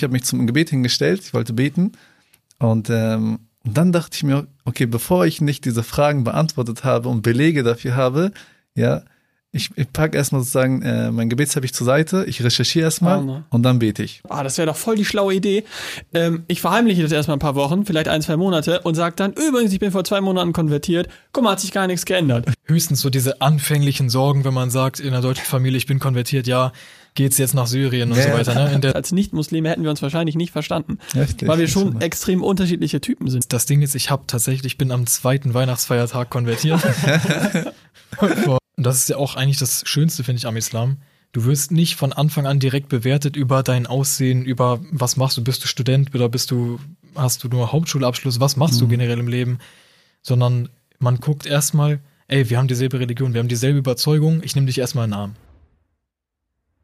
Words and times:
Ich 0.00 0.04
habe 0.04 0.14
mich 0.14 0.24
zum 0.24 0.46
Gebet 0.46 0.70
hingestellt, 0.70 1.20
ich 1.22 1.34
wollte 1.34 1.52
beten. 1.52 1.92
Und 2.58 2.88
ähm, 2.88 3.40
dann 3.64 3.92
dachte 3.92 4.16
ich 4.16 4.22
mir, 4.22 4.46
okay, 4.64 4.86
bevor 4.86 5.26
ich 5.26 5.42
nicht 5.42 5.66
diese 5.66 5.82
Fragen 5.82 6.24
beantwortet 6.24 6.84
habe 6.84 7.10
und 7.10 7.20
Belege 7.20 7.62
dafür 7.62 7.96
habe, 7.96 8.32
ja, 8.74 9.02
ich, 9.52 9.68
ich 9.76 9.92
packe 9.92 10.16
erstmal 10.16 10.40
sozusagen 10.40 10.80
äh, 10.80 11.10
mein 11.10 11.28
Gebetsteppich 11.28 11.74
zur 11.74 11.84
Seite, 11.84 12.24
ich 12.26 12.42
recherchiere 12.42 12.84
erstmal 12.84 13.18
Ah, 13.18 13.22
ne. 13.22 13.44
und 13.50 13.62
dann 13.62 13.78
bete 13.80 14.02
ich. 14.02 14.22
Ah, 14.28 14.42
das 14.42 14.56
wäre 14.56 14.68
doch 14.68 14.76
voll 14.76 14.96
die 14.96 15.04
schlaue 15.04 15.34
Idee. 15.34 15.64
Ähm, 16.14 16.44
ich 16.46 16.62
verheimliche 16.62 17.02
das 17.02 17.12
erstmal 17.12 17.36
ein 17.36 17.40
paar 17.40 17.56
Wochen, 17.56 17.84
vielleicht 17.84 18.08
ein, 18.08 18.22
zwei 18.22 18.36
Monate 18.38 18.80
und 18.80 18.94
sag 18.94 19.16
dann, 19.16 19.32
übrigens, 19.32 19.72
ich 19.74 19.80
bin 19.80 19.90
vor 19.90 20.04
zwei 20.04 20.22
Monaten 20.22 20.54
konvertiert. 20.54 21.08
Guck 21.32 21.44
mal, 21.44 21.50
hat 21.52 21.60
sich 21.60 21.72
gar 21.72 21.86
nichts 21.88 22.06
geändert. 22.06 22.46
Höchstens 22.64 23.02
so 23.02 23.10
diese 23.10 23.42
anfänglichen 23.42 24.08
Sorgen, 24.08 24.44
wenn 24.44 24.54
man 24.54 24.70
sagt, 24.70 24.98
in 25.00 25.08
einer 25.08 25.20
deutschen 25.20 25.44
Familie, 25.44 25.76
ich 25.76 25.86
bin 25.86 25.98
konvertiert, 25.98 26.46
ja, 26.46 26.72
geht's 27.20 27.36
jetzt 27.36 27.52
nach 27.52 27.66
Syrien 27.66 28.10
und 28.10 28.16
Ja. 28.16 28.24
so 28.24 28.32
weiter. 28.32 28.54
Ne? 28.54 28.72
In 28.72 28.80
der, 28.80 28.96
Als 28.96 29.12
Nicht-Muslime 29.12 29.68
hätten 29.68 29.82
wir 29.82 29.90
uns 29.90 30.00
wahrscheinlich 30.00 30.36
nicht 30.36 30.52
verstanden. 30.52 30.98
Richtig. 31.14 31.46
Weil 31.46 31.58
wir 31.58 31.68
schon 31.68 32.00
extrem 32.00 32.42
unterschiedliche 32.42 33.02
Typen 33.02 33.28
sind. 33.28 33.52
das 33.52 33.66
Ding 33.66 33.82
ist, 33.82 33.94
ich 33.94 34.10
habe 34.10 34.24
tatsächlich, 34.26 34.72
ich 34.72 34.78
bin 34.78 34.90
am 34.90 35.06
zweiten 35.06 35.52
Weihnachtsfeiertag 35.52 36.30
konvertiert. 36.30 36.80
und 38.20 38.58
das 38.78 38.96
ist 38.96 39.10
ja 39.10 39.18
auch 39.18 39.36
eigentlich 39.36 39.58
das 39.58 39.82
Schönste, 39.84 40.24
finde 40.24 40.38
ich, 40.38 40.46
am 40.46 40.56
Islam. 40.56 40.96
Du 41.32 41.44
wirst 41.44 41.72
nicht 41.72 41.96
von 41.96 42.14
Anfang 42.14 42.46
an 42.46 42.58
direkt 42.58 42.88
bewertet 42.88 43.36
über 43.36 43.62
dein 43.62 43.86
Aussehen, 43.86 44.42
über 44.42 44.80
was 44.90 45.18
machst 45.18 45.36
du, 45.36 45.44
bist 45.44 45.62
du 45.62 45.68
Student 45.68 46.14
oder 46.14 46.30
bist 46.30 46.50
du, 46.50 46.80
hast 47.14 47.44
du 47.44 47.48
nur 47.48 47.70
Hauptschulabschluss, 47.70 48.40
was 48.40 48.56
machst 48.56 48.80
du 48.80 48.88
generell 48.88 49.18
im 49.18 49.28
Leben, 49.28 49.58
sondern 50.22 50.70
man 50.98 51.18
guckt 51.18 51.44
erstmal, 51.44 52.00
ey, 52.28 52.48
wir 52.48 52.56
haben 52.56 52.66
dieselbe 52.66 52.98
Religion, 52.98 53.34
wir 53.34 53.40
haben 53.40 53.48
dieselbe 53.48 53.78
Überzeugung, 53.78 54.40
ich 54.42 54.54
nehme 54.54 54.68
dich 54.68 54.78
erstmal 54.78 55.04
in 55.04 55.10
den 55.10 55.18
Arm. 55.18 55.34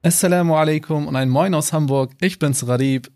Assalamu 0.03 0.55
alaikum 0.55 1.09
und 1.09 1.17
ein 1.17 1.29
Moin 1.29 1.55
aus 1.55 1.73
Hamburg. 1.73 2.13
Ich 2.21 2.39
bin's 2.39 2.67
Radib. 2.69 3.11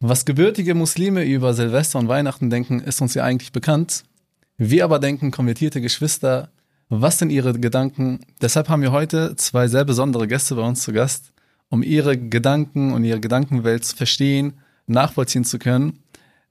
Was 0.00 0.24
gebürtige 0.24 0.74
Muslime 0.74 1.24
über 1.24 1.54
Silvester 1.54 1.98
und 1.98 2.08
Weihnachten 2.08 2.50
denken, 2.50 2.80
ist 2.80 3.00
uns 3.00 3.14
ja 3.14 3.22
eigentlich 3.22 3.52
bekannt. 3.52 4.04
Wir 4.56 4.84
aber 4.84 4.98
denken, 4.98 5.30
konvertierte 5.30 5.80
Geschwister, 5.80 6.50
was 6.88 7.18
sind 7.18 7.30
ihre 7.30 7.52
Gedanken? 7.58 8.20
Deshalb 8.42 8.68
haben 8.68 8.82
wir 8.82 8.92
heute 8.92 9.36
zwei 9.36 9.68
sehr 9.68 9.84
besondere 9.84 10.26
Gäste 10.26 10.56
bei 10.56 10.62
uns 10.62 10.82
zu 10.82 10.92
Gast, 10.92 11.32
um 11.70 11.82
ihre 11.82 12.18
Gedanken 12.18 12.92
und 12.92 13.04
ihre 13.04 13.20
Gedankenwelt 13.20 13.84
zu 13.84 13.96
verstehen, 13.96 14.54
nachvollziehen 14.86 15.44
zu 15.44 15.58
können. 15.58 16.00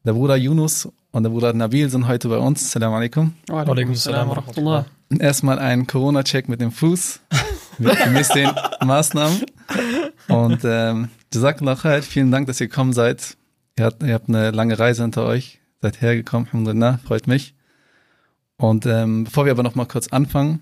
Der 0.06 0.14
Bruder 0.14 0.36
Yunus 0.36 0.90
und 1.12 1.24
der 1.24 1.30
Bruder 1.30 1.54
Nabil 1.54 1.90
sind 1.90 2.08
heute 2.08 2.28
bei 2.30 2.38
uns. 2.38 2.64
Assalamu 2.64 2.96
alaikum. 2.96 3.34
Walaikum 3.48 3.96
salam 3.96 4.30
wa 4.30 4.34
rahmatullah. 4.34 4.86
Erstmal 5.20 5.60
ein 5.60 5.86
Corona-Check 5.86 6.50
mit 6.50 6.60
dem 6.60 6.72
Fuß, 6.72 7.20
mit 7.80 8.36
den 8.36 8.52
Maßnahmen. 8.86 9.44
Und 10.28 10.62
ähm, 10.64 11.10
Jazakallah 11.34 11.76
khair, 11.76 12.04
vielen 12.04 12.32
Dank, 12.32 12.48
dass 12.48 12.62
ihr 12.62 12.68
gekommen 12.68 12.94
seid. 12.94 13.38
Ihr 13.78 13.86
habt, 13.86 14.04
ihr 14.04 14.14
habt 14.14 14.30
eine 14.30 14.52
lange 14.52 14.78
Reise 14.78 15.02
hinter 15.02 15.26
euch, 15.26 15.60
seid 15.82 16.02
hergekommen, 16.02 16.48
alhamdulillah, 16.48 17.00
freut 17.04 17.28
mich. 17.28 17.56
Und 18.58 18.86
ähm, 18.86 19.26
bevor 19.26 19.46
wir 19.46 19.52
aber 19.52 19.64
nochmal 19.64 19.88
kurz 19.88 20.08
anfangen, 20.10 20.62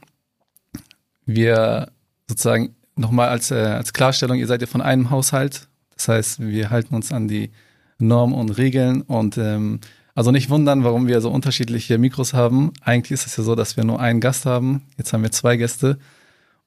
wir 1.25 1.91
sozusagen 2.27 2.75
nochmal 2.95 3.29
als, 3.29 3.51
äh, 3.51 3.55
als 3.55 3.93
Klarstellung, 3.93 4.37
ihr 4.37 4.47
seid 4.47 4.61
ja 4.61 4.67
von 4.67 4.81
einem 4.81 5.09
Haushalt. 5.09 5.67
Das 5.95 6.07
heißt, 6.07 6.39
wir 6.39 6.69
halten 6.69 6.95
uns 6.95 7.11
an 7.11 7.27
die 7.27 7.51
Normen 7.99 8.33
und 8.33 8.57
Regeln 8.57 9.01
und 9.01 9.37
ähm, 9.37 9.81
also 10.15 10.31
nicht 10.31 10.49
wundern, 10.49 10.83
warum 10.83 11.07
wir 11.07 11.21
so 11.21 11.29
unterschiedliche 11.29 11.97
Mikros 11.97 12.33
haben. 12.33 12.71
Eigentlich 12.81 13.11
ist 13.11 13.27
es 13.27 13.37
ja 13.37 13.43
so, 13.43 13.55
dass 13.55 13.77
wir 13.77 13.83
nur 13.83 13.99
einen 13.99 14.19
Gast 14.19 14.45
haben. 14.45 14.83
Jetzt 14.97 15.13
haben 15.13 15.23
wir 15.23 15.31
zwei 15.31 15.57
Gäste 15.57 15.99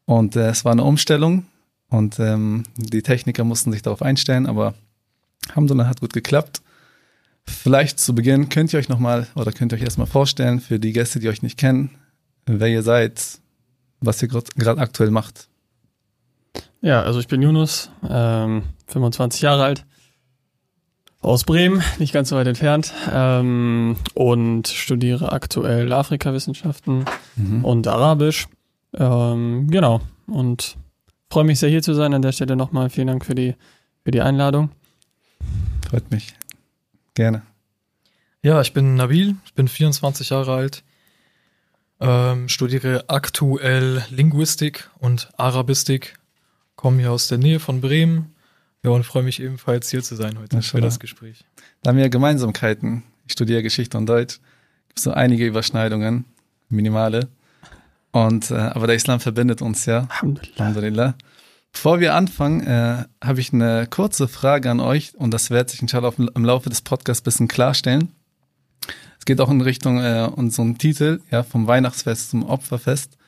und 0.06 0.37
äh, 0.37 0.48
es 0.48 0.65
war 0.65 0.72
eine 0.72 0.84
Umstellung 0.84 1.47
und 1.88 2.19
ähm, 2.19 2.65
die 2.76 3.03
Techniker 3.03 3.44
mussten 3.44 3.72
sich 3.72 3.82
darauf 3.82 4.03
einstellen, 4.03 4.47
aber 4.47 4.75
Alhamdulillah 5.48 5.87
hat 5.88 6.00
gut 6.00 6.12
geklappt. 6.12 6.62
Vielleicht 7.47 8.00
zu 8.00 8.15
Beginn 8.15 8.48
könnt 8.48 8.72
ihr 8.72 8.78
euch 8.78 8.88
nochmal 8.88 9.26
oder 9.34 9.53
könnt 9.53 9.72
ihr 9.72 9.76
euch 9.76 9.84
erstmal 9.84 10.06
vorstellen 10.06 10.60
für 10.60 10.78
die 10.78 10.92
Gäste, 10.92 11.20
die 11.20 11.28
euch 11.28 11.42
nicht 11.42 11.59
kennen, 11.59 11.91
wer 12.47 12.69
ihr 12.69 12.82
seid, 12.82 13.38
was 14.00 14.22
ihr 14.22 14.28
gerade 14.28 14.81
aktuell 14.81 15.10
macht. 15.10 15.48
Ja, 16.81 17.03
also 17.03 17.21
ich 17.21 17.28
bin 17.28 17.42
Yunus, 17.42 17.91
ähm, 18.09 18.65
25 18.88 19.42
Jahre 19.42 19.65
alt, 19.65 19.86
aus 21.21 21.44
Bremen, 21.44 21.82
nicht 21.98 22.12
ganz 22.12 22.28
so 22.28 22.36
weit 22.36 22.47
entfernt, 22.47 22.92
ähm, 23.10 23.97
und 24.12 24.69
studiere 24.69 25.32
aktuell 25.32 25.91
Afrikawissenschaften 25.92 27.06
und 27.62 27.86
Arabisch. 27.86 28.47
Ähm, 28.97 29.69
genau, 29.71 30.00
und 30.27 30.77
freue 31.31 31.44
mich 31.44 31.59
sehr 31.59 31.71
hier 31.71 31.82
zu 31.82 31.94
sein. 31.94 32.15
An 32.15 32.22
der 32.22 32.32
Stelle 32.32 32.56
nochmal 32.56 32.91
vielen 32.91 33.09
Dank 33.09 33.25
für 33.25 33.34
die, 33.34 33.55
für 34.05 34.10
die 34.10 34.21
Einladung. 34.21 34.71
Freut 35.88 36.10
mich. 36.10 36.34
Gerne. 37.15 37.43
Ja, 38.43 38.60
ich 38.60 38.72
bin 38.72 38.97
Nabil, 38.97 39.37
ich 39.47 39.54
bin 39.54 39.69
24 39.69 40.31
Jahre 40.31 40.54
alt, 40.54 40.84
ähm, 42.00 42.49
studiere 42.49 43.04
aktuell 43.09 44.04
Linguistik 44.10 44.91
und 44.99 45.31
Arabistik, 45.38 46.19
komme 46.77 47.00
hier 47.00 47.10
aus 47.10 47.28
der 47.28 47.38
Nähe 47.38 47.59
von 47.59 47.81
Bremen 47.81 48.34
ja, 48.84 48.91
und 48.91 49.04
freue 49.04 49.22
mich 49.22 49.41
ebenfalls 49.41 49.91
hier 49.91 50.03
zu 50.03 50.15
sein 50.15 50.38
heute 50.38 50.50
für 50.50 50.56
Mashallah. 50.56 50.84
das 50.84 51.00
Gespräch. 51.00 51.44
Da 51.83 51.91
haben 51.91 51.97
wir 51.97 52.10
Gemeinsamkeiten. 52.10 53.03
Ich 53.27 53.33
studiere 53.33 53.62
Geschichte 53.62 53.97
und 53.97 54.06
Deutsch. 54.06 54.41
Gibt 54.88 55.00
so 55.00 55.12
einige 55.12 55.47
Überschneidungen, 55.47 56.27
minimale. 56.69 57.28
Und 58.14 58.52
äh, 58.52 58.54
aber 58.54 58.86
der 58.86 58.94
Islam 58.94 59.19
verbindet 59.19 59.60
uns 59.60 59.86
ja. 59.86 60.06
Alhamdulillah. 60.08 60.54
Alhamdulillah. 60.58 61.14
Bevor 61.72 61.98
wir 61.98 62.14
anfangen, 62.14 62.60
äh, 62.64 63.04
habe 63.20 63.41
ich 63.41 63.52
eine 63.52 63.88
kurze 63.91 64.28
Frage 64.28 64.70
an 64.70 64.78
euch 64.78 65.16
und 65.16 65.34
das 65.34 65.50
wird 65.50 65.70
sich 65.70 65.82
inshallah 65.82 66.06
auf, 66.06 66.19
im 66.20 66.44
Laufe 66.44 66.70
des 66.70 66.80
Podcasts 66.80 67.22
ein 67.22 67.24
bisschen 67.24 67.48
klarstellen. 67.48 68.12
Es 69.19 69.24
geht 69.24 69.41
auch 69.41 69.50
in 69.50 69.60
Richtung 69.60 69.98
äh, 69.98 70.30
unserem 70.32 70.78
Titel, 70.78 71.22
ja, 71.32 71.42
vom 71.42 71.66
Weihnachtsfest 71.66 72.30
zum 72.30 72.44
Opferfest. 72.44 73.19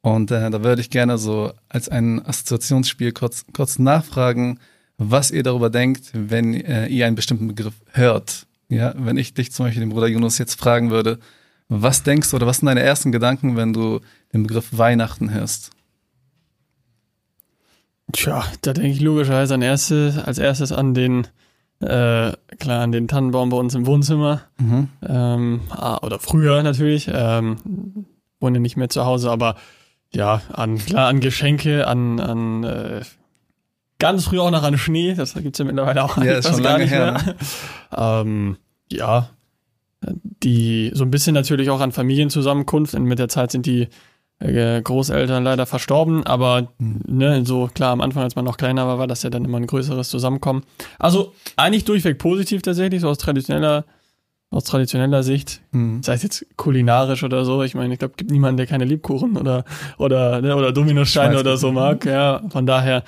Und 0.00 0.32
äh, 0.32 0.50
da 0.50 0.64
würde 0.64 0.80
ich 0.80 0.90
gerne 0.90 1.16
so 1.16 1.52
als 1.68 1.88
ein 1.88 2.26
Assoziationsspiel 2.26 3.12
kurz, 3.12 3.44
kurz 3.52 3.78
nachfragen, 3.78 4.58
was 4.98 5.30
ihr 5.30 5.44
darüber 5.44 5.70
denkt, 5.70 6.10
wenn 6.12 6.54
äh, 6.54 6.88
ihr 6.88 7.06
einen 7.06 7.14
bestimmten 7.14 7.46
Begriff 7.46 7.74
hört. 7.92 8.48
Ja, 8.68 8.94
wenn 8.96 9.16
ich 9.16 9.32
dich 9.32 9.52
zum 9.52 9.66
Beispiel, 9.66 9.84
den 9.84 9.90
Bruder 9.90 10.08
Yunus, 10.08 10.38
jetzt 10.38 10.58
fragen 10.58 10.90
würde, 10.90 11.20
was 11.68 12.02
denkst 12.02 12.30
du 12.30 12.36
oder 12.36 12.46
was 12.46 12.58
sind 12.58 12.66
deine 12.66 12.82
ersten 12.82 13.12
Gedanken, 13.12 13.56
wenn 13.56 13.72
du 13.72 14.00
den 14.34 14.42
Begriff 14.42 14.76
Weihnachten 14.76 15.32
hörst? 15.32 15.70
Tja, 18.12 18.44
da 18.60 18.72
denke 18.72 18.90
ich 18.90 19.00
logischerweise 19.00 19.54
an 19.54 19.62
erste, 19.62 20.22
als 20.26 20.38
erstes 20.38 20.72
an 20.72 20.92
den, 20.94 21.26
äh, 21.80 22.32
klar, 22.58 22.82
an 22.82 22.92
den 22.92 23.08
Tannenbaum 23.08 23.48
bei 23.48 23.56
uns 23.56 23.74
im 23.74 23.86
Wohnzimmer. 23.86 24.42
Mhm. 24.58 24.88
Ähm, 25.06 25.60
ah, 25.70 25.98
oder 26.02 26.18
früher 26.18 26.62
natürlich. 26.62 27.10
Ähm, 27.12 28.06
wohne 28.40 28.60
nicht 28.60 28.76
mehr 28.76 28.90
zu 28.90 29.04
Hause, 29.06 29.30
aber 29.30 29.56
ja, 30.12 30.42
an, 30.52 30.78
klar, 30.78 31.08
an 31.08 31.20
Geschenke, 31.20 31.86
an, 31.86 32.20
an 32.20 32.64
äh, 32.64 33.00
ganz 33.98 34.24
früh 34.24 34.38
auch 34.38 34.50
noch 34.50 34.62
an 34.62 34.76
Schnee. 34.76 35.14
Das 35.14 35.34
gibt's 35.34 35.58
ja 35.58 35.64
mittlerweile 35.64 36.04
auch 36.04 36.18
Ja, 36.18 36.34
ist 36.34 36.48
schon 36.48 36.62
lange 36.62 36.84
nicht 36.84 36.92
her, 36.92 37.12
mehr. 37.12 37.36
Ähm, 37.96 38.56
ja, 38.90 39.30
die 40.42 40.90
so 40.94 41.04
ein 41.04 41.10
bisschen 41.10 41.34
natürlich 41.34 41.70
auch 41.70 41.80
an 41.80 41.92
Familienzusammenkunft. 41.92 42.94
Und 42.94 43.04
mit 43.04 43.18
der 43.18 43.28
Zeit 43.28 43.50
sind 43.50 43.66
die 43.66 43.88
Großeltern 44.40 45.44
leider 45.44 45.64
verstorben, 45.66 46.24
aber 46.26 46.68
Mhm. 46.78 47.00
ne, 47.06 47.44
so 47.46 47.68
klar 47.72 47.92
am 47.92 48.00
Anfang, 48.00 48.24
als 48.24 48.36
man 48.36 48.44
noch 48.44 48.56
kleiner 48.56 48.86
war, 48.86 48.98
war 48.98 49.06
das 49.06 49.22
ja 49.22 49.30
dann 49.30 49.44
immer 49.44 49.58
ein 49.58 49.66
größeres 49.66 50.08
Zusammenkommen. 50.10 50.64
Also 50.98 51.32
eigentlich 51.56 51.84
durchweg 51.84 52.18
positiv 52.18 52.60
tatsächlich, 52.62 53.00
so 53.00 53.08
aus 53.08 53.18
traditioneller, 53.18 53.84
aus 54.50 54.64
traditioneller 54.64 55.22
Sicht. 55.22 55.62
Mhm. 55.72 56.02
Sei 56.02 56.14
es 56.14 56.22
jetzt 56.22 56.46
kulinarisch 56.56 57.22
oder 57.24 57.44
so. 57.44 57.62
Ich 57.62 57.74
meine, 57.74 57.92
ich 57.94 57.98
glaube, 57.98 58.12
es 58.12 58.16
gibt 58.18 58.30
niemanden, 58.30 58.56
der 58.58 58.66
keine 58.66 58.84
Lebkuchen 58.84 59.36
oder 59.36 59.64
oder 59.98 60.40
ne, 60.42 60.54
oder 60.56 60.72
Dominosteine 60.72 61.38
oder 61.38 61.56
so 61.56 61.72
mag. 61.72 62.04
Ja, 62.04 62.42
von 62.50 62.66
daher 62.66 63.02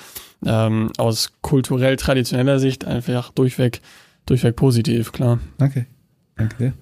ähm, 0.45 0.91
aus 0.97 1.33
kulturell 1.43 1.97
traditioneller 1.97 2.59
Sicht 2.61 2.85
einfach 2.85 3.31
durchweg 3.33 3.81
durchweg 4.27 4.57
positiv, 4.57 5.13
klar. 5.13 5.39
Danke. 5.59 5.87
Danke 6.37 6.57
dir. 6.57 6.73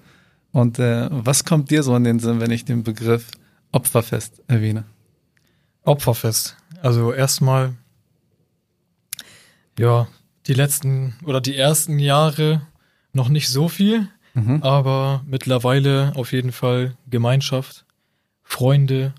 Und 0.51 0.79
äh, 0.79 1.07
was 1.11 1.45
kommt 1.45 1.69
dir 1.71 1.83
so 1.83 1.95
in 1.95 2.03
den 2.05 2.19
Sinn, 2.19 2.39
wenn 2.39 2.51
ich 2.51 2.63
den 2.65 2.83
Begriff 2.83 3.31
Opferfest 3.75 4.41
erwähne? 4.47 4.85
Opferfest. 5.83 6.55
Also 6.81 7.11
erstmal, 7.11 7.73
ja, 9.77 10.07
die 10.47 10.53
letzten 10.53 11.15
oder 11.25 11.41
die 11.41 11.57
ersten 11.57 11.99
Jahre 11.99 12.61
noch 13.11 13.27
nicht 13.27 13.49
so 13.49 13.67
viel, 13.67 14.07
Mhm. 14.33 14.63
aber 14.63 15.23
mittlerweile 15.27 16.13
auf 16.15 16.31
jeden 16.31 16.51
Fall 16.53 16.95
Gemeinschaft, 17.09 17.85
Freunde, 18.43 19.13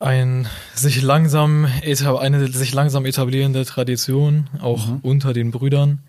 ein 0.00 0.48
sich 0.74 1.00
langsam 1.02 1.64
eine 1.66 2.48
sich 2.48 2.72
langsam 2.72 3.04
etablierende 3.04 3.64
Tradition, 3.64 4.48
auch 4.60 4.86
Mhm. 4.88 4.98
unter 5.02 5.32
den 5.32 5.50
Brüdern. 5.52 6.00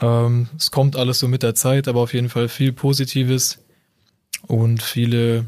Ähm, 0.00 0.48
es 0.56 0.70
kommt 0.72 0.96
alles 0.96 1.18
so 1.20 1.28
mit 1.28 1.42
der 1.44 1.54
Zeit, 1.54 1.86
aber 1.86 2.00
auf 2.00 2.12
jeden 2.14 2.28
Fall 2.28 2.48
viel 2.48 2.72
Positives 2.72 3.58
und 4.48 4.82
viele, 4.82 5.46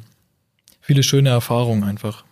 viele 0.87 1.03
schöne 1.03 1.31
Erfahrungen 1.31 1.83
einfach. 1.85 2.25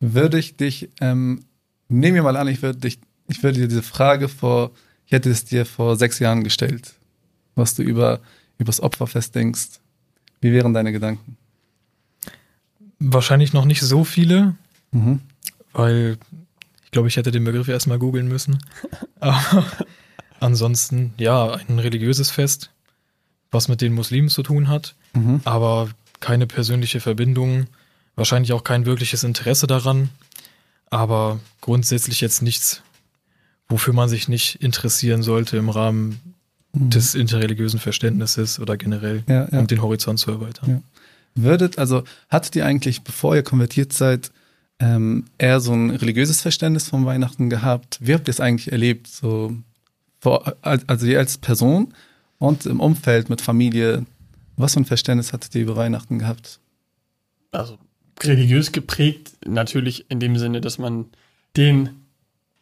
Würde 0.00 0.38
ich 0.38 0.56
dich, 0.56 0.90
ähm, 1.00 1.44
nehmen 1.88 2.16
wir 2.16 2.22
mal 2.22 2.36
an, 2.36 2.48
ich 2.48 2.60
würde 2.62 2.78
dich 2.80 2.98
ich 3.28 3.42
würde 3.42 3.60
dir 3.60 3.68
diese 3.68 3.82
Frage 3.82 4.28
vor, 4.28 4.72
ich 5.06 5.12
hätte 5.12 5.30
es 5.30 5.44
dir 5.44 5.64
vor 5.64 5.96
sechs 5.96 6.18
Jahren 6.18 6.44
gestellt, 6.44 6.94
was 7.54 7.74
du 7.74 7.82
über, 7.82 8.20
über 8.58 8.66
das 8.66 8.80
Opferfest 8.82 9.34
denkst. 9.34 9.80
Wie 10.40 10.52
wären 10.52 10.74
deine 10.74 10.92
Gedanken? 10.92 11.36
Wahrscheinlich 12.98 13.52
noch 13.52 13.64
nicht 13.64 13.80
so 13.80 14.04
viele, 14.04 14.54
Mhm. 14.90 15.20
weil 15.72 16.18
ich 16.84 16.90
glaube, 16.90 17.08
ich 17.08 17.16
hätte 17.16 17.30
den 17.30 17.44
Begriff 17.44 17.68
erstmal 17.68 17.98
googeln 17.98 18.28
müssen. 18.28 18.58
Aber 19.20 19.64
ansonsten, 20.40 21.14
ja, 21.16 21.52
ein 21.68 21.78
religiöses 21.78 22.30
Fest, 22.30 22.70
was 23.50 23.68
mit 23.68 23.80
den 23.80 23.94
Muslimen 23.94 24.28
zu 24.28 24.42
tun 24.42 24.68
hat, 24.68 24.94
Mhm. 25.14 25.40
aber 25.44 25.88
keine 26.22 26.46
persönliche 26.46 27.00
Verbindung, 27.00 27.66
wahrscheinlich 28.16 28.54
auch 28.54 28.64
kein 28.64 28.86
wirkliches 28.86 29.24
Interesse 29.24 29.66
daran, 29.66 30.08
aber 30.88 31.40
grundsätzlich 31.60 32.22
jetzt 32.22 32.40
nichts, 32.40 32.82
wofür 33.68 33.92
man 33.92 34.08
sich 34.08 34.28
nicht 34.28 34.62
interessieren 34.62 35.22
sollte 35.22 35.58
im 35.58 35.68
Rahmen 35.68 36.18
des 36.72 37.14
interreligiösen 37.14 37.78
Verständnisses 37.78 38.58
oder 38.58 38.78
generell, 38.78 39.24
Ja, 39.28 39.46
ja. 39.52 39.58
um 39.58 39.66
den 39.66 39.82
Horizont 39.82 40.18
zu 40.18 40.30
erweitern. 40.30 40.70
Ja. 40.70 40.80
Würdet, 41.34 41.78
also 41.78 42.04
hattet 42.30 42.56
ihr 42.56 42.64
eigentlich, 42.64 43.02
bevor 43.02 43.34
ihr 43.34 43.42
konvertiert 43.42 43.92
seid, 43.92 44.30
ähm, 44.78 45.24
eher 45.38 45.60
so 45.60 45.72
ein 45.72 45.90
religiöses 45.90 46.40
Verständnis 46.40 46.88
von 46.88 47.04
Weihnachten 47.04 47.50
gehabt? 47.50 47.98
Wie 48.00 48.14
habt 48.14 48.28
ihr 48.28 48.32
es 48.32 48.40
eigentlich 48.40 48.72
erlebt? 48.72 49.06
So, 49.06 49.54
also 50.62 51.06
ihr 51.06 51.18
als 51.18 51.38
Person 51.38 51.94
und 52.38 52.66
im 52.66 52.80
Umfeld 52.80 53.28
mit 53.30 53.40
Familie, 53.40 54.04
was 54.62 54.74
für 54.74 54.80
ein 54.80 54.84
Verständnis 54.84 55.32
hattet 55.32 55.54
ihr 55.54 55.62
über 55.62 55.76
Weihnachten 55.76 56.18
gehabt? 56.18 56.60
also 57.52 57.78
religiös 58.20 58.72
geprägt, 58.72 59.32
natürlich 59.46 60.10
in 60.10 60.20
dem 60.20 60.36
Sinne, 60.36 60.60
dass 60.60 60.78
man 60.78 61.06
den 61.56 61.90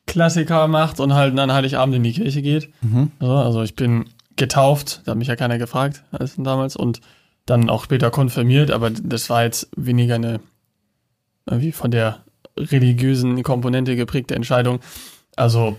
Klassiker 0.07 0.67
macht 0.69 1.01
und 1.01 1.15
halt 1.15 1.39
an 1.39 1.53
Heiligabend 1.53 1.95
in 1.95 2.03
die 2.03 2.13
Kirche 2.13 2.43
geht. 2.43 2.69
Mhm. 2.83 3.13
So, 3.21 3.31
also 3.31 3.63
ich 3.63 3.77
bin 3.77 4.07
getauft, 4.37 5.03
da 5.05 5.13
hat 5.13 5.19
mich 5.19 5.29
ja 5.29 5.37
keiner 5.37 5.59
gefragt 5.59 6.03
als 6.11 6.35
damals 6.37 6.77
und 6.77 7.01
dann 7.47 7.71
auch 7.71 7.85
später 7.85 8.11
konfirmiert, 8.11 8.71
aber 8.71 8.91
das 8.91 9.31
war 9.31 9.45
jetzt 9.45 9.69
weniger 9.77 10.17
eine 10.17 10.41
irgendwie 11.47 11.73
von 11.73 11.91
der 11.91 12.25
religiösen 12.57 13.43
Komponente 13.43 13.97
geprägte 13.97 14.35
Entscheidung. 14.35 14.81
Also 15.37 15.77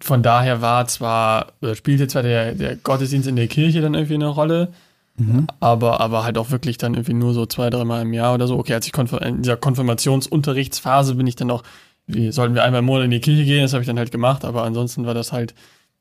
von 0.00 0.22
daher 0.22 0.60
war 0.60 0.86
zwar, 0.86 1.52
oder 1.62 1.74
spielte 1.74 2.08
zwar 2.08 2.22
der, 2.22 2.54
der 2.54 2.76
Gottesdienst 2.76 3.28
in 3.28 3.36
der 3.36 3.46
Kirche 3.46 3.80
dann 3.80 3.94
irgendwie 3.94 4.14
eine 4.14 4.26
Rolle, 4.26 4.72
Mhm. 5.18 5.46
aber, 5.60 6.00
aber 6.00 6.24
halt 6.24 6.36
auch 6.38 6.50
wirklich 6.50 6.76
dann 6.78 6.94
irgendwie 6.94 7.14
nur 7.14 7.32
so 7.32 7.46
zwei, 7.46 7.70
dreimal 7.70 8.02
im 8.02 8.12
Jahr 8.12 8.34
oder 8.34 8.46
so. 8.46 8.58
Okay, 8.58 8.74
als 8.74 8.86
ich 8.86 8.92
konfir 8.92 9.22
in 9.22 9.42
dieser 9.42 9.56
Konfirmationsunterrichtsphase 9.56 11.14
bin 11.14 11.26
ich 11.26 11.36
dann 11.36 11.50
auch, 11.50 11.62
wie 12.06 12.30
sollten 12.32 12.54
wir 12.54 12.64
einmal 12.64 12.80
im 12.80 12.84
Monat 12.86 13.04
in 13.06 13.10
die 13.10 13.20
Kirche 13.20 13.44
gehen, 13.44 13.62
das 13.62 13.72
habe 13.72 13.82
ich 13.82 13.86
dann 13.86 13.98
halt 13.98 14.10
gemacht, 14.10 14.44
aber 14.44 14.62
ansonsten 14.64 15.06
war 15.06 15.14
das 15.14 15.32
halt, 15.32 15.54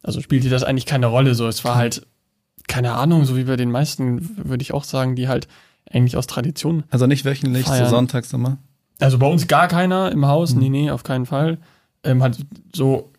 also 0.04 0.22
spielte 0.22 0.50
das 0.50 0.64
eigentlich 0.64 0.86
keine 0.86 1.08
Rolle 1.08 1.34
so. 1.36 1.48
Es 1.48 1.64
war 1.64 1.76
halt, 1.76 2.06
keine 2.68 2.94
Ahnung, 2.94 3.26
so 3.26 3.38
wie 3.38 3.44
bei 3.46 3.56
den 3.56 3.72
meisten, 3.72 4.38
würde 4.50 4.62
ich 4.62 4.74
auch 4.74 4.84
sagen, 4.84 5.16
die 5.16 5.28
halt 5.28 5.48
eigentlich 5.90 6.18
aus 6.18 6.28
Tradition. 6.28 6.84
Also 6.90 7.08
nicht 7.08 7.26
wöchentlich, 7.26 7.66
so 7.66 7.72
Feiern. 7.72 7.90
sonntags 7.90 8.34
immer? 8.34 8.58
Also 9.00 9.18
bei 9.18 9.28
uns 9.28 9.48
gar 9.48 9.68
keiner 9.68 10.12
im 10.12 10.26
Haus, 10.28 10.54
Mhm. 10.56 10.62
nee, 10.62 10.70
nee, 10.70 10.92
auf 10.92 11.04
keinen 11.04 11.26
Fall. 11.26 11.58
Ähm, 12.04 12.22
halt 12.24 12.38
so 12.74 13.12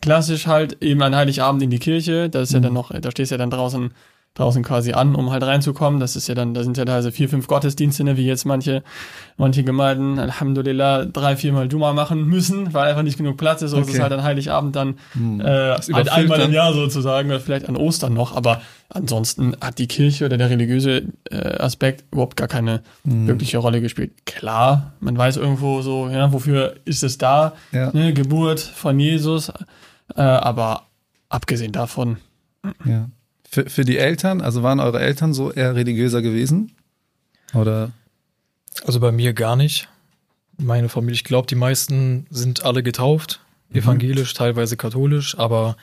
klassisch 0.00 0.46
halt 0.46 0.82
eben 0.82 1.02
an 1.02 1.14
Heiligabend 1.16 1.62
in 1.62 1.70
die 1.70 1.78
Kirche, 1.78 2.28
da 2.30 2.40
ist 2.42 2.52
ja 2.52 2.58
Mhm. 2.60 2.64
dann 2.64 2.72
noch, 2.74 2.90
da 3.00 3.10
stehst 3.10 3.30
ja 3.32 3.38
dann 3.38 3.50
draußen 3.50 3.90
draußen 4.34 4.62
quasi 4.62 4.92
an, 4.92 5.16
um 5.16 5.30
halt 5.32 5.42
reinzukommen. 5.42 5.98
Das 5.98 6.14
ist 6.14 6.28
ja 6.28 6.34
dann, 6.36 6.54
da 6.54 6.62
sind 6.62 6.76
ja 6.76 6.84
teilweise 6.84 7.10
vier, 7.10 7.28
fünf 7.28 7.48
Gottesdienste, 7.48 8.04
ne, 8.04 8.16
wie 8.16 8.24
jetzt 8.26 8.44
manche, 8.44 8.82
manche 9.36 9.64
Gemeinden, 9.64 10.18
Alhamdulillah, 10.20 11.06
drei, 11.06 11.34
viermal 11.36 11.66
Duma 11.68 11.92
machen 11.92 12.24
müssen, 12.26 12.72
weil 12.72 12.88
einfach 12.88 13.02
nicht 13.02 13.18
genug 13.18 13.36
Platz 13.36 13.60
ist. 13.62 13.72
So 13.72 13.78
ist 13.78 13.88
es 13.88 13.94
Okay. 13.94 14.02
halt 14.02 14.12
an 14.12 14.22
Heiligabend 14.22 14.76
dann 14.76 14.94
Hm. 15.14 15.40
äh, 15.40 15.44
halt 15.44 16.08
einmal 16.12 16.38
dann. 16.38 16.48
im 16.48 16.54
Jahr 16.54 16.72
sozusagen, 16.72 17.28
oder 17.28 17.40
vielleicht 17.40 17.68
an 17.68 17.76
Ostern 17.76 18.14
noch, 18.14 18.36
aber 18.36 18.60
ansonsten 18.88 19.56
hat 19.60 19.78
die 19.78 19.88
Kirche 19.88 20.26
oder 20.26 20.36
der 20.38 20.48
religiöse 20.48 21.02
äh, 21.30 21.36
Aspekt 21.58 22.04
überhaupt 22.12 22.36
gar 22.36 22.48
keine 22.48 22.82
Hm. 23.04 23.26
wirkliche 23.26 23.58
Rolle 23.58 23.80
gespielt. 23.80 24.12
Klar, 24.26 24.92
man 25.00 25.18
weiß 25.18 25.38
irgendwo 25.38 25.82
so, 25.82 26.08
ja, 26.08 26.32
wofür 26.32 26.76
ist 26.84 27.02
es 27.02 27.18
da? 27.18 27.54
Ja, 27.72 27.90
Ne, 27.92 28.12
Geburt 28.14 28.60
von 28.60 28.98
Jesus, 29.00 29.52
äh, 30.16 30.20
aber 30.22 30.82
abgesehen 31.28 31.72
davon, 31.72 32.18
ja. 32.84 33.08
Für, 33.52 33.68
für 33.68 33.84
die 33.84 33.98
Eltern, 33.98 34.40
also 34.40 34.62
waren 34.62 34.78
eure 34.78 35.00
Eltern 35.00 35.34
so 35.34 35.50
eher 35.50 35.74
religiöser 35.74 36.22
gewesen? 36.22 36.70
Oder? 37.52 37.90
Also 38.84 39.00
bei 39.00 39.10
mir 39.10 39.32
gar 39.32 39.56
nicht. 39.56 39.88
Meine 40.56 40.88
Familie, 40.88 41.14
ich 41.14 41.24
glaube, 41.24 41.48
die 41.48 41.56
meisten 41.56 42.26
sind 42.30 42.62
alle 42.64 42.82
getauft, 42.84 43.40
evangelisch, 43.72 44.34
teilweise 44.34 44.76
katholisch, 44.76 45.36
aber 45.36 45.76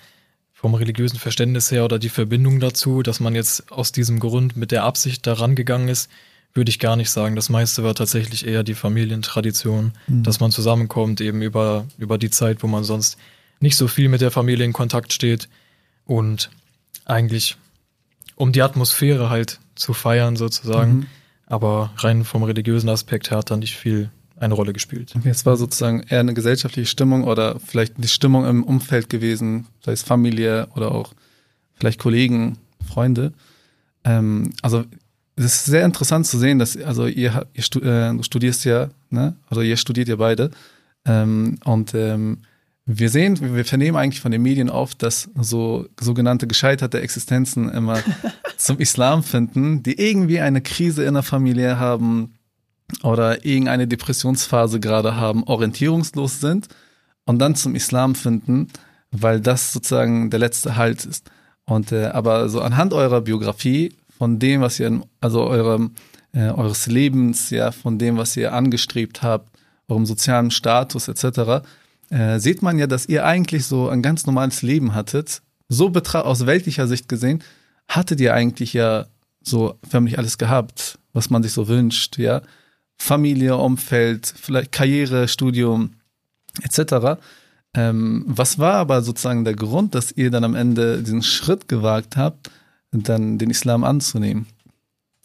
vom 0.54 0.75
religiösen 0.75 1.19
Verständnis 1.19 1.69
her 1.69 1.84
oder 1.84 2.00
die 2.00 2.10
Verbindung 2.10 2.60
dazu, 2.60 3.04
dass 3.04 3.19
man 3.19 3.36
jetzt 3.36 3.70
aus 3.72 3.92
diesem 3.92 4.20
Grund 4.20 4.56
mit 4.56 4.72
der 4.72 4.84
Absicht 4.84 5.28
daran 5.28 5.56
gegangen 5.56 5.90
ist, 5.90 6.10
würde 6.54 6.70
ich 6.70 6.80
gar 6.80 6.96
nicht 6.96 7.12
sagen. 7.12 7.36
Das 7.36 7.50
meiste 7.50 7.84
war 7.84 7.94
tatsächlich 7.96 8.48
eher 8.48 8.63
die 8.63 8.74
Familientradition, 8.75 9.92
Mhm. 10.08 10.24
dass 10.24 10.40
man 10.40 10.52
zusammenkommt, 10.52 11.20
eben 11.22 11.42
über, 11.42 11.86
über 11.98 12.18
die 12.18 12.30
Zeit, 12.30 12.63
wo 12.63 12.68
man 12.68 12.84
sonst 12.84 13.18
nicht 13.60 13.75
so 13.75 13.88
viel 13.88 14.08
mit 14.10 14.22
der 14.22 14.31
Familie 14.31 14.66
in 14.66 14.74
Kontakt 14.74 15.12
steht 15.13 15.50
und 16.06 16.50
eigentlich 17.07 17.57
um 18.36 18.51
die 18.51 18.62
Atmosphäre 18.62 19.30
halt 19.30 19.59
zu 19.75 19.94
feiern 19.94 20.36
sozusagen. 20.36 20.94
Mhm. 20.94 21.06
Aber 21.48 21.92
rein 21.98 22.25
vom 22.25 22.44
religiösen 22.44 22.89
Aspekt 22.89 23.31
her 23.31 23.39
hat 23.39 23.50
da 23.50 23.57
nicht 23.57 23.75
viel 23.75 24.12
eine 24.36 24.54
Rolle 24.54 24.74
gespielt. 24.74 25.13
Okay, 25.18 25.30
es 25.30 25.45
war 25.45 25.57
sozusagen 25.57 26.01
eher 26.01 26.19
eine 26.19 26.33
gesellschaftliche 26.33 26.88
Stimmung 26.88 27.24
oder 27.24 27.59
vielleicht 27.59 27.94
die 27.98 28.07
Stimmung 28.07 28.45
im 28.45 28.63
Umfeld 28.63 29.09
gewesen, 29.09 29.65
sei 29.83 29.94
es 29.94 30.04
Familie 30.04 30.68
oder 30.75 30.92
auch 30.92 31.13
vielleicht 31.74 32.00
Kollegen, 32.00 32.57
Freunde. 32.86 33.33
Ähm, 34.03 34.53
also 34.62 34.83
es 35.36 35.45
ist 35.45 35.65
sehr 35.65 35.86
interessant 35.86 36.27
zu 36.27 36.38
sehen, 36.38 36.60
dass 36.60 36.77
also 36.77 37.07
ihr, 37.07 37.48
ihr 37.53 37.83
äh, 37.83 38.24
studierst 38.24 38.65
ja, 38.65 38.89
ne? 39.10 39.36
Also 39.50 39.62
ihr 39.62 39.77
studiert 39.77 40.07
ja 40.07 40.18
beide 40.18 40.51
ähm, 41.06 41.57
und 41.63 41.94
ähm, 41.95 42.39
wir 42.89 43.10
sehen, 43.10 43.38
wir 43.56 43.66
vernehmen 43.66 43.98
eigentlich 43.98 44.22
von 44.22 44.31
den 44.31 44.42
Medien 44.42 44.69
oft, 44.69 45.04
dass 45.04 45.30
so 45.39 45.88
sogenannte 46.00 46.48
gescheiterte 46.48 47.01
Existenzen 47.01 47.70
immer 47.70 48.00
zum 48.58 48.79
Islam 48.79 49.24
finden, 49.24 49.84
die 49.84 50.00
irgendwie 50.00 50.39
eine 50.39 50.62
Krise 50.62 51.03
in 51.03 51.13
der 51.13 51.24
Familie 51.24 51.77
haben, 51.79 52.34
oder 53.03 53.46
irgendeine 53.46 53.86
Depressionsphase 53.86 54.79
gerade 54.79 55.17
haben, 55.17 55.44
orientierungslos 55.44 56.39
sind 56.39 56.70
und 57.25 57.39
dann 57.39 57.53
zum 57.56 57.75
Islam 57.75 58.15
finden, 58.15 58.70
weil 59.12 59.41
das 59.41 59.74
sozusagen 59.74 60.29
der 60.29 60.39
letzte 60.39 60.77
Halt 60.77 61.03
ist. 61.06 61.29
Und 61.65 61.91
äh, 61.91 62.06
aber 62.06 62.48
so 62.48 62.62
anhand 62.62 62.94
eurer 62.94 63.20
Biografie, 63.20 63.94
von 64.17 64.39
dem, 64.39 64.62
was 64.62 64.79
ihr, 64.79 64.88
in- 64.88 65.03
also 65.20 65.44
eurem, 65.44 65.96
äh, 66.32 66.48
eures 66.50 66.88
Lebens, 66.88 67.50
ja, 67.50 67.74
von 67.74 68.00
dem, 68.00 68.15
was 68.15 68.38
ihr 68.38 68.53
angestrebt 68.53 69.22
habt, 69.22 69.50
eurem 69.89 70.06
sozialen 70.06 70.50
Status 70.50 71.10
etc., 71.10 71.65
äh, 72.10 72.40
sieht 72.40 72.62
man 72.62 72.78
ja, 72.78 72.88
dass 72.88 73.08
ihr 73.08 73.26
eigentlich 73.26 73.66
so 73.66 73.90
ein 73.90 74.02
ganz 74.02 74.26
normales 74.26 74.62
Leben 74.62 74.94
hattet. 74.94 75.42
So 75.70 75.92
aus 76.14 76.46
weltlicher 76.46 76.88
Sicht 76.88 77.10
gesehen, 77.10 77.44
hattet 77.88 78.20
ihr 78.22 78.34
eigentlich 78.34 78.74
ja 78.74 79.08
so 79.42 79.76
förmlich 79.88 80.18
alles 80.18 80.38
gehabt, 80.38 81.00
was 81.14 81.30
man 81.30 81.44
sich 81.44 81.54
so 81.54 81.68
wünscht, 81.68 82.18
ja. 82.18 82.42
Familie, 83.00 83.56
Umfeld, 83.58 84.34
vielleicht 84.36 84.72
Karriere, 84.72 85.28
Studium 85.28 85.94
etc. 86.64 87.20
Ähm, 87.76 88.24
was 88.28 88.58
war 88.58 88.74
aber 88.74 89.04
sozusagen 89.04 89.44
der 89.46 89.54
Grund, 89.54 89.94
dass 89.94 90.12
ihr 90.12 90.32
dann 90.32 90.44
am 90.44 90.56
Ende 90.56 91.04
diesen 91.04 91.22
Schritt 91.22 91.68
gewagt 91.68 92.18
habt, 92.18 92.50
dann 92.92 93.38
den 93.38 93.52
Islam 93.52 93.84
anzunehmen? 93.84 94.48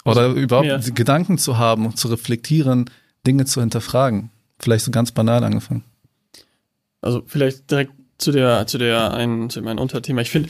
Oder 0.04 0.28
überhaupt 0.28 0.66
ja. 0.66 0.78
Gedanken 0.78 1.38
zu 1.38 1.58
haben, 1.58 1.94
zu 1.96 2.08
reflektieren, 2.08 2.90
Dinge 3.26 3.44
zu 3.46 3.60
hinterfragen? 3.60 4.30
Vielleicht 4.58 4.84
so 4.84 4.90
ganz 4.90 5.12
banal 5.12 5.44
angefangen. 5.44 5.84
Also 7.02 7.22
vielleicht 7.26 7.70
direkt 7.70 7.92
zu 8.18 8.32
der, 8.32 8.66
zu 8.66 8.78
der 8.78 9.12
einen, 9.12 9.50
zu 9.50 9.60
meinem 9.62 9.78
Unterthema. 9.78 10.22
Ich 10.22 10.30
finde, 10.30 10.48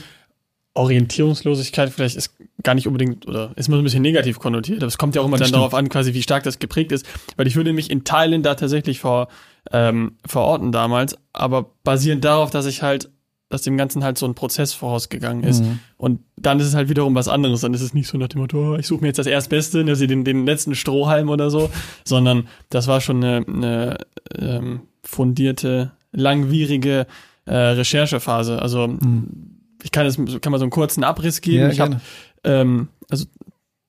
Orientierungslosigkeit 0.75 1.89
vielleicht 1.91 2.15
ist 2.15 2.33
gar 2.63 2.73
nicht 2.75 2.87
unbedingt 2.87 3.27
oder 3.27 3.51
ist 3.55 3.67
so 3.67 3.73
ein 3.75 3.83
bisschen 3.83 4.01
negativ 4.01 4.39
konnotiert, 4.39 4.79
aber 4.79 4.87
es 4.87 4.97
kommt 4.97 5.15
ja 5.15 5.21
auch 5.21 5.25
immer 5.25 5.37
Das 5.37 5.41
dann 5.41 5.47
stimmt. 5.49 5.59
darauf 5.59 5.73
an, 5.75 5.89
quasi 5.89 6.13
wie 6.13 6.21
stark 6.23 6.43
das 6.43 6.59
geprägt 6.59 6.91
ist, 6.91 7.05
weil 7.35 7.45
ich 7.47 7.55
würde 7.55 7.73
mich 7.73 7.91
in 7.91 8.03
Teilen 8.03 8.41
da 8.43 8.55
tatsächlich 8.55 8.99
vor, 8.99 9.27
ähm, 9.71 10.17
verorten 10.25 10.71
damals, 10.71 11.15
aber 11.31 11.69
basierend 11.83 12.23
darauf, 12.25 12.49
dass 12.49 12.65
ich 12.65 12.81
halt, 12.81 13.09
dass 13.49 13.61
dem 13.61 13.77
Ganzen 13.77 14.03
halt 14.03 14.17
so 14.17 14.25
ein 14.25 14.33
Prozess 14.33 14.73
vorausgegangen 14.73 15.43
ist 15.43 15.61
Mhm. 15.63 15.79
und 15.97 16.19
dann 16.37 16.59
ist 16.59 16.67
es 16.67 16.73
halt 16.75 16.89
wiederum 16.89 17.13
was 17.13 17.27
anderes, 17.27 17.61
dann 17.61 17.73
ist 17.75 17.81
es 17.81 17.93
nicht 17.93 18.07
so 18.07 18.17
nach 18.17 18.27
dem 18.29 18.41
Motto, 18.41 18.73
oh, 18.73 18.75
ich 18.77 18.87
suche 18.87 19.01
mir 19.01 19.07
jetzt 19.07 19.19
das 19.19 19.27
Erstbeste, 19.27 19.83
ne, 19.83 19.95
sie 19.95 20.07
den, 20.07 20.23
den 20.23 20.45
letzten 20.45 20.73
Strohhalm 20.73 21.29
oder 21.29 21.51
so, 21.51 21.69
sondern 22.03 22.47
das 22.69 22.87
war 22.87 22.99
schon 22.99 23.23
eine, 23.23 23.45
eine 23.47 23.97
ähm, 24.39 24.81
fundierte, 25.03 25.91
langwierige 26.13 27.05
äh, 27.45 27.53
Recherchephase. 27.55 28.61
Also 28.61 28.87
Mhm. 28.87 29.57
ich 29.83 29.91
kann 29.91 30.05
jetzt 30.05 30.17
kann 30.41 30.51
mal 30.51 30.59
so 30.59 30.63
einen 30.63 30.71
kurzen 30.71 31.03
Abriss 31.03 31.41
geben. 31.41 31.63
Ja, 31.65 31.69
ich 31.69 31.79
habe 31.81 31.99
ähm, 32.45 32.87
also 33.09 33.25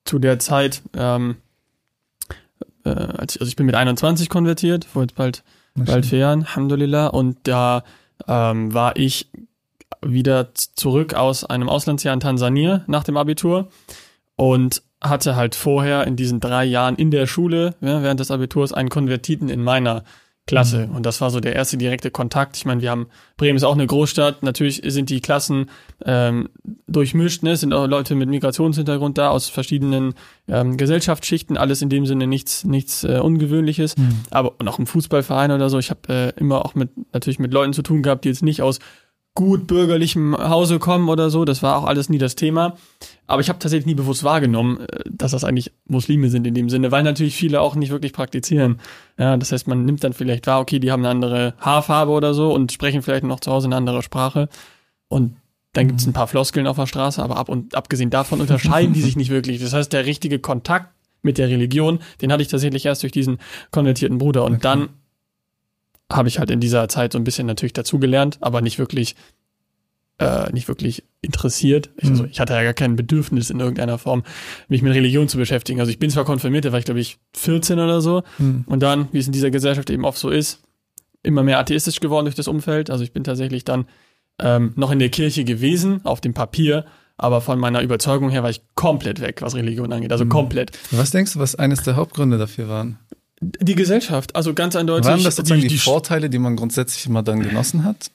zu 0.03 0.19
der 0.19 0.39
Zeit, 0.39 0.81
ähm, 0.95 1.37
äh, 2.83 2.89
als 2.89 3.35
ich, 3.35 3.41
also 3.41 3.49
ich 3.49 3.55
bin 3.55 3.65
mit 3.65 3.75
21 3.75 4.29
konvertiert, 4.29 4.85
vor 4.85 5.03
jetzt 5.03 5.15
bald 5.15 5.43
bald 5.75 6.05
vier 6.05 6.19
Jahren, 6.19 6.41
Alhamdulillah, 6.43 7.07
und 7.07 7.37
da 7.43 7.83
ähm, 8.27 8.73
war 8.73 8.95
ich 8.95 9.29
wieder 10.01 10.53
zurück 10.53 11.13
aus 11.15 11.43
einem 11.43 11.67
Auslandsjahr 11.67 12.13
in 12.13 12.19
Tansania 12.21 12.83
nach 12.87 13.03
dem 13.03 13.17
Abitur 13.17 13.67
und 14.37 14.83
hatte 15.01 15.35
halt 15.35 15.55
vorher 15.55 16.07
in 16.07 16.15
diesen 16.15 16.39
drei 16.39 16.63
Jahren 16.63 16.95
in 16.95 17.11
der 17.11 17.27
Schule, 17.27 17.75
ja, 17.81 18.01
während 18.03 18.19
des 18.19 18.31
Abiturs, 18.31 18.71
einen 18.71 18.89
Konvertiten 18.89 19.49
in 19.49 19.63
meiner 19.63 20.03
Klasse. 20.47 20.85
Mhm. 20.85 20.95
Und 20.95 21.05
das 21.07 21.21
war 21.21 21.31
so 21.31 21.39
der 21.39 21.55
erste 21.55 21.75
direkte 21.75 22.11
Kontakt. 22.11 22.55
Ich 22.55 22.65
meine, 22.65 22.81
wir 22.81 22.91
haben, 22.91 23.07
Bremen 23.35 23.57
ist 23.57 23.63
auch 23.63 23.73
eine 23.73 23.87
Großstadt. 23.87 24.43
Natürlich 24.43 24.81
sind 24.85 25.09
die 25.09 25.19
Klassen 25.19 25.71
ähm, 26.05 26.49
durchmischt, 26.87 27.41
ne? 27.41 27.53
Es 27.53 27.61
sind 27.61 27.73
auch 27.73 27.87
Leute 27.87 28.13
mit 28.13 28.29
Migrationshintergrund 28.29 29.17
da 29.17 29.29
aus 29.29 29.49
verschiedenen 29.49 30.13
ähm, 30.47 30.77
Gesellschaftsschichten. 30.77 31.57
Alles 31.57 31.81
in 31.81 31.89
dem 31.89 32.05
Sinne 32.05 32.27
nichts, 32.27 32.63
nichts 32.63 33.03
äh, 33.03 33.19
Ungewöhnliches. 33.19 33.97
Mhm. 33.97 34.19
Aber 34.29 34.53
und 34.59 34.67
auch 34.67 34.77
im 34.77 34.85
Fußballverein 34.85 35.51
oder 35.51 35.71
so. 35.71 35.79
Ich 35.79 35.89
habe 35.89 36.33
äh, 36.35 36.39
immer 36.39 36.63
auch 36.63 36.75
mit 36.75 36.91
natürlich 37.11 37.39
mit 37.39 37.51
Leuten 37.51 37.73
zu 37.73 37.81
tun 37.81 38.03
gehabt, 38.03 38.23
die 38.25 38.29
jetzt 38.29 38.43
nicht 38.43 38.61
aus 38.61 38.79
gut 39.35 39.67
bürgerlichem 39.67 40.35
Hause 40.35 40.79
kommen 40.79 41.09
oder 41.09 41.29
so. 41.29 41.43
Das 41.45 41.61
war 41.61 41.77
auch 41.77 41.83
alles 41.83 42.09
nie 42.09 42.17
das 42.17 42.35
Thema. 42.35 42.77
Aber 43.27 43.41
ich 43.41 43.49
habe 43.49 43.59
tatsächlich 43.59 43.85
nie 43.85 43.93
bewusst 43.95 44.23
wahrgenommen, 44.23 44.79
äh, 44.79 45.01
dass 45.09 45.31
das 45.31 45.43
eigentlich 45.43 45.73
Muslime 45.85 46.29
sind 46.29 46.47
in 46.47 46.53
dem 46.53 46.69
Sinne, 46.69 46.91
weil 46.91 47.03
natürlich 47.03 47.35
viele 47.35 47.61
auch 47.61 47.75
nicht 47.75 47.91
wirklich 47.91 48.13
praktizieren. 48.13 48.79
Ja, 49.17 49.37
das 49.37 49.51
heißt, 49.51 49.67
man 49.67 49.85
nimmt 49.85 50.03
dann 50.03 50.13
vielleicht 50.13 50.47
wahr, 50.47 50.61
okay, 50.61 50.79
die 50.79 50.91
haben 50.91 51.01
eine 51.01 51.09
andere 51.09 51.53
Haarfarbe 51.59 52.11
oder 52.11 52.33
so 52.33 52.53
und 52.53 52.71
sprechen 52.71 53.01
vielleicht 53.01 53.25
noch 53.25 53.41
zu 53.41 53.51
Hause 53.51 53.67
eine 53.67 53.75
andere 53.75 54.01
Sprache. 54.01 54.47
Und 55.09 55.35
dann 55.73 55.89
gibt's 55.89 56.07
ein 56.07 56.13
paar 56.13 56.27
Floskeln 56.27 56.67
auf 56.67 56.77
der 56.77 56.87
Straße, 56.87 57.21
aber 57.21 57.35
ab 57.35 57.49
und 57.49 57.75
abgesehen 57.75 58.09
davon 58.09 58.39
unterscheiden 58.39 58.93
die 58.93 59.01
sich 59.01 59.17
nicht 59.17 59.29
wirklich. 59.29 59.61
Das 59.61 59.73
heißt, 59.73 59.91
der 59.91 60.05
richtige 60.05 60.39
Kontakt 60.39 60.87
mit 61.21 61.37
der 61.37 61.49
Religion, 61.49 61.99
den 62.21 62.31
hatte 62.31 62.41
ich 62.41 62.47
tatsächlich 62.47 62.85
erst 62.85 63.03
durch 63.03 63.11
diesen 63.11 63.39
konvertierten 63.71 64.17
Bruder. 64.17 64.45
Und 64.45 64.53
okay. 64.53 64.61
dann 64.61 64.89
habe 66.11 66.27
ich 66.27 66.39
halt 66.39 66.51
in 66.51 66.59
dieser 66.59 66.87
Zeit 66.87 67.13
so 67.13 67.19
ein 67.19 67.23
bisschen 67.23 67.47
natürlich 67.47 67.73
dazugelernt, 67.73 68.37
aber 68.41 68.61
nicht 68.61 68.77
wirklich, 68.77 69.15
äh, 70.19 70.51
nicht 70.51 70.67
wirklich 70.67 71.03
interessiert. 71.21 71.89
Ich, 71.97 72.09
also, 72.09 72.23
mhm. 72.23 72.29
ich 72.31 72.39
hatte 72.39 72.53
ja 72.53 72.63
gar 72.63 72.73
kein 72.73 72.95
Bedürfnis 72.95 73.49
in 73.49 73.59
irgendeiner 73.59 73.97
Form, 73.97 74.23
mich 74.67 74.81
mit 74.81 74.93
Religion 74.93 75.27
zu 75.27 75.37
beschäftigen. 75.37 75.79
Also 75.79 75.91
ich 75.91 75.99
bin 75.99 76.09
zwar 76.09 76.25
konfirmiert, 76.25 76.65
da 76.65 76.71
war 76.71 76.79
ich 76.79 76.85
glaube 76.85 76.99
ich 76.99 77.17
14 77.35 77.79
oder 77.79 78.01
so. 78.01 78.23
Mhm. 78.37 78.65
Und 78.67 78.81
dann, 78.83 79.07
wie 79.11 79.19
es 79.19 79.27
in 79.27 79.33
dieser 79.33 79.51
Gesellschaft 79.51 79.89
eben 79.89 80.05
oft 80.05 80.17
so 80.17 80.29
ist, 80.29 80.61
immer 81.23 81.43
mehr 81.43 81.59
atheistisch 81.59 81.99
geworden 81.99 82.25
durch 82.25 82.35
das 82.35 82.47
Umfeld. 82.47 82.89
Also 82.89 83.03
ich 83.03 83.11
bin 83.11 83.23
tatsächlich 83.23 83.65
dann 83.65 83.85
ähm, 84.39 84.73
noch 84.75 84.91
in 84.91 84.99
der 84.99 85.09
Kirche 85.09 85.43
gewesen, 85.43 86.01
auf 86.05 86.21
dem 86.21 86.33
Papier, 86.33 86.85
aber 87.17 87.41
von 87.41 87.59
meiner 87.59 87.81
Überzeugung 87.81 88.29
her 88.29 88.43
war 88.43 88.49
ich 88.49 88.61
komplett 88.75 89.21
weg, 89.21 89.41
was 89.41 89.55
Religion 89.55 89.91
angeht. 89.91 90.11
Also 90.11 90.25
mhm. 90.25 90.29
komplett. 90.29 90.77
Was 90.91 91.11
denkst 91.11 91.33
du, 91.33 91.39
was 91.39 91.55
eines 91.55 91.81
der 91.83 91.95
Hauptgründe 91.95 92.37
dafür 92.37 92.67
waren? 92.67 92.99
Die 93.41 93.75
Gesellschaft, 93.75 94.35
also 94.35 94.53
ganz 94.53 94.75
eindeutig. 94.75 95.09
Waren 95.09 95.23
das 95.23 95.35
sozusagen 95.35 95.61
die, 95.61 95.67
die, 95.67 95.75
die 95.75 95.79
Vorteile, 95.79 96.29
die 96.29 96.39
man 96.39 96.55
grundsätzlich 96.55 97.05
immer 97.05 97.21
dann 97.21 97.41
genossen 97.41 97.83
hat? 97.83 98.11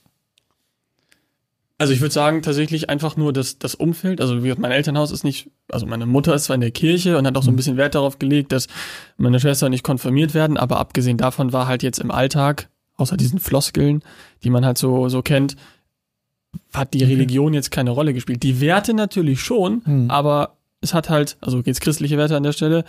Also 1.81 1.95
ich 1.95 2.03
würde 2.03 2.13
sagen, 2.13 2.43
tatsächlich 2.43 2.91
einfach 2.91 3.17
nur 3.17 3.33
das, 3.33 3.59
das 3.59 3.75
Umfeld. 3.75 4.21
Also 4.21 4.37
wie 4.39 4.43
gesagt, 4.43 4.61
mein 4.61 4.71
Elternhaus 4.71 5.11
ist 5.11 5.25
nicht, 5.25 5.51
also 5.71 5.87
meine 5.87 6.05
Mutter 6.05 6.35
ist 6.35 6.45
zwar 6.45 6.55
in 6.55 6.61
der 6.61 6.73
Kirche 6.73 7.17
und 7.17 7.27
hat 7.27 7.39
auch 7.39 7.43
so 7.43 7.51
ein 7.51 7.55
mhm. 7.55 7.57
bisschen 7.57 7.79
Wert 7.79 7.95
darauf 7.95 8.19
gelegt, 8.19 8.53
dass 8.53 8.67
meine 9.17 9.41
Schwester 9.41 9.71
nicht 9.71 9.83
konfirmiert 9.83 10.35
werden, 10.35 10.59
aber 10.59 10.79
abgesehen 10.79 11.17
davon 11.17 11.55
war 11.55 11.67
halt 11.67 11.83
jetzt 11.83 11.99
im 11.99 12.11
Alltag, 12.11 12.69
außer 12.97 13.17
diesen 13.17 13.39
Floskeln, 13.39 14.03
die 14.45 14.51
man 14.51 14.67
halt 14.67 14.77
so, 14.77 15.09
so 15.09 15.23
kennt, 15.23 15.57
hat 16.75 16.93
die 16.93 17.03
Religion 17.03 17.55
jetzt 17.55 17.71
keine 17.71 17.93
Rolle 17.93 18.13
gespielt. 18.13 18.43
Die 18.43 18.61
Werte 18.61 18.93
natürlich 18.93 19.41
schon, 19.41 19.81
mhm. 19.87 20.11
aber 20.11 20.57
es 20.83 20.93
hat 20.93 21.09
halt, 21.09 21.39
also 21.41 21.63
geht's 21.63 21.81
christliche 21.81 22.19
Werte 22.19 22.37
an 22.37 22.43
der 22.43 22.53
Stelle, 22.53 22.85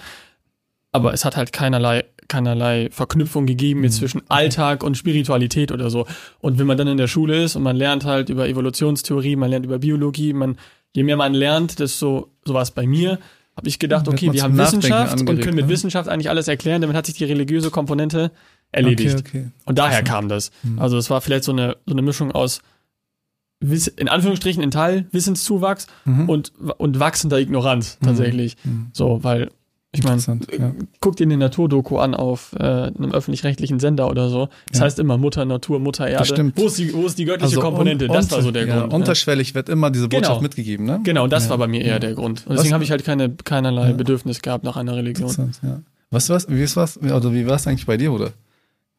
aber 0.92 1.14
es 1.14 1.24
hat 1.24 1.38
halt 1.38 1.54
keinerlei 1.54 2.04
keinerlei 2.32 2.90
Verknüpfung 2.92 3.46
gegeben 3.46 3.84
jetzt 3.84 3.96
mhm. 3.96 4.00
zwischen 4.00 4.22
Alltag 4.30 4.84
und 4.84 4.98
Spiritualität 4.98 5.72
oder 5.72 5.90
so. 5.90 6.08
Und 6.40 6.58
wenn 6.60 6.66
man 6.66 6.78
dann 6.78 6.88
in 6.88 6.98
der 6.98 7.08
Schule 7.08 7.44
ist 7.44 7.58
und 7.58 7.64
man 7.64 7.76
lernt 7.76 8.06
halt 8.06 8.30
über 8.30 8.48
Evolutionstheorie, 8.48 9.36
man 9.36 9.50
lernt 9.50 9.66
über 9.66 9.80
Biologie, 9.80 10.34
man 10.34 10.56
je 10.96 11.04
mehr 11.04 11.18
man 11.18 11.34
lernt, 11.34 11.80
desto 11.80 12.30
so 12.46 12.54
war 12.54 12.62
es 12.62 12.72
bei 12.72 12.88
mir, 12.88 13.20
habe 13.56 13.68
ich 13.68 13.80
gedacht, 13.80 14.08
okay, 14.08 14.32
wir 14.32 14.44
haben 14.44 14.58
Wissenschaft 14.58 15.12
angeregt, 15.12 15.30
und 15.30 15.42
können 15.42 15.56
mit 15.56 15.66
ne? 15.66 15.72
Wissenschaft 15.72 16.08
eigentlich 16.10 16.30
alles 16.30 16.48
erklären, 16.48 16.82
damit 16.82 16.96
hat 16.96 17.06
sich 17.06 17.16
die 17.16 17.26
religiöse 17.26 17.70
Komponente 17.70 18.32
erledigt. 18.72 19.20
Okay, 19.20 19.40
okay. 19.40 19.52
Und 19.66 19.78
daher 19.78 20.00
also. 20.00 20.12
kam 20.12 20.30
das. 20.30 20.52
Mhm. 20.64 20.80
Also 20.80 20.98
es 20.98 21.10
war 21.10 21.20
vielleicht 21.20 21.44
so 21.44 21.52
eine 21.52 21.78
so 21.86 21.94
eine 21.94 22.02
Mischung 22.02 22.32
aus 22.32 22.62
in 23.96 24.10
Anführungsstrichen 24.10 24.64
in 24.64 24.72
Teil 24.72 25.06
Wissenszuwachs 25.12 25.86
mhm. 26.06 26.28
und, 26.28 26.52
und 26.78 27.00
wachsender 27.00 27.40
Ignoranz 27.40 28.00
mhm. 28.00 28.06
tatsächlich. 28.08 28.58
Mhm. 28.64 28.88
So, 28.92 29.24
weil 29.24 29.50
ich 29.94 30.04
meine, 30.04 30.22
ja. 30.22 30.72
guck 31.02 31.18
dir 31.18 31.26
eine 31.26 31.36
Naturdoku 31.36 31.98
an 31.98 32.16
auf 32.16 32.54
äh, 32.58 32.64
einem 32.64 33.12
öffentlich-rechtlichen 33.12 33.82
Sender 33.82 34.10
oder 34.10 34.30
so. 34.30 34.48
Das 34.70 34.80
ja. 34.80 34.86
heißt 34.86 35.00
immer 35.00 35.18
Mutter 35.18 35.44
Natur, 35.44 35.80
Mutter 35.80 36.08
Erde. 36.08 36.26
stimmt. 36.26 36.58
Wo 36.58 36.68
ist 36.68 36.78
die, 36.78 36.94
wo 36.94 37.06
ist 37.06 37.18
die 37.18 37.26
göttliche 37.26 37.58
also 37.58 37.60
Komponente? 37.60 38.06
Un 38.06 38.14
das 38.14 38.32
war 38.32 38.42
so 38.42 38.52
der 38.52 38.68
ja, 38.68 38.80
Grund. 38.80 38.94
Unterschwellig 38.94 39.54
wird 39.54 39.68
immer 39.68 39.92
diese 39.92 40.08
Botschaft 40.08 40.30
genau. 40.30 40.42
mitgegeben, 40.42 40.86
ne? 40.86 41.02
Genau, 41.04 41.28
das 41.28 41.50
war 41.50 41.58
bei 41.58 41.68
mir 41.68 41.82
eher 41.82 42.00
der 42.00 42.14
Grund. 42.14 42.48
Und 42.48 42.56
deswegen 42.56 42.74
habe 42.74 42.86
ich 42.86 42.92
halt 42.92 43.04
keine, 43.04 43.32
keinerlei 43.32 43.92
Bedürfnis 43.92 44.42
gehabt 44.42 44.64
nach 44.64 44.78
einer 44.78 44.96
Religion. 44.96 45.54
Ja. 45.62 45.82
Was, 46.10 46.30
was, 46.30 46.48
wie 46.50 47.12
oder 47.12 47.34
wie 47.34 47.46
war 47.46 47.56
es 47.56 47.68
eigentlich 47.68 47.86
bei 47.86 47.98
dir, 47.98 48.14
oder? 48.14 48.32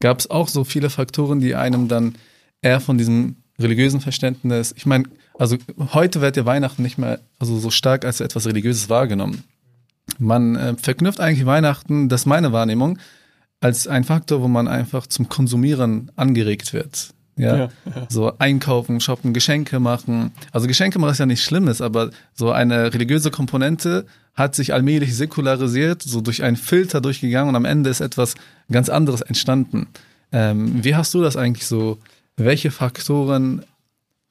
Gab 0.01 0.19
es 0.19 0.31
auch 0.31 0.49
so 0.49 0.65
viele 0.65 0.91
Faktoren, 0.91 1.41
die 1.41 1.55
einem 1.55 1.89
dann 1.89 2.17
eher 2.61 2.81
von 2.81 2.99
diesem 2.99 3.37
religiösen 3.59 4.01
Verständnis, 4.01 4.75
ich 4.77 4.85
meine, 4.85 5.05
also 5.39 5.57
heute 5.95 6.21
wird 6.21 6.37
ja 6.37 6.45
Weihnachten 6.45 6.83
nicht 6.83 6.99
mehr 6.99 7.21
also 7.39 7.59
so 7.59 7.71
stark 7.71 8.05
als 8.05 8.21
etwas 8.21 8.47
Religiöses 8.47 8.91
wahrgenommen 8.91 9.45
man 10.23 10.57
äh, 10.57 10.75
verknüpft 10.77 11.21
eigentlich 11.21 11.47
Weihnachten, 11.47 12.09
das 12.09 12.23
ist 12.23 12.27
meine 12.27 12.53
Wahrnehmung, 12.53 12.99
als 13.61 13.87
ein 13.87 14.05
Faktor, 14.05 14.43
wo 14.43 14.49
man 14.49 14.69
einfach 14.69 15.07
zum 15.07 15.29
Konsumieren 15.29 16.11
angeregt 16.17 16.73
wird. 16.73 17.15
Ja? 17.37 17.57
ja, 17.57 17.69
ja. 17.87 18.07
so 18.09 18.33
einkaufen, 18.39 19.01
shoppen, 19.01 19.33
Geschenke 19.33 19.81
machen. 19.81 20.33
Also 20.51 20.67
Geschenke 20.67 20.99
machen 20.99 21.13
ist 21.13 21.19
ja 21.19 21.27
nichts 21.27 21.45
Schlimmes, 21.45 21.81
aber 21.81 22.11
so 22.35 22.51
eine 22.51 22.93
religiöse 22.93 23.31
Komponente 23.31 24.07
hat 24.35 24.55
sich 24.55 24.73
allmählich 24.73 25.17
säkularisiert, 25.17 26.03
so 26.03 26.21
durch 26.21 26.43
einen 26.43 26.57
Filter 26.57 27.01
durchgegangen 27.01 27.51
und 27.51 27.57
am 27.57 27.65
Ende 27.65 27.91
ist 27.91 28.01
etwas 28.01 28.35
ganz 28.71 28.89
anderes 28.89 29.21
entstanden. 29.21 29.89
Ähm, 30.31 30.83
wie 30.85 30.95
hast 30.95 31.15
du 31.15 31.23
das 31.23 31.37
eigentlich 31.37 31.67
so? 31.67 31.99
Welche 32.37 32.71
Faktoren 32.71 33.65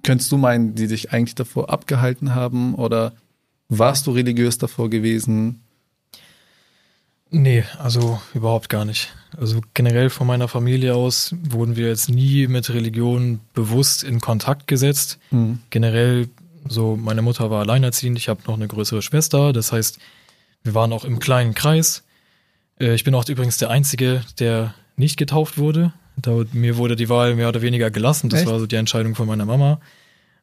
könntest 0.03 0.31
du 0.31 0.37
meinen, 0.37 0.73
die 0.73 0.87
dich 0.87 1.13
eigentlich 1.13 1.35
davor 1.35 1.69
abgehalten 1.69 2.33
haben 2.33 2.75
oder 2.75 3.13
warst 3.69 4.07
du 4.07 4.11
religiös 4.11 4.57
davor 4.57 4.89
gewesen? 4.89 5.60
Nee, 7.31 7.63
also 7.79 8.21
überhaupt 8.33 8.69
gar 8.69 8.85
nicht. 8.85 9.13
Also 9.37 9.61
generell 9.73 10.09
von 10.09 10.27
meiner 10.27 10.47
Familie 10.47 10.95
aus 10.95 11.33
wurden 11.41 11.77
wir 11.77 11.87
jetzt 11.87 12.09
nie 12.09 12.47
mit 12.47 12.69
Religion 12.69 13.39
bewusst 13.53 14.03
in 14.03 14.19
Kontakt 14.19 14.67
gesetzt. 14.67 15.17
Mhm. 15.31 15.59
Generell, 15.69 16.27
so 16.67 16.97
meine 16.97 17.21
Mutter 17.21 17.49
war 17.49 17.61
alleinerziehend, 17.61 18.17
ich 18.17 18.27
habe 18.27 18.41
noch 18.47 18.55
eine 18.55 18.67
größere 18.67 19.01
Schwester, 19.01 19.53
das 19.53 19.71
heißt, 19.71 19.99
wir 20.63 20.75
waren 20.75 20.91
auch 20.91 21.05
im 21.05 21.19
kleinen 21.19 21.53
Kreis. 21.53 22.03
Äh, 22.79 22.93
ich 22.93 23.05
bin 23.05 23.15
auch 23.15 23.27
übrigens 23.27 23.57
der 23.57 23.69
Einzige, 23.69 24.21
der 24.39 24.73
nicht 24.97 25.17
getauft 25.17 25.57
wurde. 25.57 25.93
Da, 26.17 26.43
mir 26.51 26.75
wurde 26.75 26.97
die 26.97 27.09
Wahl 27.09 27.35
mehr 27.35 27.47
oder 27.47 27.61
weniger 27.61 27.89
gelassen. 27.89 28.29
Das 28.29 28.41
Echt? 28.41 28.49
war 28.49 28.59
so 28.59 28.67
die 28.67 28.75
Entscheidung 28.75 29.15
von 29.15 29.25
meiner 29.25 29.45
Mama. 29.45 29.79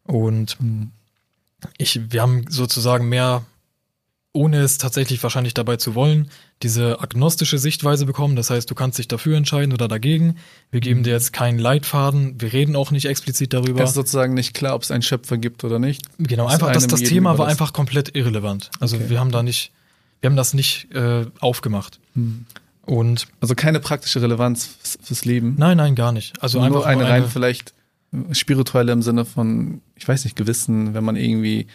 Und 0.05 0.59
mhm 0.61 0.91
ich, 1.77 2.13
wir 2.13 2.23
haben 2.23 2.45
sozusagen 2.49 3.09
mehr, 3.09 3.45
ohne 4.39 4.61
es 4.61 4.79
tatsächlich 4.79 5.21
wahrscheinlich 5.25 5.53
dabei 5.53 5.77
zu 5.79 5.97
wollen, 5.97 6.31
diese 6.63 7.01
agnostische 7.01 7.59
Sichtweise 7.59 8.07
bekommen. 8.07 8.37
Das 8.37 8.51
heißt, 8.51 8.71
du 8.71 8.75
kannst 8.77 8.97
dich 8.99 9.09
dafür 9.09 9.37
entscheiden 9.37 9.73
oder 9.73 9.89
dagegen. 9.89 10.37
Wir 10.71 10.79
geben 10.79 11.03
dir 11.03 11.13
jetzt 11.13 11.33
keinen 11.33 11.59
Leitfaden. 11.59 12.41
Wir 12.41 12.53
reden 12.53 12.77
auch 12.77 12.93
nicht 12.93 13.07
explizit 13.07 13.53
darüber. 13.53 13.83
Es 13.83 13.91
ist 13.91 13.97
sozusagen 13.97 14.35
nicht 14.35 14.55
klar, 14.55 14.77
ob 14.77 14.83
es 14.83 14.93
einen 14.93 15.03
Schöpfer 15.03 15.39
gibt 15.39 15.65
oder 15.65 15.81
nicht. 15.81 16.03
Genau, 16.19 16.47
einfach, 16.47 16.71
das, 16.71 16.87
das 16.87 17.03
Thema 17.03 17.37
war 17.37 17.49
einfach 17.49 17.73
komplett 17.73 18.15
irrelevant. 18.17 18.71
Also 18.79 18.97
okay. 18.97 19.11
wir 19.11 19.19
haben 19.19 19.33
da 19.33 19.43
nicht, 19.43 19.73
wir 20.21 20.31
haben 20.31 20.37
das 20.37 20.55
nicht 20.55 20.95
äh, 20.95 21.27
aufgemacht. 21.41 21.99
Hm. 22.15 22.47
Und 22.83 23.27
also 23.41 23.57
keine 23.57 23.81
praktische 23.81 24.23
Relevanz 24.23 24.99
fürs 25.03 25.25
Leben. 25.25 25.57
Nein, 25.59 25.77
nein, 25.79 25.97
gar 25.97 26.13
nicht. 26.13 26.41
Also 26.41 26.59
nur 26.59 26.67
einfach 26.69 26.87
eine, 26.87 27.05
eine 27.05 27.11
rein 27.11 27.29
vielleicht 27.29 27.75
spirituelle 28.33 28.93
im 28.93 29.03
Sinne 29.03 29.25
von, 29.25 29.83
ich 29.97 30.07
weiß 30.07 30.25
nicht, 30.25 30.37
Gewissen, 30.37 30.95
wenn 30.95 31.05
man 31.05 31.17
irgendwie 31.17 31.67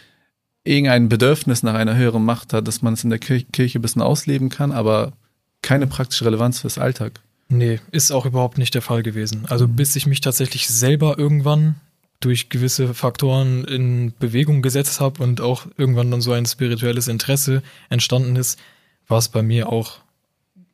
irgendein 0.64 1.10
Bedürfnis 1.10 1.64
nach 1.64 1.74
einer 1.74 1.96
höheren 1.96 2.24
Macht 2.24 2.54
hat, 2.54 2.68
dass 2.68 2.82
man 2.82 2.94
es 2.94 3.04
in 3.04 3.10
der 3.10 3.20
Kirche, 3.20 3.80
ein 3.80 3.82
bisschen 3.82 4.02
ausleben 4.02 4.50
kann, 4.50 4.72
aber 4.72 5.14
keine 5.62 5.88
praktische 5.88 6.26
Relevanz 6.26 6.62
fürs 6.62 6.78
Alltag. 6.78 7.20
Nee, 7.50 7.80
ist 7.92 8.12
auch 8.12 8.26
überhaupt 8.26 8.58
nicht 8.58 8.74
der 8.74 8.82
Fall 8.82 9.04
gewesen. 9.04 9.46
Also 9.50 9.68
mhm. 9.68 9.76
bis 9.76 9.96
ich 9.96 10.08
mich 10.08 10.22
tatsächlich 10.22 10.68
selber 10.68 11.18
irgendwann 11.18 11.76
durch 12.20 12.50
gewisse 12.50 12.94
Faktoren 12.94 13.66
in 13.66 14.14
Bewegung 14.18 14.62
gesetzt 14.62 15.02
habe 15.02 15.22
und 15.22 15.42
auch 15.42 15.68
irgendwann 15.78 16.10
dann 16.10 16.22
so 16.22 16.32
ein 16.32 16.46
spirituelles 16.46 17.10
Interesse 17.10 17.62
entstanden 17.90 18.38
ist, 18.38 18.60
war 19.08 19.18
es 19.18 19.28
bei 19.28 19.44
mir 19.44 19.70
auch 19.70 20.00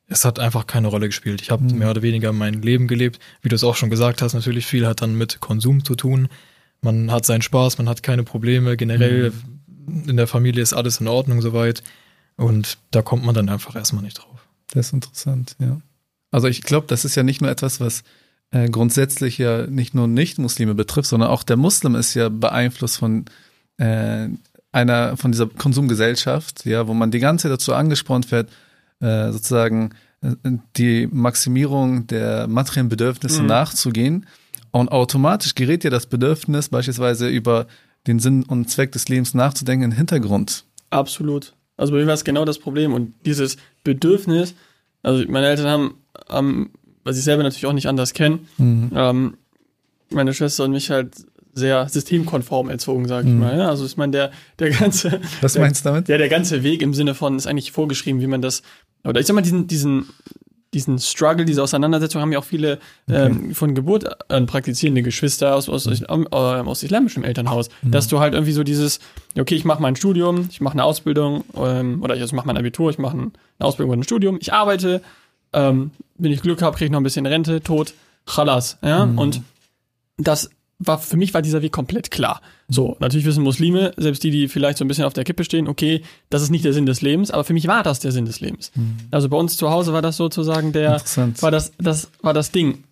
es 0.09 0.25
hat 0.25 0.39
einfach 0.39 0.65
keine 0.65 0.87
Rolle 0.87 1.07
gespielt. 1.07 1.41
Ich 1.41 1.51
habe 1.51 1.63
mhm. 1.63 1.77
mehr 1.77 1.91
oder 1.91 2.01
weniger 2.01 2.33
mein 2.33 2.61
Leben 2.61 2.87
gelebt. 2.87 3.19
Wie 3.41 3.49
du 3.49 3.55
es 3.55 3.63
auch 3.63 3.75
schon 3.75 3.91
gesagt 3.91 4.21
hast, 4.21 4.33
natürlich 4.33 4.65
viel 4.65 4.87
hat 4.87 5.01
dann 5.01 5.15
mit 5.15 5.39
Konsum 5.39 5.85
zu 5.85 5.95
tun. 5.95 6.29
Man 6.81 7.11
hat 7.11 7.25
seinen 7.25 7.43
Spaß, 7.43 7.77
man 7.77 7.87
hat 7.87 8.01
keine 8.03 8.23
Probleme. 8.23 8.75
Generell 8.75 9.29
mhm. 9.29 9.58
In 10.07 10.17
der 10.17 10.27
Familie 10.27 10.61
ist 10.61 10.73
alles 10.73 10.99
in 10.99 11.07
Ordnung 11.07 11.41
soweit. 11.41 11.83
Und 12.37 12.77
da 12.91 13.01
kommt 13.01 13.25
man 13.25 13.35
dann 13.35 13.49
einfach 13.49 13.75
erstmal 13.75 14.03
nicht 14.03 14.19
drauf. 14.19 14.47
Das 14.71 14.87
ist 14.87 14.93
interessant, 14.93 15.55
ja. 15.59 15.81
Also 16.31 16.47
ich 16.47 16.61
glaube, 16.61 16.87
das 16.87 17.05
ist 17.05 17.15
ja 17.15 17.23
nicht 17.23 17.41
nur 17.41 17.49
etwas, 17.51 17.79
was 17.81 18.03
äh, 18.51 18.69
grundsätzlich 18.69 19.37
ja 19.37 19.67
nicht 19.67 19.93
nur 19.93 20.07
Nicht-Muslime 20.07 20.75
betrifft, 20.75 21.09
sondern 21.09 21.29
auch 21.29 21.43
der 21.43 21.57
Muslim 21.57 21.95
ist 21.95 22.13
ja 22.13 22.29
beeinflusst 22.29 22.97
von 22.97 23.25
äh, 23.77 24.29
einer 24.71 25.17
von 25.17 25.31
dieser 25.31 25.47
Konsumgesellschaft, 25.47 26.65
ja, 26.65 26.87
wo 26.87 26.93
man 26.93 27.11
die 27.11 27.19
ganze 27.19 27.43
Zeit 27.43 27.53
dazu 27.53 27.73
angespornt 27.73 28.31
wird, 28.31 28.49
äh, 29.01 29.31
sozusagen 29.31 29.91
äh, 30.21 30.35
die 30.77 31.07
Maximierung 31.11 32.07
der 32.07 32.47
materiellen 32.47 32.89
Bedürfnisse 32.89 33.41
Mhm. 33.41 33.47
nachzugehen. 33.47 34.25
Und 34.71 34.91
automatisch 34.91 35.55
gerät 35.55 35.83
ja 35.83 35.89
das 35.89 36.05
Bedürfnis, 36.05 36.69
beispielsweise 36.69 37.27
über 37.27 37.65
den 38.07 38.19
Sinn 38.19 38.43
und 38.43 38.69
Zweck 38.69 38.91
des 38.91 39.07
Lebens 39.09 39.33
nachzudenken, 39.33 39.83
in 39.85 39.89
den 39.91 39.97
Hintergrund. 39.97 40.65
Absolut. 40.89 41.53
Also 41.77 41.93
bei 41.93 41.99
mir 41.99 42.07
war 42.07 42.13
es 42.13 42.23
genau 42.23 42.45
das 42.45 42.59
Problem. 42.59 42.93
Und 42.93 43.13
dieses 43.25 43.57
Bedürfnis, 43.83 44.53
also 45.03 45.23
meine 45.29 45.47
Eltern 45.47 45.67
haben, 45.67 45.93
haben 46.27 46.71
was 47.03 47.17
ich 47.17 47.23
selber 47.23 47.43
natürlich 47.43 47.65
auch 47.65 47.73
nicht 47.73 47.87
anders 47.87 48.13
kenne, 48.13 48.39
Mhm. 48.57 48.91
ähm, 48.93 49.37
meine 50.11 50.33
Schwester 50.33 50.63
und 50.65 50.71
mich 50.71 50.89
halt 50.89 51.15
sehr 51.53 51.87
systemkonform 51.89 52.69
erzogen, 52.69 53.07
sage 53.07 53.27
ich 53.27 53.33
Mhm. 53.33 53.39
mal. 53.39 53.57
Ja? 53.57 53.69
Also 53.69 53.85
ich 53.85 53.97
meine, 53.97 54.11
der, 54.11 54.31
der 54.59 54.69
ganze, 54.71 55.19
Was 55.41 55.53
der, 55.53 55.61
meinst 55.61 55.85
du 55.85 55.89
damit? 55.89 56.07
Ja, 56.09 56.17
der 56.17 56.29
ganze 56.29 56.63
Weg 56.63 56.81
im 56.81 56.93
Sinne 56.93 57.15
von 57.15 57.35
ist 57.35 57.47
eigentlich 57.47 57.71
vorgeschrieben, 57.71 58.21
wie 58.21 58.27
man 58.27 58.41
das, 58.41 58.61
oder 59.03 59.19
ich 59.19 59.25
sag 59.27 59.33
mal, 59.35 59.41
diesen, 59.41 59.67
diesen, 59.67 60.07
diesen 60.73 60.99
Struggle, 60.99 61.45
diese 61.45 61.63
Auseinandersetzung 61.63 62.21
haben 62.21 62.31
ja 62.31 62.39
auch 62.39 62.45
viele 62.45 62.79
ähm, 63.09 63.55
von 63.55 63.73
Geburt 63.73 64.29
an 64.31 64.45
praktizierende 64.45 65.01
Geschwister 65.01 65.55
aus, 65.55 65.67
aus, 65.67 65.87
aus, 65.87 66.03
ähm, 66.07 66.27
aus 66.31 66.83
islamischem 66.83 67.23
Elternhaus, 67.23 67.69
dass 67.81 68.07
du 68.07 68.19
halt 68.19 68.33
irgendwie 68.33 68.51
so 68.51 68.63
dieses, 68.63 68.99
okay, 69.37 69.55
ich 69.55 69.65
mache 69.65 69.81
mein 69.81 69.95
Studium, 69.95 70.47
ich 70.51 70.61
mache 70.61 70.73
eine 70.73 70.83
Ausbildung 70.83 71.43
ähm, 71.55 72.03
oder 72.03 72.15
ich 72.15 72.21
also 72.21 72.35
mache 72.35 72.45
mein 72.45 72.57
Abitur, 72.57 72.91
ich 72.91 72.99
mache 72.99 73.17
eine 73.17 73.31
Ausbildung 73.59 73.91
oder 73.91 74.01
ein 74.01 74.03
Studium, 74.03 74.37
ich 74.39 74.53
arbeite, 74.53 75.01
ähm, 75.53 75.91
wenn 76.17 76.31
ich 76.31 76.41
Glück 76.41 76.61
habe, 76.61 76.77
kriege 76.77 76.85
ich 76.85 76.91
noch 76.91 76.99
ein 76.99 77.03
bisschen 77.03 77.25
Rente, 77.25 77.61
tot, 77.61 77.93
chalas, 78.27 78.77
ja, 78.83 79.03
und 79.03 79.41
das 80.17 80.51
war 80.79 80.97
für 80.97 81.17
mich 81.17 81.33
war 81.33 81.41
dieser 81.41 81.61
Weg 81.61 81.73
komplett 81.73 82.09
klar. 82.09 82.41
So, 82.69 82.95
natürlich 82.99 83.25
wissen 83.25 83.43
Muslime, 83.43 83.91
selbst 83.97 84.23
die, 84.23 84.31
die 84.31 84.47
vielleicht 84.47 84.77
so 84.77 84.85
ein 84.85 84.87
bisschen 84.87 85.03
auf 85.03 85.13
der 85.13 85.25
Kippe 85.25 85.43
stehen, 85.43 85.67
okay, 85.67 86.01
das 86.29 86.41
ist 86.41 86.49
nicht 86.51 86.63
der 86.63 86.73
Sinn 86.73 86.85
des 86.85 87.01
Lebens, 87.01 87.31
aber 87.31 87.43
für 87.43 87.53
mich 87.53 87.67
war 87.67 87.83
das 87.83 87.99
der 87.99 88.11
Sinn 88.11 88.25
des 88.25 88.39
Lebens. 88.39 88.71
Also 89.11 89.27
bei 89.27 89.37
uns 89.37 89.57
zu 89.57 89.69
Hause 89.69 89.91
war 89.91 90.01
das 90.01 90.15
sozusagen 90.17 90.71
der, 90.71 91.01
war 91.41 91.51
das, 91.51 91.73
das 91.77 92.09
war 92.21 92.33
das 92.33 92.51
Ding. 92.51 92.83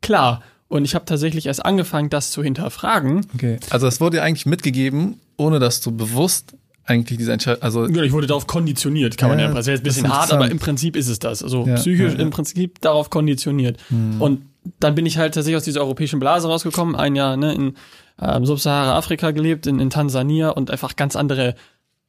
Klar. 0.00 0.42
Und 0.68 0.84
ich 0.84 0.94
habe 0.94 1.04
tatsächlich 1.04 1.46
erst 1.46 1.64
angefangen, 1.64 2.10
das 2.10 2.30
zu 2.30 2.42
hinterfragen. 2.42 3.26
Okay. 3.34 3.58
Also 3.70 3.86
es 3.86 4.00
wurde 4.00 4.16
dir 4.16 4.22
eigentlich 4.22 4.46
mitgegeben, 4.46 5.20
ohne 5.36 5.58
dass 5.58 5.80
du 5.80 5.92
bewusst 5.92 6.54
eigentlich 6.84 7.18
diese 7.18 7.32
Entscheidung, 7.32 7.62
also 7.62 7.86
Ich 7.88 8.12
wurde 8.12 8.26
darauf 8.26 8.46
konditioniert, 8.46 9.18
kann 9.18 9.28
man 9.28 9.38
Ja, 9.38 9.46
ja. 9.46 9.52
Das 9.52 9.66
ist 9.66 9.72
jetzt 9.72 9.80
ein 9.80 9.84
bisschen 9.84 10.08
hart, 10.12 10.32
aber 10.32 10.50
im 10.50 10.58
Prinzip 10.58 10.96
ist 10.96 11.08
es 11.08 11.18
das. 11.18 11.42
Also 11.42 11.66
Ja, 11.66 11.74
psychisch 11.74 12.12
ja, 12.12 12.18
ja. 12.18 12.22
im 12.22 12.30
Prinzip 12.30 12.80
darauf 12.80 13.10
konditioniert. 13.10 13.78
Und 14.18 14.42
dann 14.80 14.94
bin 14.94 15.06
ich 15.06 15.18
halt 15.18 15.34
tatsächlich 15.34 15.56
aus 15.56 15.64
dieser 15.64 15.80
europäischen 15.80 16.20
Blase 16.20 16.48
rausgekommen, 16.48 16.96
ein 16.96 17.16
Jahr 17.16 17.36
ne, 17.36 17.54
in 17.54 17.74
ähm, 18.20 18.46
Subsahara-Afrika 18.46 19.30
gelebt, 19.30 19.66
in, 19.66 19.80
in 19.80 19.90
Tansania 19.90 20.50
und 20.50 20.70
einfach 20.70 20.96
ganz 20.96 21.16
andere 21.16 21.54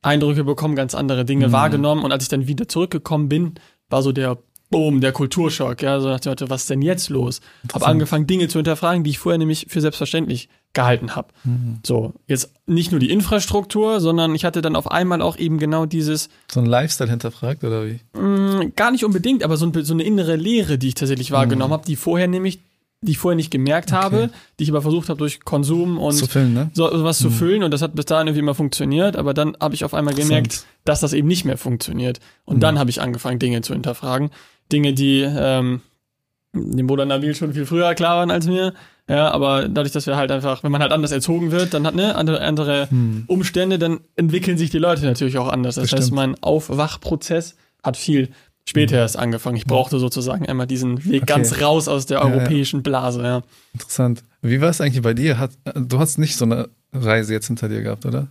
Eindrücke 0.02 0.44
bekommen, 0.44 0.76
ganz 0.76 0.96
andere 0.96 1.26
Dinge 1.26 1.52
wahrgenommen. 1.52 2.04
Und 2.04 2.12
als 2.12 2.24
ich 2.24 2.30
dann 2.30 2.48
wieder 2.48 2.68
zurückgekommen 2.68 3.30
bin, 3.30 3.56
war 3.90 4.02
so 4.02 4.12
der 4.12 4.38
Boom, 4.70 5.00
der 5.00 5.14
Kulturschock. 5.14 5.82
Ja, 5.82 6.00
so 6.00 6.14
dem 6.16 6.30
Motto, 6.30 6.50
was 6.50 6.64
ist 6.64 6.70
denn 6.70 6.82
jetzt 6.82 7.10
los? 7.10 7.40
Habe 7.40 7.64
Interessant. 7.64 7.92
angefangen, 7.92 8.28
Dinge 8.28 8.48
zu 8.50 8.58
hinterfragen, 8.60 9.04
die 9.04 9.12
ich 9.12 9.20
vorher 9.20 9.38
nämlich 9.38 9.68
für 9.70 9.80
selbstverständlich 9.80 10.50
gehalten 10.74 11.16
habe. 11.16 11.30
So, 11.86 12.14
jetzt 12.28 12.52
nicht 12.68 12.92
nur 12.92 13.00
die 13.00 13.10
Infrastruktur, 13.10 14.00
sondern 14.00 14.36
ich 14.36 14.46
hatte 14.46 14.62
dann 14.62 14.76
auf 14.76 14.92
einmal 14.92 15.22
auch 15.22 15.38
eben 15.38 15.58
genau 15.58 15.86
dieses, 15.86 16.30
so 16.52 16.60
ein 16.60 16.66
Lifestyle 16.68 17.10
hinterfragt 17.10 17.64
oder 17.64 17.86
wie? 17.86 18.00
mh, 18.14 18.72
gar 18.76 18.92
nicht 18.92 19.04
unbedingt, 19.04 19.44
aber 19.44 19.58
so, 19.58 19.66
ein, 19.66 19.84
so 19.84 19.94
eine 19.94 20.04
innere 20.04 20.36
Leere, 20.36 20.78
die 20.78 20.90
ich 20.90 20.94
tatsächlich 20.96 21.32
wahrgenommen 21.32 21.74
habe, 21.74 21.86
die 21.86 21.96
vorher 21.96 22.28
nämlich, 22.28 22.60
die 23.02 23.12
ich 23.12 23.18
vorher 23.18 23.36
nicht 23.36 23.50
gemerkt 23.50 23.92
habe, 23.92 24.30
die 24.60 24.66
ich 24.66 24.70
aber 24.70 24.82
versucht 24.84 25.10
habe 25.10 25.18
durch 25.18 25.40
Konsum 25.40 25.98
und 25.98 26.14
Zu 26.14 26.28
füllen, 26.28 26.54
ne? 26.54 26.70
so 26.74 26.90
was 27.04 27.18
zu 27.18 27.32
füllen 27.32 27.64
und 27.64 27.72
das 27.72 27.82
hat 27.82 27.96
bis 27.96 28.06
dahin 28.06 28.28
irgendwie 28.28 28.42
immer 28.42 28.56
funktioniert, 28.56 29.16
aber 29.16 29.34
dann 29.34 29.58
habe 29.60 29.74
ich 29.74 29.84
auf 29.84 29.94
einmal 29.96 30.14
gemerkt, 30.14 30.66
dass 30.84 31.00
das 31.00 31.14
eben 31.14 31.28
nicht 31.28 31.44
mehr 31.46 31.58
funktioniert. 31.58 32.20
Und 32.46 32.62
dann 32.62 32.78
habe 32.78 32.90
ich 32.92 33.02
angefangen, 33.02 33.40
Dinge 33.40 33.62
zu 33.62 33.74
hinterfragen. 33.74 34.30
Dinge, 34.72 34.94
die 34.94 35.22
ähm, 35.22 35.82
dem 36.54 36.88
Bruder 36.88 37.06
Nabil 37.06 37.36
schon 37.36 37.54
viel 37.54 37.66
früher 37.66 37.94
klar 37.96 38.18
waren 38.18 38.32
als 38.32 38.48
mir. 38.48 38.74
Ja, 39.10 39.32
aber 39.32 39.70
dadurch, 39.70 39.94
dass 39.94 40.06
wir 40.06 40.18
halt 40.18 40.32
einfach, 40.32 40.64
wenn 40.64 40.72
man 40.72 40.82
halt 40.82 40.92
anders 40.92 41.12
erzogen 41.12 41.52
wird, 41.52 41.74
dann 41.74 41.88
hat 41.88 41.96
ne 41.96 42.16
andere, 42.16 42.42
andere 42.42 42.90
Umstände, 43.28 43.80
dann 43.80 44.02
entwickeln 44.18 44.58
sich 44.58 44.70
die 44.70 44.80
Leute 44.80 45.06
natürlich 45.06 45.38
auch 45.38 45.48
anders. 45.48 45.76
Das 45.76 45.84
heißt, 45.86 45.92
Bestimmt. 45.96 46.16
mein 46.16 46.36
Aufwachprozess 46.44 47.56
hat 47.84 47.96
viel 47.96 48.30
später 48.66 48.98
erst 48.98 49.18
angefangen. 49.18 49.56
Ich 49.56 49.66
brauchte 49.66 49.98
sozusagen 50.00 50.46
einmal 50.46 50.68
diesen 50.68 51.06
Weg 51.06 51.26
ganz 51.26 51.62
raus 51.62 51.88
aus 51.88 52.06
der 52.06 52.20
Ja, 52.20 52.28
ja. 52.28 52.34
europäischen 52.34 52.84
Blase. 52.84 53.24
Ja. 53.24 53.44
Interessant. 53.74 54.24
Wie 54.42 54.60
war 54.60 54.70
es 54.70 54.82
eigentlich 54.82 55.02
bei 55.04 55.14
dir? 55.14 55.38
Hat, 55.40 55.52
du 55.74 56.00
hast 56.00 56.18
nicht 56.18 56.36
so 56.36 56.44
eine 56.44 56.68
Reise 56.92 57.32
jetzt 57.34 57.48
hinter 57.48 57.70
dir 57.70 57.82
gehabt, 57.84 58.06
oder? 58.06 58.28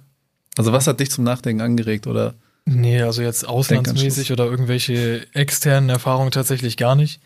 Also 0.58 0.72
was 0.72 0.86
hat 0.86 1.00
dich 1.00 1.10
zum 1.10 1.24
Nachdenken 1.24 1.62
angeregt 1.62 2.06
oder? 2.06 2.34
Nee, 2.66 3.00
also 3.00 3.22
jetzt 3.22 3.48
auslandsmäßig 3.48 4.32
oder 4.32 4.44
irgendwelche 4.44 5.26
externen 5.34 5.88
Erfahrungen 5.88 6.32
tatsächlich 6.32 6.76
gar 6.76 6.96
nicht. 6.96 7.20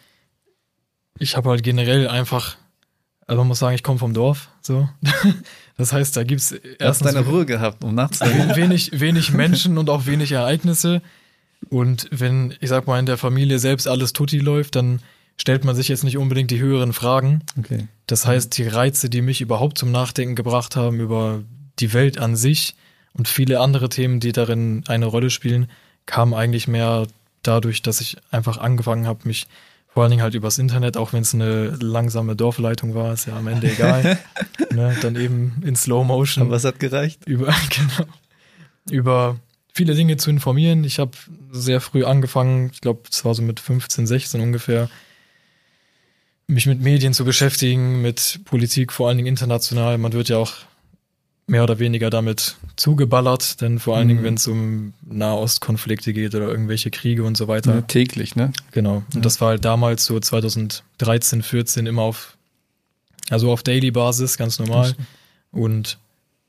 Ich 1.18 1.37
habe 1.37 1.48
halt 1.48 1.62
generell 1.62 2.09
einfach, 2.09 2.57
also 3.26 3.40
man 3.40 3.48
muss 3.48 3.59
sagen, 3.59 3.74
ich 3.74 3.83
komme 3.83 3.98
vom 3.98 4.14
Dorf, 4.14 4.50
so. 4.61 4.88
Das 5.79 5.94
heißt, 5.94 6.14
da 6.14 6.24
gibt's 6.24 6.50
Du 6.50 6.57
hast 6.57 6.76
erstens 6.79 7.12
deine 7.14 7.26
Ruhe 7.26 7.46
gehabt, 7.46 7.83
um 7.85 7.94
nachzudenken. 7.94 8.55
wenig, 8.55 9.00
wenig 9.00 9.33
Menschen 9.33 9.79
und 9.79 9.88
auch 9.88 10.05
wenig 10.05 10.31
Ereignisse. 10.31 11.00
Und 11.70 12.07
wenn, 12.11 12.55
ich 12.61 12.68
sag 12.68 12.87
mal, 12.87 12.98
in 12.98 13.07
der 13.07 13.16
Familie 13.16 13.59
selbst 13.59 13.88
alles 13.88 14.12
tutti 14.12 14.40
läuft, 14.40 14.76
dann 14.76 15.00
stellt 15.38 15.64
man 15.64 15.74
sich 15.74 15.88
jetzt 15.88 16.05
nicht 16.05 16.18
unbedingt 16.18 16.50
die 16.50 16.61
höheren 16.61 16.92
Fragen. 16.92 17.40
Okay. 17.59 17.88
Das 18.07 18.26
heißt, 18.26 18.59
die 18.59 18.68
Reize, 18.68 19.09
die 19.09 19.22
mich 19.22 19.40
überhaupt 19.40 19.79
zum 19.79 19.90
Nachdenken 19.90 20.35
gebracht 20.35 20.76
haben 20.76 21.00
über 21.00 21.42
die 21.79 21.94
Welt 21.94 22.18
an 22.18 22.37
sich 22.37 22.74
und 23.14 23.29
viele 23.29 23.61
andere 23.61 23.88
Themen, 23.88 24.20
die 24.20 24.33
darin 24.33 24.85
eine 24.88 25.07
Rolle 25.07 25.31
spielen, 25.31 25.68
kamen 26.07 26.35
eigentlich 26.35 26.68
mehr 26.68 27.07
dadurch, 27.42 27.83
dass 27.83 28.01
ich 28.01 28.16
einfach 28.31 28.59
angefangen 28.59 29.07
habe, 29.07 29.20
mich 29.25 29.46
vor 29.92 30.05
allen 30.05 30.11
Dingen 30.11 30.23
halt 30.23 30.35
übers 30.35 30.59
Internet, 30.59 30.96
auch 30.96 31.12
wenn 31.12 31.23
es 31.23 31.35
eine 31.35 31.70
langsame 31.81 32.37
Dorfleitung 32.37 32.94
war, 32.94 33.12
ist 33.12 33.27
ja 33.27 33.37
am 33.37 33.49
Ende 33.49 33.73
egal, 33.73 34.18
ne, 34.70 34.96
dann 35.03 35.16
eben 35.16 35.62
in 35.64 35.75
Slow 35.75 36.05
Motion 36.05 36.44
Aber 36.44 36.53
was 36.53 36.64
hat 36.64 36.79
gereicht? 36.79 37.27
über, 37.27 37.46
genau, 37.70 38.09
über 38.88 39.40
viele 39.75 39.94
Dinge 39.94 40.16
zu 40.16 40.31
informieren. 40.31 40.85
Ich 40.85 40.99
habe 40.99 41.12
sehr 41.51 41.81
früh 41.81 42.05
angefangen, 42.05 42.70
ich 42.73 42.81
glaube, 42.81 43.03
es 43.11 43.25
war 43.25 43.35
so 43.35 43.42
mit 43.42 43.59
15, 43.59 44.07
16 44.07 44.40
ungefähr, 44.40 44.88
mich 46.46 46.66
mit 46.66 46.81
Medien 46.81 47.12
zu 47.12 47.25
beschäftigen, 47.25 48.03
mit 48.03 48.40
Politik, 48.44 48.92
vor 48.92 49.09
allen 49.09 49.16
Dingen 49.16 49.29
international. 49.29 49.99
Man 49.99 50.12
wird 50.12 50.29
ja 50.29 50.37
auch 50.37 50.53
mehr 51.50 51.64
oder 51.64 51.80
weniger 51.80 52.10
damit 52.10 52.56
zugeballert, 52.76 53.60
denn 53.60 53.80
vor 53.80 53.96
allen 53.96 54.06
Dingen, 54.06 54.20
Mhm. 54.20 54.24
wenn 54.24 54.34
es 54.34 54.46
um 54.46 54.94
Nahostkonflikte 55.02 56.12
geht 56.12 56.34
oder 56.34 56.48
irgendwelche 56.48 56.90
Kriege 56.90 57.24
und 57.24 57.36
so 57.36 57.48
weiter. 57.48 57.74
Ja, 57.74 57.80
täglich, 57.82 58.36
ne? 58.36 58.52
Genau. 58.70 59.02
Und 59.14 59.24
das 59.24 59.40
war 59.40 59.48
halt 59.48 59.64
damals 59.64 60.06
so 60.06 60.20
2013, 60.20 61.42
14 61.42 61.86
immer 61.86 62.02
auf, 62.02 62.36
also 63.30 63.50
auf 63.50 63.64
Daily-Basis, 63.64 64.38
ganz 64.38 64.60
normal. 64.60 64.94
Und 65.50 65.98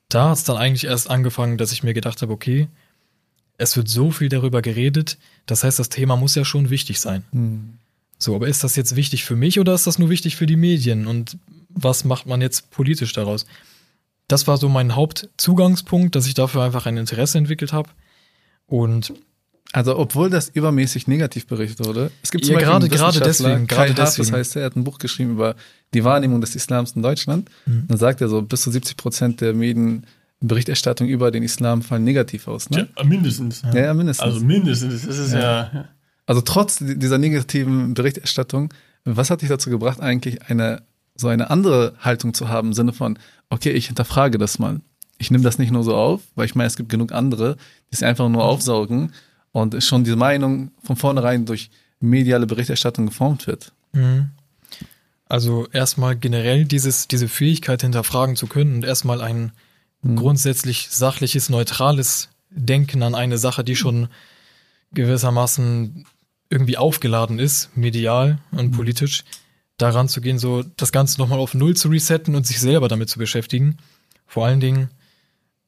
da 0.09 0.29
hat 0.29 0.37
es 0.37 0.43
dann 0.43 0.57
eigentlich 0.57 0.85
erst 0.85 1.09
angefangen, 1.09 1.57
dass 1.57 1.71
ich 1.71 1.81
mir 1.81 1.95
gedacht 1.95 2.21
habe, 2.21 2.31
okay, 2.31 2.67
es 3.57 3.75
wird 3.75 3.89
so 3.89 4.11
viel 4.11 4.29
darüber 4.29 4.61
geredet, 4.61 5.17
das 5.47 5.63
heißt, 5.63 5.79
das 5.79 5.89
Thema 5.89 6.15
muss 6.15 6.35
ja 6.35 6.45
schon 6.45 6.69
wichtig 6.69 6.99
sein. 6.99 7.23
Hm. 7.31 7.73
So, 8.19 8.35
aber 8.35 8.47
ist 8.47 8.63
das 8.63 8.75
jetzt 8.75 8.95
wichtig 8.95 9.23
für 9.23 9.35
mich 9.35 9.59
oder 9.59 9.73
ist 9.73 9.87
das 9.87 9.97
nur 9.97 10.11
wichtig 10.11 10.35
für 10.35 10.45
die 10.45 10.55
Medien? 10.55 11.07
Und 11.07 11.37
was 11.69 12.03
macht 12.03 12.27
man 12.27 12.39
jetzt 12.39 12.69
politisch 12.69 13.13
daraus? 13.13 13.47
Das 14.27 14.47
war 14.47 14.57
so 14.57 14.69
mein 14.69 14.95
Hauptzugangspunkt, 14.95 16.15
dass 16.15 16.25
ich 16.27 16.34
dafür 16.34 16.63
einfach 16.63 16.86
ein 16.86 16.97
Interesse 16.97 17.38
entwickelt 17.38 17.73
habe. 17.73 17.89
Und 18.65 19.13
Also 19.73 19.97
obwohl 19.97 20.29
das 20.29 20.49
übermäßig 20.49 21.07
negativ 21.07 21.47
berichtet 21.47 21.86
wurde. 21.86 22.12
Es 22.23 22.31
gibt 22.31 22.45
zum 22.45 22.53
Ja, 22.53 22.60
Beispiel 22.60 22.89
gerade- 22.89 22.89
gerade 22.89 23.19
deswegen, 23.21 23.67
Kai 23.67 23.75
gerade 23.88 23.93
das 23.93 24.15
deswegen. 24.15 24.38
heißt, 24.38 24.55
er 24.57 24.65
hat 24.65 24.75
ein 24.75 24.84
Buch 24.84 24.97
geschrieben 24.99 25.31
über 25.31 25.55
die 25.93 26.03
Wahrnehmung 26.03 26.41
des 26.41 26.55
Islams 26.55 26.91
in 26.93 27.01
Deutschland. 27.01 27.49
Mhm. 27.65 27.86
Dann 27.88 27.97
sagt 27.97 28.19
er 28.21 28.27
so, 28.29 28.41
bis 28.41 28.62
zu 28.63 28.71
70 28.71 28.97
Prozent 28.97 29.39
der 29.41 29.53
Medienberichterstattung 29.53 31.07
über 31.07 31.31
den 31.31 31.43
Islam 31.43 31.81
fallen 31.81 32.03
negativ 32.03 32.47
aus. 32.47 32.69
Ne? 32.69 32.88
mindestens. 33.03 33.62
Ja, 33.73 33.75
ja, 33.86 33.93
mindestens. 33.93 34.25
Also 34.25 34.39
mindestens. 34.43 35.05
Das 35.05 35.17
ist 35.17 35.34
ja. 35.34 35.86
Also 36.25 36.41
trotz 36.41 36.77
dieser 36.79 37.17
negativen 37.17 37.93
Berichterstattung, 37.93 38.73
was 39.03 39.29
hat 39.29 39.41
dich 39.41 39.49
dazu 39.49 39.69
gebracht, 39.69 39.99
eigentlich 39.99 40.43
eine 40.43 40.84
so 41.21 41.27
eine 41.27 41.49
andere 41.49 41.93
Haltung 41.99 42.34
zu 42.34 42.49
haben, 42.49 42.69
im 42.69 42.73
Sinne 42.73 42.93
von, 42.93 43.17
okay, 43.49 43.71
ich 43.71 43.88
hinterfrage 43.88 44.38
das 44.38 44.60
mal. 44.60 44.81
Ich 45.17 45.31
nehme 45.31 45.43
das 45.43 45.60
nicht 45.60 45.71
nur 45.71 45.84
so 45.84 45.95
auf, 45.95 46.21
weil 46.36 46.45
ich 46.45 46.55
meine, 46.55 46.67
es 46.67 46.75
gibt 46.75 46.89
genug 46.89 47.12
andere, 47.12 47.55
die 47.89 47.95
es 47.95 48.03
einfach 48.03 48.27
nur 48.27 48.43
aufsaugen 48.43 49.13
und 49.51 49.81
schon 49.84 50.03
diese 50.03 50.15
Meinung 50.15 50.71
von 50.84 50.95
vornherein 50.95 51.45
durch 51.45 51.69
mediale 51.99 52.47
Berichterstattung 52.47 53.05
geformt 53.05 53.47
wird. 53.47 53.71
Mhm. 53.93 54.31
Also 55.27 55.67
erstmal 55.71 56.17
generell 56.17 56.65
dieses, 56.65 57.07
diese 57.07 57.27
Fähigkeit 57.27 57.81
hinterfragen 57.81 58.36
zu 58.36 58.47
können 58.47 58.75
und 58.75 58.84
erstmal 58.84 59.21
ein 59.21 59.53
grundsätzlich 60.03 60.89
sachliches, 60.89 61.49
neutrales 61.49 62.29
Denken 62.49 63.03
an 63.03 63.15
eine 63.15 63.38
Sache, 63.38 63.63
die 63.63 63.75
schon 63.75 64.10
gewissermaßen 64.93 66.05
irgendwie 66.49 66.77
aufgeladen 66.77 67.39
ist, 67.39 67.69
medial 67.77 68.39
und 68.51 68.71
politisch. 68.71 69.23
Daran 69.82 70.08
zu 70.08 70.22
gehen, 70.22 70.39
so 70.39 70.63
das 70.78 70.91
Ganze 70.91 71.20
nochmal 71.20 71.39
auf 71.39 71.54
Null 71.54 71.76
zu 71.76 71.89
resetten 71.89 72.36
und 72.36 72.46
sich 72.46 72.60
selber 72.60 72.88
damit 72.88 73.10
zu 73.10 73.20
beschäftigen. 73.20 73.78
Vor 74.26 74.46
allen 74.46 74.60
Dingen 74.60 74.89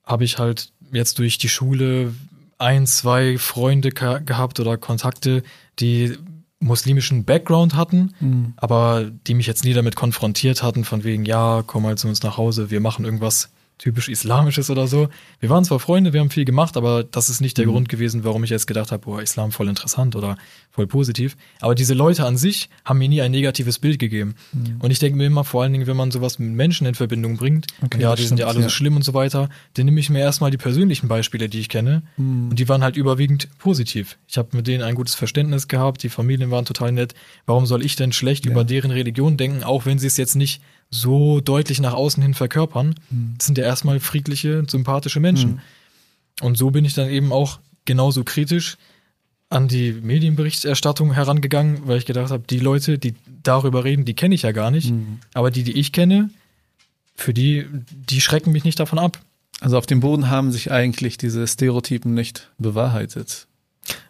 habe 0.05 0.23
ich 0.23 0.37
halt 0.37 0.71
jetzt 0.91 1.19
durch 1.19 1.37
die 1.37 1.49
Schule 1.49 2.13
ein, 2.57 2.85
zwei 2.87 3.37
Freunde 3.37 3.89
gehabt 3.89 4.59
oder 4.59 4.77
Kontakte, 4.77 5.43
die 5.79 6.17
muslimischen 6.59 7.25
Background 7.25 7.75
hatten, 7.75 8.13
mhm. 8.19 8.53
aber 8.55 9.11
die 9.27 9.33
mich 9.33 9.47
jetzt 9.47 9.65
nie 9.65 9.73
damit 9.73 9.95
konfrontiert 9.95 10.63
hatten, 10.63 10.85
von 10.85 11.03
wegen, 11.03 11.25
ja, 11.25 11.63
komm 11.65 11.83
mal 11.83 11.97
zu 11.97 12.07
uns 12.07 12.23
nach 12.23 12.37
Hause, 12.37 12.71
wir 12.71 12.79
machen 12.79 13.05
irgendwas 13.05 13.49
typisch 13.77 14.09
Islamisches 14.09 14.69
oder 14.69 14.87
so. 14.87 15.09
Wir 15.39 15.49
waren 15.49 15.65
zwar 15.65 15.79
Freunde, 15.79 16.13
wir 16.13 16.19
haben 16.19 16.29
viel 16.29 16.45
gemacht, 16.45 16.77
aber 16.77 17.03
das 17.03 17.29
ist 17.29 17.41
nicht 17.41 17.57
der 17.57 17.65
mhm. 17.65 17.71
Grund 17.71 17.89
gewesen, 17.89 18.23
warum 18.23 18.43
ich 18.43 18.49
jetzt 18.49 18.67
gedacht 18.67 18.91
habe, 18.91 19.03
boah, 19.03 19.21
Islam 19.21 19.51
voll 19.51 19.67
interessant 19.67 20.15
oder 20.15 20.37
voll 20.71 20.87
positiv. 20.87 21.35
Aber 21.59 21.75
diese 21.75 21.93
Leute 21.93 22.25
an 22.25 22.37
sich 22.37 22.69
haben 22.85 22.99
mir 22.99 23.09
nie 23.09 23.21
ein 23.21 23.31
negatives 23.31 23.79
Bild 23.79 23.99
gegeben. 23.99 24.35
Mhm. 24.53 24.77
Und 24.79 24.91
ich 24.91 24.99
denke 24.99 25.17
mir 25.17 25.25
immer, 25.25 25.43
vor 25.43 25.63
allen 25.63 25.73
Dingen, 25.73 25.87
wenn 25.87 25.97
man 25.97 26.11
sowas 26.11 26.39
mit 26.39 26.51
Menschen 26.51 26.87
in 26.87 26.95
Verbindung 26.95 27.37
bringt, 27.37 27.67
okay, 27.81 28.01
ja, 28.01 28.15
die 28.15 28.25
sind 28.25 28.39
ja 28.39 28.47
alle 28.47 28.59
ja. 28.59 28.63
so 28.63 28.69
schlimm 28.69 28.95
und 28.95 29.03
so 29.03 29.13
weiter, 29.13 29.49
dann 29.73 29.85
nehme 29.85 29.99
ich 29.99 30.09
mir 30.09 30.19
erstmal 30.19 30.51
die 30.51 30.57
persönlichen 30.57 31.07
Beispiele, 31.07 31.49
die 31.49 31.59
ich 31.59 31.69
kenne. 31.69 32.03
Mhm. 32.17 32.49
Und 32.49 32.59
die 32.59 32.69
waren 32.69 32.83
halt 32.83 32.95
überwiegend 32.95 33.49
positiv. 33.57 34.17
Ich 34.27 34.37
habe 34.37 34.55
mit 34.55 34.67
denen 34.67 34.83
ein 34.83 34.95
gutes 34.95 35.15
Verständnis 35.15 35.67
gehabt, 35.67 36.03
die 36.03 36.09
Familien 36.09 36.51
waren 36.51 36.65
total 36.65 36.91
nett. 36.91 37.15
Warum 37.45 37.65
soll 37.65 37.83
ich 37.83 37.95
denn 37.95 38.13
schlecht 38.13 38.45
ja. 38.45 38.51
über 38.51 38.63
deren 38.63 38.91
Religion 38.91 39.37
denken, 39.37 39.63
auch 39.63 39.85
wenn 39.85 39.99
sie 39.99 40.07
es 40.07 40.17
jetzt 40.17 40.35
nicht 40.35 40.61
so 40.93 41.41
deutlich 41.41 41.81
nach 41.81 41.93
außen 41.93 42.21
hin 42.21 42.33
verkörpern. 42.33 42.95
Mhm. 43.09 43.35
Das 43.37 43.47
sind 43.47 43.57
ja 43.57 43.63
erstmal 43.63 43.99
friedliche, 43.99 44.63
sympathische 44.67 45.19
Menschen. 45.19 45.51
Mhm. 45.51 45.59
Und 46.41 46.57
so 46.57 46.71
bin 46.71 46.85
ich 46.85 46.93
dann 46.93 47.09
eben 47.09 47.31
auch 47.31 47.59
genauso 47.85 48.23
kritisch 48.23 48.77
an 49.49 49.67
die 49.67 49.91
Medienberichterstattung 49.91 51.13
herangegangen, 51.13 51.81
weil 51.85 51.97
ich 51.97 52.05
gedacht 52.05 52.31
habe, 52.31 52.43
die 52.49 52.59
Leute, 52.59 52.97
die 52.97 53.15
darüber 53.43 53.83
reden, 53.83 54.05
die 54.05 54.13
kenne 54.13 54.35
ich 54.35 54.43
ja 54.43 54.51
gar 54.51 54.71
nicht. 54.71 54.91
Mhm. 54.91 55.19
Aber 55.33 55.51
die, 55.51 55.63
die 55.63 55.77
ich 55.79 55.91
kenne, 55.91 56.29
für 57.15 57.33
die, 57.33 57.65
die 58.09 58.21
schrecken 58.21 58.51
mich 58.51 58.63
nicht 58.63 58.79
davon 58.79 58.99
ab. 58.99 59.19
Also 59.61 59.77
auf 59.77 59.85
dem 59.85 59.99
Boden 59.99 60.29
haben 60.29 60.51
sich 60.51 60.71
eigentlich 60.71 61.17
diese 61.17 61.47
Stereotypen 61.47 62.13
nicht 62.13 62.49
bewahrheitet. 62.57 63.47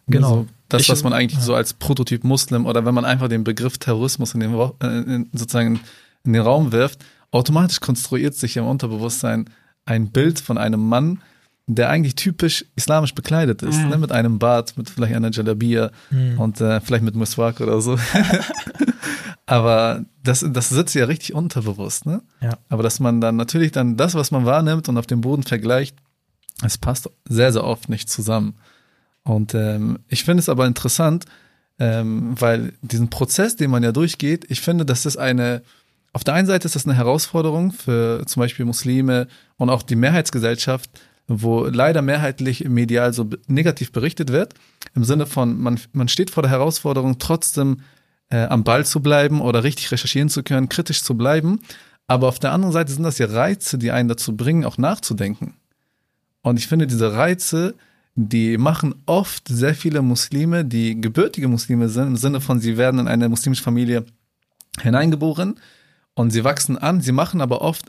Genau. 0.07 0.27
Also 0.27 0.47
das, 0.69 0.89
was 0.89 1.03
man 1.03 1.13
eigentlich 1.13 1.39
ja. 1.39 1.45
so 1.45 1.55
als 1.55 1.73
Prototyp 1.73 2.23
Muslim 2.23 2.65
oder 2.65 2.85
wenn 2.85 2.95
man 2.95 3.05
einfach 3.05 3.27
den 3.27 3.43
Begriff 3.43 3.77
Terrorismus 3.77 4.33
in 4.33 4.39
den, 4.39 4.53
äh, 4.53 4.87
in, 4.87 5.29
sozusagen 5.33 5.79
in 6.23 6.33
den 6.33 6.41
Raum 6.41 6.71
wirft, 6.71 7.03
automatisch 7.31 7.79
konstruiert 7.79 8.35
sich 8.35 8.57
im 8.57 8.65
Unterbewusstsein 8.65 9.49
ein 9.85 10.11
Bild 10.11 10.39
von 10.39 10.57
einem 10.57 10.87
Mann, 10.87 11.21
der 11.65 11.89
eigentlich 11.89 12.15
typisch 12.15 12.65
islamisch 12.75 13.15
bekleidet 13.15 13.61
ist, 13.61 13.79
mhm. 13.79 13.89
ne, 13.89 13.97
mit 13.97 14.11
einem 14.11 14.37
Bart, 14.37 14.77
mit 14.77 14.89
vielleicht 14.89 15.15
einer 15.15 15.31
Jalabia 15.31 15.91
mhm. 16.09 16.39
und 16.39 16.61
äh, 16.61 16.81
vielleicht 16.81 17.03
mit 17.03 17.15
Muswak 17.15 17.61
oder 17.61 17.79
so. 17.81 17.97
Aber 19.45 20.05
das, 20.23 20.45
das 20.47 20.69
sitzt 20.69 20.95
ja 20.95 21.05
richtig 21.05 21.33
unterbewusst, 21.33 22.05
ne? 22.05 22.21
Ja. 22.41 22.57
Aber 22.69 22.83
dass 22.83 22.99
man 22.99 23.19
dann 23.19 23.35
natürlich 23.35 23.71
dann 23.71 23.97
das, 23.97 24.15
was 24.15 24.31
man 24.31 24.45
wahrnimmt 24.45 24.87
und 24.87 24.97
auf 24.97 25.07
dem 25.07 25.21
Boden 25.21 25.43
vergleicht, 25.43 25.97
es 26.63 26.77
passt 26.77 27.09
sehr, 27.27 27.51
sehr 27.51 27.63
oft 27.63 27.89
nicht 27.89 28.09
zusammen. 28.09 28.55
Und 29.23 29.53
ähm, 29.53 29.99
ich 30.07 30.23
finde 30.23 30.41
es 30.41 30.49
aber 30.49 30.65
interessant, 30.65 31.25
ähm, 31.79 32.35
weil 32.39 32.73
diesen 32.81 33.09
Prozess, 33.09 33.55
den 33.55 33.71
man 33.71 33.83
ja 33.83 33.91
durchgeht, 33.91 34.45
ich 34.49 34.61
finde, 34.61 34.85
das 34.85 35.05
ist 35.05 35.17
eine, 35.17 35.61
auf 36.13 36.23
der 36.23 36.35
einen 36.35 36.47
Seite 36.47 36.67
ist 36.67 36.75
das 36.75 36.85
eine 36.85 36.95
Herausforderung 36.95 37.71
für 37.71 38.23
zum 38.27 38.39
Beispiel 38.39 38.65
Muslime 38.65 39.27
und 39.57 39.71
auch 39.71 39.81
die 39.81 39.95
Mehrheitsgesellschaft, 39.95 40.89
wo 41.27 41.65
leider 41.65 42.03
mehrheitlich 42.03 42.65
medial 42.69 43.13
so 43.13 43.27
negativ 43.47 43.91
berichtet 43.91 44.31
wird, 44.31 44.53
im 44.93 45.03
Sinne 45.03 45.25
von, 45.25 45.59
man, 45.59 45.79
man 45.91 46.07
steht 46.07 46.29
vor 46.29 46.43
der 46.43 46.51
Herausforderung, 46.51 47.17
trotzdem 47.17 47.81
äh, 48.29 48.45
am 48.45 48.63
Ball 48.63 48.85
zu 48.85 49.01
bleiben 49.01 49.41
oder 49.41 49.63
richtig 49.63 49.91
recherchieren 49.91 50.29
zu 50.29 50.43
können, 50.43 50.69
kritisch 50.69 51.01
zu 51.01 51.17
bleiben. 51.17 51.61
Aber 52.05 52.27
auf 52.27 52.37
der 52.37 52.51
anderen 52.51 52.73
Seite 52.73 52.91
sind 52.91 53.03
das 53.03 53.17
ja 53.17 53.25
Reize, 53.27 53.79
die 53.79 53.91
einen 53.91 54.09
dazu 54.09 54.37
bringen, 54.37 54.65
auch 54.65 54.77
nachzudenken. 54.77 55.55
Und 56.41 56.59
ich 56.59 56.67
finde, 56.67 56.85
diese 56.85 57.13
Reize, 57.13 57.73
die 58.15 58.57
machen 58.57 58.93
oft 59.07 59.47
sehr 59.47 59.73
viele 59.73 60.03
Muslime, 60.03 60.63
die 60.63 60.99
gebürtige 60.99 61.47
Muslime 61.47 61.89
sind, 61.89 62.07
im 62.07 62.17
Sinne 62.17 62.39
von, 62.39 62.59
sie 62.59 62.77
werden 62.77 62.99
in 62.99 63.07
eine 63.07 63.29
muslimische 63.29 63.63
Familie 63.63 64.05
hineingeboren 64.81 65.55
und 66.15 66.31
sie 66.31 66.43
wachsen 66.43 66.77
an, 66.77 67.01
sie 67.01 67.11
machen 67.11 67.41
aber 67.41 67.61
oft 67.61 67.85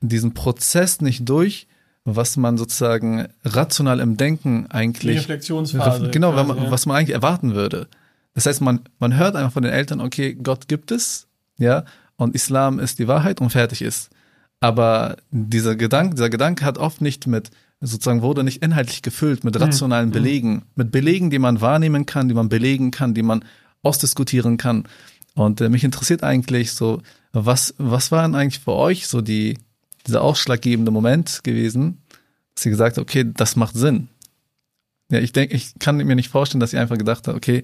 diesen 0.00 0.34
Prozess 0.34 1.00
nicht 1.00 1.28
durch, 1.28 1.66
was 2.04 2.36
man 2.36 2.56
sozusagen 2.56 3.26
rational 3.44 4.00
im 4.00 4.16
Denken 4.16 4.66
eigentlich. 4.70 5.14
Die 5.14 5.18
Reflexionsphase. 5.18 6.10
Genau, 6.10 6.32
quasi, 6.32 6.48
man, 6.48 6.64
ja. 6.64 6.70
was 6.70 6.86
man 6.86 6.96
eigentlich 6.96 7.14
erwarten 7.14 7.54
würde. 7.54 7.88
Das 8.34 8.46
heißt, 8.46 8.60
man, 8.60 8.80
man 8.98 9.16
hört 9.16 9.34
einfach 9.34 9.52
von 9.52 9.62
den 9.62 9.72
Eltern, 9.72 10.00
okay, 10.00 10.34
Gott 10.34 10.68
gibt 10.68 10.90
es, 10.90 11.26
ja, 11.58 11.84
und 12.16 12.34
Islam 12.34 12.78
ist 12.78 12.98
die 12.98 13.08
Wahrheit 13.08 13.40
und 13.40 13.50
fertig 13.50 13.82
ist. 13.82 14.10
Aber 14.60 15.16
dieser 15.30 15.76
Gedanke, 15.76 16.14
dieser 16.14 16.30
Gedanke 16.30 16.64
hat 16.64 16.78
oft 16.78 17.00
nicht 17.00 17.26
mit, 17.26 17.50
sozusagen 17.80 18.22
wurde 18.22 18.44
nicht 18.44 18.62
inhaltlich 18.62 19.02
gefüllt 19.02 19.44
mit 19.44 19.54
hm, 19.54 19.62
rationalen 19.62 20.08
mhm. 20.08 20.12
Belegen, 20.12 20.62
mit 20.76 20.90
Belegen, 20.90 21.30
die 21.30 21.38
man 21.38 21.60
wahrnehmen 21.60 22.06
kann, 22.06 22.28
die 22.28 22.34
man 22.34 22.48
belegen 22.48 22.90
kann, 22.90 23.14
die 23.14 23.22
man 23.22 23.44
ausdiskutieren 23.82 24.56
kann. 24.56 24.84
Und 25.34 25.60
äh, 25.60 25.68
mich 25.68 25.84
interessiert 25.84 26.22
eigentlich 26.22 26.72
so, 26.72 27.02
was, 27.44 27.74
was 27.78 28.12
waren 28.12 28.34
eigentlich 28.34 28.60
für 28.60 28.72
euch 28.72 29.06
so 29.06 29.20
die, 29.20 29.58
dieser 30.06 30.22
ausschlaggebende 30.22 30.90
Moment 30.90 31.44
gewesen, 31.44 32.02
dass 32.54 32.64
ihr 32.64 32.70
gesagt 32.70 32.96
habt, 32.96 33.08
okay, 33.08 33.24
das 33.26 33.56
macht 33.56 33.74
Sinn? 33.74 34.08
Ja, 35.10 35.18
ich 35.18 35.32
denke, 35.32 35.54
ich 35.54 35.78
kann 35.78 35.98
mir 35.98 36.16
nicht 36.16 36.30
vorstellen, 36.30 36.60
dass 36.60 36.72
ihr 36.72 36.80
einfach 36.80 36.98
gedacht 36.98 37.28
habt, 37.28 37.36
okay, 37.36 37.62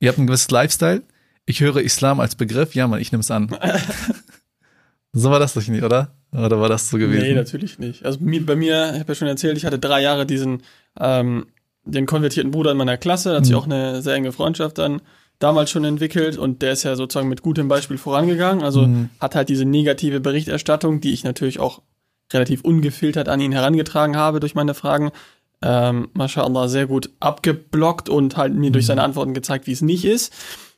ihr 0.00 0.08
habt 0.08 0.18
ein 0.18 0.26
gewisses 0.26 0.50
Lifestyle, 0.50 1.02
ich 1.46 1.60
höre 1.60 1.76
Islam 1.76 2.20
als 2.20 2.34
Begriff, 2.34 2.74
ja, 2.74 2.86
man, 2.86 3.00
ich 3.00 3.12
nehme 3.12 3.20
es 3.20 3.30
an. 3.30 3.48
so 5.12 5.30
war 5.30 5.38
das 5.38 5.54
doch 5.54 5.66
nicht, 5.66 5.82
oder? 5.82 6.14
Oder 6.32 6.60
war 6.60 6.68
das 6.68 6.88
so 6.88 6.98
gewesen? 6.98 7.22
Nee, 7.22 7.34
natürlich 7.34 7.78
nicht. 7.78 8.04
Also 8.04 8.18
bei 8.20 8.56
mir, 8.56 8.92
ich 8.94 9.00
habe 9.00 9.12
ja 9.12 9.14
schon 9.14 9.28
erzählt, 9.28 9.56
ich 9.56 9.64
hatte 9.64 9.78
drei 9.78 10.02
Jahre 10.02 10.26
diesen, 10.26 10.62
ähm, 10.98 11.46
den 11.84 12.06
konvertierten 12.06 12.50
Bruder 12.50 12.72
in 12.72 12.78
meiner 12.78 12.96
Klasse, 12.96 13.30
da 13.30 13.36
hat 13.36 13.42
mhm. 13.42 13.46
sich 13.46 13.54
auch 13.54 13.66
eine 13.66 14.02
sehr 14.02 14.14
enge 14.14 14.32
Freundschaft 14.32 14.78
dann 14.78 15.02
damals 15.38 15.70
schon 15.70 15.84
entwickelt 15.84 16.38
und 16.38 16.62
der 16.62 16.72
ist 16.72 16.82
ja 16.82 16.96
sozusagen 16.96 17.28
mit 17.28 17.42
gutem 17.42 17.68
Beispiel 17.68 17.98
vorangegangen. 17.98 18.64
Also 18.64 18.86
mhm. 18.86 19.10
hat 19.20 19.34
halt 19.34 19.48
diese 19.48 19.64
negative 19.64 20.20
Berichterstattung, 20.20 21.00
die 21.00 21.12
ich 21.12 21.24
natürlich 21.24 21.60
auch 21.60 21.82
relativ 22.32 22.62
ungefiltert 22.62 23.28
an 23.28 23.40
ihn 23.40 23.52
herangetragen 23.52 24.16
habe 24.16 24.40
durch 24.40 24.54
meine 24.54 24.74
Fragen, 24.74 25.12
ähm, 25.62 26.08
MashaAllah 26.14 26.68
sehr 26.68 26.86
gut 26.86 27.10
abgeblockt 27.20 28.08
und 28.08 28.36
halt 28.36 28.54
mir 28.54 28.70
mhm. 28.70 28.74
durch 28.74 28.86
seine 28.86 29.02
Antworten 29.02 29.34
gezeigt, 29.34 29.66
wie 29.66 29.72
es 29.72 29.82
nicht 29.82 30.04
ist. 30.04 30.32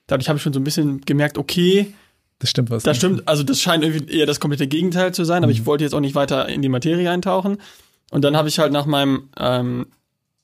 Dadurch 0.06 0.28
habe 0.28 0.36
ich 0.36 0.42
schon 0.42 0.52
so 0.52 0.60
ein 0.60 0.64
bisschen 0.64 1.00
gemerkt, 1.02 1.38
okay, 1.38 1.94
das 2.38 2.50
stimmt 2.50 2.70
was. 2.70 2.82
Das 2.82 2.96
stimmt, 2.96 3.26
also 3.26 3.42
das 3.42 3.60
scheint 3.60 3.84
irgendwie 3.84 4.12
eher 4.12 4.26
das 4.26 4.40
komplette 4.40 4.68
Gegenteil 4.68 5.12
zu 5.12 5.24
sein, 5.24 5.42
aber 5.42 5.52
ich 5.52 5.62
mhm. 5.62 5.66
wollte 5.66 5.84
jetzt 5.84 5.94
auch 5.94 6.00
nicht 6.00 6.14
weiter 6.14 6.48
in 6.48 6.62
die 6.62 6.68
Materie 6.68 7.10
eintauchen. 7.10 7.58
Und 8.10 8.24
dann 8.24 8.36
habe 8.36 8.48
ich 8.48 8.58
halt 8.58 8.72
nach 8.72 8.86
meinem 8.86 9.28
ähm, 9.38 9.86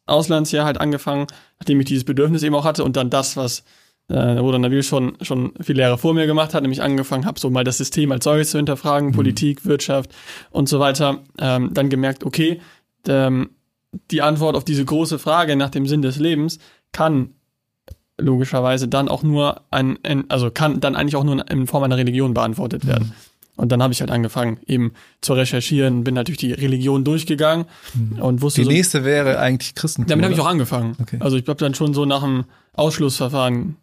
Auslandsjahr 0.06 0.66
halt 0.66 0.80
angefangen, 0.80 1.26
nachdem 1.58 1.80
ich 1.80 1.86
dieses 1.86 2.04
Bedürfnis 2.04 2.42
eben 2.42 2.54
auch 2.54 2.64
hatte 2.64 2.84
und 2.84 2.96
dann 2.96 3.10
das, 3.10 3.36
was 3.36 3.64
äh, 4.08 4.40
wo 4.40 4.52
dann 4.52 4.60
Nabil 4.60 4.82
schon, 4.82 5.16
schon 5.22 5.52
viele 5.60 5.82
Jahre 5.82 5.98
vor 5.98 6.14
mir 6.14 6.26
gemacht 6.26 6.54
hat, 6.54 6.62
nämlich 6.62 6.82
angefangen 6.82 7.24
habe, 7.24 7.40
so 7.40 7.50
mal 7.50 7.64
das 7.64 7.78
System 7.78 8.12
als 8.12 8.24
solches 8.24 8.50
zu 8.50 8.58
hinterfragen, 8.58 9.08
mhm. 9.08 9.12
Politik, 9.12 9.64
Wirtschaft 9.64 10.14
und 10.50 10.68
so 10.68 10.78
weiter, 10.80 11.22
ähm, 11.38 11.72
dann 11.72 11.88
gemerkt, 11.88 12.24
okay, 12.24 12.60
ähm, 13.08 13.50
die 14.10 14.22
Antwort 14.22 14.56
auf 14.56 14.64
diese 14.64 14.84
große 14.84 15.18
Frage 15.18 15.56
nach 15.56 15.70
dem 15.70 15.86
Sinn 15.86 16.02
des 16.02 16.18
Lebens 16.18 16.58
kann 16.92 17.30
logischerweise 18.18 18.88
dann 18.88 19.08
auch 19.08 19.22
nur 19.22 19.62
ein, 19.70 19.98
also 20.28 20.50
kann 20.50 20.80
dann 20.80 20.96
eigentlich 20.96 21.16
auch 21.16 21.24
nur 21.24 21.50
in 21.50 21.66
Form 21.66 21.82
einer 21.82 21.96
Religion 21.96 22.34
beantwortet 22.34 22.86
werden. 22.86 23.08
Mhm. 23.08 23.12
Und 23.56 23.70
dann 23.70 23.82
habe 23.82 23.92
ich 23.92 24.00
halt 24.00 24.10
angefangen, 24.10 24.58
eben 24.66 24.92
zu 25.20 25.32
recherchieren, 25.34 26.02
bin 26.02 26.14
natürlich 26.14 26.38
die 26.38 26.52
Religion 26.52 27.04
durchgegangen 27.04 27.66
mhm. 27.94 28.20
und 28.20 28.42
wusste. 28.42 28.62
Die 28.62 28.64
so, 28.64 28.70
nächste 28.70 29.04
wäre 29.04 29.38
eigentlich 29.38 29.76
Christentum. 29.76 30.08
Damit 30.08 30.24
habe 30.24 30.34
ich 30.34 30.40
auch 30.40 30.46
angefangen. 30.46 30.96
Okay. 31.00 31.18
Also 31.20 31.36
ich 31.36 31.46
habe 31.46 31.58
dann 31.58 31.74
schon 31.74 31.94
so 31.94 32.04
nach 32.04 32.22
dem 32.22 32.44
Ausschlussverfahren 32.72 33.76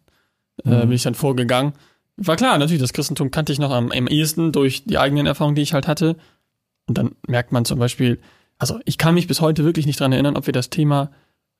äh, 0.64 0.70
mhm. 0.70 0.80
bin 0.80 0.92
ich 0.92 1.02
dann 1.02 1.14
vorgegangen. 1.14 1.72
War 2.16 2.36
klar, 2.36 2.58
natürlich, 2.58 2.82
das 2.82 2.92
Christentum 2.92 3.30
kannte 3.30 3.52
ich 3.52 3.58
noch 3.58 3.70
am, 3.70 3.90
am 3.90 4.06
ehesten 4.06 4.52
durch 4.52 4.84
die 4.84 4.98
eigenen 4.98 5.26
Erfahrungen, 5.26 5.56
die 5.56 5.62
ich 5.62 5.72
halt 5.72 5.88
hatte. 5.88 6.16
Und 6.86 6.98
dann 6.98 7.12
merkt 7.26 7.52
man 7.52 7.64
zum 7.64 7.78
Beispiel, 7.78 8.18
also 8.58 8.78
ich 8.84 8.98
kann 8.98 9.14
mich 9.14 9.26
bis 9.26 9.40
heute 9.40 9.64
wirklich 9.64 9.86
nicht 9.86 9.98
dran 9.98 10.12
erinnern, 10.12 10.36
ob 10.36 10.46
wir 10.46 10.52
das 10.52 10.70
Thema 10.70 11.10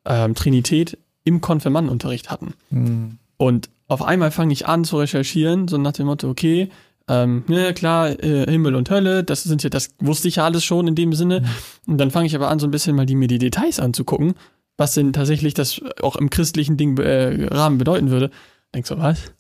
ähm, 0.04 0.34
Trinität 0.34 0.98
im 1.24 1.40
Konfirmandenunterricht 1.40 2.30
hatten. 2.30 2.54
Mhm. 2.70 3.18
Und 3.36 3.70
auf 3.88 4.02
einmal 4.02 4.30
fange 4.30 4.52
ich 4.52 4.66
an 4.66 4.84
zu 4.84 4.98
recherchieren, 4.98 5.68
so 5.68 5.78
nach 5.78 5.92
dem 5.92 6.06
Motto, 6.06 6.28
okay, 6.28 6.70
ähm, 7.08 7.44
ja 7.48 7.72
klar, 7.72 8.10
äh, 8.22 8.50
Himmel 8.50 8.74
und 8.76 8.88
Hölle, 8.90 9.24
das 9.24 9.42
sind 9.42 9.62
ja, 9.62 9.70
das 9.70 9.90
wusste 9.98 10.28
ich 10.28 10.36
ja 10.36 10.44
alles 10.44 10.64
schon 10.64 10.86
in 10.86 10.94
dem 10.94 11.12
Sinne. 11.12 11.40
Mhm. 11.40 11.92
Und 11.92 11.98
dann 11.98 12.10
fange 12.10 12.26
ich 12.26 12.34
aber 12.36 12.48
an, 12.48 12.58
so 12.58 12.66
ein 12.66 12.70
bisschen 12.70 12.94
mal 12.96 13.06
die, 13.06 13.14
mir 13.14 13.28
die 13.28 13.38
Details 13.38 13.80
anzugucken, 13.80 14.34
was 14.76 14.94
denn 14.94 15.12
tatsächlich 15.12 15.54
das 15.54 15.80
auch 16.00 16.16
im 16.16 16.30
christlichen 16.30 16.76
Ding 16.76 16.96
äh, 16.98 17.46
Rahmen 17.46 17.78
bedeuten 17.78 18.10
würde. 18.10 18.30
Denkst 18.74 18.88
du, 18.88 18.98
was? 18.98 19.32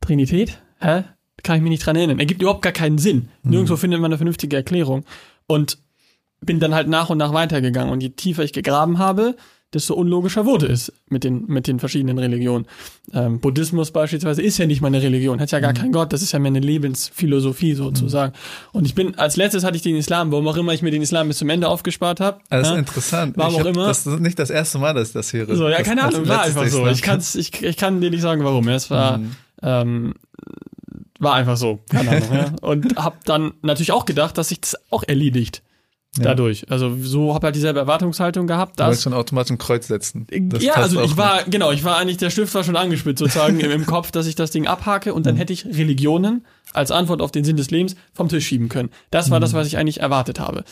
Trinität? 0.00 0.60
Hä? 0.80 1.04
Kann 1.42 1.56
ich 1.56 1.62
mich 1.62 1.70
nicht 1.70 1.86
dran 1.86 1.96
erinnern. 1.96 2.18
Ergibt 2.18 2.42
überhaupt 2.42 2.62
gar 2.62 2.72
keinen 2.72 2.98
Sinn. 2.98 3.28
Mhm. 3.42 3.50
Nirgendwo 3.50 3.76
findet 3.76 4.00
man 4.00 4.10
eine 4.10 4.18
vernünftige 4.18 4.56
Erklärung. 4.56 5.04
Und 5.46 5.78
bin 6.40 6.60
dann 6.60 6.74
halt 6.74 6.88
nach 6.88 7.10
und 7.10 7.18
nach 7.18 7.32
weitergegangen. 7.32 7.92
Und 7.92 8.02
je 8.02 8.10
tiefer 8.10 8.44
ich 8.44 8.52
gegraben 8.52 8.98
habe, 8.98 9.36
desto 9.74 9.94
unlogischer 9.94 10.46
wurde 10.46 10.66
es 10.66 10.92
mit 11.08 11.24
den, 11.24 11.46
mit 11.46 11.66
den 11.66 11.78
verschiedenen 11.78 12.18
Religionen. 12.18 12.66
Ähm, 13.12 13.40
Buddhismus 13.40 13.90
beispielsweise 13.90 14.40
ist 14.40 14.58
ja 14.58 14.66
nicht 14.66 14.80
mal 14.80 14.88
eine 14.88 15.02
Religion, 15.02 15.40
hat 15.40 15.50
ja 15.50 15.60
gar 15.60 15.72
mhm. 15.72 15.76
keinen 15.76 15.92
Gott, 15.92 16.12
das 16.12 16.22
ist 16.22 16.32
ja 16.32 16.38
mehr 16.38 16.50
eine 16.50 16.60
Lebensphilosophie 16.60 17.74
sozusagen. 17.74 18.32
Mhm. 18.32 18.78
Und 18.78 18.86
ich 18.86 18.94
bin, 18.94 19.18
als 19.18 19.36
letztes 19.36 19.64
hatte 19.64 19.76
ich 19.76 19.82
den 19.82 19.96
Islam, 19.96 20.30
warum 20.32 20.46
auch 20.48 20.56
immer 20.56 20.72
ich 20.72 20.82
mir 20.82 20.90
den 20.90 21.02
Islam 21.02 21.28
bis 21.28 21.38
zum 21.38 21.50
Ende 21.50 21.68
aufgespart 21.68 22.20
habe. 22.20 22.40
Das 22.48 22.68
ist 22.68 22.72
ja? 22.72 22.78
interessant. 22.78 23.36
Warum 23.36 23.60
auch 23.60 23.66
immer. 23.66 23.86
Das 23.86 24.06
ist 24.06 24.20
nicht 24.20 24.38
das 24.38 24.50
erste 24.50 24.78
Mal, 24.78 24.94
dass 24.94 25.08
ich 25.08 25.14
das 25.14 25.32
höre. 25.32 25.54
So, 25.54 25.68
ja, 25.68 25.78
das, 25.78 25.86
keine 25.86 26.04
Ahnung, 26.04 26.28
war 26.28 26.42
einfach 26.42 26.66
so. 26.68 26.86
Ich, 26.86 27.02
kann's, 27.02 27.34
ich, 27.34 27.62
ich 27.62 27.76
kann 27.76 28.00
dir 28.00 28.10
nicht 28.10 28.22
sagen, 28.22 28.44
warum. 28.44 28.68
Es 28.68 28.90
war, 28.90 29.18
mhm. 29.18 29.32
ähm, 29.62 30.14
war 31.18 31.34
einfach 31.34 31.56
so, 31.56 31.80
keine 31.90 32.10
Ahnung. 32.10 32.32
ja. 32.32 32.52
Und 32.60 32.96
habe 32.96 33.16
dann 33.24 33.52
natürlich 33.62 33.92
auch 33.92 34.04
gedacht, 34.04 34.38
dass 34.38 34.48
sich 34.48 34.60
das 34.60 34.76
auch 34.90 35.02
erledigt. 35.02 35.62
Ja. 36.18 36.24
Dadurch. 36.24 36.70
Also 36.70 36.96
so 37.00 37.34
habe 37.34 37.46
halt 37.46 37.56
dieselbe 37.56 37.80
Erwartungshaltung 37.80 38.46
gehabt. 38.46 38.78
Dass, 38.78 38.98
du 38.98 39.02
schon 39.02 39.14
automatisch 39.14 39.50
ein 39.50 39.58
Kreuz 39.58 39.88
setzen. 39.88 40.26
Das 40.30 40.62
ja, 40.62 40.74
also 40.74 41.02
ich 41.02 41.16
war, 41.16 41.38
nicht. 41.38 41.50
genau, 41.50 41.72
ich 41.72 41.82
war 41.82 41.96
eigentlich, 41.96 42.18
der 42.18 42.30
Stift 42.30 42.54
war 42.54 42.62
schon 42.62 42.76
angespitzt 42.76 43.18
sozusagen 43.18 43.58
im, 43.58 43.70
im, 43.70 43.86
Kopf, 43.86 44.12
dass 44.12 44.26
ich 44.26 44.36
das 44.36 44.52
Ding 44.52 44.66
abhake 44.66 45.12
und 45.12 45.26
dann 45.26 45.34
mhm. 45.34 45.38
hätte 45.38 45.52
ich 45.52 45.66
Religionen 45.66 46.46
als 46.72 46.92
Antwort 46.92 47.20
auf 47.20 47.32
den 47.32 47.44
Sinn 47.44 47.56
des 47.56 47.70
Lebens 47.70 47.96
vom 48.12 48.28
Tisch 48.28 48.46
schieben 48.46 48.68
können. 48.68 48.90
Das 49.10 49.30
war 49.30 49.40
mhm. 49.40 49.42
das, 49.42 49.54
was 49.54 49.66
ich 49.66 49.76
eigentlich 49.76 50.00
erwartet 50.00 50.38
habe. 50.38 50.64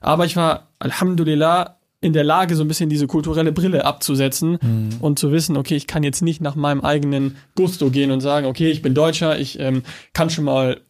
Aber 0.00 0.26
ich 0.26 0.36
war, 0.36 0.68
Alhamdulillah, 0.78 1.76
in 2.00 2.12
der 2.12 2.24
Lage, 2.24 2.54
so 2.54 2.62
ein 2.62 2.68
bisschen 2.68 2.90
diese 2.90 3.06
kulturelle 3.06 3.50
Brille 3.50 3.84
abzusetzen 3.84 4.58
mhm. 4.60 4.90
und 5.00 5.18
zu 5.18 5.32
wissen, 5.32 5.56
okay, 5.56 5.74
ich 5.74 5.86
kann 5.86 6.04
jetzt 6.04 6.22
nicht 6.22 6.40
nach 6.40 6.54
meinem 6.54 6.82
eigenen 6.82 7.36
Gusto 7.56 7.90
gehen 7.90 8.10
und 8.10 8.20
sagen, 8.20 8.46
okay, 8.46 8.70
ich 8.70 8.82
bin 8.82 8.94
Deutscher, 8.94 9.38
ich 9.38 9.58
ähm, 9.58 9.82
kann 10.12 10.30
schon 10.30 10.44
mal 10.44 10.80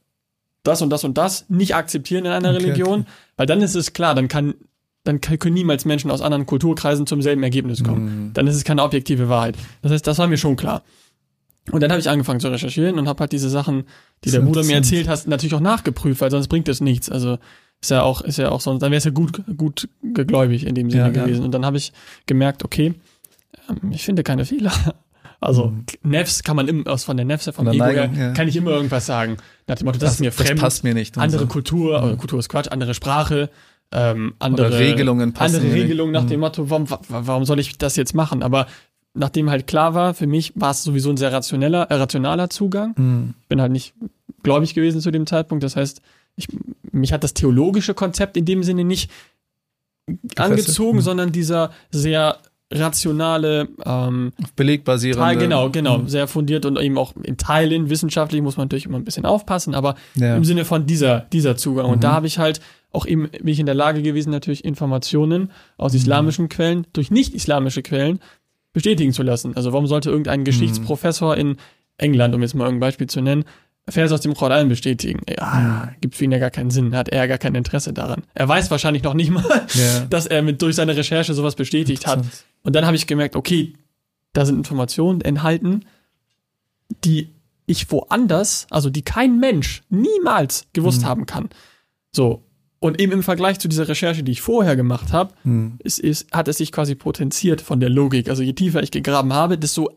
das 0.64 0.82
und 0.82 0.90
das 0.90 1.04
und 1.04 1.16
das 1.16 1.48
nicht 1.48 1.76
akzeptieren 1.76 2.24
in 2.24 2.32
einer 2.32 2.50
okay, 2.50 2.64
Religion, 2.64 3.00
okay. 3.00 3.10
weil 3.36 3.46
dann 3.46 3.62
ist 3.62 3.76
es 3.76 3.92
klar, 3.92 4.14
dann 4.14 4.28
kann 4.28 4.54
dann 5.04 5.20
können 5.20 5.52
niemals 5.52 5.84
Menschen 5.84 6.10
aus 6.10 6.22
anderen 6.22 6.46
Kulturkreisen 6.46 7.06
zum 7.06 7.20
selben 7.20 7.42
Ergebnis 7.42 7.84
kommen. 7.84 8.04
Mhm. 8.04 8.32
Dann 8.32 8.46
ist 8.46 8.56
es 8.56 8.64
keine 8.64 8.82
objektive 8.82 9.28
Wahrheit. 9.28 9.54
Das 9.82 9.92
heißt, 9.92 10.06
das 10.06 10.18
war 10.18 10.26
mir 10.26 10.38
schon 10.38 10.56
klar. 10.56 10.82
Und 11.70 11.82
dann 11.82 11.90
habe 11.90 12.00
ich 12.00 12.08
angefangen 12.08 12.40
zu 12.40 12.48
recherchieren 12.48 12.98
und 12.98 13.06
habe 13.06 13.20
halt 13.20 13.32
diese 13.32 13.50
Sachen, 13.50 13.84
die 14.24 14.30
der 14.30 14.40
Bruder 14.40 14.64
mir 14.64 14.76
erzählt 14.76 15.08
hat, 15.08 15.26
natürlich 15.26 15.54
auch 15.54 15.60
nachgeprüft, 15.60 16.22
weil 16.22 16.30
sonst 16.30 16.48
bringt 16.48 16.68
es 16.68 16.80
nichts. 16.80 17.10
Also 17.10 17.38
ist 17.80 17.90
ja 17.90 18.02
auch, 18.02 18.22
ist 18.22 18.38
ja 18.38 18.50
auch 18.50 18.60
sonst, 18.62 18.82
dann 18.82 18.90
wäre 18.90 18.98
es 18.98 19.04
ja 19.04 19.10
gut, 19.10 19.42
gut 19.56 19.88
gegläubig 20.02 20.66
in 20.66 20.74
dem 20.74 20.90
Sinne 20.90 21.04
ja, 21.04 21.10
gewesen. 21.10 21.40
Ja. 21.40 21.44
Und 21.44 21.52
dann 21.52 21.66
habe 21.66 21.76
ich 21.76 21.92
gemerkt, 22.24 22.64
okay, 22.64 22.94
ähm, 23.68 23.92
ich 23.92 24.04
finde 24.04 24.22
keine 24.22 24.44
Fehler. 24.44 24.72
Also 25.40 25.68
mhm. 25.68 25.84
Nefs 26.02 26.42
kann 26.42 26.56
man 26.56 26.68
immer, 26.68 26.90
aus 26.90 27.04
von 27.04 27.16
der 27.16 27.26
Nefs, 27.26 27.44
von, 27.44 27.54
von 27.54 27.68
Ego 27.68 27.76
Neigung, 27.84 28.14
her, 28.14 28.26
ja. 28.28 28.32
kann 28.32 28.48
ich 28.48 28.56
immer 28.56 28.70
irgendwas 28.70 29.06
sagen. 29.06 29.36
Nach 29.66 29.76
dem 29.76 29.86
Motto, 29.86 29.98
das, 29.98 30.10
das 30.10 30.14
ist 30.14 30.20
mir 30.20 30.32
fremd. 30.32 30.50
Das 30.52 30.60
passt 30.60 30.84
mir 30.84 30.94
nicht. 30.94 31.18
Andere 31.18 31.42
so. 31.42 31.46
Kultur, 31.46 32.00
mhm. 32.02 32.18
Kultur 32.18 32.38
ist 32.38 32.48
Quatsch, 32.48 32.68
andere 32.70 32.94
Sprache, 32.94 33.50
ähm, 33.92 34.34
andere 34.38 34.68
Oder 34.68 34.78
Regelungen 34.78 35.32
passen 35.32 35.56
Andere 35.56 35.74
Regelungen 35.74 36.12
nach 36.12 36.24
mhm. 36.24 36.28
dem 36.28 36.40
Motto, 36.40 36.70
warum, 36.70 36.86
warum 37.08 37.44
soll 37.44 37.60
ich 37.60 37.78
das 37.78 37.96
jetzt 37.96 38.14
machen? 38.14 38.42
Aber 38.42 38.66
nachdem 39.14 39.50
halt 39.50 39.66
klar 39.66 39.94
war, 39.94 40.14
für 40.14 40.26
mich 40.26 40.52
war 40.56 40.72
es 40.72 40.82
sowieso 40.82 41.10
ein 41.10 41.16
sehr 41.16 41.32
rationeller, 41.32 41.90
äh, 41.90 41.94
rationaler 41.94 42.50
Zugang. 42.50 42.94
Mhm. 42.96 43.34
Bin 43.48 43.60
halt 43.60 43.72
nicht 43.72 43.94
gläubig 44.42 44.74
gewesen 44.74 45.00
zu 45.00 45.10
dem 45.10 45.26
Zeitpunkt. 45.26 45.64
Das 45.64 45.76
heißt, 45.76 46.00
ich, 46.36 46.48
mich 46.90 47.12
hat 47.12 47.24
das 47.24 47.34
theologische 47.34 47.94
Konzept 47.94 48.36
in 48.36 48.44
dem 48.44 48.62
Sinne 48.62 48.84
nicht 48.84 49.10
angezogen, 50.36 50.98
mhm. 50.98 51.02
sondern 51.02 51.32
dieser 51.32 51.70
sehr 51.90 52.38
rationale, 52.72 53.68
ähm, 53.84 54.32
belegbasierende. 54.56 55.22
Teil, 55.22 55.36
genau, 55.36 55.70
genau, 55.70 55.98
mhm. 55.98 56.08
sehr 56.08 56.26
fundiert 56.26 56.66
und 56.66 56.78
eben 56.80 56.98
auch 56.98 57.14
in 57.22 57.36
Teilen 57.36 57.90
wissenschaftlich 57.90 58.42
muss 58.42 58.56
man 58.56 58.64
natürlich 58.64 58.86
immer 58.86 58.98
ein 58.98 59.04
bisschen 59.04 59.26
aufpassen, 59.26 59.74
aber 59.74 59.94
ja. 60.16 60.36
im 60.36 60.44
Sinne 60.44 60.64
von 60.64 60.86
dieser, 60.86 61.20
dieser 61.32 61.56
Zugang. 61.56 61.86
Mhm. 61.86 61.92
Und 61.92 62.04
da 62.04 62.12
habe 62.12 62.26
ich 62.26 62.38
halt 62.38 62.60
auch 62.90 63.06
eben, 63.06 63.28
bin 63.28 63.48
ich 63.48 63.60
in 63.60 63.66
der 63.66 63.74
Lage 63.74 64.02
gewesen, 64.02 64.30
natürlich 64.30 64.64
Informationen 64.64 65.50
aus 65.76 65.92
mhm. 65.92 65.98
islamischen 65.98 66.48
Quellen 66.48 66.86
durch 66.92 67.10
nicht-islamische 67.10 67.82
Quellen 67.82 68.20
bestätigen 68.72 69.12
zu 69.12 69.22
lassen. 69.22 69.56
Also 69.56 69.72
warum 69.72 69.86
sollte 69.86 70.10
irgendein 70.10 70.40
mhm. 70.40 70.44
Geschichtsprofessor 70.44 71.36
in 71.36 71.56
England, 71.98 72.34
um 72.34 72.42
jetzt 72.42 72.54
mal 72.54 72.64
irgendein 72.64 72.88
Beispiel 72.88 73.08
zu 73.08 73.20
nennen, 73.20 73.44
Vers 73.86 74.12
aus 74.12 74.22
dem 74.22 74.32
Koran 74.32 74.68
bestätigen. 74.70 75.20
Ja, 75.28 75.90
mhm. 75.90 76.00
gibt 76.00 76.14
für 76.14 76.24
ihn 76.24 76.32
ja 76.32 76.38
gar 76.38 76.50
keinen 76.50 76.70
Sinn, 76.70 76.96
hat 76.96 77.10
er 77.10 77.28
gar 77.28 77.36
kein 77.36 77.54
Interesse 77.54 77.92
daran. 77.92 78.22
Er 78.32 78.48
weiß 78.48 78.70
wahrscheinlich 78.70 79.02
noch 79.02 79.14
nicht 79.14 79.30
mal, 79.30 79.44
ja. 79.74 80.06
dass 80.10 80.26
er 80.26 80.40
mit 80.42 80.62
durch 80.62 80.76
seine 80.76 80.96
Recherche 80.96 81.34
sowas 81.34 81.54
bestätigt 81.54 82.06
hat. 82.06 82.24
Und 82.64 82.74
dann 82.74 82.84
habe 82.84 82.96
ich 82.96 83.06
gemerkt, 83.06 83.36
okay, 83.36 83.74
da 84.32 84.44
sind 84.44 84.56
Informationen 84.56 85.20
enthalten, 85.20 85.84
die 87.04 87.30
ich 87.66 87.90
woanders, 87.90 88.66
also 88.70 88.90
die 88.90 89.02
kein 89.02 89.38
Mensch 89.38 89.82
niemals 89.88 90.66
gewusst 90.72 91.02
mhm. 91.02 91.06
haben 91.06 91.26
kann. 91.26 91.48
So. 92.10 92.42
Und 92.80 93.00
eben 93.00 93.12
im 93.12 93.22
Vergleich 93.22 93.58
zu 93.58 93.68
dieser 93.68 93.88
Recherche, 93.88 94.22
die 94.22 94.32
ich 94.32 94.42
vorher 94.42 94.76
gemacht 94.76 95.12
habe, 95.12 95.32
mhm. 95.44 95.78
ist, 95.82 95.98
ist, 95.98 96.30
hat 96.32 96.48
es 96.48 96.58
sich 96.58 96.72
quasi 96.72 96.94
potenziert 96.94 97.62
von 97.62 97.80
der 97.80 97.88
Logik. 97.88 98.28
Also 98.28 98.42
je 98.42 98.52
tiefer 98.52 98.82
ich 98.82 98.90
gegraben 98.90 99.32
habe, 99.32 99.56
desto 99.56 99.90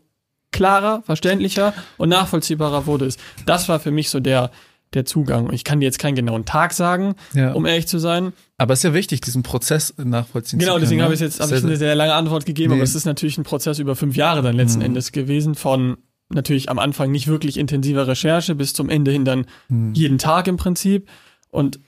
klarer, 0.51 1.01
verständlicher 1.03 1.73
und 1.97 2.09
nachvollziehbarer 2.09 2.85
wurde 2.85 3.05
es. 3.05 3.17
Das 3.45 3.67
war 3.67 3.79
für 3.79 3.91
mich 3.91 4.09
so 4.09 4.21
der, 4.21 4.51
der 4.93 5.05
Zugang. 5.05 5.51
Ich 5.51 5.65
kann 5.65 5.81
dir 5.81 5.85
jetzt 5.85 5.99
keinen 5.99 6.15
genauen 6.15 6.45
Tag 6.45 6.71
sagen, 6.73 7.15
ja. 7.33 7.51
um 7.51 7.65
ehrlich 7.65 7.87
zu 7.87 7.99
sein. 7.99 8.31
Aber 8.57 8.73
es 8.73 8.79
ist 8.79 8.83
ja 8.83 8.93
wichtig, 8.93 9.21
diesen 9.21 9.43
Prozess 9.43 9.93
nachvollziehen 9.97 10.59
genau, 10.59 10.73
zu 10.73 10.79
können. 10.79 10.79
Genau, 10.79 10.79
deswegen 10.79 10.97
ne? 10.97 11.03
habe 11.03 11.13
ich 11.13 11.19
jetzt 11.19 11.39
hab 11.39 11.51
ich 11.51 11.63
eine 11.63 11.77
sehr 11.77 11.95
lange 11.95 12.13
Antwort 12.13 12.45
gegeben, 12.45 12.71
nee. 12.71 12.79
aber 12.79 12.83
es 12.83 12.95
ist 12.95 13.05
natürlich 13.05 13.37
ein 13.37 13.43
Prozess 13.43 13.77
über 13.77 13.95
fünf 13.95 14.15
Jahre 14.15 14.41
dann 14.41 14.55
letzten 14.55 14.79
mhm. 14.79 14.85
Endes 14.85 15.11
gewesen, 15.11 15.53
von 15.53 15.97
natürlich 16.29 16.69
am 16.69 16.79
Anfang 16.79 17.11
nicht 17.11 17.27
wirklich 17.27 17.57
intensiver 17.57 18.07
Recherche 18.07 18.55
bis 18.55 18.73
zum 18.73 18.89
Ende 18.89 19.11
hin 19.11 19.25
dann 19.25 19.45
mhm. 19.69 19.93
jeden 19.93 20.17
Tag 20.17 20.47
im 20.47 20.57
Prinzip. 20.57 21.07
Und 21.49 21.79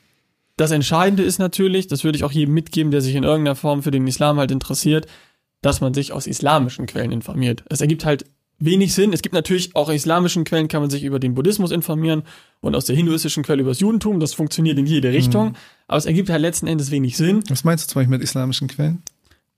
das 0.58 0.72
Entscheidende 0.72 1.24
ist 1.24 1.40
natürlich, 1.40 1.88
das 1.88 2.04
würde 2.04 2.18
ich 2.18 2.24
auch 2.24 2.32
jedem 2.32 2.54
mitgeben, 2.54 2.92
der 2.92 3.02
sich 3.02 3.16
in 3.16 3.24
irgendeiner 3.24 3.56
Form 3.56 3.82
für 3.82 3.92
den 3.92 4.06
Islam 4.08 4.38
halt 4.38 4.52
interessiert, 4.52 5.08
dass 5.62 5.82
man 5.82 5.94
sich 5.94 6.14
aus 6.14 6.28
islamischen 6.28 6.86
Quellen 6.86 7.12
informiert. 7.12 7.64
Es 7.70 7.82
ergibt 7.82 8.06
halt 8.06 8.26
wenig 8.60 8.94
Sinn. 8.94 9.14
Es 9.14 9.22
gibt 9.22 9.34
natürlich 9.34 9.76
auch 9.76 9.90
islamischen 9.90 10.44
Quellen, 10.44 10.68
kann 10.68 10.82
man 10.82 10.90
sich 10.90 11.04
über 11.04 11.20
den 11.20 11.34
Buddhismus 11.34 11.72
informieren 11.72 12.24
und 12.62 12.76
aus 12.76 12.86
der 12.86 12.96
hinduistischen 12.96 13.44
Quelle 13.44 13.62
über 13.62 13.72
das 13.72 13.80
Judentum. 13.80 14.20
Das 14.20 14.34
funktioniert 14.34 14.78
in 14.78 14.86
jede 14.86 15.12
Richtung. 15.12 15.50
Mhm. 15.50 15.56
Aber 15.88 15.98
es 15.98 16.06
ergibt 16.06 16.30
halt 16.30 16.42
letzten 16.42 16.68
Endes 16.68 16.92
wenig 16.92 17.18
Sinn. 17.18 17.44
Was 17.50 17.64
meinst 17.64 17.86
du 17.86 17.94
zum 17.94 18.02
Beispiel 18.02 18.18
mit 18.18 18.22
islamischen 18.22 18.68
Quellen? 18.68 19.02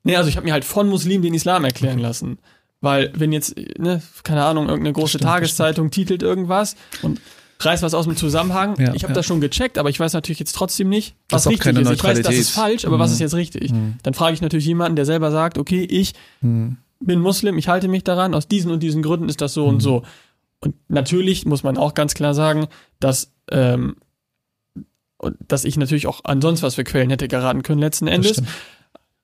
Nee, 0.03 0.15
also 0.15 0.29
ich 0.29 0.37
habe 0.37 0.45
mir 0.45 0.53
halt 0.53 0.65
von 0.65 0.87
Muslimen 0.87 1.23
den 1.23 1.33
Islam 1.33 1.63
erklären 1.63 1.95
okay. 1.95 2.03
lassen. 2.03 2.39
Weil 2.79 3.11
wenn 3.15 3.31
jetzt, 3.31 3.55
ne, 3.77 4.01
keine 4.23 4.43
Ahnung, 4.43 4.67
irgendeine 4.67 4.93
große 4.93 5.09
stimmt, 5.09 5.23
Tageszeitung 5.23 5.91
titelt 5.91 6.23
irgendwas 6.23 6.75
und 7.03 7.21
reißt 7.59 7.83
was 7.83 7.93
aus 7.93 8.05
dem 8.05 8.15
Zusammenhang. 8.15 8.75
Ja, 8.79 8.95
ich 8.95 9.03
habe 9.03 9.13
ja. 9.13 9.17
das 9.17 9.27
schon 9.27 9.39
gecheckt, 9.39 9.77
aber 9.77 9.89
ich 9.89 9.99
weiß 9.99 10.13
natürlich 10.13 10.39
jetzt 10.39 10.55
trotzdem 10.55 10.89
nicht, 10.89 11.15
was 11.29 11.47
richtig 11.47 11.75
ist. 11.77 11.91
Ich 11.91 12.03
weiß, 12.03 12.21
das 12.21 12.33
ist 12.33 12.49
falsch, 12.49 12.85
aber 12.85 12.97
mhm. 12.97 13.01
was 13.01 13.11
ist 13.11 13.19
jetzt 13.19 13.35
richtig? 13.35 13.71
Mhm. 13.71 13.97
Dann 14.01 14.15
frage 14.15 14.33
ich 14.33 14.41
natürlich 14.41 14.65
jemanden, 14.65 14.95
der 14.95 15.05
selber 15.05 15.29
sagt, 15.29 15.59
okay, 15.59 15.83
ich 15.83 16.13
mhm 16.41 16.77
bin 17.01 17.19
Muslim, 17.19 17.57
ich 17.57 17.67
halte 17.67 17.87
mich 17.87 18.03
daran, 18.03 18.33
aus 18.33 18.47
diesen 18.47 18.71
und 18.71 18.81
diesen 18.81 19.01
Gründen 19.01 19.29
ist 19.29 19.41
das 19.41 19.53
so 19.53 19.63
mhm. 19.63 19.69
und 19.69 19.79
so. 19.81 20.03
Und 20.59 20.75
natürlich 20.87 21.45
muss 21.45 21.63
man 21.63 21.77
auch 21.77 21.93
ganz 21.93 22.13
klar 22.13 22.33
sagen, 22.33 22.67
dass, 22.99 23.33
ähm, 23.49 23.95
dass 25.47 25.65
ich 25.65 25.77
natürlich 25.77 26.07
auch 26.07 26.23
an 26.23 26.41
sonst 26.41 26.63
was 26.63 26.75
für 26.75 26.83
Quellen 26.83 27.09
hätte 27.09 27.27
geraten 27.27 27.63
können 27.63 27.81
letzten 27.81 28.07
Endes. 28.07 28.43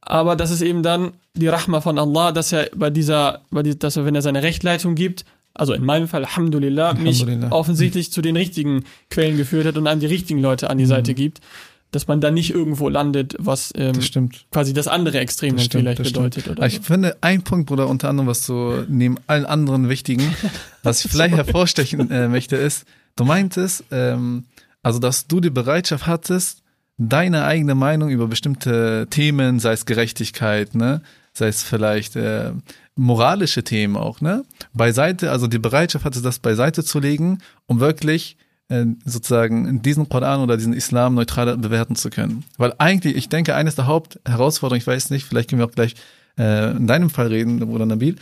Aber 0.01 0.35
das 0.35 0.51
ist 0.51 0.61
eben 0.61 0.83
dann 0.83 1.13
die 1.33 1.47
Rahma 1.47 1.81
von 1.81 1.99
Allah, 1.99 2.31
dass 2.31 2.51
er 2.51 2.69
bei 2.75 2.89
dieser, 2.89 3.41
bei 3.51 3.61
die, 3.61 3.77
dass 3.77 3.97
er, 3.97 4.05
wenn 4.05 4.15
er 4.15 4.21
seine 4.21 4.41
Rechtleitung 4.41 4.95
gibt, 4.95 5.25
also 5.53 5.73
in 5.73 5.83
meinem 5.83 6.07
Fall, 6.07 6.23
Alhamdulillah, 6.23 6.91
Alhamdulillah. 6.91 7.47
mich 7.47 7.51
offensichtlich 7.51 8.11
zu 8.11 8.21
den 8.21 8.35
richtigen 8.37 8.85
Quellen 9.09 9.37
geführt 9.37 9.65
hat 9.65 9.77
und 9.77 9.87
einem 9.87 9.99
die 9.99 10.05
richtigen 10.05 10.39
Leute 10.39 10.69
an 10.69 10.77
die 10.77 10.85
mhm. 10.85 10.89
Seite 10.89 11.13
gibt 11.13 11.41
dass 11.91 12.07
man 12.07 12.19
da 12.19 12.31
nicht 12.31 12.53
irgendwo 12.53 12.89
landet, 12.89 13.35
was 13.39 13.71
ähm, 13.75 13.93
das 13.93 14.11
quasi 14.51 14.73
das 14.73 14.87
andere 14.87 15.19
Extrem 15.19 15.55
das 15.55 15.65
stimmt, 15.65 15.83
vielleicht 15.83 16.03
bedeutet. 16.03 16.47
Oder 16.49 16.65
ich 16.65 16.75
so. 16.75 16.81
finde, 16.81 17.15
ein 17.21 17.43
Punkt, 17.43 17.67
Bruder, 17.67 17.87
unter 17.87 18.09
anderem, 18.09 18.27
was 18.27 18.45
so 18.45 18.83
neben 18.87 19.17
allen 19.27 19.45
anderen 19.45 19.89
wichtigen, 19.89 20.35
was 20.83 21.05
ich 21.05 21.11
vielleicht 21.11 21.35
hervorstechen 21.35 22.11
äh, 22.11 22.27
möchte, 22.27 22.57
ist, 22.57 22.85
du 23.15 23.23
meintest, 23.23 23.85
ähm, 23.91 24.45
also 24.83 24.99
dass 24.99 25.27
du 25.27 25.39
die 25.39 25.49
Bereitschaft 25.49 26.07
hattest, 26.07 26.61
deine 26.97 27.45
eigene 27.45 27.75
Meinung 27.75 28.09
über 28.09 28.27
bestimmte 28.27 29.07
Themen, 29.09 29.59
sei 29.59 29.73
es 29.73 29.85
Gerechtigkeit, 29.85 30.75
ne, 30.75 31.01
sei 31.33 31.47
es 31.47 31.63
vielleicht 31.63 32.15
äh, 32.15 32.51
moralische 32.95 33.63
Themen 33.63 33.95
auch, 33.95 34.19
ne, 34.19 34.43
beiseite, 34.73 35.31
also 35.31 35.47
die 35.47 35.59
Bereitschaft 35.59 36.05
hattest, 36.05 36.25
das 36.25 36.39
beiseite 36.39 36.83
zu 36.83 36.99
legen, 36.99 37.39
um 37.65 37.79
wirklich 37.79 38.37
sozusagen 38.69 39.81
diesen 39.81 40.09
Koran 40.09 40.41
oder 40.41 40.57
diesen 40.57 40.73
Islam 40.73 41.15
neutral 41.15 41.57
bewerten 41.57 41.95
zu 41.95 42.09
können. 42.09 42.43
Weil 42.57 42.73
eigentlich, 42.79 43.15
ich 43.15 43.29
denke, 43.29 43.55
eines 43.55 43.75
der 43.75 43.87
Hauptherausforderungen, 43.87 44.81
ich 44.81 44.87
weiß 44.87 45.09
nicht, 45.09 45.25
vielleicht 45.25 45.49
können 45.49 45.61
wir 45.61 45.67
auch 45.67 45.71
gleich 45.71 45.95
äh, 46.37 46.71
in 46.71 46.85
deinem 46.85 47.09
Fall 47.09 47.27
reden, 47.27 47.59
Bruder 47.59 47.85
Nabil, 47.85 48.17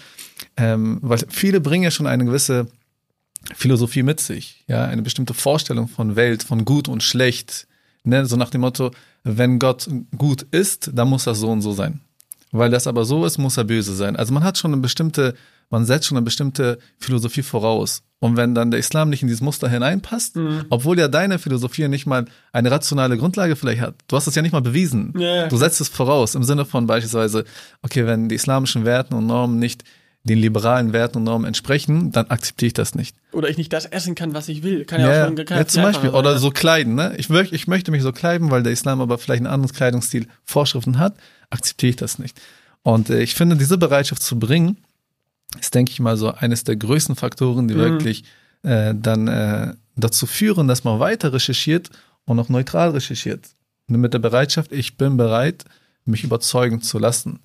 ähm, 0.56 1.00
weil 1.02 1.20
viele 1.30 1.62
bringen 1.62 1.84
ja 1.84 1.92
schon 1.92 2.06
eine 2.06 2.26
gewisse 2.26 2.68
Philosophie 3.56 4.04
mit 4.04 4.20
sich, 4.20 4.64
ja, 4.68 4.86
eine 4.86 5.02
bestimmte 5.02 5.34
Vorstellung 5.34 5.88
von 5.88 6.16
Welt, 6.16 6.44
von 6.44 6.64
gut 6.64 6.88
und 6.88 7.02
schlecht, 7.02 7.68
ne, 8.04 8.26
so 8.26 8.36
nach 8.36 8.50
dem 8.50 8.62
Motto, 8.62 8.92
wenn 9.24 9.60
Gott 9.60 9.90
gut 10.18 10.46
ist, 10.52 10.92
dann 10.94 11.10
muss 11.10 11.26
das 11.26 11.40
so 11.40 11.52
und 11.52 11.62
so 11.62 11.74
sein. 11.74 12.02
Weil 12.52 12.70
das 12.70 12.88
aber 12.88 13.04
so 13.06 13.26
ist, 13.26 13.38
muss 13.38 13.58
er 13.58 13.66
böse 13.66 13.96
sein. 13.96 14.16
Also 14.16 14.34
man 14.34 14.44
hat 14.44 14.58
schon 14.58 14.72
eine 14.72 14.82
bestimmte, 14.82 15.36
man 15.70 15.86
setzt 15.86 16.08
schon 16.08 16.18
eine 16.18 16.24
bestimmte 16.24 16.80
Philosophie 17.00 17.42
voraus. 17.42 18.04
Und 18.26 18.38
wenn 18.38 18.56
dann 18.56 18.72
der 18.72 18.80
Islam 18.80 19.10
nicht 19.10 19.22
in 19.22 19.28
dieses 19.28 19.42
Muster 19.42 19.70
hineinpasst, 19.70 20.36
Mhm. 20.36 20.66
obwohl 20.70 20.98
ja 20.98 21.08
deine 21.08 21.38
Philosophie 21.38 21.88
nicht 21.88 22.06
mal 22.08 22.26
eine 22.52 22.72
rationale 22.72 23.18
Grundlage 23.18 23.56
vielleicht 23.56 23.82
hat, 23.82 23.96
du 24.08 24.16
hast 24.16 24.26
es 24.28 24.34
ja 24.36 24.42
nicht 24.42 24.52
mal 24.52 24.62
bewiesen. 24.62 25.14
Ja, 25.18 25.36
ja. 25.36 25.48
Du 25.48 25.58
setzt 25.58 25.80
es 25.80 25.90
voraus 25.90 26.34
im 26.36 26.44
Sinne 26.44 26.66
von 26.66 26.88
beispielsweise, 26.88 27.46
okay, 27.84 28.08
wenn 28.08 28.28
die 28.30 28.36
islamischen 28.36 28.84
Werten 28.84 29.14
und 29.14 29.28
Normen 29.28 29.60
nicht 29.60 29.84
den 30.24 30.40
liberalen 30.40 30.92
Werten 30.92 31.20
und 31.20 31.24
Normen 31.26 31.46
entsprechen, 31.46 32.12
dann 32.12 32.26
akzeptiere 32.32 32.68
ich 32.68 32.74
das 32.74 32.96
nicht. 32.96 33.16
Oder 33.32 33.48
ich 33.50 33.58
nicht 33.58 33.72
das 33.72 33.86
essen 33.86 34.16
kann, 34.16 34.34
was 34.34 34.48
ich 34.50 34.64
will. 34.64 34.84
Kann 34.86 35.00
ja, 35.02 35.08
auch 35.08 35.28
schon 35.28 35.36
kann 35.36 35.46
ja, 35.50 35.58
ja 35.58 35.68
zum 35.68 35.84
Beispiel. 35.84 36.10
Oder 36.10 36.32
sein, 36.32 36.40
so 36.40 36.50
kleiden, 36.50 36.96
ne? 36.96 37.14
Ich, 37.18 37.30
möcht, 37.30 37.54
ich 37.54 37.68
möchte 37.68 37.92
mich 37.92 38.02
so 38.02 38.12
kleiden, 38.12 38.50
weil 38.50 38.64
der 38.64 38.72
Islam 38.72 39.02
aber 39.02 39.20
vielleicht 39.20 39.44
ein 39.44 39.48
anderes 39.48 39.74
Kleidungsstil 39.76 40.26
Vorschriften 40.44 40.98
hat, 40.98 41.14
akzeptiere 41.52 41.92
ich 41.92 41.96
das 41.96 42.18
nicht. 42.18 42.42
Und 42.82 43.12
äh, 43.12 43.22
ich 43.22 43.36
finde, 43.36 43.56
diese 43.56 43.78
Bereitschaft 43.78 44.24
zu 44.24 44.40
bringen, 44.40 44.78
ist, 45.60 45.74
denke 45.76 45.92
ich 45.92 46.00
mal, 46.00 46.18
so 46.18 46.32
eines 46.34 46.64
der 46.64 46.76
größten 46.76 47.16
Faktoren, 47.16 47.68
die 47.68 47.76
Mhm. 47.76 47.80
wirklich 47.80 48.24
äh, 48.64 48.94
dann 48.96 49.28
äh, 49.28 49.74
dazu 49.96 50.26
führen, 50.26 50.68
dass 50.68 50.84
man 50.84 51.00
weiter 51.00 51.32
recherchiert 51.34 51.90
und 52.26 52.40
auch 52.40 52.50
neutral 52.50 52.90
recherchiert. 52.92 53.50
Und 53.88 53.98
mit 54.02 54.14
der 54.14 54.20
Bereitschaft, 54.20 54.72
ich 54.72 54.98
bin 54.98 55.18
bereit, 55.18 55.64
mich 56.06 56.24
überzeugen 56.24 56.82
zu 56.82 56.98
lassen. 57.00 57.40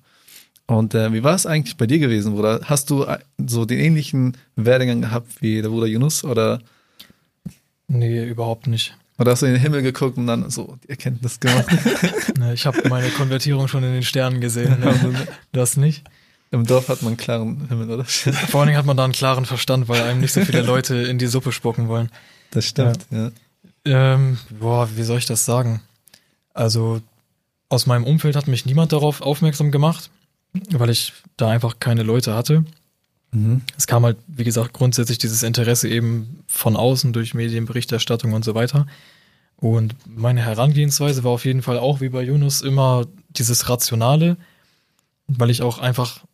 Und 0.67 0.95
äh, 0.95 1.11
wie 1.13 1.23
war 1.23 1.35
es 1.35 1.45
eigentlich 1.45 1.77
bei 1.77 1.85
dir 1.85 1.99
gewesen, 1.99 2.33
Bruder? 2.33 2.61
Hast 2.63 2.89
du 2.89 3.03
äh, 3.03 3.19
so 3.45 3.65
den 3.65 3.79
ähnlichen 3.79 4.37
Werdegang 4.55 5.01
gehabt 5.01 5.41
wie 5.41 5.61
der 5.61 5.69
Bruder 5.69 5.87
Yunus 5.87 6.23
oder 6.23 6.59
Nee, 7.87 8.25
überhaupt 8.25 8.67
nicht. 8.67 8.95
oder 9.19 9.31
hast 9.31 9.41
du 9.41 9.45
in 9.47 9.53
den 9.53 9.61
Himmel 9.61 9.81
geguckt 9.81 10.17
und 10.17 10.27
dann 10.27 10.49
so 10.49 10.77
die 10.83 10.89
Erkenntnis 10.89 11.39
gemacht? 11.39 11.65
Ich 12.53 12.65
habe 12.65 12.89
meine 12.89 13.09
Konvertierung 13.09 13.67
schon 13.67 13.83
in 13.83 13.93
den 13.93 14.03
Sternen 14.03 14.41
gesehen. 14.41 14.79
Ne? 14.79 15.27
Das 15.51 15.77
nicht. 15.77 16.03
Im 16.51 16.65
Dorf 16.65 16.89
hat 16.89 17.01
man 17.01 17.11
einen 17.11 17.17
klaren 17.17 17.67
Himmel, 17.69 17.89
oder? 17.89 18.03
Vor 18.05 18.59
allen 18.61 18.67
Dingen 18.67 18.77
hat 18.77 18.85
man 18.85 18.97
da 18.97 19.05
einen 19.05 19.13
klaren 19.13 19.45
Verstand, 19.45 19.87
weil 19.87 20.01
einem 20.01 20.19
nicht 20.19 20.33
so 20.33 20.41
viele 20.41 20.61
Leute 20.61 20.95
in 20.95 21.17
die 21.17 21.27
Suppe 21.27 21.53
spucken 21.53 21.87
wollen. 21.87 22.11
Das 22.51 22.65
stimmt, 22.65 23.05
ja. 23.09 23.31
Ähm, 23.85 24.37
boah, 24.59 24.89
wie 24.95 25.03
soll 25.03 25.17
ich 25.17 25.25
das 25.25 25.45
sagen? 25.45 25.81
Also 26.53 27.01
aus 27.69 27.85
meinem 27.85 28.03
Umfeld 28.03 28.35
hat 28.35 28.47
mich 28.47 28.65
niemand 28.65 28.91
darauf 28.91 29.21
aufmerksam 29.21 29.71
gemacht, 29.71 30.11
weil 30.71 30.89
ich 30.89 31.13
da 31.37 31.49
einfach 31.49 31.79
keine 31.79 32.03
Leute 32.03 32.35
hatte. 32.35 32.65
Mhm. 33.31 33.61
Es 33.77 33.87
kam 33.87 34.03
halt, 34.03 34.17
wie 34.27 34.43
gesagt, 34.43 34.73
grundsätzlich 34.73 35.17
dieses 35.17 35.43
Interesse 35.43 35.87
eben 35.87 36.43
von 36.47 36.75
außen 36.75 37.13
durch 37.13 37.33
Medienberichterstattung 37.33 38.33
und 38.33 38.43
so 38.43 38.55
weiter. 38.55 38.87
Und 39.55 39.95
meine 40.05 40.41
Herangehensweise 40.41 41.23
war 41.23 41.31
auf 41.31 41.45
jeden 41.45 41.61
Fall 41.61 41.79
auch 41.79 42.01
wie 42.01 42.09
bei 42.09 42.23
Yunus 42.23 42.61
immer 42.61 43.05
dieses 43.29 43.69
Rationale, 43.69 44.35
weil 45.27 45.49
ich 45.49 45.61
auch 45.61 45.79
einfach 45.79 46.25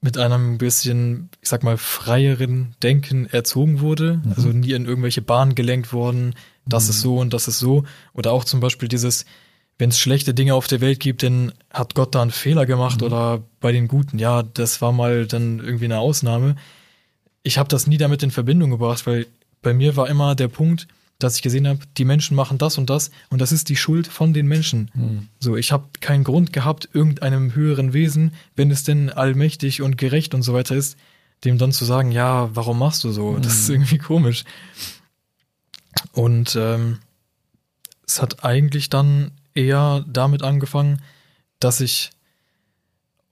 mit 0.00 0.16
einem 0.16 0.58
bisschen, 0.58 1.28
ich 1.42 1.48
sag 1.48 1.62
mal, 1.62 1.76
freieren 1.76 2.74
Denken 2.82 3.26
erzogen 3.26 3.80
wurde. 3.80 4.22
Also 4.34 4.48
nie 4.48 4.72
in 4.72 4.86
irgendwelche 4.86 5.22
Bahnen 5.22 5.54
gelenkt 5.54 5.92
worden, 5.92 6.34
das 6.66 6.88
ist 6.88 7.00
so 7.00 7.18
und 7.18 7.34
das 7.34 7.48
ist 7.48 7.58
so. 7.58 7.84
Oder 8.14 8.32
auch 8.32 8.44
zum 8.44 8.60
Beispiel 8.60 8.88
dieses, 8.88 9.26
wenn 9.78 9.90
es 9.90 9.98
schlechte 9.98 10.32
Dinge 10.32 10.54
auf 10.54 10.66
der 10.66 10.80
Welt 10.80 11.00
gibt, 11.00 11.22
dann 11.22 11.52
hat 11.70 11.94
Gott 11.94 12.14
da 12.14 12.22
einen 12.22 12.30
Fehler 12.30 12.66
gemacht 12.66 13.02
oder 13.02 13.42
bei 13.60 13.72
den 13.72 13.88
Guten, 13.88 14.18
ja, 14.18 14.42
das 14.42 14.80
war 14.80 14.92
mal 14.92 15.26
dann 15.26 15.58
irgendwie 15.58 15.86
eine 15.86 15.98
Ausnahme. 15.98 16.56
Ich 17.42 17.58
habe 17.58 17.68
das 17.68 17.86
nie 17.86 17.96
damit 17.96 18.22
in 18.22 18.30
Verbindung 18.30 18.70
gebracht, 18.70 19.06
weil 19.06 19.26
bei 19.62 19.74
mir 19.74 19.96
war 19.96 20.08
immer 20.08 20.34
der 20.34 20.48
Punkt, 20.48 20.86
dass 21.22 21.36
ich 21.36 21.42
gesehen 21.42 21.68
habe, 21.68 21.80
die 21.96 22.04
Menschen 22.04 22.34
machen 22.34 22.58
das 22.58 22.78
und 22.78 22.90
das 22.90 23.10
und 23.28 23.40
das 23.40 23.52
ist 23.52 23.68
die 23.68 23.76
Schuld 23.76 24.06
von 24.06 24.32
den 24.32 24.46
Menschen. 24.46 24.90
So, 25.38 25.56
ich 25.56 25.72
habe 25.72 25.88
keinen 26.00 26.24
Grund 26.24 26.52
gehabt, 26.52 26.88
irgendeinem 26.92 27.54
höheren 27.54 27.92
Wesen, 27.92 28.32
wenn 28.56 28.70
es 28.70 28.84
denn 28.84 29.10
allmächtig 29.10 29.82
und 29.82 29.96
gerecht 29.98 30.34
und 30.34 30.42
so 30.42 30.54
weiter 30.54 30.74
ist, 30.74 30.96
dem 31.44 31.58
dann 31.58 31.72
zu 31.72 31.84
sagen, 31.84 32.12
ja, 32.12 32.54
warum 32.54 32.78
machst 32.78 33.04
du 33.04 33.10
so? 33.12 33.36
Das 33.38 33.54
ist 33.54 33.70
irgendwie 33.70 33.98
komisch. 33.98 34.44
Und 36.12 36.56
ähm, 36.56 36.98
es 38.06 38.20
hat 38.20 38.44
eigentlich 38.44 38.90
dann 38.90 39.30
eher 39.54 40.04
damit 40.08 40.42
angefangen, 40.42 41.00
dass 41.60 41.80
ich 41.80 42.10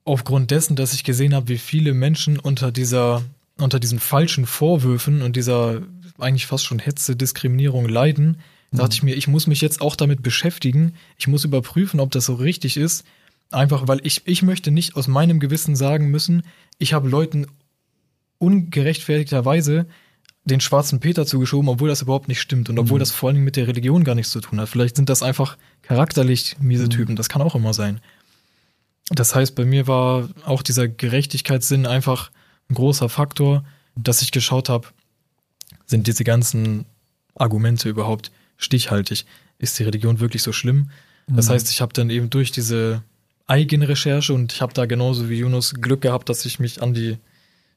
aufgrund 0.05 0.51
dessen, 0.51 0.77
dass 0.77 0.95
ich 0.95 1.05
gesehen 1.05 1.35
habe, 1.35 1.49
wie 1.49 1.59
viele 1.59 1.93
Menschen 1.93 2.39
unter 2.39 2.73
dieser, 2.73 3.23
unter 3.59 3.79
diesen 3.79 3.99
falschen 3.99 4.47
Vorwürfen 4.47 5.23
und 5.23 5.37
dieser 5.37 5.83
eigentlich 6.19 6.47
fast 6.47 6.65
schon 6.65 6.79
Hetze, 6.79 7.17
Diskriminierung 7.17 7.89
leiden, 7.89 8.39
dachte 8.73 8.95
ich 8.95 9.03
mir, 9.03 9.15
ich 9.15 9.29
muss 9.29 9.47
mich 9.47 9.61
jetzt 9.61 9.81
auch 9.81 9.97
damit 9.97 10.23
beschäftigen. 10.23 10.95
Ich 11.17 11.27
muss 11.27 11.45
überprüfen, 11.45 12.01
ob 12.01 12.11
das 12.11 12.27
so 12.27 12.35
richtig 12.35 12.77
ist. 12.77 13.05
Einfach, 13.51 13.89
weil 13.89 14.01
ich, 14.03 14.23
ich 14.27 14.43
möchte 14.43 14.71
nicht 14.71 14.95
aus 14.95 15.09
meinem 15.09 15.41
Gewissen 15.41 15.75
sagen 15.75 16.11
müssen, 16.11 16.43
ich 16.79 16.93
habe 16.93 17.09
Leuten 17.09 17.47
ungerechtfertigterweise 18.39 19.87
den 20.45 20.61
schwarzen 20.61 21.01
Peter 21.01 21.27
zugeschoben, 21.27 21.69
obwohl 21.69 21.89
das 21.89 22.03
überhaupt 22.03 22.29
nicht 22.29 22.41
stimmt 22.41 22.69
und 22.69 22.79
obwohl 22.79 22.99
das 22.99 23.11
vor 23.11 23.29
allen 23.29 23.37
Dingen 23.37 23.45
mit 23.45 23.57
der 23.57 23.69
Religion 23.69 24.05
gar 24.05 24.15
nichts 24.15 24.33
zu 24.33 24.41
tun 24.41 24.61
hat. 24.61 24.69
Vielleicht 24.69 24.97
sind 24.97 25.09
das 25.09 25.23
einfach 25.23 25.57
charakterlich 25.83 26.57
miese 26.61 26.89
Typen, 26.89 27.17
das 27.17 27.29
kann 27.29 27.43
auch 27.43 27.55
immer 27.55 27.75
sein. 27.75 28.01
Das 29.11 29.35
heißt, 29.35 29.55
bei 29.55 29.65
mir 29.65 29.87
war 29.87 30.29
auch 30.45 30.63
dieser 30.63 30.89
Gerechtigkeitssinn 30.89 31.87
einfach 31.87 32.31
ein 32.71 32.75
großer 32.75 33.09
Faktor, 33.09 33.65
dass 33.97 34.23
ich 34.23 34.31
geschaut 34.31 34.69
habe, 34.69 34.89
sind 35.89 36.07
diese 36.07 36.23
ganzen 36.23 36.85
Argumente 37.35 37.89
überhaupt 37.89 38.31
stichhaltig? 38.57 39.27
Ist 39.59 39.79
die 39.79 39.83
Religion 39.83 40.21
wirklich 40.21 40.43
so 40.43 40.53
schlimm? 40.53 40.91
Das 41.27 41.51
heißt, 41.51 41.71
ich 41.71 41.81
habe 41.83 41.93
dann 41.93 42.09
eben 42.09 42.31
durch 42.31 42.53
diese 42.53 43.03
Eigenrecherche 43.47 44.33
und 44.33 44.53
ich 44.53 44.63
habe 44.63 44.73
da 44.73 44.87
genauso 44.87 45.29
wie 45.29 45.41
Yunus 45.41 45.75
Glück 45.75 46.01
gehabt, 46.01 46.29
dass 46.29 46.45
ich 46.47 46.59
mich 46.59 46.83
an 46.83 46.95
die, 46.95 47.19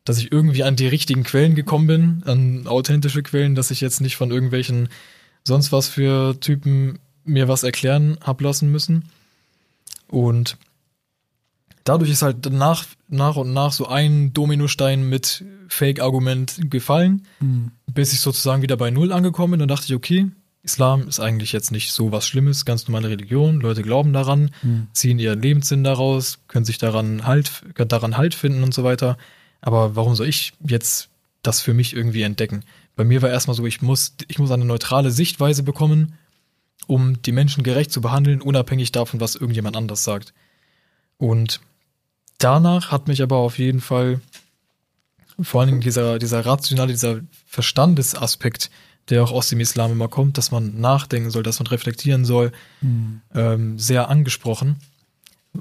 dass 0.06 0.19
ich 0.19 0.32
irgendwie 0.32 0.63
an 0.63 0.76
die 0.76 0.88
richtigen 0.88 1.24
Quellen 1.24 1.56
gekommen 1.56 1.88
bin, 1.88 2.24
an 2.26 2.67
authentische 2.67 3.24
Quellen, 3.24 3.56
dass 3.56 3.71
ich 3.71 3.82
jetzt 3.82 4.00
nicht 4.00 4.15
von 4.15 4.32
irgendwelchen 4.32 4.89
sonst 5.43 5.71
was 5.71 5.89
für 5.89 6.39
Typen 6.39 7.00
mir 7.26 7.47
was 7.47 7.63
erklären 7.63 8.17
hab 8.21 8.41
lassen 8.41 8.71
müssen. 8.71 9.06
Und 10.08 10.58
dadurch 11.84 12.12
ist 12.12 12.22
halt 12.22 12.52
nach, 12.52 12.86
nach 13.08 13.36
und 13.36 13.54
nach 13.54 13.72
so 13.72 13.88
ein 13.88 14.34
Dominostein 14.34 15.08
mit 15.08 15.44
Fake-Argument 15.67 16.70
gefallen, 16.70 17.26
bis 17.88 18.13
ich 18.13 18.20
sozusagen 18.20 18.62
wieder 18.62 18.78
bei 18.78 18.91
Null 18.91 19.12
angekommen 19.12 19.52
bin. 19.52 19.60
Dann 19.60 19.70
dachte 19.70 19.86
ich, 19.88 19.96
okay, 19.96 20.28
Islam 20.63 21.08
ist 21.08 21.20
eigentlich 21.20 21.54
jetzt 21.54 21.72
nicht 21.72 21.91
so 21.91 22.12
was 22.12 22.28
Schlimmes, 22.28 22.65
ganz 22.65 22.88
normale 22.88 23.10
Religion, 23.10 23.62
Leute 23.62 23.82
glauben 23.82 24.13
daran, 24.13 24.52
ziehen 24.94 25.17
ihren 25.17 25.41
Lebenssinn 25.41 25.84
daraus, 25.84 26.39
können 26.48 26.65
sich 26.65 26.78
daran 26.78 27.26
halt, 27.26 27.63
daran 27.76 28.17
halt 28.17 28.36
finden 28.36 28.63
und 28.63 28.74
so 28.74 28.84
weiter. 28.84 29.17
Aber 29.62 29.96
warum 29.96 30.15
soll 30.15 30.28
ich 30.28 30.54
jetzt 30.67 31.10
das 31.41 31.62
für 31.62 31.74
mich 31.74 31.96
irgendwie 31.96 32.22
entdecken? 32.22 32.63
Bei 32.96 33.04
mir 33.04 33.22
war 33.22 33.30
erstmal 33.30 33.56
so, 33.56 33.65
ich 33.65 33.82
muss, 33.82 34.15
ich 34.28 34.38
muss 34.38 34.52
eine 34.52 34.65
neutrale 34.65 35.10
Sichtweise 35.10 35.63
bekommen, 35.63 36.13
um 36.88 37.22
die 37.22 37.32
Menschen 37.32 37.63
gerecht 37.63 37.91
zu 37.91 38.02
behandeln, 38.02 38.41
unabhängig 38.41 38.91
davon, 38.91 39.20
was 39.20 39.36
irgendjemand 39.36 39.76
anders 39.76 40.04
sagt. 40.04 40.34
Und 41.17 41.62
danach 42.43 42.91
hat 42.91 43.08
mich 43.08 43.21
aber 43.21 43.38
auf 43.38 43.58
jeden 43.58 43.82
Fall 43.82 44.21
vor 45.39 45.62
allen 45.62 45.69
Dingen 45.69 45.82
dieser, 45.82 46.19
dieser 46.19 46.45
rationale, 46.45 46.91
dieser 46.91 47.21
Verstandesaspekt, 47.47 48.69
der 49.10 49.23
auch 49.23 49.32
aus 49.32 49.49
dem 49.49 49.60
Islam 49.60 49.91
immer 49.91 50.08
kommt, 50.08 50.38
dass 50.38 50.51
man 50.51 50.80
nachdenken 50.80 51.32
soll, 51.32 51.43
dass 51.43 51.60
man 51.60 51.67
reflektieren 51.67 52.25
soll, 52.25 52.51
ähm, 53.34 53.80
sehr 53.80 54.10
angesprochen, 54.10 54.77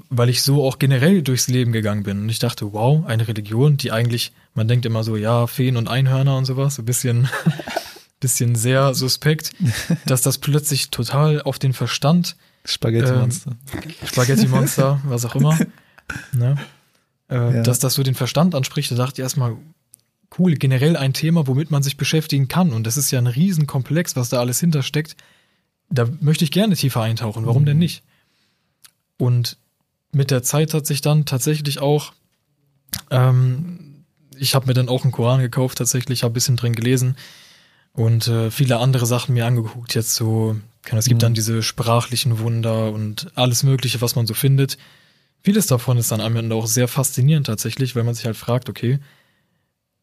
weil 0.09 0.29
ich 0.29 0.41
so 0.41 0.63
auch 0.63 0.79
generell 0.79 1.21
durchs 1.21 1.47
Leben 1.47 1.71
gegangen 1.71 2.03
bin. 2.03 2.19
Und 2.19 2.29
ich 2.29 2.39
dachte, 2.39 2.73
wow, 2.73 3.05
eine 3.05 3.27
Religion, 3.27 3.77
die 3.77 3.91
eigentlich, 3.91 4.31
man 4.53 4.67
denkt 4.67 4.85
immer 4.85 5.03
so, 5.03 5.15
ja, 5.15 5.47
Feen 5.47 5.77
und 5.77 5.89
Einhörner 5.89 6.37
und 6.37 6.45
sowas, 6.45 6.77
ein 6.77 6.85
bisschen, 6.85 7.27
bisschen 8.19 8.55
sehr 8.55 8.93
suspekt, 8.93 9.51
dass 10.05 10.21
das 10.21 10.37
plötzlich 10.37 10.91
total 10.91 11.41
auf 11.41 11.59
den 11.59 11.73
Verstand 11.73 12.35
Spaghetti-Monster. 12.63 13.55
Spaghetti-Monster, 14.05 15.01
was 15.05 15.25
auch 15.25 15.35
immer. 15.35 15.57
Ne? 16.33 16.57
Äh, 17.29 17.55
Ja. 17.55 17.63
Dass 17.63 17.79
das 17.79 17.93
so 17.93 18.03
den 18.03 18.15
Verstand 18.15 18.55
anspricht, 18.55 18.91
da 18.91 18.95
dachte 18.95 19.21
ich 19.21 19.23
erstmal, 19.23 19.55
cool, 20.37 20.55
generell 20.55 20.97
ein 20.97 21.13
Thema, 21.13 21.47
womit 21.47 21.71
man 21.71 21.83
sich 21.83 21.97
beschäftigen 21.97 22.47
kann. 22.47 22.71
Und 22.71 22.85
das 22.87 22.97
ist 22.97 23.11
ja 23.11 23.19
ein 23.19 23.27
Riesenkomplex, 23.27 24.15
was 24.15 24.29
da 24.29 24.39
alles 24.39 24.59
hintersteckt. 24.59 25.15
Da 25.89 26.07
möchte 26.21 26.43
ich 26.43 26.51
gerne 26.51 26.75
tiefer 26.75 27.01
eintauchen. 27.01 27.45
Warum 27.45 27.65
denn 27.65 27.77
nicht? 27.77 28.03
Und 29.17 29.57
mit 30.11 30.31
der 30.31 30.43
Zeit 30.43 30.73
hat 30.73 30.85
sich 30.85 31.01
dann 31.01 31.25
tatsächlich 31.25 31.79
auch, 31.79 32.13
ähm, 33.09 34.03
ich 34.37 34.55
habe 34.55 34.67
mir 34.67 34.73
dann 34.73 34.89
auch 34.89 35.03
einen 35.03 35.11
Koran 35.11 35.41
gekauft, 35.41 35.77
tatsächlich, 35.77 36.23
habe 36.23 36.31
ein 36.31 36.33
bisschen 36.33 36.57
drin 36.57 36.73
gelesen 36.73 37.15
und 37.93 38.27
äh, 38.27 38.51
viele 38.51 38.79
andere 38.79 39.05
Sachen 39.05 39.33
mir 39.33 39.45
angeguckt. 39.45 39.93
Jetzt 39.95 40.15
so, 40.15 40.55
es 40.91 41.05
gibt 41.05 41.23
dann 41.23 41.33
diese 41.33 41.61
sprachlichen 41.61 42.39
Wunder 42.39 42.91
und 42.91 43.31
alles 43.35 43.63
Mögliche, 43.63 44.01
was 44.01 44.15
man 44.15 44.27
so 44.27 44.33
findet. 44.33 44.77
Vieles 45.43 45.67
davon 45.67 45.97
ist 45.97 46.11
dann 46.11 46.21
am 46.21 46.35
Ende 46.35 46.55
auch 46.55 46.67
sehr 46.67 46.87
faszinierend 46.87 47.47
tatsächlich, 47.47 47.95
weil 47.95 48.03
man 48.03 48.13
sich 48.13 48.25
halt 48.25 48.37
fragt, 48.37 48.69
okay, 48.69 48.99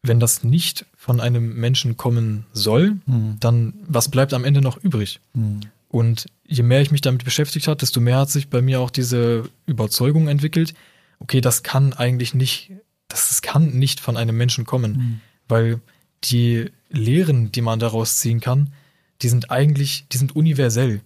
wenn 0.03 0.19
das 0.19 0.43
nicht 0.43 0.85
von 0.95 1.19
einem 1.19 1.55
Menschen 1.55 1.97
kommen 1.97 2.45
soll, 2.53 2.97
Mhm. 3.05 3.37
dann 3.39 3.73
was 3.87 4.09
bleibt 4.09 4.33
am 4.33 4.45
Ende 4.45 4.61
noch 4.61 4.77
übrig? 4.77 5.19
Mhm. 5.33 5.61
Und 5.89 6.27
je 6.47 6.63
mehr 6.63 6.81
ich 6.81 6.91
mich 6.91 7.01
damit 7.01 7.23
beschäftigt 7.25 7.67
habe, 7.67 7.77
desto 7.77 7.99
mehr 7.99 8.17
hat 8.19 8.29
sich 8.29 8.49
bei 8.49 8.61
mir 8.61 8.79
auch 8.79 8.91
diese 8.91 9.49
Überzeugung 9.65 10.27
entwickelt, 10.27 10.73
okay, 11.19 11.41
das 11.41 11.63
kann 11.63 11.93
eigentlich 11.93 12.33
nicht, 12.33 12.71
das, 13.07 13.29
das 13.29 13.41
kann 13.41 13.71
nicht 13.71 13.99
von 13.99 14.15
einem 14.17 14.37
Menschen 14.37 14.65
kommen, 14.65 14.91
Mhm. 14.93 15.21
weil 15.47 15.81
die, 16.25 16.69
Lehren, 16.91 17.51
die 17.51 17.61
man 17.61 17.79
daraus 17.79 18.17
ziehen 18.17 18.39
kann, 18.39 18.73
die 19.21 19.29
sind 19.29 19.51
eigentlich, 19.51 20.05
die 20.11 20.17
sind 20.17 20.35
universell. 20.35 21.01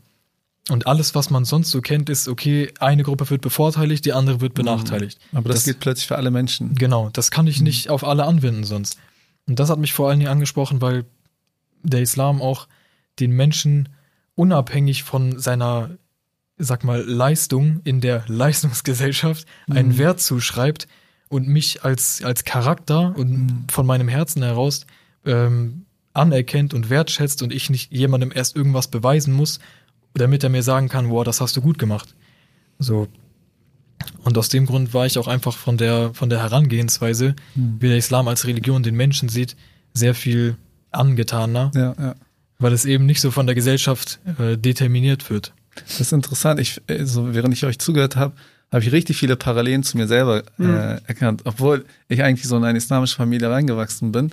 Und 0.69 0.87
alles, 0.87 1.13
was 1.13 1.29
man 1.29 1.43
sonst 1.43 1.71
so 1.71 1.81
kennt, 1.81 2.09
ist, 2.09 2.27
okay, 2.29 2.71
eine 2.79 3.03
Gruppe 3.03 3.29
wird 3.29 3.41
bevorteiligt, 3.41 4.05
die 4.05 4.13
andere 4.13 4.39
wird 4.39 4.53
benachteiligt. 4.53 5.19
Aber 5.33 5.49
das, 5.49 5.65
geht 5.65 5.79
plötzlich 5.81 6.07
für 6.07 6.15
alle 6.15 6.31
Menschen. 6.31 6.75
Genau, 6.75 7.09
das 7.11 7.31
kann 7.31 7.47
ich 7.47 7.59
nicht 7.61 7.89
auf 7.89 8.05
alle 8.05 8.23
anwenden 8.23 8.63
sonst. 8.63 8.97
Und 9.45 9.59
das 9.59 9.69
hat 9.69 9.77
mich 9.79 9.91
vor 9.91 10.09
allen 10.09 10.19
Dingen 10.19 10.31
angesprochen, 10.31 10.81
weil 10.81 11.03
der 11.83 12.01
Islam 12.01 12.41
auch 12.41 12.67
den 13.19 13.31
Menschen 13.31 13.89
unabhängig 14.35 15.03
von 15.03 15.37
seiner, 15.37 15.89
sag 16.57 16.85
mal, 16.85 17.01
Leistung 17.01 17.81
in 17.83 17.99
der 17.99 18.23
Leistungsgesellschaft 18.27 19.45
einen 19.69 19.89
Mhm. 19.89 19.97
Wert 19.97 20.21
zuschreibt 20.21 20.87
und 21.27 21.47
mich 21.47 21.83
als, 21.83 22.23
als 22.23 22.45
Charakter 22.45 23.13
und 23.17 23.31
Mhm. 23.31 23.65
von 23.69 23.85
meinem 23.85 24.07
Herzen 24.07 24.41
heraus 24.43 24.85
ähm, 25.25 25.85
anerkennt 26.13 26.73
und 26.73 26.89
wertschätzt 26.89 27.41
und 27.41 27.51
ich 27.51 27.69
nicht 27.69 27.91
jemandem 27.91 28.31
erst 28.33 28.55
irgendwas 28.55 28.87
beweisen 28.87 29.33
muss, 29.33 29.59
damit 30.13 30.43
er 30.43 30.49
mir 30.49 30.63
sagen 30.63 30.89
kann, 30.89 31.09
wow, 31.09 31.23
das 31.23 31.41
hast 31.41 31.55
du 31.57 31.61
gut 31.61 31.77
gemacht. 31.79 32.13
So. 32.79 33.07
Und 34.23 34.37
aus 34.37 34.49
dem 34.49 34.65
Grund 34.65 34.93
war 34.93 35.05
ich 35.05 35.17
auch 35.17 35.27
einfach 35.27 35.55
von 35.55 35.77
der, 35.77 36.13
von 36.13 36.29
der 36.29 36.39
Herangehensweise, 36.39 37.35
Mhm. 37.55 37.77
wie 37.79 37.87
der 37.87 37.97
Islam 37.97 38.27
als 38.27 38.45
Religion 38.45 38.83
den 38.83 38.95
Menschen 38.95 39.29
sieht, 39.29 39.55
sehr 39.93 40.13
viel 40.15 40.55
angetaner, 40.91 41.71
Ja, 41.75 41.95
ja. 41.99 42.15
weil 42.59 42.73
es 42.73 42.85
eben 42.85 43.05
nicht 43.05 43.21
so 43.21 43.31
von 43.31 43.45
der 43.45 43.55
Gesellschaft 43.55 44.19
äh, 44.39 44.57
determiniert 44.57 45.29
wird. 45.29 45.53
Das 45.87 45.99
ist 46.01 46.13
interessant. 46.13 46.59
Ich, 46.59 46.81
so, 47.03 47.33
während 47.33 47.53
ich 47.53 47.65
euch 47.65 47.79
zugehört 47.79 48.15
habe, 48.15 48.33
habe 48.71 48.83
ich 48.83 48.91
richtig 48.91 49.17
viele 49.17 49.35
Parallelen 49.35 49.83
zu 49.83 49.97
mir 49.97 50.07
selber 50.07 50.43
äh, 50.59 50.99
erkannt, 51.07 51.41
obwohl 51.45 51.85
ich 52.09 52.23
eigentlich 52.23 52.47
so 52.47 52.57
in 52.57 52.63
eine 52.63 52.77
islamische 52.77 53.15
Familie 53.15 53.49
reingewachsen 53.49 54.11
bin. 54.11 54.31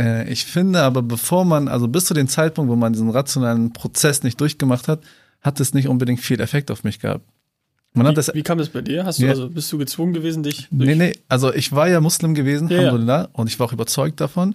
Äh, 0.00 0.30
ich 0.30 0.44
finde 0.46 0.82
aber, 0.82 1.02
bevor 1.02 1.44
man, 1.44 1.68
also 1.68 1.88
bis 1.88 2.06
zu 2.06 2.14
dem 2.14 2.28
Zeitpunkt, 2.28 2.70
wo 2.70 2.76
man 2.76 2.92
diesen 2.92 3.10
rationalen 3.10 3.72
Prozess 3.72 4.22
nicht 4.22 4.40
durchgemacht 4.40 4.88
hat, 4.88 5.00
hat 5.42 5.60
es 5.60 5.74
nicht 5.74 5.88
unbedingt 5.88 6.20
viel 6.20 6.40
Effekt 6.40 6.70
auf 6.70 6.84
mich 6.84 7.00
gehabt. 7.00 7.24
Man 7.92 8.06
hat 8.06 8.16
das, 8.16 8.28
Wie, 8.28 8.38
wie 8.38 8.42
kam 8.42 8.58
das 8.58 8.68
bei 8.68 8.82
dir? 8.82 9.04
Hast 9.04 9.18
du 9.18 9.24
Ja. 9.24 9.30
also 9.30 9.48
bist 9.48 9.70
du 9.72 9.78
gezwungen 9.78 10.12
gewesen, 10.12 10.42
dich 10.44 10.68
nee, 10.70 10.94
nee, 10.94 11.12
also 11.28 11.52
ich 11.52 11.72
war 11.72 11.88
ja 11.88 12.00
Muslim 12.00 12.34
gewesen, 12.34 12.68
Ja, 12.68 12.74
ja. 12.76 12.80
Alhamdulillah, 12.82 13.28
und 13.32 13.48
ich 13.48 13.58
war 13.58 13.66
auch 13.66 13.72
überzeugt 13.72 14.20
davon. 14.20 14.54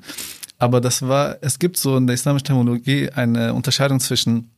Aber 0.57 0.79
das 0.79 1.01
war, 1.01 1.37
es 1.41 1.59
gibt 1.59 1.75
so 1.75 1.97
in 1.97 2.07
der 2.07 2.13
islamischen 2.13 2.45
Terminologie 2.45 3.09
eine 3.09 3.53
Unterscheidung 3.53 3.99
zwischen 3.99 4.51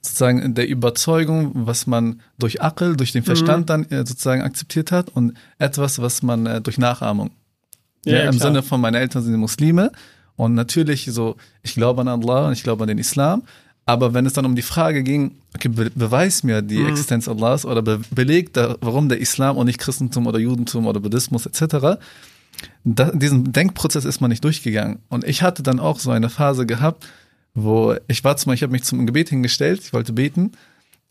sozusagen 0.00 0.54
der 0.54 0.68
Überzeugung, 0.68 1.50
was 1.54 1.86
man 1.88 2.20
durch 2.38 2.62
Akkel, 2.62 2.96
durch 2.96 3.12
den 3.12 3.24
Verstand 3.24 3.68
dann 3.68 3.84
äh, 3.86 3.98
sozusagen 4.06 4.42
akzeptiert 4.42 4.92
hat 4.92 5.08
und 5.08 5.34
etwas, 5.58 6.00
was 6.00 6.22
man 6.22 6.46
äh, 6.46 6.60
durch 6.60 6.78
Nachahmung. 6.78 7.30
Ja, 8.04 8.14
Ja, 8.14 8.22
Im 8.24 8.36
klar. 8.36 8.48
Sinne 8.48 8.62
von 8.62 8.80
meine 8.80 8.98
Eltern 8.98 9.22
sind 9.22 9.36
Muslime 9.36 9.92
und 10.36 10.54
natürlich 10.54 11.04
so, 11.10 11.36
ich 11.62 11.74
glaube 11.74 12.00
an 12.00 12.08
Allah 12.08 12.46
und 12.48 12.52
ich 12.52 12.62
glaube 12.62 12.84
an 12.84 12.88
den 12.88 12.98
Islam. 12.98 13.42
Aber 13.84 14.14
wenn 14.14 14.26
es 14.26 14.32
dann 14.32 14.46
um 14.46 14.54
die 14.54 14.62
Frage 14.62 15.02
ging, 15.02 15.32
okay, 15.56 15.68
be 15.68 15.90
beweis 15.94 16.44
mir 16.44 16.62
die 16.62 16.84
Existenz 16.84 17.26
Allahs 17.26 17.66
oder 17.66 17.82
be 17.82 18.00
beleg 18.10 18.52
da, 18.52 18.76
warum 18.80 19.08
der 19.08 19.18
Islam 19.18 19.56
und 19.56 19.66
nicht 19.66 19.78
Christentum 19.80 20.26
oder 20.26 20.38
Judentum 20.38 20.86
oder 20.86 21.00
Buddhismus 21.00 21.46
etc., 21.46 21.98
da, 22.84 23.10
diesen 23.10 23.52
Denkprozess 23.52 24.04
ist 24.04 24.20
man 24.20 24.30
nicht 24.30 24.44
durchgegangen. 24.44 25.00
Und 25.08 25.24
ich 25.24 25.42
hatte 25.42 25.62
dann 25.62 25.80
auch 25.80 25.98
so 25.98 26.10
eine 26.10 26.30
Phase 26.30 26.64
gehabt, 26.64 27.06
wo 27.54 27.96
ich 28.06 28.22
war 28.22 28.36
zum 28.36 28.50
Beispiel, 28.50 28.56
ich 28.56 28.62
habe 28.62 28.72
mich 28.72 28.84
zum 28.84 29.04
Gebet 29.04 29.30
hingestellt, 29.30 29.80
ich 29.82 29.92
wollte 29.92 30.12
beten 30.12 30.52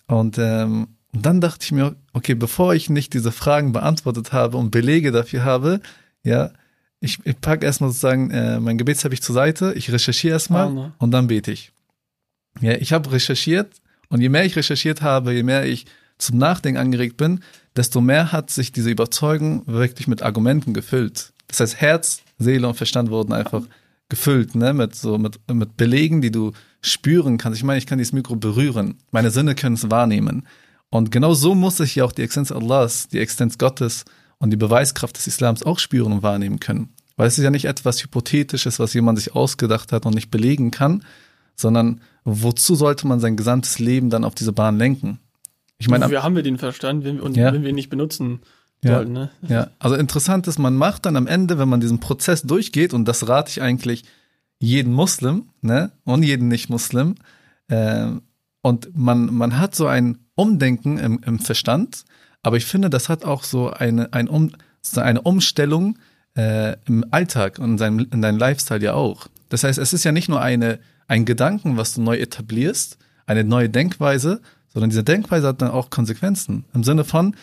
und 0.08 0.38
ähm, 0.38 0.88
dann 1.14 1.42
dachte 1.42 1.66
ich 1.66 1.72
mir, 1.74 1.96
okay, 2.14 2.36
bevor 2.36 2.74
ich 2.74 2.90
nicht 2.90 3.14
diese 3.14 3.34
Fragen 3.34 3.74
beantwortet 3.74 4.32
habe 4.32 4.58
und 4.58 4.72
Belege 4.72 5.12
dafür 5.12 5.44
habe, 5.44 5.82
ja, 6.24 6.52
ich, 7.02 7.20
ich 7.26 7.42
packe 7.42 7.66
erstmal 7.66 7.90
sozusagen 7.90 8.32
äh, 8.32 8.60
mein 8.60 8.78
Gebetsteppich 8.78 9.22
zur 9.22 9.34
Seite, 9.34 9.74
ich 9.76 9.92
recherchiere 9.92 10.34
erstmal 10.34 10.68
Ah, 10.68 10.70
ne. 10.70 10.94
und 11.00 11.12
dann 11.12 11.28
bete 11.28 11.52
ich. 11.52 11.74
Ja, 12.62 12.74
ich 12.74 12.94
habe 12.94 13.12
recherchiert 13.12 13.74
und 14.10 14.22
je 14.22 14.30
mehr 14.30 14.46
ich 14.46 14.56
recherchiert 14.56 15.02
habe, 15.02 15.34
je 15.34 15.44
mehr 15.44 15.66
ich 15.66 15.86
zum 16.18 16.38
Nachdenken 16.38 16.80
angeregt 16.80 17.18
bin, 17.18 17.42
desto 17.76 18.02
mehr 18.02 18.32
hat 18.32 18.52
sich 18.52 18.72
diese 18.72 18.92
Überzeugung 18.92 19.64
wirklich 19.66 20.08
mit 20.08 20.22
Argumenten 20.22 20.74
gefüllt. 20.74 21.34
Das 21.48 21.60
heißt, 21.60 21.82
Herz, 21.82 22.22
Seele 22.38 22.68
und 22.68 22.76
Verstand 22.76 23.10
wurden 23.10 23.34
einfach 23.34 23.64
gefüllt, 24.08 24.54
ne, 24.56 24.74
mit 24.74 24.94
so 24.96 25.18
mit, 25.18 25.40
mit 25.52 25.78
Belegen, 25.78 26.22
die 26.22 26.32
du 26.32 26.52
spüren 26.82 27.38
kannst. 27.38 27.58
Ich 27.58 27.64
meine, 27.64 27.80
ich 27.80 27.88
kann 27.88 27.98
dieses 27.98 28.14
Mikro 28.14 28.36
berühren. 28.36 28.98
Meine 29.12 29.32
Sinne 29.32 29.56
können 29.56 29.76
es 29.76 29.90
wahrnehmen. 29.90 30.46
Und 30.90 31.10
genau 31.12 31.34
so 31.34 31.56
muss 31.56 31.80
ich 31.80 31.96
ja 31.96 32.04
auch 32.04 32.12
die 32.12 32.22
Existenz 32.22 32.52
Allahs, 32.52 33.08
die 33.08 33.20
Existenz 33.20 33.58
Gottes 33.58 34.04
und 34.42 34.50
die 34.50 34.58
Beweiskraft 34.58 35.16
des 35.16 35.28
Islams 35.28 35.64
auch 35.64 35.80
spüren 35.80 36.12
und 36.12 36.24
wahrnehmen 36.24 36.60
können. 36.60 36.90
Weil 37.16 37.28
es 37.28 37.38
ist 37.38 37.44
ja 37.44 37.52
nicht 37.52 37.66
etwas 37.66 38.04
Hypothetisches, 38.04 38.80
was 38.80 38.94
jemand 38.94 39.20
sich 39.20 39.36
ausgedacht 39.36 39.92
hat 39.92 40.06
und 40.08 40.16
nicht 40.16 40.32
belegen 40.32 40.72
kann, 40.72 41.04
sondern 41.56 42.02
wozu 42.24 42.74
sollte 42.76 43.06
man 43.08 43.20
sein 43.20 43.38
gesamtes 43.38 43.78
Leben 43.78 44.10
dann 44.10 44.24
auf 44.24 44.34
diese 44.34 44.52
Bahn 44.52 44.78
lenken? 44.78 45.20
Ich 45.78 45.88
meine, 45.88 46.10
wir 46.10 46.24
haben 46.24 46.36
wir 46.36 46.44
den 46.44 46.58
Verstand, 46.58 47.04
wenn 47.04 47.18
wir, 47.18 47.24
und 47.24 47.38
Ja. 47.38 47.54
wenn 47.54 47.62
wir 47.62 47.70
ihn 47.70 47.76
nicht 47.76 47.90
benutzen 47.90 48.40
Ja. 48.84 48.96
sollten, 48.96 49.14
ne? 49.14 49.30
Ja, 49.48 49.68
also 49.78 49.96
interessant 49.96 50.48
ist, 50.48 50.58
man 50.58 50.76
macht 50.76 51.06
dann 51.06 51.16
am 51.16 51.28
Ende, 51.28 51.60
wenn 51.60 51.70
man 51.70 51.80
diesen 51.80 52.00
Prozess 52.00 52.42
durchgeht, 52.42 52.94
und 52.96 53.06
das 53.06 53.28
rate 53.28 53.52
ich 53.52 53.62
eigentlich 53.62 54.04
jeden 54.60 54.94
Muslim, 54.94 55.50
ne, 55.62 55.92
und 56.04 56.24
jeden 56.24 56.48
Nicht-Muslim, 56.48 57.16
äh, 57.68 58.08
und 58.64 58.98
man, 58.98 59.32
man 59.34 59.60
hat 59.60 59.76
so 59.76 59.86
ein 59.86 60.18
Umdenken 60.34 60.98
im, 60.98 61.20
im 61.24 61.38
Verstand, 61.40 62.06
aber 62.44 62.58
ich 62.58 62.66
finde, 62.66 62.90
das 62.90 63.10
hat 63.10 63.24
auch 63.26 63.44
so 63.44 63.70
eine, 63.70 64.14
ein 64.14 64.28
um, 64.28 64.52
eine 64.96 65.22
Umstellung 65.22 65.98
äh, 66.36 66.76
im 66.86 67.06
Alltag 67.12 67.60
und 67.60 67.72
in 67.72 67.78
seinem, 67.78 68.00
in 68.12 68.22
deinem 68.22 68.38
Lifestyle 68.38 68.82
ja 68.82 68.94
auch. 68.94 69.28
Das 69.50 69.64
heißt, 69.64 69.78
es 69.80 69.94
ist 69.94 70.04
ja 70.04 70.12
nicht 70.12 70.30
nur 70.30 70.42
eine, 70.42 70.80
ein 71.08 71.26
Gedanken, 71.26 71.78
was 71.78 71.94
du 71.94 72.02
neu 72.02 72.18
etablierst, 72.18 72.98
eine 73.26 73.44
neue 73.44 73.70
Denkweise, 73.70 74.42
sondern 74.70 74.90
diese 74.90 75.04
Denkweise 75.04 75.48
hat 75.48 75.62
dann 75.62 75.72
auch 75.72 75.90
Konsequenzen. 75.90 76.66
Im 76.74 76.84
Sinne 76.84 77.04
von, 77.04 77.36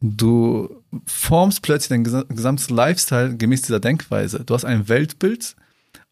du 0.00 0.82
formst 1.06 1.62
plötzlich 1.62 1.88
dein 1.88 2.04
gesa- 2.04 2.26
gesamtes 2.26 2.68
Lifestyle 2.68 3.36
gemäß 3.36 3.62
dieser 3.62 3.80
Denkweise. 3.80 4.44
Du 4.44 4.54
hast 4.54 4.64
ein 4.64 4.88
Weltbild. 4.88 5.56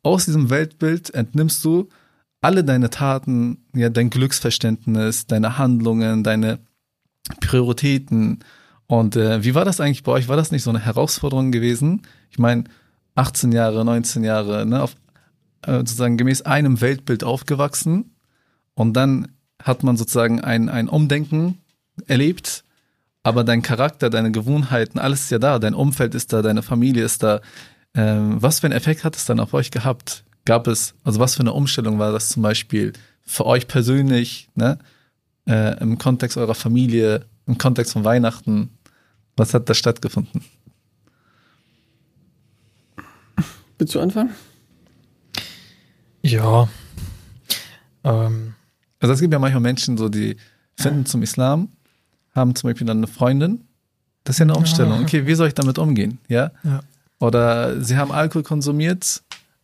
Aus 0.02 0.24
diesem 0.24 0.48
Weltbild 0.50 1.12
entnimmst 1.14 1.64
du 1.64 1.88
alle 2.40 2.64
deine 2.64 2.90
Taten, 2.90 3.58
ja, 3.74 3.88
dein 3.90 4.10
Glücksverständnis, 4.10 5.26
deine 5.26 5.58
Handlungen, 5.58 6.24
deine 6.24 6.58
Prioritäten. 7.40 8.40
Und 8.86 9.16
äh, 9.16 9.44
wie 9.44 9.54
war 9.54 9.64
das 9.64 9.80
eigentlich 9.80 10.02
bei 10.02 10.12
euch? 10.12 10.28
War 10.28 10.36
das 10.36 10.50
nicht 10.50 10.62
so 10.62 10.70
eine 10.70 10.80
Herausforderung 10.80 11.52
gewesen? 11.52 12.02
Ich 12.30 12.38
meine, 12.38 12.64
18 13.14 13.52
Jahre, 13.52 13.84
19 13.84 14.24
Jahre, 14.24 14.66
ne, 14.66 14.82
auf, 14.82 14.96
äh, 15.62 15.78
sozusagen 15.78 16.16
gemäß 16.16 16.42
einem 16.42 16.80
Weltbild 16.80 17.24
aufgewachsen. 17.24 18.16
Und 18.74 18.94
dann 18.94 19.28
hat 19.62 19.82
man 19.82 19.96
sozusagen 19.96 20.40
ein, 20.40 20.68
ein 20.68 20.88
Umdenken 20.88 21.58
erlebt, 22.06 22.64
aber 23.22 23.44
dein 23.44 23.62
Charakter, 23.62 24.10
deine 24.10 24.32
Gewohnheiten, 24.32 24.98
alles 24.98 25.22
ist 25.22 25.30
ja 25.30 25.38
da, 25.38 25.58
dein 25.58 25.74
Umfeld 25.74 26.14
ist 26.14 26.32
da, 26.32 26.42
deine 26.42 26.62
Familie 26.62 27.04
ist 27.04 27.22
da. 27.22 27.40
Ähm, 27.94 28.42
was 28.42 28.60
für 28.60 28.66
einen 28.66 28.76
Effekt 28.76 29.04
hat 29.04 29.14
es 29.14 29.26
dann 29.26 29.38
auf 29.38 29.54
euch 29.54 29.70
gehabt? 29.70 30.24
Gab 30.44 30.66
es, 30.66 30.94
also 31.04 31.20
was 31.20 31.36
für 31.36 31.40
eine 31.40 31.52
Umstellung 31.52 31.98
war 31.98 32.10
das 32.10 32.30
zum 32.30 32.42
Beispiel 32.42 32.92
für 33.24 33.46
euch 33.46 33.68
persönlich, 33.68 34.48
ne? 34.54 34.78
Äh, 35.46 35.80
im 35.80 35.98
Kontext 35.98 36.36
eurer 36.36 36.54
Familie, 36.54 37.26
im 37.46 37.58
Kontext 37.58 37.92
von 37.92 38.04
Weihnachten? 38.04 38.70
Was 39.36 39.54
hat 39.54 39.68
da 39.68 39.74
stattgefunden? 39.74 40.42
Willst 43.78 43.94
du 43.94 44.00
anfangen? 44.00 44.30
Ja. 46.22 46.68
Ähm, 48.04 48.54
Also 49.00 49.14
es 49.14 49.20
gibt 49.20 49.32
ja 49.32 49.38
manchmal 49.38 49.60
Menschen, 49.62 49.96
so 49.98 50.08
die 50.08 50.36
finden 50.76 51.04
zum 51.06 51.22
Islam, 51.22 51.68
haben 52.34 52.54
zum 52.54 52.70
Beispiel 52.70 52.86
dann 52.86 52.98
eine 52.98 53.08
Freundin. 53.08 53.64
Das 54.24 54.36
ist 54.36 54.38
ja 54.38 54.44
eine 54.44 54.54
Umstellung. 54.54 55.02
Okay, 55.02 55.26
wie 55.26 55.34
soll 55.34 55.48
ich 55.48 55.54
damit 55.54 55.78
umgehen? 55.78 56.18
Ja. 56.28 56.52
ja. 56.62 56.80
Oder 57.18 57.82
sie 57.82 57.96
haben 57.96 58.12
Alkohol 58.12 58.44
konsumiert. 58.44 59.22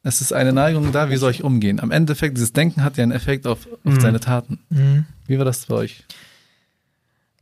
Es 0.08 0.22
ist 0.22 0.32
eine 0.32 0.54
Neigung 0.54 0.90
da. 0.90 1.10
Wie 1.10 1.18
soll 1.18 1.32
ich 1.32 1.44
umgehen? 1.44 1.80
Am 1.80 1.90
Endeffekt, 1.90 2.38
dieses 2.38 2.54
Denken 2.54 2.82
hat 2.82 2.96
ja 2.96 3.02
einen 3.02 3.12
Effekt 3.12 3.46
auf, 3.46 3.66
auf 3.84 3.92
Mhm. 3.92 4.00
seine 4.00 4.20
Taten. 4.20 4.58
Mhm. 4.70 5.04
Wie 5.26 5.36
war 5.36 5.44
das 5.44 5.66
bei 5.66 5.74
euch? 5.74 6.02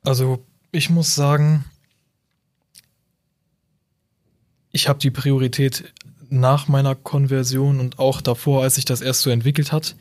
Also, 0.02 0.44
ich 0.72 0.90
muss 0.90 1.14
sagen, 1.14 1.64
ich 4.72 4.88
habe 4.88 4.98
die 4.98 5.12
Priorität 5.12 5.92
nach 6.28 6.66
meiner 6.66 6.96
Konversion 6.96 7.78
und 7.78 8.00
auch 8.00 8.20
davor, 8.20 8.64
als 8.64 8.74
sich 8.74 8.84
das 8.84 9.00
erst 9.00 9.20
so 9.22 9.30
entwickelt 9.30 9.70
hat, 9.70 9.94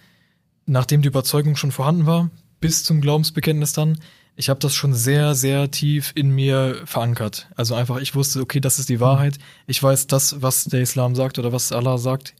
nachdem 0.66 1.03
die 1.03 1.07
Überzeugung 1.09 1.55
schon 1.55 1.72
vorhanden 1.72 2.07
war, 2.07 2.32
bis 2.61 2.84
zum 2.84 2.99
Glaubensbekenntnis 2.99 3.74
dann, 3.74 3.99
ich 4.36 4.49
habe 4.49 4.59
das 4.59 4.74
schon 4.74 4.95
sehr, 4.95 5.36
sehr 5.36 5.70
tief 5.70 6.13
in 6.16 6.32
mir 6.32 6.82
verankert. 6.86 7.47
Also 7.55 7.76
einfach, 7.76 7.97
ich 8.01 8.16
wusste, 8.16 8.41
okay, 8.41 8.59
das 8.59 8.80
ist 8.80 8.89
die 8.89 8.99
Wahrheit. 8.99 9.38
Ich 9.68 9.82
weiß, 9.84 10.07
das, 10.07 10.41
was 10.41 10.63
der 10.66 10.82
Islam 10.82 11.13
sagt 11.16 11.38
oder 11.38 11.53
was 11.53 11.72
Allah 11.72 11.99
sagt, 11.99 12.34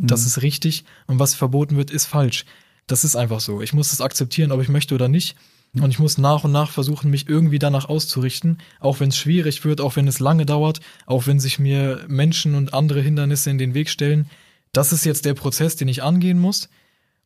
das 0.00 0.22
Mhm. 0.22 0.26
ist 0.26 0.42
richtig 0.42 0.84
und 1.06 1.18
was 1.18 1.34
verboten 1.34 1.76
wird, 1.76 1.90
ist 1.90 2.06
falsch. 2.06 2.44
Das 2.86 3.04
ist 3.04 3.16
einfach 3.16 3.40
so. 3.40 3.60
Ich 3.62 3.72
muss 3.72 3.90
das 3.90 4.00
akzeptieren, 4.00 4.50
ob 4.52 4.60
ich 4.60 4.68
möchte 4.68 4.94
oder 4.94 5.08
nicht. 5.08 5.36
Und 5.72 5.90
ich 5.92 6.00
muss 6.00 6.18
nach 6.18 6.42
und 6.42 6.50
nach 6.50 6.72
versuchen, 6.72 7.10
mich 7.12 7.28
irgendwie 7.28 7.60
danach 7.60 7.88
auszurichten, 7.88 8.58
auch 8.80 8.98
wenn 8.98 9.10
es 9.10 9.16
schwierig 9.16 9.64
wird, 9.64 9.80
auch 9.80 9.94
wenn 9.94 10.08
es 10.08 10.18
lange 10.18 10.44
dauert, 10.44 10.80
auch 11.06 11.28
wenn 11.28 11.38
sich 11.38 11.60
mir 11.60 12.04
Menschen 12.08 12.56
und 12.56 12.74
andere 12.74 13.00
Hindernisse 13.00 13.50
in 13.50 13.58
den 13.58 13.72
Weg 13.74 13.88
stellen. 13.88 14.28
das 14.72 14.92
ist 14.92 15.04
jetzt 15.04 15.24
der 15.24 15.34
Prozess, 15.34 15.74
den 15.76 15.88
ich 15.88 16.02
angehen 16.02 16.38
muss. 16.38 16.68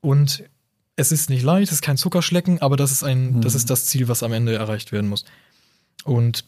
Und 0.00 0.44
es 0.96 1.12
ist 1.12 1.28
nicht 1.30 1.42
leicht, 1.42 1.68
es 1.68 1.76
ist 1.78 1.82
kein 1.82 1.96
Zuckerschlecken, 1.98 2.60
aber 2.62 2.76
das 2.76 2.90
ist 2.92 3.02
ein, 3.04 3.36
Mhm. 3.36 3.40
das 3.42 3.54
ist 3.54 3.68
das 3.70 3.84
Ziel, 3.86 4.08
was 4.08 4.22
am 4.22 4.32
Ende 4.32 4.54
erreicht 4.54 4.92
werden 4.92 5.08
muss. 5.10 5.24
Und 6.04 6.44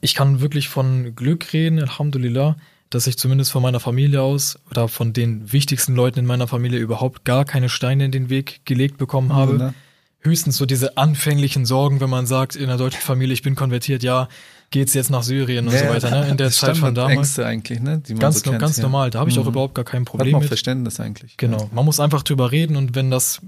ich 0.00 0.14
kann 0.14 0.40
wirklich 0.40 0.68
von 0.68 1.14
Glück 1.16 1.52
reden, 1.52 1.80
Alhamdulillah, 1.80 2.56
dass 2.90 3.06
ich 3.06 3.18
zumindest 3.18 3.50
von 3.52 3.62
meiner 3.62 3.80
Familie 3.80 4.22
aus 4.22 4.58
oder 4.70 4.88
von 4.88 5.12
den 5.12 5.52
wichtigsten 5.52 5.94
Leuten 5.94 6.20
in 6.20 6.26
meiner 6.26 6.46
Familie 6.46 6.78
überhaupt 6.78 7.24
gar 7.24 7.44
keine 7.44 7.68
Steine 7.68 8.04
in 8.04 8.12
den 8.12 8.30
Weg 8.30 8.60
gelegt 8.64 8.98
bekommen 8.98 9.32
habe. 9.34 9.58
Ne? 9.58 9.74
Höchstens 10.20 10.56
so 10.56 10.66
diese 10.66 10.96
anfänglichen 10.96 11.66
Sorgen, 11.66 12.00
wenn 12.00 12.10
man 12.10 12.26
sagt, 12.26 12.56
in 12.56 12.64
einer 12.64 12.76
deutschen 12.78 13.00
Familie, 13.00 13.34
ich 13.34 13.42
bin 13.42 13.54
konvertiert, 13.54 14.02
ja, 14.02 14.28
geht's 14.70 14.94
jetzt 14.94 15.10
nach 15.10 15.22
Syrien 15.22 15.66
und 15.68 15.72
so 15.76 15.86
weiter, 15.88 16.10
ne? 16.10 16.28
In 16.28 16.36
der 16.36 16.50
Zeit 16.50 16.76
von 16.76 16.94
damals. 16.94 17.16
Ängste 17.16 17.46
eigentlich, 17.46 17.78
ne? 17.80 18.02
Ganz, 18.18 18.40
so 18.42 18.50
kennt, 18.50 18.60
ganz 18.60 18.76
ja. 18.78 18.82
normal, 18.82 19.10
da 19.10 19.20
habe 19.20 19.30
ich 19.30 19.38
auch 19.38 19.44
Mhm. 19.44 19.50
überhaupt 19.50 19.74
gar 19.76 19.84
kein 19.84 20.00
Hat 20.00 20.06
Problem 20.08 20.32
man 20.32 20.38
auch 20.38 20.40
mit. 20.42 20.48
Verständnis 20.48 20.98
eigentlich. 20.98 21.36
Genau, 21.36 21.70
man 21.72 21.84
muss 21.84 22.00
einfach 22.00 22.24
drüber 22.24 22.50
reden 22.50 22.74
und 22.76 22.96
wenn 22.96 23.10
das, 23.10 23.40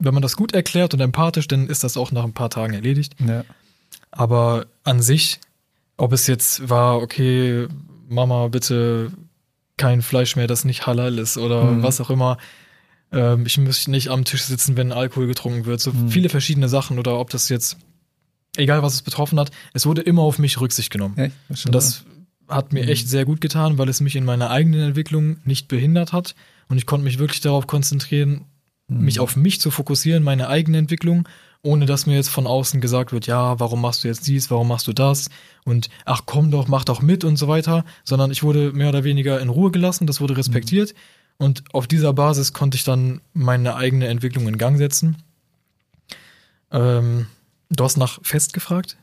wenn 0.00 0.14
man 0.14 0.22
das 0.22 0.36
gut 0.36 0.52
erklärt 0.52 0.92
und 0.92 1.00
empathisch, 1.00 1.46
dann 1.46 1.68
ist 1.68 1.84
das 1.84 1.96
auch 1.96 2.10
nach 2.10 2.24
ein 2.24 2.32
paar 2.32 2.50
Tagen 2.50 2.74
erledigt. 2.74 3.14
Ja. 3.20 3.26
ja. 3.26 3.44
Aber 4.10 4.66
an 4.82 5.00
sich, 5.00 5.38
ob 5.96 6.12
es 6.12 6.26
jetzt 6.26 6.68
war, 6.68 6.98
okay, 7.00 7.68
Mama, 8.08 8.48
bitte 8.48 9.10
kein 9.76 10.02
Fleisch 10.02 10.36
mehr, 10.36 10.46
das 10.46 10.64
nicht 10.64 10.86
halal 10.86 11.18
ist 11.18 11.36
oder 11.36 11.64
Mhm. 11.64 11.82
was 11.82 12.00
auch 12.00 12.10
immer. 12.10 12.38
Ähm, 13.12 13.44
ich 13.46 13.58
muss 13.58 13.88
nicht 13.88 14.08
am 14.08 14.24
Tisch 14.24 14.42
sitzen, 14.42 14.76
wenn 14.76 14.92
Alkohol 14.92 15.26
getrunken 15.26 15.66
wird. 15.66 15.80
So 15.80 15.92
Mhm. 15.92 16.08
viele 16.10 16.28
verschiedene 16.28 16.68
Sachen 16.68 16.98
oder 16.98 17.18
ob 17.18 17.30
das 17.30 17.48
jetzt, 17.48 17.76
egal 18.56 18.82
was 18.82 18.94
es 18.94 19.02
betroffen 19.02 19.38
hat, 19.40 19.50
es 19.72 19.86
wurde 19.86 20.02
immer 20.02 20.22
auf 20.22 20.38
mich 20.38 20.60
Rücksicht 20.60 20.90
genommen. 20.90 21.16
Echt? 21.18 21.66
Und 21.66 21.74
das 21.74 22.04
hat 22.48 22.72
mir 22.72 22.82
Mhm. 22.84 22.88
echt 22.88 23.08
sehr 23.08 23.24
gut 23.24 23.40
getan, 23.40 23.78
weil 23.78 23.88
es 23.88 24.00
mich 24.00 24.16
in 24.16 24.24
meiner 24.24 24.50
eigenen 24.50 24.80
Entwicklung 24.88 25.38
nicht 25.44 25.68
behindert 25.68 26.12
hat. 26.12 26.34
Und 26.68 26.76
ich 26.78 26.86
konnte 26.86 27.04
mich 27.04 27.18
wirklich 27.18 27.40
darauf 27.40 27.66
konzentrieren, 27.66 28.46
Mhm. 28.88 29.04
mich 29.04 29.18
auf 29.20 29.34
mich 29.36 29.60
zu 29.60 29.70
fokussieren, 29.70 30.22
meine 30.22 30.48
eigene 30.48 30.78
Entwicklung, 30.78 31.26
ohne 31.64 31.86
dass 31.86 32.06
mir 32.06 32.14
jetzt 32.14 32.28
von 32.28 32.46
außen 32.46 32.80
gesagt 32.80 33.12
wird, 33.12 33.26
ja, 33.26 33.58
warum 33.58 33.80
machst 33.80 34.04
du 34.04 34.08
jetzt 34.08 34.26
dies, 34.28 34.50
warum 34.50 34.68
machst 34.68 34.86
du 34.86 34.92
das? 34.92 35.30
Und 35.64 35.88
ach 36.04 36.22
komm 36.26 36.50
doch, 36.50 36.68
mach 36.68 36.84
doch 36.84 37.00
mit 37.02 37.24
und 37.24 37.36
so 37.36 37.48
weiter. 37.48 37.84
Sondern 38.04 38.30
ich 38.30 38.42
wurde 38.42 38.72
mehr 38.72 38.90
oder 38.90 39.02
weniger 39.02 39.40
in 39.40 39.48
Ruhe 39.48 39.70
gelassen, 39.70 40.06
das 40.06 40.20
wurde 40.20 40.36
respektiert. 40.36 40.94
Und 41.38 41.64
auf 41.72 41.86
dieser 41.86 42.12
Basis 42.12 42.52
konnte 42.52 42.76
ich 42.76 42.84
dann 42.84 43.20
meine 43.32 43.76
eigene 43.76 44.06
Entwicklung 44.06 44.46
in 44.46 44.58
Gang 44.58 44.76
setzen. 44.76 45.16
Ähm, 46.70 47.26
du 47.70 47.84
hast 47.84 47.96
nach 47.96 48.18
Fest 48.22 48.52
gefragt? 48.52 48.96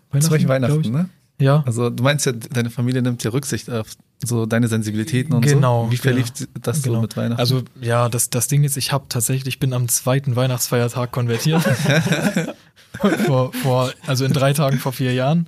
Weihnachten, 0.48 0.82
ich? 0.82 0.90
ne? 0.90 1.10
Ja. 1.40 1.64
Also 1.66 1.90
du 1.90 2.04
meinst 2.04 2.26
ja, 2.28 2.32
deine 2.32 2.70
Familie 2.70 3.02
nimmt 3.02 3.24
ja 3.24 3.32
Rücksicht 3.32 3.70
auf 3.70 3.96
so 4.24 4.46
deine 4.46 4.68
Sensibilitäten 4.68 5.34
und 5.34 5.42
Genau, 5.42 5.86
so. 5.86 5.92
Wie 5.92 5.98
verlief 5.98 6.28
ja. 6.40 6.46
das 6.62 6.84
Genau. 6.84 6.96
so 6.96 7.02
mit 7.02 7.18
Weihnachten? 7.18 7.40
Also 7.40 7.64
ja, 7.80 8.10
das, 8.10 8.30
das 8.30 8.48
Ding 8.48 8.64
ist, 8.64 8.78
ich 8.78 8.92
habe 8.92 9.06
tatsächlich, 9.10 9.56
ich 9.56 9.60
bin 9.60 9.74
am 9.74 9.88
zweiten 9.88 10.36
Weihnachtsfeiertag 10.36 11.12
konvertiert. 11.12 11.64
vor, 13.26 13.52
vor, 13.54 13.92
also 14.06 14.26
in 14.26 14.34
drei 14.34 14.54
Tagen 14.54 14.78
vor 14.78 14.94
vier 14.94 15.14
Jahren. 15.14 15.48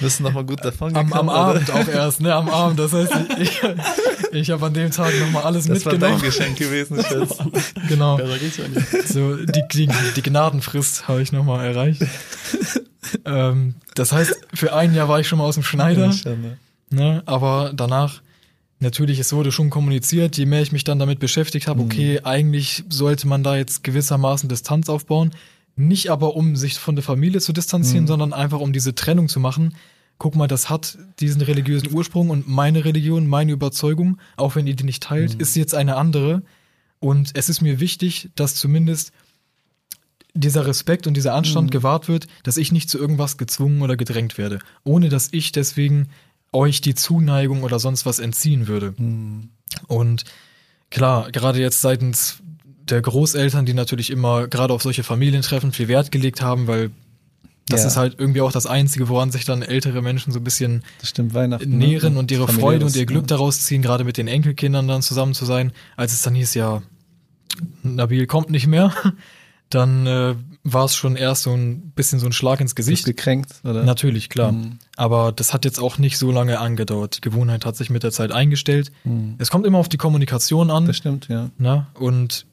bist 0.00 0.18
du 0.18 0.24
nochmal 0.24 0.44
gut 0.44 0.64
davon 0.64 0.94
Am, 0.94 0.96
am 0.96 1.08
gekommen, 1.08 1.28
Abend 1.30 1.70
auch 1.70 1.88
erst, 1.88 2.20
ne? 2.20 2.34
Am 2.34 2.48
Abend. 2.48 2.78
Das 2.78 2.92
heißt, 2.92 3.12
ich, 3.38 3.60
ich, 4.32 4.50
habe 4.50 4.66
an 4.66 4.74
dem 4.74 4.90
Tag 4.90 5.12
nochmal 5.20 5.44
alles 5.44 5.66
Das 5.66 5.84
war 5.84 5.92
dein 5.92 6.00
mitgenommen. 6.00 6.22
Geschenk 6.22 6.58
gewesen, 6.58 7.02
Schatz. 7.02 7.38
Genau. 7.88 8.16
Besser 8.16 8.38
geht's 8.38 8.56
ja 8.56 8.68
nicht. 8.68 9.08
So, 9.08 9.36
die, 9.36 9.62
die, 9.72 9.88
die 10.16 10.22
Gnadenfrist 10.22 11.08
habe 11.08 11.22
ich 11.22 11.32
nochmal 11.32 11.66
erreicht. 11.66 12.02
ähm, 13.24 13.74
das 13.94 14.12
heißt, 14.12 14.34
für 14.54 14.74
ein 14.74 14.94
Jahr 14.94 15.08
war 15.08 15.20
ich 15.20 15.28
schon 15.28 15.38
mal 15.38 15.44
aus 15.44 15.54
dem 15.54 15.64
Schneider. 15.64 16.12
Schande. 16.12 16.58
Ne? 16.90 17.22
Aber 17.26 17.72
danach, 17.74 18.20
natürlich, 18.80 19.18
es 19.18 19.32
wurde 19.32 19.52
schon 19.52 19.70
kommuniziert, 19.70 20.36
je 20.36 20.46
mehr 20.46 20.62
ich 20.62 20.72
mich 20.72 20.84
dann 20.84 20.98
damit 20.98 21.18
beschäftigt 21.20 21.66
habe, 21.68 21.82
okay, 21.82 22.20
eigentlich 22.24 22.84
sollte 22.88 23.28
man 23.28 23.42
da 23.42 23.56
jetzt 23.56 23.84
gewissermaßen 23.84 24.48
Distanz 24.48 24.88
aufbauen. 24.88 25.30
Nicht 25.76 26.10
aber, 26.10 26.34
um 26.36 26.56
sich 26.56 26.74
von 26.74 26.96
der 26.96 27.04
Familie 27.04 27.40
zu 27.40 27.52
distanzieren, 27.52 28.04
Mhm. 28.04 28.08
sondern 28.08 28.32
einfach, 28.32 28.60
um 28.60 28.72
diese 28.72 28.94
Trennung 28.94 29.28
zu 29.28 29.38
machen. 29.40 29.74
Guck 30.18 30.34
mal, 30.36 30.48
das 30.48 30.68
hat 30.68 30.98
diesen 31.20 31.40
religiösen 31.40 31.92
Ursprung 31.94 32.28
und 32.28 32.46
meine 32.48 32.84
Religion, 32.84 33.26
meine 33.26 33.52
Überzeugung, 33.52 34.18
auch 34.36 34.54
wenn 34.56 34.66
ihr 34.66 34.74
die 34.76 34.84
nicht 34.84 35.02
teilt, 35.04 35.34
ist 35.34 35.56
jetzt 35.56 35.74
eine 35.74 35.96
andere. 35.96 36.42
Und 36.98 37.30
es 37.34 37.48
ist 37.48 37.62
mir 37.62 37.80
wichtig, 37.80 38.28
dass 38.34 38.54
zumindest 38.56 39.12
dieser 40.34 40.66
Respekt 40.66 41.06
und 41.06 41.14
dieser 41.16 41.34
Anstand 41.34 41.68
Mhm. 41.68 41.70
gewahrt 41.70 42.08
wird, 42.08 42.26
dass 42.42 42.56
ich 42.58 42.70
nicht 42.72 42.90
zu 42.90 42.98
irgendwas 42.98 43.36
gezwungen 43.38 43.80
oder 43.82 43.96
gedrängt 43.96 44.36
werde, 44.38 44.58
ohne 44.84 45.08
dass 45.08 45.28
ich 45.32 45.52
deswegen 45.52 46.08
euch 46.52 46.80
die 46.80 46.94
Zuneigung 46.94 47.62
oder 47.62 47.78
sonst 47.78 48.06
was 48.06 48.18
entziehen 48.18 48.66
würde. 48.66 48.94
Hm. 48.96 49.50
Und 49.86 50.24
klar, 50.90 51.30
gerade 51.30 51.60
jetzt 51.60 51.80
seitens 51.80 52.40
der 52.88 53.00
Großeltern, 53.02 53.66
die 53.66 53.74
natürlich 53.74 54.10
immer 54.10 54.48
gerade 54.48 54.74
auf 54.74 54.82
solche 54.82 55.04
Familientreffen 55.04 55.72
viel 55.72 55.86
Wert 55.88 56.10
gelegt 56.10 56.42
haben, 56.42 56.66
weil 56.66 56.90
das 57.68 57.82
Ja. 57.82 57.86
ist 57.86 57.96
halt 57.96 58.16
irgendwie 58.18 58.40
auch 58.40 58.50
das 58.50 58.66
Einzige, 58.66 59.08
woran 59.08 59.30
sich 59.30 59.44
dann 59.44 59.62
ältere 59.62 60.02
Menschen 60.02 60.32
so 60.32 60.40
ein 60.40 60.44
bisschen 60.44 60.82
Das 60.98 61.10
stimmt, 61.10 61.34
Weihnachten. 61.34 61.70
ne? 61.70 61.76
nähren 61.76 62.16
und 62.16 62.32
ihre 62.32 62.48
Freude 62.48 62.84
und 62.84 62.96
ihr 62.96 63.06
Glück 63.06 63.22
ja. 63.22 63.26
daraus 63.28 63.60
ziehen, 63.60 63.80
gerade 63.80 64.02
mit 64.02 64.16
den 64.16 64.26
Enkelkindern 64.26 64.88
dann 64.88 65.02
zusammen 65.02 65.34
zu 65.34 65.44
sein. 65.44 65.70
Als 65.96 66.12
es 66.12 66.22
dann 66.22 66.34
hieß, 66.34 66.54
ja, 66.54 66.82
Nabil 67.84 68.26
kommt 68.26 68.50
nicht 68.50 68.66
mehr, 68.66 68.92
dann 69.70 70.06
äh, 70.06 70.34
war 70.62 70.84
es 70.84 70.94
schon 70.94 71.16
erst 71.16 71.44
so 71.44 71.54
ein 71.54 71.92
bisschen 71.92 72.18
so 72.18 72.26
ein 72.26 72.32
Schlag 72.32 72.60
ins 72.60 72.74
Gesicht. 72.74 73.04
gekränkt, 73.06 73.60
oder? 73.64 73.82
Natürlich, 73.82 74.28
klar. 74.28 74.52
Mhm. 74.52 74.78
Aber 74.96 75.32
das 75.32 75.54
hat 75.54 75.64
jetzt 75.64 75.78
auch 75.80 75.96
nicht 75.98 76.18
so 76.18 76.30
lange 76.30 76.58
angedauert. 76.58 77.16
Die 77.16 77.20
Gewohnheit 77.22 77.64
hat 77.64 77.76
sich 77.76 77.88
mit 77.88 78.02
der 78.02 78.12
Zeit 78.12 78.30
eingestellt. 78.32 78.92
Hm. 79.04 79.36
Es 79.38 79.50
kommt 79.50 79.66
immer 79.66 79.78
auf 79.78 79.88
die 79.88 79.96
Kommunikation 79.96 80.70
an. 80.70 80.84
Das 80.86 80.96
stimmt, 80.98 81.28
ja. 81.28 81.48
Ne? 81.56 81.86
Und 81.94 82.44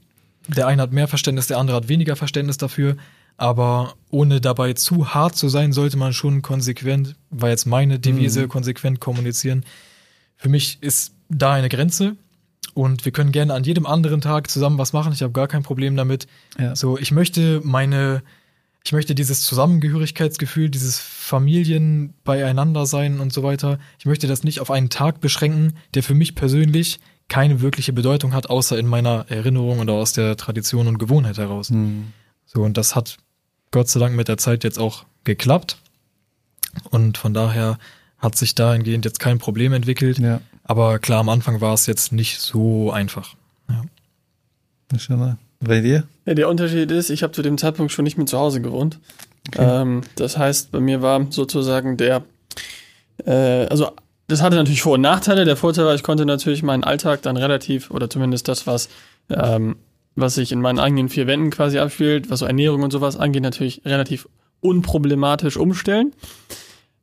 der 0.47 0.67
eine 0.67 0.81
hat 0.83 0.93
mehr 0.93 1.09
Verständnis, 1.09 1.47
der 1.47 1.57
andere 1.57 1.75
hat 1.75 1.89
weniger 1.89 2.15
Verständnis 2.15 2.57
dafür. 2.57 2.95
Aber 3.35 3.95
ohne 4.09 4.39
dabei 4.41 4.73
zu 4.73 5.13
hart 5.13 5.35
zu 5.35 5.49
sein, 5.49 5.73
sollte 5.73 5.97
man 5.97 6.13
schon 6.13 6.41
konsequent, 6.41 7.15
war 7.29 7.49
jetzt 7.49 7.65
meine 7.65 7.99
Devise, 7.99 8.43
Mhm. 8.43 8.49
konsequent 8.49 8.99
kommunizieren. 9.01 9.63
Für 10.37 10.49
mich 10.49 10.77
ist 10.81 11.13
da 11.29 11.53
eine 11.53 11.67
Grenze. 11.69 12.15
Und 12.73 13.05
wir 13.05 13.11
können 13.11 13.31
gerne 13.31 13.53
an 13.53 13.63
jedem 13.63 13.85
anderen 13.85 14.21
Tag 14.21 14.49
zusammen 14.49 14.77
was 14.77 14.93
machen. 14.93 15.13
Ich 15.13 15.21
habe 15.21 15.33
gar 15.33 15.47
kein 15.47 15.63
Problem 15.63 15.95
damit. 15.95 16.27
ja. 16.59 16.75
So, 16.75 16.97
ich 16.97 17.11
möchte 17.11 17.61
meine, 17.63 18.23
ich 18.83 18.93
möchte 18.93 19.15
dieses 19.15 19.43
Zusammengehörigkeitsgefühl, 19.43 20.69
dieses 20.69 20.99
Familien 20.99 22.13
beieinander 22.23 22.85
sein 22.85 23.19
und 23.19 23.33
so 23.33 23.43
weiter. 23.43 23.79
Ich 23.99 24.05
möchte 24.05 24.27
das 24.27 24.43
nicht 24.43 24.59
auf 24.59 24.71
einen 24.71 24.89
Tag 24.89 25.19
beschränken, 25.19 25.73
der 25.93 26.03
für 26.03 26.15
mich 26.15 26.35
persönlich 26.35 26.99
keine 27.27 27.61
wirkliche 27.61 27.93
Bedeutung 27.93 28.33
hat, 28.33 28.49
außer 28.49 28.77
in 28.77 28.87
meiner 28.87 29.25
Erinnerung 29.29 29.79
oder 29.79 29.93
aus 29.93 30.13
der 30.13 30.37
Tradition 30.37 30.87
und 30.87 30.97
Gewohnheit 30.97 31.37
heraus. 31.37 31.69
Hm. 31.69 32.13
So, 32.45 32.61
und 32.61 32.77
das 32.77 32.95
hat 32.95 33.17
Gott 33.71 33.89
sei 33.89 33.99
Dank 33.99 34.15
mit 34.15 34.29
der 34.29 34.37
Zeit 34.37 34.63
jetzt 34.63 34.79
auch 34.79 35.05
geklappt. 35.25 35.77
Und 36.89 37.17
von 37.17 37.33
daher 37.33 37.77
hat 38.19 38.35
sich 38.35 38.55
dahingehend 38.55 39.05
jetzt 39.05 39.19
kein 39.19 39.37
Problem 39.37 39.73
entwickelt. 39.73 40.19
Ja. 40.19 40.41
Aber 40.63 40.99
klar, 40.99 41.19
am 41.19 41.29
Anfang 41.29 41.61
war 41.61 41.73
es 41.73 41.85
jetzt 41.85 42.11
nicht 42.11 42.39
so 42.39 42.91
einfach. 42.91 43.35
Mashallah. 44.91 45.37
Bei 45.59 45.81
dir? 45.81 46.03
Ja, 46.25 46.33
der 46.33 46.49
Unterschied 46.49 46.91
ist, 46.91 47.09
ich 47.09 47.23
habe 47.23 47.33
zu 47.33 47.41
dem 47.41 47.57
Zeitpunkt 47.57 47.91
schon 47.91 48.03
nicht 48.03 48.17
mehr 48.17 48.27
zu 48.27 48.37
Hause 48.37 48.61
gewohnt. 48.61 48.99
Ähm, 49.57 50.01
das 50.15 50.37
heißt, 50.37 50.71
bei 50.71 50.79
mir 50.79 51.01
war 51.01 51.25
sozusagen 51.29 51.97
der, 51.97 52.23
äh, 53.25 53.65
also 53.67 53.91
das 54.27 54.41
hatte 54.41 54.55
natürlich 54.57 54.81
Vor- 54.81 54.95
und 54.95 55.01
Nachteile. 55.01 55.45
Der 55.45 55.55
Vorteil 55.55 55.85
war, 55.85 55.95
ich 55.95 56.03
konnte 56.03 56.25
natürlich 56.25 56.63
meinen 56.63 56.83
Alltag 56.83 57.21
dann 57.21 57.37
relativ, 57.37 57.91
oder 57.91 58.09
zumindest 58.09 58.47
das, 58.47 58.67
was, 58.67 58.89
ähm, 59.29 59.77
was 60.15 60.35
sich 60.35 60.51
in 60.51 60.61
meinen 60.61 60.79
eigenen 60.79 61.09
vier 61.09 61.27
Wänden 61.27 61.49
quasi 61.49 61.79
abspielt, 61.79 62.29
was 62.29 62.39
so 62.39 62.45
Ernährung 62.45 62.83
und 62.83 62.91
sowas 62.91 63.17
angeht, 63.17 63.43
natürlich 63.43 63.81
relativ 63.85 64.27
unproblematisch 64.59 65.57
umstellen. 65.57 66.13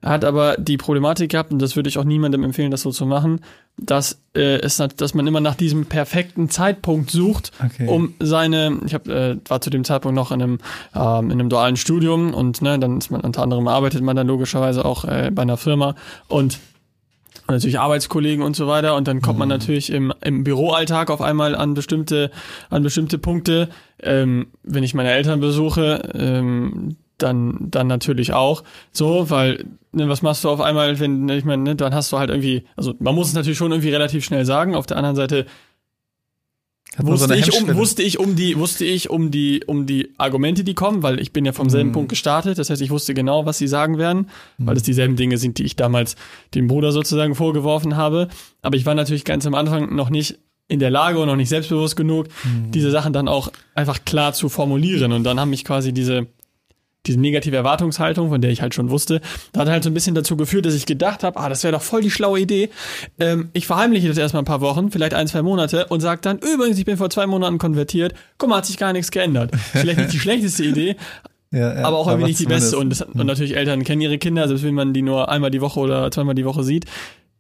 Hat 0.05 0.24
aber 0.24 0.57
die 0.59 0.76
Problematik 0.76 1.30
gehabt, 1.30 1.50
und 1.50 1.61
das 1.61 1.76
würde 1.76 1.88
ich 1.88 1.96
auch 1.98 2.05
niemandem 2.05 2.44
empfehlen, 2.44 2.70
das 2.70 2.82
so 2.82 2.90
zu 2.90 3.07
machen, 3.07 3.40
dass, 3.78 4.20
äh, 4.34 4.59
es, 4.61 4.76
dass 4.96 5.14
man 5.14 5.26
immer 5.26 5.40
nach 5.40 5.55
diesem 5.55 5.86
perfekten 5.86 6.50
Zeitpunkt 6.50 7.11
sucht, 7.11 7.52
Okay. 7.64 7.88
um 7.88 8.14
seine, 8.20 8.80
ich 8.84 8.92
hab, 8.92 9.09
äh, 9.09 9.36
war 9.48 9.61
zu 9.62 9.70
dem 9.70 9.82
Zeitpunkt 9.84 10.14
noch 10.14 10.30
in 10.30 10.42
einem, 10.42 10.59
ähm, 10.94 11.30
in 11.30 11.40
einem 11.40 11.48
dualen 11.48 11.76
Studium 11.76 12.34
und 12.34 12.61
ne, 12.61 12.78
dann 12.78 12.98
ist 12.98 13.11
man 13.11 13.22
unter 13.22 13.42
anderem 13.42 13.66
arbeitet 13.66 14.02
man 14.02 14.14
dann 14.14 14.26
logischerweise 14.26 14.84
auch 14.84 15.05
äh, 15.07 15.30
bei 15.32 15.42
einer 15.42 15.57
Firma 15.57 15.94
und 16.28 16.59
und 17.46 17.52
natürlich 17.57 17.78
Arbeitskollegen 17.78 18.42
und 18.42 18.57
so 18.57 18.68
weiter 18.68 18.96
und 18.96 19.07
dann 19.07 19.20
kommt 19.20 19.38
man 19.38 19.48
natürlich 19.48 19.90
im, 19.92 20.14
im 20.22 20.44
Büroalltag 20.44 21.11
auf 21.11 21.20
einmal 21.20 21.55
an 21.55 21.74
bestimmte 21.74 22.30
an 22.70 22.82
bestimmte 22.82 23.18
Punkte 23.18 23.68
ähm, 24.02 24.46
wenn 24.62 24.82
ich 24.82 24.94
meine 24.94 25.11
Eltern 25.11 25.40
besuche 25.40 26.11
ähm, 26.14 26.96
dann 27.18 27.68
dann 27.70 27.86
natürlich 27.86 28.32
auch 28.32 28.64
so 28.92 29.30
weil 29.30 29.64
ne, 29.92 30.08
was 30.08 30.22
machst 30.22 30.44
du 30.44 30.50
auf 30.50 30.60
einmal 30.60 30.98
wenn 31.00 31.24
ne, 31.26 31.36
ich 31.36 31.44
meine 31.44 31.62
ne, 31.62 31.76
dann 31.76 31.94
hast 31.94 32.12
du 32.12 32.18
halt 32.18 32.30
irgendwie 32.30 32.64
also 32.76 32.94
man 32.98 33.14
muss 33.14 33.28
es 33.28 33.34
natürlich 33.34 33.58
schon 33.58 33.72
irgendwie 33.72 33.90
relativ 33.90 34.24
schnell 34.24 34.44
sagen 34.44 34.74
auf 34.74 34.86
der 34.86 34.96
anderen 34.96 35.16
Seite 35.16 35.46
so 36.96 37.06
wusste 37.08 37.32
eine 37.32 37.40
ich, 37.42 37.60
um, 37.60 37.74
wusste 37.76 38.02
ich 38.04 38.18
um 38.20 38.36
die 38.36 38.56
wusste 38.56 38.84
ich 38.84 39.10
um 39.10 39.30
die 39.32 39.64
um 39.66 39.84
die 39.86 40.12
Argumente 40.16 40.62
die 40.62 40.74
kommen 40.74 41.02
weil 41.02 41.18
ich 41.18 41.32
bin 41.32 41.44
ja 41.44 41.52
vom 41.52 41.68
selben 41.68 41.88
Mhm. 41.90 41.94
Punkt 41.94 42.08
gestartet 42.10 42.58
das 42.58 42.70
heißt 42.70 42.82
ich 42.82 42.90
wusste 42.90 43.14
genau 43.14 43.46
was 43.46 43.58
sie 43.58 43.66
sagen 43.66 43.98
werden 43.98 44.28
weil 44.58 44.76
es 44.76 44.84
dieselben 44.84 45.16
Dinge 45.16 45.38
sind 45.38 45.58
die 45.58 45.64
ich 45.64 45.74
damals 45.76 46.14
dem 46.54 46.68
Bruder 46.68 46.92
sozusagen 46.92 47.34
vorgeworfen 47.34 47.96
habe 47.96 48.28
aber 48.62 48.76
ich 48.76 48.86
war 48.86 48.94
natürlich 48.94 49.24
ganz 49.24 49.44
am 49.46 49.54
Anfang 49.54 49.94
noch 49.94 50.10
nicht 50.10 50.38
in 50.68 50.78
der 50.78 50.90
Lage 50.90 51.18
und 51.18 51.26
noch 51.26 51.36
nicht 51.36 51.50
selbstbewusst 51.50 51.94
genug, 51.94 52.28
Mhm. 52.44 52.70
diese 52.70 52.90
Sachen 52.90 53.12
dann 53.12 53.28
auch 53.28 53.52
einfach 53.74 54.06
klar 54.06 54.32
zu 54.32 54.48
formulieren. 54.48 55.12
Und 55.12 55.22
dann 55.24 55.38
haben 55.38 55.50
mich 55.50 55.62
quasi 55.62 55.92
diese, 55.92 56.28
diese 57.07 57.20
negative 57.20 57.57
Erwartungshaltung, 57.57 58.30
von 58.30 58.40
der 58.40 58.50
ich 58.50 58.62
halt 58.62 58.74
schon 58.74 58.90
wusste, 58.90 59.20
da 59.52 59.61
hat 59.61 59.68
halt 59.68 59.84
so 59.84 59.90
ein 59.90 59.94
bisschen 59.94 60.14
dazu 60.14 60.36
geführt, 60.36 60.66
dass 60.66 60.74
ich 60.74 60.86
gedacht 60.86 61.22
habe, 61.22 61.38
ah, 61.38 61.48
das 61.48 61.62
wäre 61.62 61.72
doch 61.72 61.82
voll 61.82 62.02
die 62.02 62.11
schlaue 62.11 62.40
Idee. 62.40 62.70
Ähm, 63.18 63.50
ich 63.52 63.66
verheimliche 63.66 64.09
das 64.09 64.18
erstmal 64.18 64.42
ein 64.42 64.46
paar 64.46 64.61
Wochen, 64.61 64.90
vielleicht 64.90 65.14
ein, 65.14 65.26
zwei 65.26 65.42
Monate 65.42 65.86
und 65.86 66.00
sage 66.00 66.20
dann, 66.22 66.38
übrigens, 66.38 66.78
ich 66.78 66.84
bin 66.84 66.96
vor 66.96 67.11
zwei 67.11 67.26
Monaten 67.26 67.59
konvertiert, 67.59 68.14
guck 68.38 68.48
mal, 68.48 68.57
hat 68.57 68.66
sich 68.66 68.78
gar 68.78 68.92
nichts 68.92 69.11
geändert. 69.11 69.50
Vielleicht 69.72 69.98
nicht 69.98 70.12
die 70.12 70.18
schlechteste 70.20 70.64
Idee, 70.64 70.96
Ja, 71.50 71.74
ja, 71.74 71.84
aber 71.84 71.98
auch 71.98 72.09
irgendwie 72.09 72.28
nicht 72.28 72.40
die 72.40 72.46
beste. 72.46 72.78
Und, 72.78 72.90
das, 72.90 73.02
und 73.02 73.26
natürlich 73.26 73.57
Eltern 73.57 73.84
kennen 73.84 74.00
ihre 74.00 74.18
Kinder, 74.18 74.48
selbst 74.48 74.64
wenn 74.64 74.74
man 74.74 74.92
die 74.92 75.02
nur 75.02 75.28
einmal 75.30 75.50
die 75.50 75.61
Woche 75.61 75.80
oder 75.80 76.11
zweimal 76.11 76.34
die 76.34 76.44
Woche 76.44 76.64
sieht. 76.64 76.86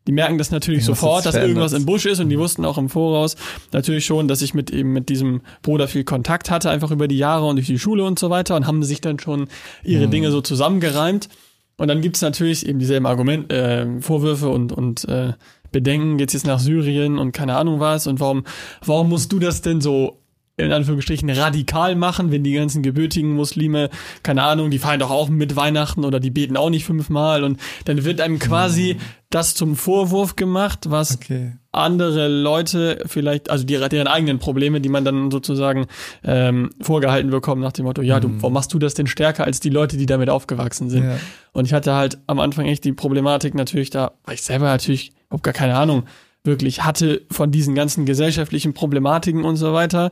Die 0.06 0.12
merken 0.12 0.36
das 0.36 0.50
natürlich 0.50 0.80
Irgendwas 0.80 1.00
sofort, 1.00 1.26
dass 1.26 1.34
irgendwas 1.34 1.72
im 1.72 1.86
Busch 1.86 2.04
ist 2.04 2.20
und 2.20 2.28
die 2.28 2.38
wussten 2.38 2.64
auch 2.64 2.76
im 2.76 2.88
Voraus 2.88 3.36
natürlich 3.72 4.04
schon, 4.04 4.28
dass 4.28 4.42
ich 4.42 4.52
mit 4.52 4.70
eben 4.70 4.92
mit 4.92 5.08
diesem 5.08 5.40
Bruder 5.62 5.88
viel 5.88 6.04
Kontakt 6.04 6.50
hatte, 6.50 6.70
einfach 6.70 6.90
über 6.90 7.08
die 7.08 7.16
Jahre 7.16 7.46
und 7.46 7.56
durch 7.56 7.66
die 7.66 7.78
Schule 7.78 8.04
und 8.04 8.18
so 8.18 8.28
weiter 8.28 8.56
und 8.56 8.66
haben 8.66 8.82
sich 8.82 9.00
dann 9.00 9.18
schon 9.18 9.48
ihre 9.82 10.08
Dinge 10.08 10.30
so 10.30 10.40
zusammengereimt. 10.40 11.28
Und 11.76 11.88
dann 11.88 12.02
gibt's 12.02 12.22
natürlich 12.22 12.66
eben 12.66 12.78
dieselben 12.78 13.06
Argument, 13.06 13.52
äh, 13.52 14.00
Vorwürfe 14.00 14.48
und, 14.48 14.72
und 14.72 15.08
äh, 15.08 15.32
Bedenken, 15.72 16.18
geht's 16.18 16.32
jetzt 16.32 16.46
nach 16.46 16.60
Syrien 16.60 17.18
und 17.18 17.32
keine 17.32 17.56
Ahnung 17.56 17.80
was? 17.80 18.06
Und 18.06 18.20
warum, 18.20 18.44
warum 18.84 19.08
musst 19.08 19.32
du 19.32 19.40
das 19.40 19.60
denn 19.60 19.80
so 19.80 20.23
in 20.56 20.70
Anführungsstrichen 20.70 21.28
radikal 21.30 21.96
machen, 21.96 22.30
wenn 22.30 22.44
die 22.44 22.52
ganzen 22.52 22.82
gebürtigen 22.82 23.32
Muslime, 23.34 23.90
keine 24.22 24.44
Ahnung, 24.44 24.70
die 24.70 24.78
feiern 24.78 25.00
doch 25.00 25.10
auch 25.10 25.28
mit 25.28 25.56
Weihnachten 25.56 26.04
oder 26.04 26.20
die 26.20 26.30
beten 26.30 26.56
auch 26.56 26.70
nicht 26.70 26.84
fünfmal 26.84 27.42
und 27.42 27.58
dann 27.86 28.04
wird 28.04 28.20
einem 28.20 28.38
quasi 28.38 28.98
das 29.30 29.54
zum 29.54 29.74
Vorwurf 29.74 30.36
gemacht, 30.36 30.90
was 30.90 31.16
Okay. 31.16 31.54
andere 31.72 32.28
Leute 32.28 33.02
vielleicht, 33.06 33.50
also 33.50 33.64
die, 33.64 33.74
deren 33.74 34.06
eigenen 34.06 34.38
Probleme, 34.38 34.80
die 34.80 34.88
man 34.88 35.04
dann 35.04 35.32
sozusagen 35.32 35.86
ähm, 36.22 36.70
vorgehalten 36.80 37.30
bekommt 37.30 37.60
nach 37.60 37.72
dem 37.72 37.86
Motto, 37.86 38.02
ja, 38.02 38.20
du, 38.20 38.30
warum 38.36 38.52
machst 38.52 38.72
du 38.72 38.78
das 38.78 38.94
denn 38.94 39.08
stärker 39.08 39.44
als 39.44 39.58
die 39.58 39.70
Leute, 39.70 39.96
die 39.96 40.06
damit 40.06 40.30
aufgewachsen 40.30 40.88
sind? 40.88 41.04
Ja. 41.04 41.16
Und 41.52 41.64
ich 41.66 41.72
hatte 41.72 41.94
halt 41.94 42.18
am 42.28 42.38
Anfang 42.38 42.66
echt 42.66 42.84
die 42.84 42.92
Problematik 42.92 43.56
natürlich 43.56 43.90
da, 43.90 44.12
weil 44.24 44.34
ich 44.36 44.42
selber 44.42 44.66
natürlich 44.66 45.12
überhaupt 45.26 45.42
gar 45.42 45.54
keine 45.54 45.76
Ahnung 45.76 46.04
wirklich 46.44 46.84
hatte 46.84 47.22
von 47.30 47.50
diesen 47.50 47.74
ganzen 47.74 48.04
gesellschaftlichen 48.04 48.74
Problematiken 48.74 49.44
und 49.44 49.56
so 49.56 49.72
weiter, 49.72 50.10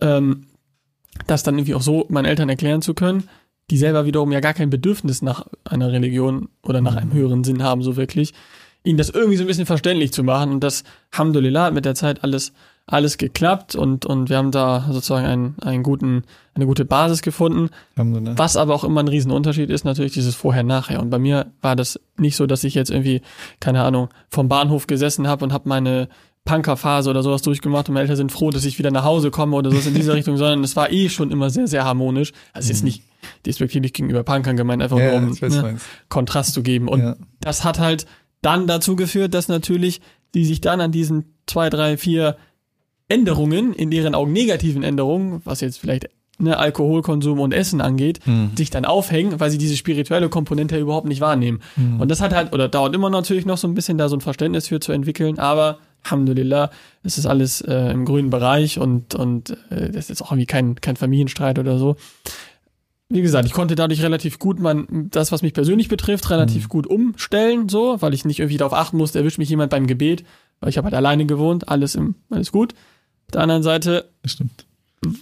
ähm, 0.00 0.46
das 1.26 1.42
dann 1.42 1.56
irgendwie 1.56 1.74
auch 1.74 1.82
so 1.82 2.06
meinen 2.08 2.26
Eltern 2.26 2.48
erklären 2.48 2.82
zu 2.82 2.94
können, 2.94 3.28
die 3.70 3.78
selber 3.78 4.04
wiederum 4.04 4.32
ja 4.32 4.40
gar 4.40 4.54
kein 4.54 4.70
Bedürfnis 4.70 5.22
nach 5.22 5.46
einer 5.64 5.90
Religion 5.90 6.48
oder 6.62 6.80
nach 6.80 6.96
einem 6.96 7.12
höheren 7.12 7.44
Sinn 7.44 7.62
haben, 7.62 7.82
so 7.82 7.96
wirklich, 7.96 8.34
ihnen 8.82 8.98
das 8.98 9.08
irgendwie 9.08 9.36
so 9.36 9.44
ein 9.44 9.46
bisschen 9.46 9.66
verständlich 9.66 10.12
zu 10.12 10.22
machen. 10.22 10.52
Und 10.52 10.60
das, 10.60 10.84
Alhamdulillah, 11.12 11.66
hat 11.66 11.74
mit 11.74 11.86
der 11.86 11.94
Zeit 11.94 12.22
alles, 12.22 12.52
alles 12.86 13.16
geklappt 13.16 13.74
und, 13.74 14.04
und 14.04 14.28
wir 14.28 14.36
haben 14.36 14.50
da 14.50 14.86
sozusagen 14.90 15.24
einen, 15.24 15.56
einen 15.62 15.82
guten, 15.82 16.24
eine 16.52 16.66
gute 16.66 16.84
Basis 16.84 17.22
gefunden. 17.22 17.70
Was 18.36 18.58
aber 18.58 18.74
auch 18.74 18.84
immer 18.84 19.02
ein 19.02 19.08
Riesenunterschied 19.08 19.70
ist, 19.70 19.84
natürlich 19.84 20.12
dieses 20.12 20.34
Vorher-Nachher. 20.34 21.00
Und 21.00 21.08
bei 21.08 21.18
mir 21.18 21.46
war 21.62 21.76
das 21.76 21.98
nicht 22.18 22.36
so, 22.36 22.46
dass 22.46 22.62
ich 22.62 22.74
jetzt 22.74 22.90
irgendwie, 22.90 23.22
keine 23.58 23.82
Ahnung, 23.82 24.10
vom 24.28 24.48
Bahnhof 24.48 24.86
gesessen 24.86 25.26
habe 25.26 25.46
und 25.46 25.54
habe 25.54 25.68
meine 25.68 26.08
Punkerphase 26.44 27.08
oder 27.10 27.22
sowas 27.22 27.42
durchgemacht 27.42 27.88
und 27.88 27.94
meine 27.94 28.02
Eltern 28.02 28.16
sind 28.16 28.32
froh, 28.32 28.50
dass 28.50 28.64
ich 28.64 28.78
wieder 28.78 28.90
nach 28.90 29.04
Hause 29.04 29.30
komme 29.30 29.56
oder 29.56 29.70
sowas 29.70 29.86
in 29.86 29.94
dieser 29.94 30.14
Richtung, 30.14 30.36
sondern 30.36 30.62
es 30.62 30.76
war 30.76 30.92
eh 30.92 31.08
schon 31.08 31.30
immer 31.30 31.48
sehr, 31.50 31.66
sehr 31.68 31.84
harmonisch. 31.84 32.32
Also 32.52 32.68
jetzt 32.70 32.84
nicht 32.84 33.02
despektierlich 33.46 33.92
gegenüber 33.94 34.22
Punkern 34.24 34.56
gemeint, 34.56 34.82
einfach 34.82 34.96
Mhm. 34.98 35.02
Ja, 35.02 35.20
nur 35.20 35.30
um 35.30 35.48
ne. 35.48 35.76
Kontrast 36.10 36.52
zu 36.54 36.62
geben. 36.62 36.88
Und 36.88 37.00
Ja. 37.00 37.16
das 37.40 37.64
hat 37.64 37.78
halt 37.78 38.04
dann 38.42 38.66
dazu 38.66 38.94
geführt, 38.96 39.32
dass 39.32 39.48
natürlich 39.48 40.00
die 40.34 40.44
sich 40.44 40.60
dann 40.60 40.80
an 40.80 40.92
diesen 40.92 41.34
zwei, 41.46 41.70
drei, 41.70 41.96
vier 41.96 42.36
Änderungen, 43.08 43.72
in 43.72 43.90
deren 43.90 44.14
Augen 44.14 44.32
negativen 44.32 44.82
Änderungen, 44.82 45.42
was 45.44 45.60
jetzt 45.60 45.78
vielleicht 45.78 46.08
ne, 46.38 46.58
Alkoholkonsum 46.58 47.38
und 47.38 47.52
Essen 47.52 47.80
angeht, 47.80 48.20
Mhm. 48.26 48.50
sich 48.56 48.68
dann 48.70 48.84
aufhängen, 48.84 49.38
weil 49.38 49.50
sie 49.50 49.58
diese 49.58 49.76
spirituelle 49.76 50.28
Komponente 50.28 50.76
überhaupt 50.78 51.06
nicht 51.06 51.20
wahrnehmen. 51.20 51.60
Mhm. 51.76 52.00
Und 52.00 52.10
das 52.10 52.20
hat 52.20 52.34
halt, 52.34 52.52
oder 52.52 52.68
dauert 52.68 52.94
immer 52.94 53.08
natürlich 53.10 53.46
noch 53.46 53.56
so 53.58 53.68
ein 53.68 53.74
bisschen, 53.74 53.98
da 53.98 54.08
so 54.08 54.16
ein 54.16 54.20
Verständnis 54.20 54.66
für 54.68 54.80
zu 54.80 54.90
entwickeln, 54.92 55.38
aber 55.38 55.78
Alhamdulillah, 56.04 56.70
es 57.02 57.18
ist 57.18 57.26
alles 57.26 57.60
äh, 57.62 57.90
im 57.90 58.04
grünen 58.04 58.30
Bereich 58.30 58.78
und, 58.78 59.14
und 59.14 59.50
äh, 59.70 59.90
das 59.90 60.04
ist 60.04 60.08
jetzt 60.10 60.22
auch 60.22 60.32
irgendwie 60.32 60.46
kein, 60.46 60.80
kein 60.80 60.96
Familienstreit 60.96 61.58
oder 61.58 61.78
so. 61.78 61.96
Wie 63.08 63.22
gesagt, 63.22 63.46
ich 63.46 63.52
konnte 63.52 63.74
dadurch 63.74 64.02
relativ 64.02 64.38
gut 64.38 64.58
mein, 64.58 65.08
das, 65.10 65.30
was 65.30 65.42
mich 65.42 65.52
persönlich 65.52 65.88
betrifft, 65.88 66.30
relativ 66.30 66.68
gut 66.68 66.86
umstellen, 66.86 67.68
so, 67.68 68.00
weil 68.00 68.14
ich 68.14 68.24
nicht 68.24 68.40
irgendwie 68.40 68.56
darauf 68.56 68.72
achten 68.72 68.96
musste, 68.96 69.18
erwischt 69.18 69.38
mich 69.38 69.50
jemand 69.50 69.70
beim 69.70 69.86
Gebet, 69.86 70.24
weil 70.60 70.70
ich 70.70 70.78
habe 70.78 70.86
halt 70.86 70.94
alleine 70.94 71.26
gewohnt, 71.26 71.68
alles 71.68 71.94
im, 71.94 72.14
alles 72.30 72.50
gut. 72.50 72.72
Auf 73.26 73.32
der 73.32 73.42
anderen 73.42 73.62
Seite 73.62 74.10
stimmt. 74.24 74.66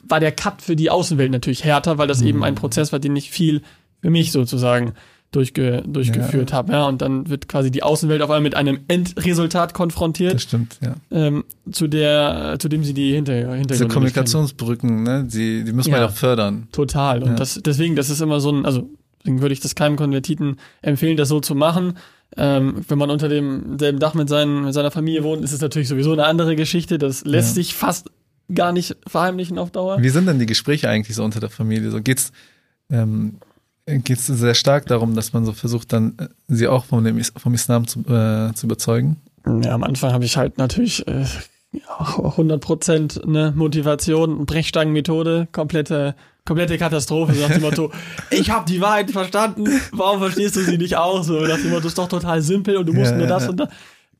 war 0.06 0.20
der 0.20 0.32
Cut 0.32 0.62
für 0.62 0.76
die 0.76 0.90
Außenwelt 0.90 1.32
natürlich 1.32 1.64
härter, 1.64 1.98
weil 1.98 2.08
das 2.08 2.22
eben 2.22 2.44
ein 2.44 2.54
Prozess 2.54 2.92
war, 2.92 2.98
den 2.98 3.16
ich 3.16 3.30
viel 3.30 3.62
für 4.00 4.10
mich 4.10 4.32
sozusagen 4.32 4.94
durchge, 5.32 5.82
durchgeführt 5.86 6.52
habe. 6.52 6.72
Ja, 6.72 6.86
und 6.86 7.02
dann 7.02 7.28
wird 7.28 7.48
quasi 7.48 7.70
die 7.70 7.82
Außenwelt 7.82 8.22
auf 8.22 8.30
einmal 8.30 8.42
mit 8.42 8.54
einem 8.54 8.80
Endresultat 8.88 9.74
konfrontiert, 9.74 10.34
Das 10.34 10.42
stimmt, 10.42 10.78
ja. 10.80 10.94
ähm, 11.10 11.44
zu 11.70 11.88
der, 11.88 12.56
zu 12.58 12.68
dem 12.68 12.84
sie 12.84 12.94
die 12.94 13.12
hinter, 13.12 13.32
Hintergründe 13.34 13.68
Diese 13.74 13.88
Kommunikationsbrücken, 13.88 15.02
ne, 15.02 15.24
die, 15.24 15.64
die 15.64 15.72
muss 15.72 15.86
man 15.88 15.96
Ja. 16.00 16.04
ja 16.06 16.08
auch 16.10 16.14
fördern. 16.16 16.68
Total. 16.72 17.22
Und 17.22 17.30
Ja. 17.30 17.34
das, 17.36 17.60
deswegen, 17.64 17.96
das 17.96 18.10
ist 18.10 18.20
immer 18.20 18.40
so 18.40 18.50
ein, 18.52 18.64
also 18.66 18.88
deswegen 19.20 19.40
würde 19.40 19.52
ich 19.54 19.60
das 19.60 19.74
keinem 19.74 19.96
Konvertiten 19.96 20.56
empfehlen, 20.82 21.16
das 21.16 21.28
so 21.28 21.40
zu 21.40 21.54
machen. 21.54 21.94
Ähm, 22.36 22.82
wenn 22.88 22.98
man 22.98 23.10
unter 23.10 23.28
demselben 23.28 23.98
Dach 23.98 24.14
mit, 24.14 24.28
seinen, 24.28 24.64
mit 24.64 24.74
seiner 24.74 24.90
Familie 24.90 25.22
wohnt, 25.24 25.42
ist 25.44 25.52
es 25.52 25.60
natürlich 25.60 25.88
sowieso 25.88 26.12
eine 26.12 26.24
andere 26.24 26.56
Geschichte. 26.56 26.98
Das 26.98 27.24
lässt 27.24 27.50
Ja. 27.50 27.54
sich 27.62 27.74
fast 27.74 28.10
gar 28.54 28.72
nicht 28.72 28.96
verheimlichen 29.06 29.58
auf 29.58 29.70
Dauer. 29.70 30.02
Wie 30.02 30.08
sind 30.08 30.26
denn 30.26 30.38
die 30.38 30.46
Gespräche 30.46 30.88
eigentlich 30.88 31.16
so 31.16 31.24
unter 31.24 31.40
der 31.40 31.50
Familie? 31.50 31.90
So 31.90 32.00
geht's, 32.02 32.32
ähm, 32.90 33.36
geht's 33.86 34.26
sehr 34.26 34.54
stark 34.54 34.86
darum, 34.86 35.14
dass 35.14 35.32
man 35.32 35.44
so 35.44 35.52
versucht, 35.52 35.92
dann 35.92 36.14
äh, 36.18 36.28
sie 36.48 36.68
auch 36.68 36.84
vom, 36.84 37.04
dem, 37.04 37.18
Is- 37.18 37.32
vom 37.36 37.54
Islam 37.54 37.86
zu, 37.86 38.00
äh, 38.00 38.52
zu 38.54 38.66
überzeugen? 38.66 39.16
Ja, 39.64 39.72
am 39.74 39.82
Anfang 39.82 40.12
habe 40.12 40.24
ich 40.24 40.36
halt 40.36 40.58
natürlich 40.58 41.06
äh, 41.08 41.24
ja, 41.72 41.98
100% 41.98 43.26
ne, 43.26 43.52
Motivation, 43.56 44.44
Brechstangenmethode, 44.46 45.48
komplette, 45.52 46.14
komplette 46.44 46.78
Katastrophe, 46.78 47.34
so 47.34 47.40
nach 47.42 47.50
dem 47.50 47.62
Motto, 47.62 47.90
ich 48.30 48.50
habe 48.50 48.66
die 48.70 48.80
Wahrheit 48.80 49.10
verstanden, 49.10 49.66
warum 49.92 50.20
verstehst 50.20 50.56
du 50.56 50.60
sie 50.62 50.78
nicht 50.78 50.96
auch? 50.96 51.22
So 51.24 51.40
nach 51.40 51.56
dem 51.58 51.70
Motto, 51.70 51.88
ist 51.88 51.98
doch 51.98 52.08
total 52.08 52.40
simpel 52.42 52.76
und 52.76 52.86
du 52.86 52.92
musst 52.92 53.12
Ja, 53.12 53.16
nur 53.18 53.26
das 53.26 53.44
ja. 53.44 53.50
und 53.50 53.56
das. 53.58 53.68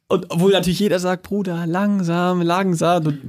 Und 0.09 0.27
obwohl 0.31 0.53
natürlich 0.53 0.81
jeder 0.81 0.99
sagt, 0.99 1.23
Bruder, 1.23 1.67
langsam, 1.67 2.43
langsam. 2.43 3.07
Und 3.07 3.21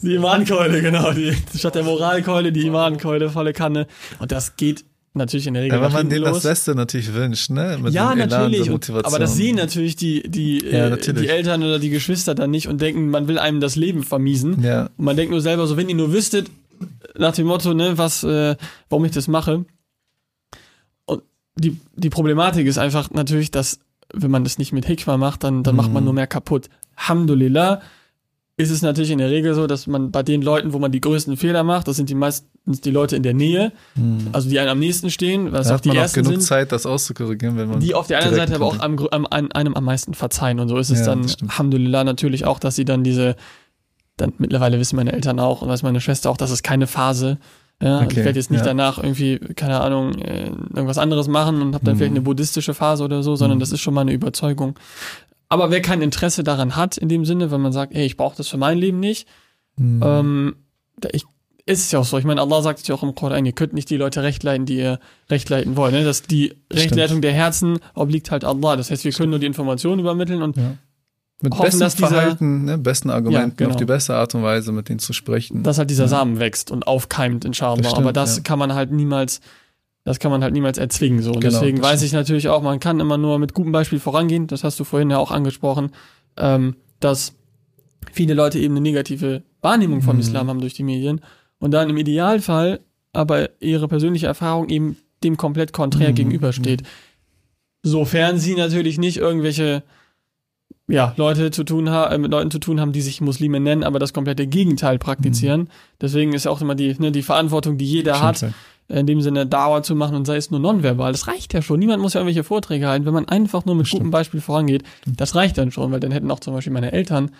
die 0.00 0.14
Imankeule, 0.14 0.80
genau. 0.80 1.12
Die, 1.12 1.36
statt 1.58 1.74
der 1.74 1.82
Moralkeule, 1.82 2.52
die 2.52 2.66
Imankeule, 2.68 3.28
volle 3.28 3.52
Kanne. 3.52 3.86
Und 4.18 4.32
das 4.32 4.56
geht 4.56 4.84
natürlich 5.16 5.46
in 5.46 5.54
der 5.54 5.62
Regel 5.64 5.76
Ja, 5.78 5.82
nach 5.84 5.92
man 5.92 6.08
denen 6.08 6.24
das. 6.24 6.42
Beste 6.42 6.74
natürlich 6.74 7.12
wünscht, 7.14 7.50
ne? 7.50 7.78
Mit 7.82 7.92
Ja, 7.92 8.14
natürlich. 8.14 8.70
Und, 8.70 8.88
aber 8.90 9.18
das 9.18 9.34
sehen 9.36 9.56
natürlich 9.56 9.96
die, 9.96 10.22
die, 10.28 10.58
Ja, 10.64 10.86
äh, 10.86 10.90
natürlich. 10.90 11.22
die 11.22 11.28
Eltern 11.28 11.62
oder 11.62 11.78
die 11.78 11.90
Geschwister 11.90 12.34
dann 12.34 12.50
nicht 12.50 12.68
und 12.68 12.80
denken, 12.80 13.10
man 13.10 13.26
will 13.28 13.38
einem 13.38 13.60
das 13.60 13.76
Leben 13.76 14.02
vermiesen. 14.02 14.62
Ja, 14.62 14.90
Und 14.96 15.04
man 15.04 15.16
denkt 15.16 15.30
nur 15.32 15.40
selber 15.40 15.66
so, 15.66 15.76
wenn 15.76 15.88
ihr 15.88 15.94
nur 15.96 16.12
wüsstet, 16.12 16.48
nach 17.18 17.32
dem 17.34 17.46
Motto, 17.46 17.72
ne, 17.74 17.96
was, 17.98 18.22
äh, 18.22 18.54
warum 18.90 19.04
ich 19.06 19.12
das 19.12 19.28
mache. 19.28 19.64
Und 21.06 21.22
die, 21.56 21.78
die 21.94 22.10
Problematik 22.10 22.66
ist 22.66 22.78
einfach 22.78 23.10
natürlich, 23.10 23.50
dass, 23.50 23.80
wenn 24.12 24.30
man 24.30 24.44
das 24.44 24.58
nicht 24.58 24.72
mit 24.72 24.86
Hikma 24.86 25.16
macht, 25.16 25.42
dann, 25.44 25.62
dann 25.62 25.74
macht 25.76 25.92
man 25.92 26.02
Mhm. 26.02 26.06
nur 26.06 26.14
mehr 26.14 26.26
kaputt. 26.26 26.68
Alhamdulillah 26.96 27.80
ist 28.58 28.70
es 28.70 28.80
natürlich 28.82 29.10
in 29.10 29.18
der 29.18 29.30
Regel 29.30 29.54
so, 29.54 29.66
dass 29.66 29.86
man 29.86 30.10
bei 30.10 30.22
den 30.22 30.40
Leuten, 30.42 30.72
wo 30.72 30.78
man 30.78 30.92
die 30.92 31.00
größten 31.00 31.36
Fehler 31.36 31.62
macht, 31.62 31.88
das 31.88 31.96
sind 31.96 32.08
die 32.08 32.14
meistens 32.14 32.48
die 32.66 32.90
Leute 32.90 33.14
in 33.16 33.22
der 33.22 33.32
Nähe, 33.34 33.72
also 34.32 34.48
die 34.48 34.58
einem 34.58 34.70
am 34.70 34.78
nächsten 34.80 35.08
stehen, 35.10 35.52
was 35.52 35.68
da 35.68 35.74
auch 35.74 35.78
hat 35.78 35.84
die 35.84 35.88
man 35.90 35.98
auch 35.98 36.12
genug 36.12 36.32
sind 36.32 36.40
Zeit, 36.42 36.72
das 36.72 36.84
auszukorrigieren, 36.84 37.56
wenn 37.56 37.68
man. 37.68 37.80
die 37.80 37.94
auf 37.94 38.08
der 38.08 38.18
anderen 38.18 38.36
Seite 38.36 38.54
aber 38.56 38.66
auch 38.66 38.80
am, 38.80 38.98
am, 39.12 39.26
an, 39.30 39.52
einem 39.52 39.74
am 39.74 39.84
meisten 39.84 40.14
verzeihen. 40.14 40.58
Und 40.60 40.68
so 40.68 40.76
ist 40.76 40.90
es 40.90 41.00
Ja, 41.00 41.06
dann. 41.14 41.26
Alhamdulillah, 41.48 42.02
natürlich 42.04 42.44
auch, 42.44 42.58
dass 42.58 42.74
sie 42.76 42.84
dann 42.84 43.04
diese, 43.04 43.36
dann 44.16 44.32
mittlerweile 44.38 44.78
wissen 44.80 44.96
meine 44.96 45.12
Eltern 45.12 45.38
auch 45.38 45.62
und 45.62 45.68
weiß 45.68 45.82
meine 45.84 46.00
Schwester 46.00 46.28
auch, 46.30 46.36
dass 46.36 46.50
es 46.50 46.62
keine 46.62 46.86
Phase. 46.86 47.38
Ja, 47.80 47.98
Okay, 48.00 48.08
ich 48.20 48.24
werde 48.24 48.38
jetzt 48.38 48.50
nicht 48.50 48.60
ja. 48.60 48.64
danach 48.66 48.96
irgendwie, 48.98 49.38
keine 49.38 49.80
Ahnung, 49.80 50.14
äh, 50.18 50.46
irgendwas 50.46 50.96
anderes 50.98 51.28
machen 51.28 51.60
und 51.62 51.74
habe 51.74 51.84
dann 51.84 51.94
Mhm. 51.94 51.98
vielleicht 51.98 52.12
eine 52.12 52.22
buddhistische 52.22 52.72
Phase 52.74 53.04
oder 53.04 53.22
so, 53.22 53.36
sondern 53.36 53.58
Mhm. 53.58 53.60
das 53.60 53.70
ist 53.72 53.80
schon 53.80 53.92
meine 53.94 54.12
Überzeugung. 54.12 54.78
Aber 55.50 55.70
wer 55.70 55.82
kein 55.82 56.00
Interesse 56.02 56.42
daran 56.42 56.74
hat, 56.74 56.96
in 56.96 57.08
dem 57.08 57.24
Sinne, 57.24 57.50
wenn 57.50 57.60
man 57.60 57.72
sagt, 57.72 57.94
ey, 57.94 58.04
ich 58.06 58.16
brauche 58.16 58.36
das 58.36 58.48
für 58.48 58.56
mein 58.56 58.78
Leben 58.78 58.98
nicht, 58.98 59.28
Mhm. 59.76 60.00
ähm, 60.02 60.56
ich, 61.12 61.26
ist 61.68 61.80
es 61.80 61.90
ja 61.92 61.98
auch 61.98 62.04
so. 62.04 62.16
Ich 62.16 62.24
meine, 62.24 62.40
Allah 62.40 62.62
sagt 62.62 62.78
es 62.80 62.86
ja 62.86 62.94
auch 62.94 63.02
im 63.02 63.14
Koran, 63.14 63.44
ihr 63.44 63.52
könnt 63.52 63.72
nicht 63.72 63.90
die 63.90 63.96
Leute 63.96 64.22
recht 64.22 64.42
leiten, 64.44 64.66
die 64.66 64.76
ihr 64.78 65.00
recht 65.28 65.48
leiten 65.50 65.76
wollt. 65.76 65.92
Ne? 65.92 66.04
Dass 66.04 66.22
die 66.22 66.54
Rechtleitung 66.72 67.20
der 67.20 67.32
Herzen 67.32 67.78
obliegt 67.94 68.30
halt 68.30 68.44
Allah. 68.44 68.76
Das 68.76 68.90
heißt, 68.90 69.04
wir 69.04 69.12
können 69.12 69.30
nur 69.30 69.40
die 69.40 69.46
Informationen 69.46 70.00
übermitteln 70.00 70.42
und 70.42 70.56
ja. 70.56 70.76
Mit 71.42 71.52
hoffen, 71.52 71.64
bestem 71.64 71.80
dass 71.80 71.96
dieser- 71.96 72.08
Verhalten, 72.08 72.64
ne, 72.64 72.78
besten 72.78 73.10
Argumenten, 73.10 73.56
genau. 73.58 73.70
auf 73.70 73.76
die 73.76 73.84
beste 73.84 74.14
Art 74.14 74.34
und 74.34 74.42
Weise 74.42 74.72
mit 74.72 74.88
denen 74.88 75.00
zu 75.00 75.12
sprechen. 75.12 75.62
dass 75.64 75.76
halt 75.76 75.90
dieser 75.90 76.04
Ja. 76.04 76.08
Samen 76.08 76.38
wächst 76.38 76.70
und 76.70 76.86
aufkeimt, 76.86 77.44
inshallah. 77.44 77.76
Das 77.76 77.90
stimmt, 77.90 78.04
Aber 78.06 78.12
das 78.14 78.36
ja. 78.38 78.42
kann 78.42 78.58
man 78.58 78.72
halt 78.72 78.90
niemals, 78.90 79.42
das 80.04 80.18
kann 80.18 80.30
man 80.30 80.42
halt 80.42 80.54
niemals 80.54 80.78
erzwingen. 80.78 81.20
So. 81.20 81.32
Und 81.32 81.40
Genau, 81.40 81.52
deswegen 81.60 81.82
weiß 81.82 82.00
ich 82.02 82.12
natürlich 82.12 82.48
auch, 82.48 82.62
man 82.62 82.80
kann 82.80 83.00
immer 83.00 83.18
nur 83.18 83.38
mit 83.38 83.52
gutem 83.52 83.70
Beispiel 83.72 84.00
vorangehen. 84.00 84.46
Das 84.46 84.64
hast 84.64 84.80
du 84.80 84.84
vorhin 84.84 85.10
ja 85.10 85.18
auch 85.18 85.30
angesprochen, 85.30 85.90
ähm, 86.38 86.76
dass 87.00 87.34
viele 88.12 88.32
Leute 88.32 88.58
eben 88.58 88.72
eine 88.74 88.80
negative 88.80 89.42
Wahrnehmung 89.60 90.00
vom 90.00 90.14
Mhm. 90.16 90.20
Islam 90.20 90.48
haben 90.48 90.60
durch 90.60 90.72
die 90.74 90.84
Medien 90.84 91.20
und 91.58 91.70
dann 91.72 91.90
im 91.90 91.96
Idealfall 91.96 92.80
aber 93.12 93.48
ihre 93.62 93.88
persönliche 93.88 94.26
Erfahrung 94.26 94.68
eben 94.68 94.96
dem 95.24 95.36
komplett 95.36 95.72
konträr 95.72 96.10
Mhm. 96.10 96.14
gegenübersteht. 96.16 96.82
Sofern 97.82 98.38
sie 98.38 98.54
natürlich 98.54 98.98
nicht 98.98 99.16
irgendwelche 99.16 99.82
ja, 100.88 101.14
Leute 101.16 101.50
zu 101.50 101.64
tun 101.64 101.90
ha 101.90 102.06
äh, 102.12 102.18
mit 102.18 102.30
Leuten 102.30 102.50
zu 102.50 102.58
tun 102.58 102.80
haben, 102.80 102.92
die 102.92 103.00
sich 103.00 103.20
Muslime 103.20 103.58
nennen, 103.60 103.82
aber 103.84 103.98
das 103.98 104.12
komplette 104.12 104.46
Gegenteil 104.46 104.98
praktizieren. 104.98 105.68
Deswegen 106.00 106.32
ist 106.32 106.44
ja 106.44 106.50
auch 106.50 106.60
immer 106.60 106.74
die, 106.76 106.94
ne, 107.00 107.10
die 107.10 107.22
Verantwortung, 107.22 107.76
die 107.78 107.84
jeder 107.86 108.20
hat, 108.22 108.36
Stimmt. 108.36 108.54
in 108.88 109.06
dem 109.06 109.20
Sinne 109.20 109.46
Dauer 109.46 109.82
zu 109.82 109.96
machen 109.96 110.14
und 110.14 110.26
sei 110.26 110.36
es 110.36 110.50
nur 110.52 110.60
nonverbal. 110.60 111.10
Das 111.10 111.26
reicht 111.26 111.54
ja 111.54 111.62
schon. 111.62 111.80
Niemand 111.80 112.02
muss 112.02 112.14
ja 112.14 112.20
irgendwelche 112.20 112.44
Vorträge 112.44 112.86
halten. 112.86 113.04
Wenn 113.04 113.14
man 113.14 113.28
einfach 113.28 113.64
nur 113.64 113.74
mit 113.74 113.86
Stimmt. 113.88 114.00
gutem 114.02 114.10
Beispiel 114.12 114.40
vorangeht, 114.40 114.84
das 115.06 115.34
reicht 115.34 115.58
dann 115.58 115.72
schon, 115.72 115.90
weil 115.90 115.98
dann 116.00 116.12
hätten 116.12 116.30
auch 116.30 116.40
zum 116.40 116.54
Beispiel 116.54 116.72
meine 116.72 116.92
Eltern 116.92 117.30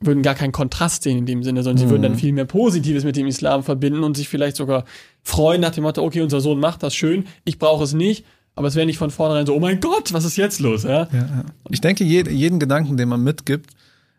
würden 0.00 0.22
gar 0.22 0.34
keinen 0.34 0.52
Kontrast 0.52 1.02
sehen 1.02 1.18
in 1.18 1.26
dem 1.26 1.42
Sinne, 1.42 1.62
sondern 1.62 1.78
sie 1.78 1.86
Mhm. 1.86 1.90
würden 1.90 2.02
dann 2.02 2.14
viel 2.16 2.32
mehr 2.32 2.44
Positives 2.44 3.04
mit 3.04 3.16
dem 3.16 3.26
Islam 3.26 3.62
verbinden 3.64 4.04
und 4.04 4.16
sich 4.16 4.28
vielleicht 4.28 4.56
sogar 4.56 4.84
freuen 5.22 5.60
nach 5.60 5.70
dem 5.70 5.82
Motto, 5.82 6.02
okay, 6.04 6.20
unser 6.22 6.40
Sohn 6.40 6.60
macht 6.60 6.82
das 6.82 6.94
schön, 6.94 7.24
ich 7.44 7.58
brauche 7.58 7.82
es 7.84 7.92
nicht, 7.94 8.24
aber 8.54 8.68
es 8.68 8.74
wäre 8.76 8.86
nicht 8.86 8.98
von 8.98 9.10
vornherein 9.10 9.44
so, 9.46 9.54
oh 9.54 9.60
mein 9.60 9.80
Gott, 9.80 10.12
was 10.12 10.24
ist 10.24 10.36
jetzt 10.36 10.60
los? 10.60 10.84
Ja? 10.84 11.08
Ja, 11.12 11.18
ja. 11.18 11.44
Ich 11.70 11.80
denke, 11.80 12.04
jed, 12.04 12.28
jeden 12.30 12.58
Gedanken, 12.60 12.96
den 12.96 13.08
man 13.08 13.22
mitgibt, 13.22 13.70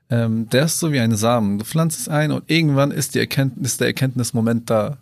ähm, 0.10 0.50
der 0.50 0.66
ist 0.66 0.80
so 0.80 0.92
wie 0.92 1.00
ein 1.00 1.16
Samen. 1.16 1.60
Du 1.60 1.66
pflanzt 1.66 2.00
es 2.02 2.08
ein 2.10 2.32
und 2.32 2.44
irgendwann 2.50 2.92
ist 2.92 3.16
die 3.16 3.20
Erkenntnis, 3.20 3.78
der 3.78 3.88
Erkenntnismoment 3.88 4.70
da. 4.70 4.98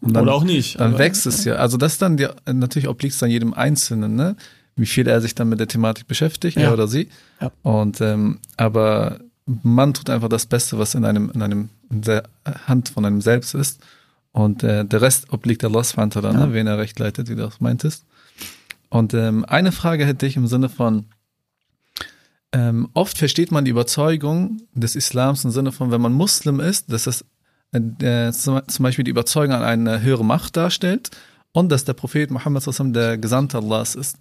Und 0.00 0.14
dann, 0.14 0.24
Oder 0.24 0.34
auch 0.34 0.44
nicht. 0.44 0.78
dann 0.78 0.96
wächst 0.98 1.26
es 1.26 1.44
ja. 1.44 1.54
Also 1.54 1.76
das 1.76 1.94
ist 1.94 2.02
dann 2.02 2.16
die, 2.16 2.28
natürlich 2.52 2.88
obliegt 2.88 3.14
es 3.14 3.18
dann 3.20 3.30
jedem 3.30 3.52
Einzelnen, 3.54 4.14
ne? 4.14 4.36
Wie 4.76 4.86
viel 4.86 5.08
er 5.08 5.20
sich 5.20 5.34
dann 5.34 5.48
mit 5.48 5.58
der 5.60 5.66
Thematik 5.66 6.06
beschäftigt, 6.06 6.56
Ja. 6.56 6.64
er 6.68 6.72
oder 6.74 6.86
sie. 6.86 7.08
Ja. 7.40 7.50
Und 7.62 8.00
ähm, 8.00 8.38
aber 8.56 9.18
man 9.62 9.94
tut 9.94 10.10
einfach 10.10 10.28
das 10.28 10.46
Beste, 10.46 10.78
was 10.78 10.94
in 10.94 11.04
einem, 11.04 11.30
in 11.30 11.42
einem 11.42 11.68
in 11.90 12.02
der 12.02 12.24
Hand 12.66 12.88
von 12.90 13.04
einem 13.04 13.20
selbst 13.20 13.54
ist. 13.54 13.80
Und 14.32 14.62
äh, 14.62 14.84
der 14.84 15.00
Rest 15.02 15.32
obliegt 15.32 15.64
Allah 15.64 15.82
wa 15.82 16.02
ta'ala, 16.04 16.32
Ja. 16.32 16.46
ne? 16.46 16.52
wen 16.54 16.66
er 16.66 16.78
recht 16.78 16.98
leitet, 16.98 17.28
wie 17.28 17.34
du 17.34 17.46
auch 17.46 17.58
meintest. 17.60 18.04
Und 18.88 19.14
ähm, 19.14 19.44
eine 19.44 19.72
Frage 19.72 20.06
hätte 20.06 20.26
ich 20.26 20.36
im 20.36 20.46
Sinne 20.46 20.68
von, 20.68 21.06
ähm, 22.52 22.88
oft 22.94 23.18
versteht 23.18 23.52
man 23.52 23.64
die 23.64 23.70
Überzeugung 23.70 24.62
des 24.74 24.96
Islams 24.96 25.44
im 25.44 25.50
Sinne 25.50 25.72
von, 25.72 25.90
wenn 25.90 26.00
man 26.00 26.12
Muslim 26.12 26.60
ist, 26.60 26.92
dass 26.92 27.06
es 27.06 27.24
äh, 27.72 28.32
zum, 28.32 28.60
zum 28.66 28.82
Beispiel 28.82 29.04
die 29.04 29.10
Überzeugung 29.12 29.54
an 29.54 29.62
eine 29.62 30.02
höhere 30.02 30.24
Macht 30.24 30.56
darstellt 30.56 31.10
und 31.52 31.70
dass 31.70 31.84
der 31.84 31.92
Prophet 31.94 32.30
Muhammad 32.30 32.64
der 32.94 33.18
Gesandte 33.18 33.58
Allahs 33.58 33.94
ist. 33.94 34.16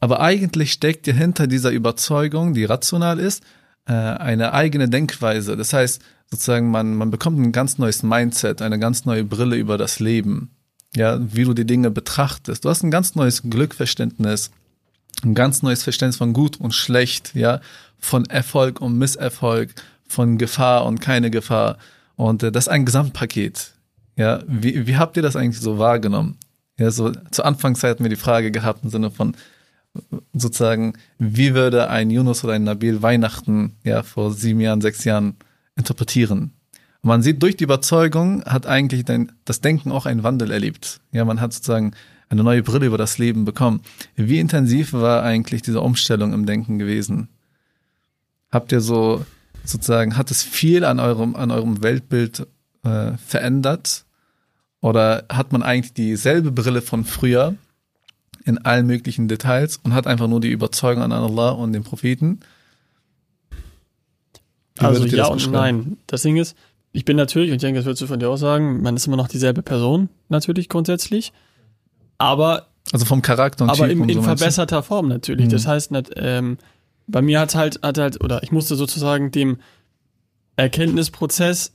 Aber 0.00 0.20
eigentlich 0.20 0.72
steckt 0.72 1.06
ja 1.06 1.12
hinter 1.12 1.46
dieser 1.46 1.70
Überzeugung, 1.70 2.54
die 2.54 2.64
rational 2.64 3.18
ist, 3.18 3.42
eine 3.92 4.52
eigene 4.52 4.88
Denkweise. 4.88 5.56
Das 5.56 5.72
heißt, 5.72 6.02
sozusagen, 6.30 6.70
man, 6.70 6.94
man 6.94 7.10
bekommt 7.10 7.38
ein 7.38 7.52
ganz 7.52 7.78
neues 7.78 8.02
Mindset, 8.02 8.62
eine 8.62 8.78
ganz 8.78 9.04
neue 9.04 9.24
Brille 9.24 9.56
über 9.56 9.78
das 9.78 10.00
Leben. 10.00 10.50
Ja, 10.96 11.18
wie 11.20 11.44
du 11.44 11.52
die 11.52 11.66
Dinge 11.66 11.90
betrachtest. 11.90 12.64
Du 12.64 12.70
hast 12.70 12.82
ein 12.82 12.90
ganz 12.90 13.14
neues 13.14 13.42
Glückverständnis, 13.42 14.50
ein 15.22 15.34
ganz 15.34 15.62
neues 15.62 15.82
Verständnis 15.82 16.16
von 16.16 16.32
gut 16.32 16.58
und 16.58 16.72
schlecht, 16.72 17.34
ja, 17.34 17.60
von 17.98 18.24
Erfolg 18.26 18.80
und 18.80 18.96
Misserfolg, 18.96 19.74
von 20.06 20.38
Gefahr 20.38 20.86
und 20.86 21.00
keine 21.00 21.30
Gefahr. 21.30 21.76
Und 22.16 22.42
äh, 22.42 22.50
das 22.50 22.64
ist 22.64 22.68
ein 22.68 22.86
Gesamtpaket. 22.86 23.74
Ja, 24.16 24.40
wie, 24.46 24.86
wie 24.86 24.96
habt 24.96 25.16
ihr 25.16 25.22
das 25.22 25.36
eigentlich 25.36 25.60
so 25.60 25.78
wahrgenommen? 25.78 26.38
Ja, 26.78 26.90
so 26.90 27.12
zur 27.30 27.44
Anfangszeit 27.44 27.90
hatten 27.92 28.04
wir 28.04 28.10
die 28.10 28.16
Frage 28.16 28.50
gehabt 28.50 28.82
im 28.82 28.90
Sinne 28.90 29.10
von 29.10 29.36
sozusagen, 30.32 30.94
wie 31.18 31.54
würde 31.54 31.90
ein 31.90 32.10
Yunus 32.10 32.44
oder 32.44 32.54
ein 32.54 32.64
Nabil 32.64 33.02
Weihnachten 33.02 33.76
ja 33.84 34.02
vor 34.02 34.32
sieben 34.32 34.60
Jahren, 34.60 34.80
sechs 34.80 35.04
Jahren 35.04 35.36
interpretieren? 35.76 36.52
Und 37.02 37.08
man 37.08 37.22
sieht, 37.22 37.42
durch 37.42 37.56
die 37.56 37.64
Überzeugung 37.64 38.44
hat 38.44 38.66
eigentlich 38.66 39.04
dein, 39.04 39.32
das 39.44 39.60
Denken 39.60 39.92
auch 39.92 40.06
einen 40.06 40.22
Wandel 40.22 40.50
erlebt. 40.50 41.00
Ja, 41.12 41.24
man 41.24 41.40
hat 41.40 41.52
sozusagen 41.52 41.92
eine 42.28 42.42
neue 42.42 42.62
Brille 42.62 42.86
über 42.86 42.98
das 42.98 43.18
Leben 43.18 43.44
bekommen. 43.44 43.82
Wie 44.16 44.38
intensiv 44.38 44.92
war 44.92 45.22
eigentlich 45.22 45.62
diese 45.62 45.80
Umstellung 45.80 46.32
im 46.32 46.46
Denken 46.46 46.78
gewesen? 46.78 47.28
Habt 48.50 48.72
ihr 48.72 48.80
so 48.80 49.24
sozusagen, 49.64 50.16
hat 50.16 50.30
es 50.30 50.42
viel 50.42 50.84
an 50.84 50.98
eurem, 50.98 51.36
an 51.36 51.50
eurem 51.50 51.82
Weltbild 51.82 52.46
äh, 52.84 53.12
verändert? 53.16 54.04
Oder 54.80 55.24
hat 55.28 55.52
man 55.52 55.62
eigentlich 55.62 55.94
dieselbe 55.94 56.52
Brille 56.52 56.82
von 56.82 57.04
früher 57.04 57.54
in 58.48 58.58
allen 58.58 58.86
möglichen 58.86 59.28
Details 59.28 59.76
und 59.76 59.94
hat 59.94 60.06
einfach 60.06 60.26
nur 60.26 60.40
die 60.40 60.50
Überzeugung 60.50 61.02
an 61.02 61.12
Allah 61.12 61.50
und 61.50 61.72
den 61.72 61.84
Propheten? 61.84 62.40
Wie 64.76 64.84
Also 64.84 65.04
ja 65.04 65.26
und 65.26 65.50
nein. 65.52 65.98
Das 66.06 66.22
Ding 66.22 66.36
ist, 66.36 66.56
ich 66.92 67.04
bin 67.04 67.16
natürlich, 67.16 67.50
und 67.50 67.56
ich 67.56 67.60
denke, 67.60 67.78
das 67.78 67.86
würdest 67.86 68.02
du 68.02 68.06
von 68.06 68.18
dir 68.18 68.30
auch 68.30 68.36
sagen, 68.36 68.82
man 68.82 68.96
ist 68.96 69.06
immer 69.06 69.16
noch 69.16 69.28
dieselbe 69.28 69.62
Person, 69.62 70.08
natürlich 70.28 70.68
grundsätzlich. 70.68 71.32
Aber, 72.16 72.66
Also 72.90 73.04
vom 73.04 73.22
Charakter 73.22 73.64
und 73.64 73.70
aber 73.70 73.88
in, 73.88 74.08
in 74.08 74.16
so 74.16 74.22
verbesserter 74.22 74.82
Form 74.82 75.08
natürlich. 75.08 75.46
Mhm. 75.46 75.50
Das 75.50 75.66
heißt, 75.66 75.92
ähm, 76.16 76.58
bei 77.06 77.22
mir 77.22 77.40
hat 77.40 77.54
halt, 77.54 77.80
hat 77.82 77.98
halt, 77.98 78.22
oder 78.24 78.42
ich 78.42 78.50
musste 78.50 78.74
sozusagen 78.76 79.30
dem 79.30 79.58
Erkenntnisprozess 80.56 81.72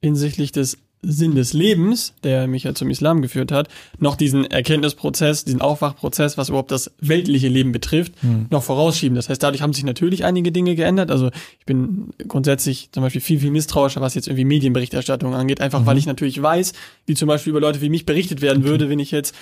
hinsichtlich 0.00 0.52
des 0.52 0.78
Sinn 1.04 1.34
des 1.34 1.52
Lebens, 1.52 2.14
der 2.22 2.46
mich 2.46 2.62
ja 2.62 2.74
zum 2.74 2.88
Islam 2.88 3.22
geführt 3.22 3.50
hat, 3.50 3.68
noch 3.98 4.14
diesen 4.14 4.44
Erkenntnisprozess, 4.44 5.44
diesen 5.44 5.60
Aufwachprozess, 5.60 6.38
was 6.38 6.48
überhaupt 6.48 6.70
das 6.70 6.92
weltliche 7.00 7.48
Leben 7.48 7.72
betrifft, 7.72 8.12
Hm. 8.20 8.46
noch 8.50 8.62
vorausschieben. 8.62 9.16
Das 9.16 9.28
heißt, 9.28 9.42
dadurch 9.42 9.62
haben 9.62 9.72
sich 9.72 9.82
natürlich 9.84 10.24
einige 10.24 10.52
Dinge 10.52 10.74
geändert. 10.76 11.10
Also 11.10 11.30
ich 11.58 11.66
bin 11.66 12.10
grundsätzlich 12.28 12.90
zum 12.92 13.02
Beispiel 13.02 13.20
viel, 13.20 13.40
viel 13.40 13.50
misstrauischer, 13.50 14.00
was 14.00 14.14
jetzt 14.14 14.28
irgendwie 14.28 14.44
Medienberichterstattung 14.44 15.34
angeht, 15.34 15.60
einfach 15.60 15.80
Mhm. 15.80 15.86
weil 15.86 15.98
ich 15.98 16.06
natürlich 16.06 16.40
weiß, 16.40 16.72
wie 17.06 17.14
zum 17.14 17.26
Beispiel 17.28 17.50
über 17.50 17.60
Leute 17.60 17.80
wie 17.80 17.88
mich 17.90 18.06
berichtet 18.06 18.40
werden 18.40 18.62
würde, 18.64 18.88
wenn 18.88 18.98
ich 19.00 19.10
jetzt 19.10 19.34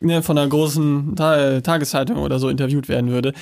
ne, 0.00 0.22
von 0.22 0.36
einer 0.36 0.48
großen 0.48 1.16
Ta 1.16 1.60
Tageszeitung 1.62 2.18
oder 2.18 2.38
so 2.38 2.50
interviewt 2.50 2.88
werden 2.88 3.10
würde. 3.10 3.32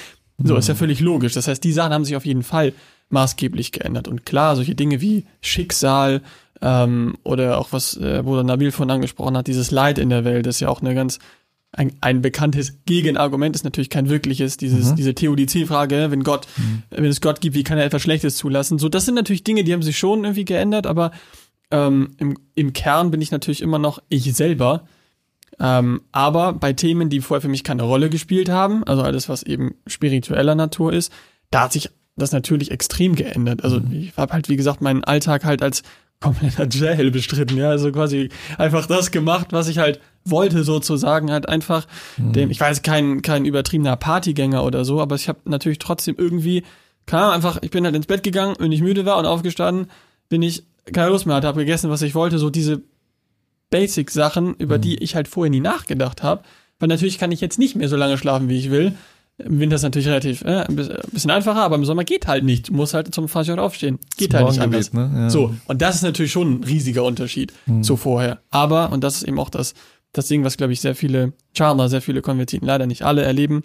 So, 0.42 0.56
ist 0.56 0.68
ja 0.68 0.74
völlig 0.74 0.98
logisch. 1.00 1.32
Das 1.34 1.46
heißt, 1.48 1.62
die 1.62 1.72
Sachen 1.72 1.92
haben 1.92 2.04
sich 2.04 2.16
auf 2.16 2.26
jeden 2.26 2.42
Fall 2.42 2.72
maßgeblich 3.10 3.72
geändert. 3.72 4.08
Und 4.08 4.26
klar, 4.26 4.56
solche 4.56 4.74
Dinge 4.74 5.00
wie 5.00 5.24
Schicksal 5.40 6.22
ähm, 6.60 7.16
oder 7.22 7.58
auch 7.58 7.72
was 7.72 7.96
äh, 7.96 8.22
Bruder 8.24 8.42
Nabil 8.42 8.72
von 8.72 8.90
angesprochen 8.90 9.36
hat, 9.36 9.46
dieses 9.46 9.70
Leid 9.70 9.98
in 9.98 10.10
der 10.10 10.24
Welt 10.24 10.46
ist 10.46 10.60
ja 10.60 10.68
auch 10.68 10.80
eine 10.80 10.94
ganz 10.94 11.18
ein, 11.76 11.92
ein 12.00 12.22
bekanntes 12.22 12.84
Gegenargument 12.86 13.56
ist 13.56 13.64
natürlich 13.64 13.90
kein 13.90 14.08
wirkliches, 14.08 14.56
dieses, 14.56 14.92
Mhm. 14.92 14.96
diese 14.96 15.14
Theodizee-Frage, 15.14 16.10
wenn 16.10 16.22
Gott, 16.22 16.46
wenn 16.90 17.04
es 17.06 17.20
Gott 17.20 17.40
gibt, 17.40 17.56
wie 17.56 17.64
kann 17.64 17.78
er 17.78 17.84
etwas 17.84 18.02
Schlechtes 18.02 18.36
zulassen? 18.36 18.78
So, 18.78 18.88
das 18.88 19.06
sind 19.06 19.16
natürlich 19.16 19.44
Dinge, 19.44 19.64
die 19.64 19.72
haben 19.72 19.82
sich 19.82 19.98
schon 19.98 20.22
irgendwie 20.22 20.44
geändert, 20.44 20.86
aber 20.86 21.10
ähm, 21.72 22.10
im, 22.18 22.38
im 22.54 22.72
Kern 22.72 23.10
bin 23.10 23.20
ich 23.20 23.32
natürlich 23.32 23.60
immer 23.60 23.78
noch 23.78 24.00
ich 24.08 24.32
selber. 24.34 24.86
Ähm, 25.58 26.02
aber 26.12 26.52
bei 26.52 26.72
Themen, 26.72 27.10
die 27.10 27.20
vorher 27.20 27.40
für 27.40 27.48
mich 27.48 27.64
keine 27.64 27.82
Rolle 27.82 28.08
gespielt 28.10 28.48
haben, 28.48 28.84
also 28.84 29.02
alles, 29.02 29.28
was 29.28 29.42
eben 29.42 29.74
spiritueller 29.86 30.54
Natur 30.54 30.92
ist, 30.92 31.12
da 31.50 31.62
hat 31.62 31.72
sich 31.72 31.90
das 32.16 32.32
natürlich 32.32 32.70
extrem 32.70 33.14
geändert. 33.14 33.64
Also 33.64 33.80
ich 33.90 34.16
habe 34.16 34.32
halt, 34.32 34.48
wie 34.48 34.56
gesagt, 34.56 34.80
meinen 34.80 35.04
Alltag 35.04 35.44
halt 35.44 35.62
als 35.62 35.82
kompletter 36.20 36.66
Jail 36.68 37.10
bestritten, 37.10 37.56
ja, 37.56 37.68
also 37.68 37.92
quasi 37.92 38.30
einfach 38.56 38.86
das 38.86 39.10
gemacht, 39.10 39.48
was 39.50 39.68
ich 39.68 39.78
halt 39.78 40.00
wollte 40.24 40.64
sozusagen, 40.64 41.30
halt 41.30 41.48
einfach 41.48 41.86
dem, 42.16 42.50
ich 42.50 42.60
weiß, 42.60 42.82
kein, 42.82 43.20
kein 43.20 43.44
übertriebener 43.44 43.96
Partygänger 43.96 44.64
oder 44.64 44.84
so, 44.84 45.00
aber 45.00 45.16
ich 45.16 45.28
habe 45.28 45.40
natürlich 45.44 45.78
trotzdem 45.78 46.14
irgendwie, 46.16 46.62
Ahnung, 47.10 47.32
einfach, 47.32 47.58
ich 47.60 47.70
bin 47.70 47.84
halt 47.84 47.94
ins 47.94 48.06
Bett 48.06 48.22
gegangen, 48.22 48.54
wenn 48.58 48.72
ich 48.72 48.80
müde 48.80 49.04
war 49.04 49.18
und 49.18 49.26
aufgestanden, 49.26 49.88
bin 50.30 50.40
ich 50.40 50.64
keine 50.92 51.10
Lust 51.10 51.26
mehr 51.26 51.36
hatte, 51.36 51.46
habe 51.46 51.60
gegessen, 51.60 51.90
was 51.90 52.02
ich 52.02 52.14
wollte, 52.14 52.38
so 52.38 52.48
diese 52.48 52.82
Basic-Sachen, 53.70 54.54
über 54.54 54.78
die 54.78 55.02
ich 55.02 55.16
halt 55.16 55.28
vorher 55.28 55.50
nie 55.50 55.60
nachgedacht 55.60 56.22
habe. 56.22 56.42
Weil 56.78 56.88
natürlich 56.88 57.18
kann 57.18 57.32
ich 57.32 57.40
jetzt 57.40 57.58
nicht 57.58 57.76
mehr 57.76 57.88
so 57.88 57.96
lange 57.96 58.18
schlafen, 58.18 58.48
wie 58.48 58.58
ich 58.58 58.70
will. 58.70 58.94
Im 59.38 59.58
Winter 59.58 59.76
ist 59.76 59.82
natürlich 59.82 60.06
relativ 60.08 60.42
äh, 60.42 60.64
ein 60.68 60.76
bisschen- 60.76 60.96
ein 60.96 61.10
bisschen 61.12 61.30
einfacher, 61.32 61.62
aber 61.62 61.74
im 61.76 61.84
Sommer 61.84 62.04
geht 62.04 62.26
halt 62.28 62.44
nicht. 62.44 62.68
Du 62.68 62.74
musst 62.74 62.94
halt 62.94 63.12
zum 63.14 63.28
Fasiot 63.28 63.58
aufstehen. 63.58 63.98
Geht 64.16 64.30
Zum 64.30 64.40
halt 64.40 64.50
nicht 64.50 64.60
anders. 64.60 64.92
Ne? 64.92 65.10
Ja. 65.14 65.30
So, 65.30 65.54
und 65.66 65.82
das 65.82 65.96
ist 65.96 66.02
natürlich 66.02 66.30
schon 66.32 66.60
ein 66.60 66.64
riesiger 66.64 67.02
Unterschied 67.02 67.52
zu 67.82 67.96
vorher. 67.96 68.38
Aber, 68.50 68.92
und 68.92 69.02
das 69.02 69.16
ist 69.16 69.22
eben 69.24 69.40
auch 69.40 69.50
das, 69.50 69.74
das 70.12 70.28
Ding, 70.28 70.44
was, 70.44 70.56
glaube 70.56 70.72
ich, 70.72 70.80
sehr 70.80 70.94
viele 70.94 71.32
Charler, 71.56 71.88
sehr 71.88 72.00
viele 72.00 72.22
Konvertiten, 72.22 72.64
leider 72.66 72.86
nicht 72.86 73.02
alle 73.02 73.22
erleben, 73.22 73.64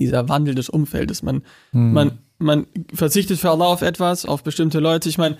dieser 0.00 0.28
Wandel 0.28 0.56
des 0.56 0.68
Umfeldes. 0.68 1.22
Man, 1.22 1.42
Hm. 1.70 1.92
man, 1.92 2.18
man 2.38 2.66
verzichtet 2.92 3.38
für 3.38 3.50
Allah 3.50 3.66
auf 3.66 3.82
etwas, 3.82 4.26
auf 4.26 4.42
bestimmte 4.42 4.80
Leute. 4.80 5.08
Ich 5.08 5.18
meine, 5.18 5.36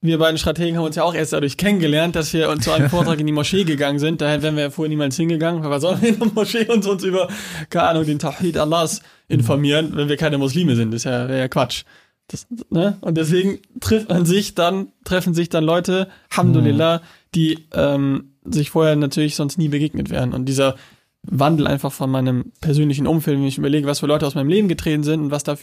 wir 0.00 0.18
beiden 0.18 0.38
Strategen 0.38 0.76
haben 0.76 0.84
uns 0.84 0.96
ja 0.96 1.02
auch 1.02 1.14
erst 1.14 1.32
dadurch 1.32 1.56
kennengelernt, 1.56 2.14
dass 2.14 2.32
wir 2.32 2.48
uns 2.50 2.64
zu 2.64 2.72
einem 2.72 2.88
Vortrag 2.90 3.18
in 3.18 3.26
die 3.26 3.32
Moschee 3.32 3.64
gegangen 3.64 3.98
sind. 3.98 4.20
Daher 4.20 4.42
wären 4.42 4.54
wir 4.56 4.64
ja 4.64 4.70
vorher 4.70 4.88
niemals 4.88 5.16
hingegangen, 5.16 5.62
weil 5.62 5.70
wir 5.70 5.80
sollen 5.80 6.02
in 6.02 6.18
der 6.18 6.28
Moschee 6.32 6.66
uns, 6.66 6.86
uns 6.86 7.02
über, 7.02 7.28
keine 7.70 7.88
Ahnung, 7.88 8.06
den 8.06 8.18
Tawhid 8.18 8.56
Allahs 8.58 9.02
informieren, 9.26 9.92
wenn 9.94 10.08
wir 10.08 10.16
keine 10.16 10.38
Muslime 10.38 10.76
sind. 10.76 10.92
Das 10.92 11.00
ist 11.00 11.04
ja, 11.04 11.28
wäre 11.28 11.40
ja 11.40 11.48
Quatsch. 11.48 11.84
Das, 12.28 12.46
ne? 12.70 12.98
Und 13.00 13.16
deswegen 13.16 13.58
trifft 13.80 14.10
man 14.10 14.24
sich 14.24 14.54
dann, 14.54 14.92
treffen 15.04 15.34
sich 15.34 15.48
dann 15.48 15.64
Leute, 15.64 16.08
Alhamdulillah, 16.30 17.02
die 17.34 17.66
ähm, 17.72 18.34
sich 18.44 18.70
vorher 18.70 18.96
natürlich 18.96 19.34
sonst 19.34 19.58
nie 19.58 19.68
begegnet 19.68 20.10
wären. 20.10 20.32
Und 20.32 20.44
dieser 20.44 20.76
Wandel 21.22 21.66
einfach 21.66 21.92
von 21.92 22.10
meinem 22.10 22.52
persönlichen 22.60 23.06
Umfeld, 23.06 23.38
wenn 23.38 23.46
ich 23.46 23.58
überlege, 23.58 23.86
was 23.86 24.00
für 24.00 24.06
Leute 24.06 24.26
aus 24.26 24.34
meinem 24.34 24.48
Leben 24.48 24.68
getreten 24.68 25.02
sind 25.02 25.20
und 25.20 25.30
was 25.30 25.42
da 25.42 25.56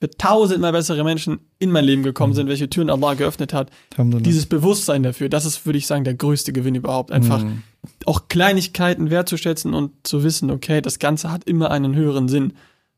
für, 0.00 0.10
tausendmal 0.18 0.72
bessere 0.72 1.04
Menschen 1.04 1.40
in 1.58 1.70
mein 1.70 1.84
Leben 1.84 2.02
gekommen 2.02 2.32
sind, 2.34 2.48
welche 2.48 2.68
Türen 2.70 2.90
Allah 2.90 3.14
geöffnet 3.14 3.52
hat. 3.52 3.70
Dieses 3.98 4.46
Bewusstsein 4.46 5.02
dafür, 5.02 5.28
das 5.28 5.44
ist, 5.44 5.66
würde 5.66 5.78
ich 5.78 5.86
sagen, 5.86 6.04
der 6.04 6.14
größte 6.14 6.52
Gewinn 6.52 6.74
überhaupt. 6.74 7.12
Einfach 7.12 7.42
Mhm. 7.44 7.62
auch 8.06 8.28
Kleinigkeiten 8.28 9.10
wertzuschätzen 9.10 9.74
und 9.74 9.92
zu 10.06 10.22
wissen, 10.24 10.50
okay, 10.50 10.80
das 10.80 10.98
Ganze 10.98 11.30
hat 11.30 11.44
immer 11.44 11.70
einen 11.70 11.94
höheren 11.94 12.28
Sinn. 12.28 12.54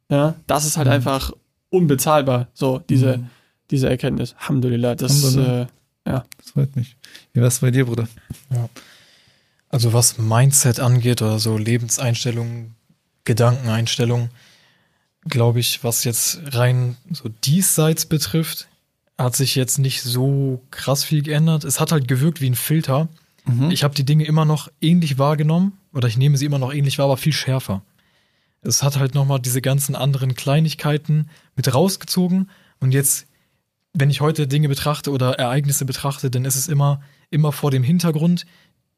Ja, 0.08 0.34
das 0.46 0.64
ist 0.64 0.76
halt 0.76 0.86
Mhm. 0.86 0.92
einfach 0.94 1.32
unbezahlbar, 1.70 2.48
so 2.54 2.80
diese, 2.88 3.18
Mhm. 3.18 3.26
diese 3.70 3.88
Erkenntnis. 3.88 4.34
Alhamdulillah, 4.40 4.94
das, 4.94 5.24
Alhamdulillah. 5.24 5.62
äh, 5.62 6.10
ja. 6.10 6.24
Das 6.38 6.50
freut 6.50 6.76
mich. 6.76 6.96
Wie 7.32 7.40
war's 7.40 7.58
bei 7.60 7.70
dir, 7.70 7.86
Bruder? 7.86 8.06
Also 9.68 9.92
was 9.92 10.18
Mindset 10.18 10.80
angeht 10.80 11.22
oder 11.22 11.38
so 11.38 11.56
Lebenseinstellungen, 11.56 12.74
Gedankeneinstellungen, 13.24 14.28
glaube 15.24 15.60
ich, 15.60 15.84
was 15.84 16.04
jetzt 16.04 16.40
rein 16.54 16.96
so 17.10 17.28
diesseits 17.28 18.06
betrifft, 18.06 18.68
hat 19.18 19.36
sich 19.36 19.54
jetzt 19.54 19.78
nicht 19.78 20.02
so 20.02 20.62
krass 20.70 21.04
viel 21.04 21.22
geändert. 21.22 21.64
Es 21.64 21.80
hat 21.80 21.92
halt 21.92 22.08
gewirkt 22.08 22.40
wie 22.40 22.50
ein 22.50 22.54
Filter. 22.54 23.08
Mhm. 23.44 23.70
Ich 23.70 23.84
habe 23.84 23.94
die 23.94 24.04
Dinge 24.04 24.24
immer 24.24 24.44
noch 24.44 24.68
ähnlich 24.80 25.18
wahrgenommen 25.18 25.78
oder 25.92 26.08
ich 26.08 26.16
nehme 26.16 26.36
sie 26.36 26.46
immer 26.46 26.58
noch 26.58 26.72
ähnlich 26.72 26.98
wahr, 26.98 27.06
aber 27.06 27.16
viel 27.16 27.32
schärfer. 27.32 27.82
Es 28.62 28.82
hat 28.82 28.98
halt 28.98 29.14
nochmal 29.14 29.40
diese 29.40 29.60
ganzen 29.60 29.94
anderen 29.94 30.34
Kleinigkeiten 30.34 31.28
mit 31.56 31.72
rausgezogen 31.72 32.50
und 32.80 32.92
jetzt, 32.92 33.26
wenn 33.92 34.10
ich 34.10 34.20
heute 34.20 34.46
Dinge 34.46 34.68
betrachte 34.68 35.10
oder 35.10 35.38
Ereignisse 35.38 35.84
betrachte, 35.84 36.30
dann 36.30 36.44
ist 36.44 36.56
es 36.56 36.68
immer, 36.68 37.00
immer 37.30 37.52
vor 37.52 37.70
dem 37.70 37.82
Hintergrund, 37.82 38.46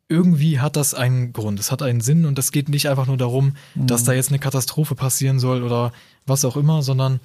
irgendwie 0.08 0.60
hat 0.60 0.76
das 0.76 0.94
einen 0.94 1.32
Grund, 1.32 1.58
es 1.58 1.72
hat 1.72 1.82
einen 1.82 2.00
Sinn 2.00 2.26
und 2.26 2.38
es 2.38 2.52
geht 2.52 2.68
nicht 2.68 2.88
einfach 2.88 3.06
nur 3.06 3.16
darum, 3.16 3.56
dass 3.74 4.04
da 4.04 4.12
jetzt 4.12 4.28
eine 4.28 4.38
Katastrophe 4.38 4.94
passieren 4.94 5.40
soll 5.40 5.62
oder 5.62 5.92
was 6.26 6.44
auch 6.44 6.56
immer, 6.56 6.82
sondern 6.82 7.20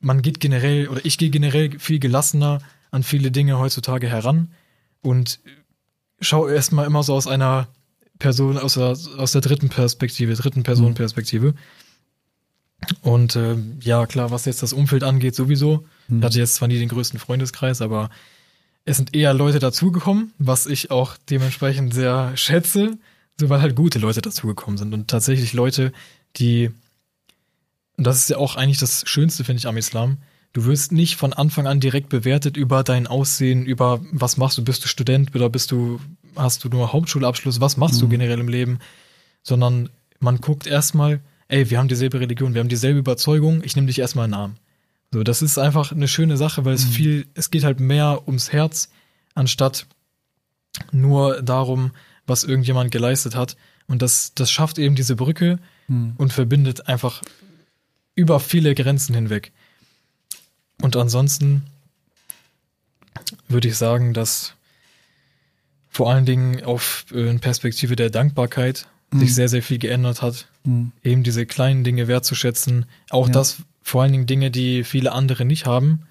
man 0.00 0.22
geht 0.22 0.40
generell 0.40 0.88
oder 0.88 1.04
ich 1.04 1.18
gehe 1.18 1.30
generell 1.30 1.78
viel 1.78 1.98
gelassener 1.98 2.60
an 2.90 3.02
viele 3.02 3.30
Dinge 3.30 3.58
heutzutage 3.58 4.08
heran 4.08 4.52
und 5.00 5.40
schaue 6.20 6.52
erstmal 6.52 6.86
immer 6.86 7.02
so 7.02 7.14
aus 7.14 7.26
einer 7.26 7.68
Person, 8.18 8.58
aus 8.58 8.74
der, 8.74 8.96
aus 9.16 9.32
der 9.32 9.40
dritten 9.40 9.68
Perspektive, 9.68 10.34
dritten 10.34 10.64
Personenperspektive. 10.64 11.54
Und 13.02 13.36
äh, 13.36 13.56
ja, 13.80 14.06
klar, 14.06 14.30
was 14.30 14.44
jetzt 14.44 14.62
das 14.62 14.72
Umfeld 14.72 15.02
angeht, 15.02 15.34
sowieso. 15.34 15.86
Ich 16.08 16.22
hatte 16.22 16.38
jetzt 16.38 16.54
zwar 16.56 16.68
nie 16.68 16.78
den 16.78 16.88
größten 16.88 17.18
Freundeskreis, 17.18 17.80
aber 17.80 18.10
es 18.88 18.96
sind 18.96 19.14
eher 19.14 19.34
Leute 19.34 19.58
dazugekommen, 19.58 20.32
was 20.38 20.64
ich 20.64 20.90
auch 20.90 21.18
dementsprechend 21.28 21.92
sehr 21.92 22.34
schätze, 22.38 22.96
so 23.38 23.50
weil 23.50 23.60
halt 23.60 23.76
gute 23.76 23.98
Leute 23.98 24.22
dazugekommen 24.22 24.78
sind 24.78 24.94
und 24.94 25.08
tatsächlich 25.08 25.52
Leute, 25.52 25.92
die, 26.36 26.70
und 27.98 28.06
das 28.06 28.16
ist 28.16 28.30
ja 28.30 28.38
auch 28.38 28.56
eigentlich 28.56 28.78
das 28.78 29.02
Schönste, 29.06 29.44
finde 29.44 29.58
ich, 29.58 29.66
am 29.66 29.76
Islam, 29.76 30.16
du 30.54 30.64
wirst 30.64 30.92
nicht 30.92 31.16
von 31.16 31.34
Anfang 31.34 31.66
an 31.66 31.80
direkt 31.80 32.08
bewertet 32.08 32.56
über 32.56 32.82
dein 32.82 33.06
Aussehen, 33.06 33.66
über 33.66 34.00
was 34.10 34.38
machst 34.38 34.56
du, 34.56 34.64
bist 34.64 34.82
du 34.82 34.88
Student 34.88 35.34
oder 35.34 35.50
bist 35.50 35.70
du, 35.70 36.00
hast 36.34 36.64
du 36.64 36.70
nur 36.70 36.90
Hauptschulabschluss, 36.90 37.60
was 37.60 37.76
machst 37.76 38.00
du 38.00 38.08
generell 38.08 38.40
im 38.40 38.48
Leben, 38.48 38.78
sondern 39.42 39.90
man 40.18 40.40
guckt 40.40 40.66
erstmal, 40.66 41.20
ey, 41.48 41.68
wir 41.68 41.78
haben 41.78 41.88
dieselbe 41.88 42.20
Religion, 42.20 42.54
wir 42.54 42.60
haben 42.60 42.70
dieselbe 42.70 43.00
Überzeugung, 43.00 43.62
ich 43.64 43.76
nehme 43.76 43.88
dich 43.88 43.98
erstmal 43.98 44.24
in 44.24 44.30
den 44.30 44.40
Arm. 44.40 44.54
So, 45.12 45.22
das 45.22 45.40
ist 45.42 45.58
einfach 45.58 45.92
eine 45.92 46.08
schöne 46.08 46.36
Sache, 46.36 46.64
weil 46.64 46.74
es 46.74 46.84
viel, 46.84 47.26
es 47.34 47.50
geht 47.50 47.64
halt 47.64 47.80
mehr 47.80 48.22
ums 48.26 48.52
Herz, 48.52 48.90
anstatt 49.34 49.86
nur 50.92 51.42
darum, 51.42 51.92
was 52.26 52.44
irgendjemand 52.44 52.90
geleistet 52.90 53.34
hat. 53.34 53.56
Und 53.86 54.02
das, 54.02 54.32
das 54.34 54.50
schafft 54.50 54.78
eben 54.78 54.94
diese 54.94 55.16
Brücke 55.16 55.58
Mhm. 55.90 56.12
und 56.18 56.34
verbindet 56.34 56.86
einfach 56.86 57.22
über 58.14 58.40
viele 58.40 58.74
Grenzen 58.74 59.14
hinweg. 59.14 59.52
Und 60.82 60.96
ansonsten 60.96 61.62
würde 63.48 63.68
ich 63.68 63.76
sagen, 63.78 64.12
dass 64.12 64.52
vor 65.88 66.10
allen 66.12 66.26
Dingen 66.26 66.62
auf 66.62 67.06
äh, 67.10 67.30
in 67.30 67.40
Perspektive 67.40 67.96
der 67.96 68.10
Dankbarkeit 68.10 68.86
sich 69.10 69.34
sehr, 69.34 69.48
sehr 69.48 69.62
viel 69.62 69.78
geändert 69.78 70.20
hat. 70.20 70.48
Mhm. 70.64 70.92
Eben 71.02 71.22
diese 71.22 71.46
kleinen 71.46 71.82
Dinge 71.84 72.06
wertzuschätzen. 72.08 72.84
Auch 73.08 73.28
Ja. 73.28 73.32
das, 73.32 73.56
vor 73.88 74.02
allen 74.02 74.12
Dingen 74.12 74.26
Dinge, 74.26 74.50
die 74.50 74.84
viele 74.84 75.12
andere 75.12 75.44
nicht 75.44 75.66
haben. 75.66 76.02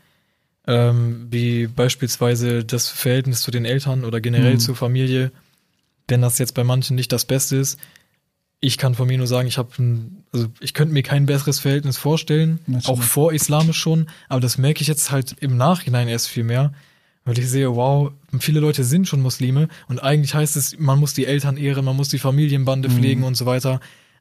Ähm, 0.65 1.27
wie 1.31 1.67
beispielsweise 1.67 2.65
das 2.65 2.89
Verhältnis 2.89 3.41
zu 3.41 3.51
den 3.51 3.63
Eltern 3.63 4.03
oder 4.03 4.19
generell 4.19 4.55
Mhm. 4.55 4.59
zur 4.59 4.75
Familie. 4.75 5.31
Wenn 6.09 6.21
das 6.21 6.39
jetzt 6.39 6.53
bei 6.55 6.63
manchen 6.65 6.95
nicht 6.95 7.11
das 7.13 7.23
Beste 7.25 7.55
ist, 7.55 7.79
ich 8.59 8.77
kann 8.77 8.95
von 8.95 9.07
mir 9.07 9.17
nur 9.17 9.27
sagen, 9.27 9.47
ich 9.47 9.57
habe 9.57 9.69
also 10.33 10.47
ich 10.59 10.73
könnte 10.73 10.93
mir 10.93 11.03
kein 11.03 11.25
besseres 11.25 11.59
Verhältnis 11.59 11.97
vorstellen, 11.97 12.59
Natürlich. 12.65 12.87
auch 12.89 13.01
vor 13.01 13.31
islamisch 13.31 13.77
schon, 13.77 14.07
aber 14.27 14.41
das 14.41 14.57
merke 14.57 14.81
ich 14.81 14.87
jetzt 14.87 15.11
halt 15.11 15.35
im 15.39 15.55
Nachhinein 15.57 16.07
erst 16.07 16.27
viel 16.27 16.43
mehr, 16.43 16.73
weil 17.23 17.37
ich 17.39 17.47
sehe, 17.49 17.73
wow, 17.75 18.11
viele 18.39 18.59
Leute 18.59 18.83
sind 18.83 19.07
schon 19.07 19.21
Muslime 19.21 19.67
und 19.87 19.99
eigentlich 20.03 20.33
heißt 20.33 20.57
es, 20.57 20.77
man 20.79 20.99
muss 20.99 21.13
die 21.13 21.27
Eltern 21.27 21.55
ehren, 21.55 21.85
man 21.85 21.95
muss 21.95 22.09
die 22.09 22.19
Familienbande 22.19 22.89
Mhm. 22.89 22.93
pflegen 22.93 23.23
und 23.23 23.35
so 23.37 23.45
weiter, 23.45 23.79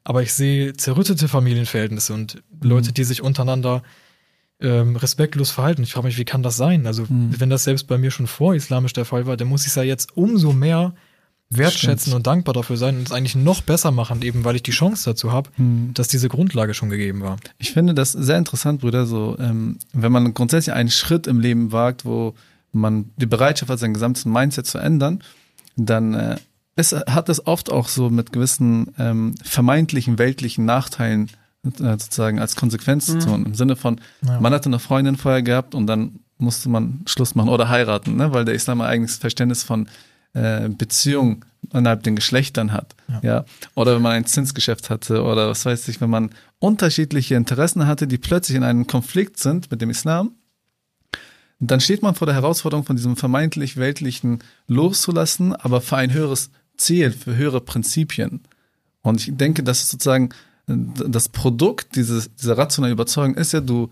aber 0.09 0.21
ich 0.23 0.31
sehe 0.33 0.71
zerrüttete 0.73 1.27
Familienverhältnisse 1.27 2.13
und 2.13 2.35
Mhm. 2.35 2.69
Leute, 2.69 2.93
die 2.93 3.03
sich 3.03 3.21
untereinander 3.21 3.83
ähm, 4.61 4.95
respektlos 4.95 5.51
verhalten. 5.51 5.83
Ich 5.83 5.91
frage 5.93 6.07
mich, 6.07 6.17
wie 6.17 6.23
kann 6.25 6.41
das 6.43 6.55
sein? 6.57 6.87
Also 6.87 7.03
Mhm. 7.09 7.39
wenn 7.39 7.49
das 7.49 7.65
selbst 7.65 7.87
bei 7.87 7.97
mir 7.97 8.09
schon 8.09 8.25
vor 8.25 8.55
islamisch 8.55 8.93
der 8.93 9.05
Fall 9.05 9.25
war, 9.27 9.35
dann 9.37 9.49
muss 9.49 9.61
ich 9.63 9.67
es 9.67 9.75
ja 9.75 9.83
jetzt 9.83 10.15
umso 10.17 10.53
mehr 10.53 10.93
wertschätzen 11.49 11.97
Stimmt. 12.11 12.15
und 12.15 12.27
dankbar 12.27 12.53
dafür 12.53 12.77
sein 12.77 12.97
und 12.97 13.03
es 13.07 13.11
eigentlich 13.11 13.35
noch 13.35 13.61
besser 13.61 13.91
machen, 13.91 14.21
eben 14.21 14.45
weil 14.45 14.55
ich 14.55 14.63
die 14.63 14.71
Chance 14.71 15.09
dazu 15.11 15.31
habe, 15.31 15.49
Mhm. 15.57 15.93
dass 15.93 16.07
diese 16.07 16.27
Grundlage 16.29 16.73
schon 16.73 16.89
gegeben 16.89 17.21
war. 17.21 17.37
Ich 17.57 17.71
finde 17.71 17.93
das 17.93 18.13
sehr 18.13 18.37
interessant, 18.37 18.81
Bruder, 18.81 19.05
so, 19.05 19.35
ähm, 19.39 19.77
wenn 19.93 20.11
man 20.11 20.33
grundsätzlich 20.33 20.73
einen 20.73 20.89
Schritt 20.89 21.27
im 21.27 21.39
Leben 21.39 21.71
wagt, 21.73 22.03
wo 22.05 22.33
man 22.71 23.11
die 23.17 23.25
Bereitschaft 23.27 23.69
hat, 23.69 23.79
sein 23.79 23.93
gesamtes 23.93 24.25
Mindset 24.25 24.65
zu 24.67 24.77
ändern, 24.77 25.21
dann 25.75 26.13
äh, 26.15 26.37
es 26.77 26.93
hat 26.93 27.27
es 27.27 27.45
oft 27.45 27.71
auch 27.71 27.89
so 27.89 28.09
mit 28.09 28.31
gewissen 28.31 28.93
ähm, 28.97 29.35
vermeintlichen 29.43 30.17
weltlichen 30.17 30.63
Nachteilen 30.63 31.29
äh, 31.65 31.69
sozusagen 31.97 32.39
als 32.39 32.55
Konsequenz 32.55 33.07
zu 33.07 33.19
tun. 33.19 33.45
Im 33.45 33.55
Sinne 33.55 33.75
von, 33.75 33.99
Ja. 34.25 34.39
man 34.39 34.53
hatte 34.53 34.69
eine 34.69 34.79
Freundin 34.79 35.17
vorher 35.17 35.41
gehabt 35.41 35.75
und 35.75 35.87
dann 35.87 36.19
musste 36.37 36.69
man 36.69 37.01
Schluss 37.07 37.35
machen 37.35 37.49
oder 37.49 37.67
heiraten, 37.67 38.15
ne? 38.15 38.31
weil 38.31 38.45
der 38.45 38.53
Islam 38.55 38.79
ein 38.81 38.87
eigenes 38.87 39.17
Verständnis 39.17 39.63
von 39.63 39.89
äh, 40.33 40.69
Beziehung 40.69 41.43
innerhalb 41.73 42.03
den 42.03 42.15
Geschlechtern 42.15 42.71
hat. 42.71 42.95
Ja. 43.07 43.19
Ja. 43.23 43.45
Oder 43.73 43.95
wenn 43.95 44.03
man 44.03 44.11
ein 44.13 44.25
Zinsgeschäft 44.25 44.89
hatte 44.91 45.23
oder 45.23 45.49
was 45.49 45.65
weiß 45.65 45.87
ich, 45.87 45.99
wenn 45.99 46.11
man 46.11 46.29
unterschiedliche 46.59 47.33
Interessen 47.35 47.87
hatte, 47.87 48.07
die 48.07 48.19
plötzlich 48.19 48.55
in 48.55 48.63
einem 48.63 48.85
Konflikt 48.85 49.39
sind 49.39 49.71
mit 49.71 49.81
dem 49.81 49.89
Islam, 49.89 50.31
dann 51.59 51.79
steht 51.81 52.03
man 52.03 52.13
vor 52.13 52.27
der 52.27 52.35
Herausforderung 52.35 52.85
von 52.85 52.95
diesem 52.95 53.17
vermeintlich 53.17 53.77
weltlichen 53.77 54.43
loszulassen, 54.67 55.55
aber 55.55 55.81
für 55.81 55.97
ein 55.97 56.13
höheres 56.13 56.51
Ziel, 56.77 57.11
für 57.11 57.35
höhere 57.35 57.61
Prinzipien. 57.61 58.41
Und 59.01 59.21
ich 59.21 59.35
denke, 59.35 59.63
das 59.63 59.81
ist 59.81 59.89
sozusagen 59.89 60.29
äh, 60.67 60.75
das 61.07 61.29
Produkt 61.29 61.95
dieses, 61.95 62.33
dieser 62.35 62.57
rationalen 62.57 62.93
Überzeugung 62.93 63.35
ist 63.35 63.53
ja, 63.53 63.61
du 63.61 63.89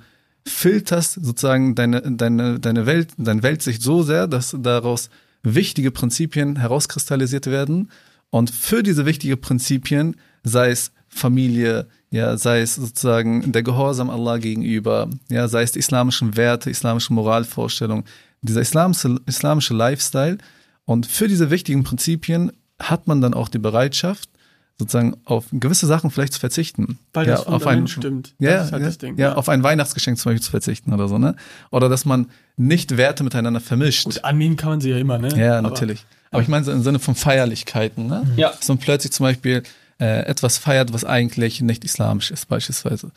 filterst 0.47 1.13
sozusagen 1.13 1.75
deine, 1.75 2.01
deine, 2.01 2.59
deine 2.59 2.85
Welt, 2.85 3.09
deine 3.17 3.41
Weltsicht 3.43 3.81
so 3.81 4.03
sehr, 4.03 4.27
dass 4.27 4.55
daraus 4.59 5.09
wichtige 5.41 5.91
Prinzipien 5.91 6.57
herauskristallisiert 6.57 7.47
werden. 7.47 7.89
Und 8.29 8.51
für 8.51 8.83
diese 8.83 9.05
wichtigen 9.05 9.39
Prinzipien, 9.39 10.15
sei 10.43 10.69
es 10.71 10.91
Familie, 11.07 11.87
ja, 12.11 12.37
sei 12.37 12.61
es 12.61 12.75
sozusagen 12.75 13.51
der 13.51 13.63
Gehorsam 13.63 14.09
Allah 14.09 14.37
gegenüber, 14.37 15.09
ja, 15.29 15.47
sei 15.47 15.63
es 15.63 15.71
die 15.71 15.79
islamischen 15.79 16.35
Werte, 16.35 16.69
islamische 16.69 17.13
Moralvorstellungen, 17.13 18.05
dieser 18.41 18.61
islamische, 18.61 19.19
islamische 19.25 19.73
Lifestyle. 19.73 20.37
Und 20.85 21.07
für 21.07 21.27
diese 21.27 21.49
wichtigen 21.49 21.83
Prinzipien 21.83 22.51
hat 22.79 23.07
man 23.07 23.21
dann 23.21 23.33
auch 23.33 23.49
die 23.49 23.59
Bereitschaft, 23.59 24.29
sozusagen 24.77 25.15
auf 25.23 25.45
gewisse 25.51 25.87
Sachen 25.87 26.11
vielleicht 26.11 26.33
zu 26.33 26.39
verzichten. 26.39 26.99
Weil 27.13 27.27
ja, 27.27 27.33
das 27.35 27.47
auf 27.47 27.63
Fundament 27.63 27.83
ein, 27.83 27.87
stimmt. 27.87 28.33
Ja, 28.39 28.55
das 28.55 28.65
ist 28.67 28.71
halt 28.73 28.81
ja, 28.81 28.87
das 28.87 28.97
Ding. 28.97 29.17
ja, 29.17 29.35
auf 29.35 29.47
ein 29.47 29.63
Weihnachtsgeschenk 29.63 30.17
zum 30.17 30.31
Beispiel 30.31 30.43
zu 30.43 30.51
verzichten 30.51 30.93
oder 30.93 31.07
so, 31.07 31.17
ne? 31.17 31.35
Oder 31.71 31.87
dass 31.87 32.03
man 32.05 32.27
nicht 32.57 32.97
Werte 32.97 33.23
miteinander 33.23 33.61
vermischt. 33.61 34.03
Gut, 34.05 34.23
annehmen 34.25 34.57
kann 34.57 34.69
man 34.69 34.81
sie 34.81 34.89
ja 34.89 34.97
immer, 34.97 35.17
ne? 35.17 35.29
Ja, 35.37 35.59
Aber- 35.59 35.69
natürlich. 35.69 36.05
Aber 36.31 36.41
ich 36.41 36.49
meine 36.49 36.65
so 36.65 36.71
im 36.73 36.83
Sinne 36.83 36.99
von 36.99 37.15
Feierlichkeiten, 37.15 38.07
ne? 38.07 38.23
Ja. 38.35 38.49
Dass 38.49 38.67
man 38.67 38.77
plötzlich 38.77 39.13
zum 39.13 39.23
Beispiel 39.25 39.63
äh, 40.01 40.25
etwas 40.25 40.57
feiert, 40.57 40.91
was 40.91 41.05
eigentlich 41.05 41.61
nicht 41.61 41.85
islamisch 41.85 42.29
ist, 42.31 42.49
beispielsweise. 42.49 43.11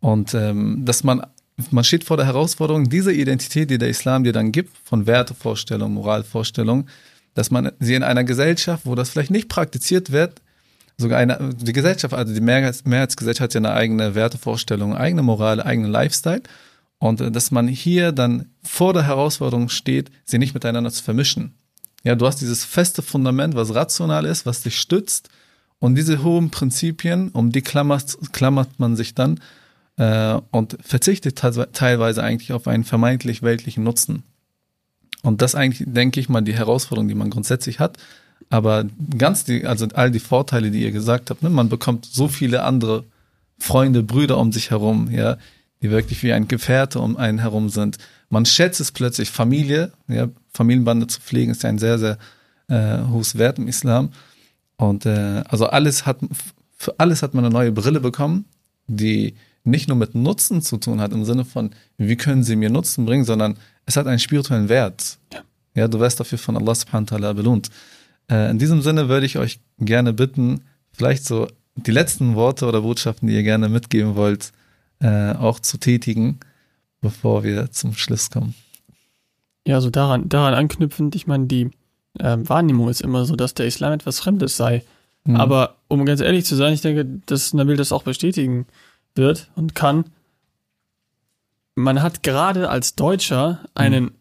Und 0.00 0.34
ähm, 0.34 0.84
dass 0.84 1.04
man, 1.04 1.24
man 1.70 1.84
steht 1.84 2.02
vor 2.02 2.16
der 2.16 2.26
Herausforderung, 2.26 2.88
diese 2.88 3.12
Identität, 3.12 3.70
die 3.70 3.78
der 3.78 3.88
Islam 3.88 4.24
dir 4.24 4.32
dann 4.32 4.50
gibt, 4.50 4.76
von 4.82 5.06
Wertevorstellung, 5.06 5.94
Moralvorstellung, 5.94 6.88
dass 7.34 7.50
man 7.50 7.72
sie 7.78 7.94
in 7.94 8.02
einer 8.02 8.24
Gesellschaft, 8.24 8.86
wo 8.86 8.94
das 8.94 9.10
vielleicht 9.10 9.30
nicht 9.30 9.48
praktiziert 9.48 10.12
wird, 10.12 10.40
sogar 10.96 11.18
eine, 11.18 11.50
die 11.54 11.72
Gesellschaft, 11.72 12.14
also 12.14 12.32
die 12.32 12.40
Mehrheits, 12.40 12.84
Mehrheitsgesellschaft 12.84 13.40
hat 13.40 13.54
ja 13.54 13.58
eine 13.58 13.72
eigene 13.72 14.14
Wertevorstellung, 14.14 14.94
eigene 14.94 15.22
Moral, 15.22 15.60
eigenen 15.60 15.90
Lifestyle. 15.90 16.42
Und 16.98 17.20
äh, 17.20 17.30
dass 17.30 17.50
man 17.50 17.68
hier 17.68 18.12
dann 18.12 18.46
vor 18.62 18.92
der 18.92 19.06
Herausforderung 19.06 19.68
steht, 19.68 20.10
sie 20.24 20.38
nicht 20.38 20.54
miteinander 20.54 20.90
zu 20.90 21.02
vermischen. 21.02 21.54
Ja, 22.04 22.14
du 22.14 22.26
hast 22.26 22.40
dieses 22.40 22.64
feste 22.64 23.02
Fundament, 23.02 23.54
was 23.54 23.74
rational 23.74 24.24
ist, 24.24 24.46
was 24.46 24.62
dich 24.62 24.78
stützt. 24.78 25.30
Und 25.78 25.96
diese 25.96 26.22
hohen 26.22 26.50
Prinzipien, 26.50 27.30
um 27.30 27.50
die 27.50 27.62
klammert, 27.62 28.16
klammert 28.32 28.78
man 28.78 28.94
sich 28.94 29.14
dann 29.14 29.40
äh, 29.96 30.38
und 30.50 30.78
verzichtet 30.82 31.36
teilweise 31.36 32.22
eigentlich 32.22 32.52
auf 32.52 32.68
einen 32.68 32.84
vermeintlich 32.84 33.42
weltlichen 33.42 33.84
Nutzen. 33.84 34.22
Und 35.24 35.40
das 35.40 35.54
eigentlich, 35.54 35.84
denke 35.86 36.20
ich 36.20 36.28
mal, 36.28 36.42
die 36.42 36.54
Herausforderung, 36.54 37.08
die 37.08 37.14
man 37.14 37.30
grundsätzlich 37.30 37.80
hat. 37.80 37.96
Aber 38.50 38.84
ganz 39.16 39.44
die, 39.44 39.66
also 39.66 39.88
all 39.94 40.10
die 40.10 40.20
Vorteile, 40.20 40.70
die 40.70 40.82
ihr 40.82 40.92
gesagt 40.92 41.30
habt, 41.30 41.42
ne, 41.42 41.48
man 41.48 41.70
bekommt 41.70 42.04
so 42.04 42.28
viele 42.28 42.62
andere 42.62 43.04
Freunde, 43.58 44.02
Brüder 44.02 44.36
um 44.36 44.52
sich 44.52 44.70
herum, 44.70 45.08
ja, 45.10 45.38
die 45.80 45.90
wirklich 45.90 46.22
wie 46.22 46.34
ein 46.34 46.46
Gefährte 46.46 47.00
um 47.00 47.16
einen 47.16 47.38
herum 47.38 47.70
sind. 47.70 47.96
Man 48.28 48.44
schätzt 48.44 48.80
es 48.80 48.92
plötzlich, 48.92 49.30
Familie, 49.30 49.92
ja, 50.08 50.28
Familienbande 50.52 51.06
zu 51.06 51.20
pflegen, 51.20 51.52
ist 51.52 51.62
ja 51.62 51.70
ein 51.70 51.78
sehr, 51.78 51.98
sehr 51.98 52.18
äh, 52.68 52.98
hohes 53.08 53.38
Wert 53.38 53.58
im 53.58 53.66
Islam. 53.66 54.10
Und 54.76 55.06
äh, 55.06 55.42
also 55.48 55.66
alles 55.66 56.04
hat, 56.04 56.18
für 56.76 56.94
alles 56.98 57.22
hat 57.22 57.32
man 57.32 57.46
eine 57.46 57.54
neue 57.54 57.72
Brille 57.72 58.00
bekommen, 58.00 58.44
die 58.88 59.36
nicht 59.62 59.88
nur 59.88 59.96
mit 59.96 60.14
Nutzen 60.14 60.60
zu 60.60 60.76
tun 60.76 61.00
hat, 61.00 61.12
im 61.12 61.24
Sinne 61.24 61.46
von, 61.46 61.70
wie 61.96 62.16
können 62.16 62.44
sie 62.44 62.56
mir 62.56 62.68
Nutzen 62.68 63.06
bringen, 63.06 63.24
sondern 63.24 63.56
es 63.86 63.96
hat 63.96 64.06
einen 64.06 64.18
spirituellen 64.18 64.68
Wert. 64.68 65.18
Ja, 65.32 65.40
ja 65.74 65.88
du 65.88 66.00
wirst 66.00 66.20
dafür 66.20 66.38
von 66.38 66.56
Allah 66.56 66.74
subhanahu 66.74 67.10
wa 67.10 67.16
ta'ala 67.16 67.32
belohnt. 67.34 67.70
Äh, 68.30 68.50
in 68.50 68.58
diesem 68.58 68.82
Sinne 68.82 69.08
würde 69.08 69.26
ich 69.26 69.38
euch 69.38 69.60
gerne 69.78 70.12
bitten, 70.12 70.62
vielleicht 70.92 71.24
so 71.24 71.48
die 71.76 71.90
letzten 71.90 72.34
Worte 72.34 72.66
oder 72.66 72.82
Botschaften, 72.82 73.28
die 73.28 73.34
ihr 73.34 73.42
gerne 73.42 73.68
mitgeben 73.68 74.14
wollt, 74.14 74.52
äh, 75.00 75.32
auch 75.32 75.60
zu 75.60 75.78
tätigen, 75.78 76.40
bevor 77.00 77.44
wir 77.44 77.70
zum 77.70 77.94
Schluss 77.94 78.30
kommen. 78.30 78.54
Ja, 79.66 79.80
so 79.80 79.90
daran, 79.90 80.28
daran 80.28 80.54
anknüpfend, 80.54 81.14
ich 81.16 81.26
meine, 81.26 81.46
die 81.46 81.70
äh, 82.18 82.36
Wahrnehmung 82.40 82.88
ist 82.88 83.00
immer 83.00 83.24
so, 83.24 83.34
dass 83.34 83.54
der 83.54 83.66
Islam 83.66 83.92
etwas 83.92 84.20
Fremdes 84.20 84.56
sei. 84.56 84.84
Mhm. 85.24 85.36
Aber 85.36 85.76
um 85.88 86.04
ganz 86.04 86.20
ehrlich 86.20 86.44
zu 86.44 86.54
sein, 86.54 86.74
ich 86.74 86.82
denke, 86.82 87.04
dass 87.26 87.54
Nabil 87.54 87.76
das 87.76 87.92
auch 87.92 88.02
bestätigen 88.02 88.66
wird 89.14 89.50
und 89.56 89.74
kann. 89.74 90.04
Man 91.74 92.02
hat 92.02 92.22
gerade 92.22 92.68
als 92.68 92.94
Deutscher 92.94 93.60
einen 93.74 94.04
mhm. 94.04 94.12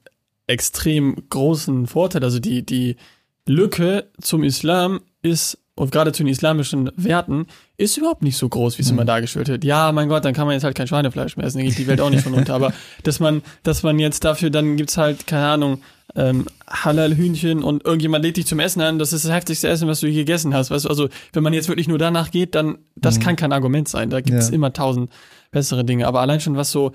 extrem 0.48 1.16
großen 1.30 1.88
Vorteil. 1.88 2.24
Also 2.24 2.40
die, 2.40 2.66
die 2.66 2.98
Lücke 3.46 4.10
zum 4.20 4.44
Islam 4.44 5.02
ist 5.22 5.58
und 5.76 5.92
gerade 5.92 6.12
zu 6.12 6.24
den 6.24 6.32
islamischen 6.32 6.92
Werten 6.96 7.48
ist 7.78 7.98
überhaupt 7.98 8.22
nicht 8.22 8.38
so 8.38 8.48
groß, 8.48 8.78
wie 8.78 8.84
es 8.84 8.92
mhm. 8.92 8.98
immer 8.98 9.06
dargestellt 9.06 9.48
wird. 9.48 9.64
Ja, 9.64 9.92
mein 9.92 10.08
Gott, 10.08 10.24
dann 10.24 10.34
kann 10.34 10.46
man 10.46 10.54
jetzt 10.54 10.64
halt 10.64 10.76
kein 10.76 10.88
Schweinefleisch 10.88 11.36
mehr 11.36 11.48
essen, 11.48 11.58
dann 11.58 11.68
geht 11.68 11.78
die 11.78 11.88
Welt 11.88 12.00
auch 12.00 12.12
nicht 12.12 12.24
von 12.24 12.36
unter. 12.36 12.54
Aber 12.54 12.74
dass 13.04 13.20
man, 13.20 13.42
dass 13.64 13.82
man 13.82 13.98
jetzt 13.98 14.24
dafür, 14.24 14.52
dann 14.52 14.78
gibt's 14.78 14.98
halt, 14.98 15.26
keine 15.26 15.48
Ahnung, 15.48 15.82
ähm, 16.16 16.46
Halal-Hühnchen 16.70 17.64
und 17.64 17.84
irgendjemand 17.86 18.24
lädt 18.24 18.38
dich 18.38 18.46
zum 18.46 18.60
Essen 18.60 18.82
an, 18.82 19.00
das 19.00 19.14
ist 19.14 19.26
das 19.26 19.32
heftigste 19.32 19.68
Essen, 19.68 19.88
was 19.88 20.00
du 20.00 20.08
je 20.08 20.20
gegessen 20.20 20.54
hast. 20.54 20.70
Weißt 20.70 20.86
du, 20.86 20.90
also 20.90 21.10
wenn 21.32 21.42
man 21.42 21.54
jetzt 21.54 21.70
wirklich 21.70 21.88
nur 21.88 21.98
danach 21.98 22.30
geht, 22.30 22.54
dann, 22.54 22.78
das 22.96 23.18
mhm. 23.18 23.24
kann 23.24 23.36
kein 23.36 23.52
Argument 23.52 23.88
sein. 23.88 24.12
Da 24.12 24.22
gibt's 24.22 24.50
ja. 24.50 24.54
immer 24.54 24.74
tausend 24.74 25.12
bessere 25.50 25.84
Dinge. 25.84 26.06
Aber 26.06 26.22
allein 26.22 26.40
schon, 26.40 26.56
was 26.56 26.72
so 26.72 26.92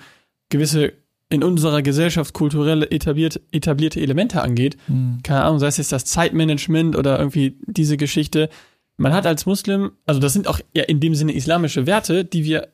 gewisse 0.49 0.92
in 1.30 1.44
unserer 1.44 1.82
Gesellschaft 1.82 2.32
kulturell 2.32 2.82
etabliert, 2.84 3.40
etablierte 3.53 4.01
Elemente 4.01 4.40
angeht, 4.40 4.78
mhm. 4.88 5.20
keine 5.22 5.44
Ahnung, 5.44 5.59
sei 5.59 5.66
es 5.66 5.76
jetzt 5.76 5.92
das 5.92 6.07
Zeitmanagement 6.07 6.96
oder 6.96 7.18
irgendwie 7.18 7.57
diese 7.66 7.96
Geschichte, 7.96 8.49
man 8.96 9.12
hat 9.12 9.26
als 9.26 9.46
Muslim, 9.46 9.92
also 10.07 10.20
das 10.20 10.32
sind 10.32 10.49
auch 10.49 10.61
ja 10.74 10.84
in 10.84 11.01
dem 11.01 11.14
Sinne 11.14 11.32
islamische 11.32 11.86
Werte, 11.86 12.24
die 12.24 12.44
wir 12.44 12.68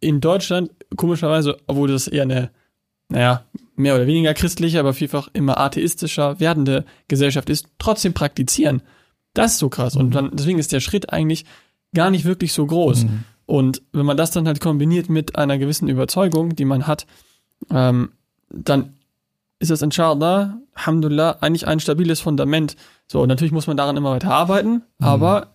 in 0.00 0.20
Deutschland 0.20 0.70
komischerweise, 0.96 1.56
obwohl 1.66 1.88
das 1.88 2.08
eher 2.08 2.22
eine, 2.22 2.50
naja, 3.08 3.44
mehr 3.76 3.94
oder 3.94 4.06
weniger 4.06 4.34
christliche, 4.34 4.78
aber 4.78 4.92
vielfach 4.92 5.28
immer 5.32 5.58
atheistischer 5.58 6.38
werdende 6.40 6.84
Gesellschaft 7.08 7.48
ist, 7.48 7.68
trotzdem 7.78 8.12
praktizieren. 8.12 8.82
Das 9.32 9.52
ist 9.52 9.58
so 9.58 9.68
krass. 9.68 9.94
Mhm. 9.94 10.00
Und 10.00 10.14
dann, 10.14 10.30
deswegen 10.34 10.58
ist 10.58 10.72
der 10.72 10.80
Schritt 10.80 11.12
eigentlich 11.12 11.44
gar 11.94 12.10
nicht 12.10 12.24
wirklich 12.24 12.52
so 12.52 12.66
groß. 12.66 13.04
Mhm. 13.04 13.24
Und 13.46 13.82
wenn 13.92 14.06
man 14.06 14.16
das 14.16 14.30
dann 14.30 14.46
halt 14.46 14.60
kombiniert 14.60 15.08
mit 15.08 15.36
einer 15.36 15.58
gewissen 15.58 15.88
Überzeugung, 15.88 16.56
die 16.56 16.64
man 16.64 16.86
hat, 16.86 17.06
ähm, 17.70 18.12
dann 18.50 18.94
ist 19.58 19.70
das 19.70 19.82
inshallah, 19.82 20.58
Alhamdulillah, 20.74 21.38
eigentlich 21.40 21.66
ein 21.66 21.80
stabiles 21.80 22.20
Fundament. 22.20 22.76
So, 23.06 23.24
natürlich 23.26 23.52
muss 23.52 23.66
man 23.66 23.76
daran 23.76 23.96
immer 23.96 24.12
weiter 24.12 24.30
arbeiten, 24.30 24.82
mhm. 24.98 25.06
aber 25.06 25.48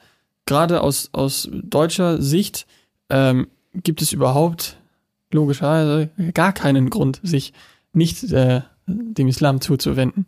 gerade 0.45 0.81
aus, 0.81 1.09
aus 1.11 1.49
deutscher 1.51 2.21
Sicht 2.21 2.65
ähm, 3.09 3.47
gibt 3.73 4.01
es 4.01 4.13
überhaupt 4.13 4.77
logischerweise 5.31 6.09
gar 6.33 6.53
keinen 6.53 6.89
Grund, 6.89 7.19
sich 7.23 7.53
nicht 7.93 8.31
äh, 8.31 8.61
dem 8.87 9.27
Islam 9.27 9.61
zuzuwenden. 9.61 10.25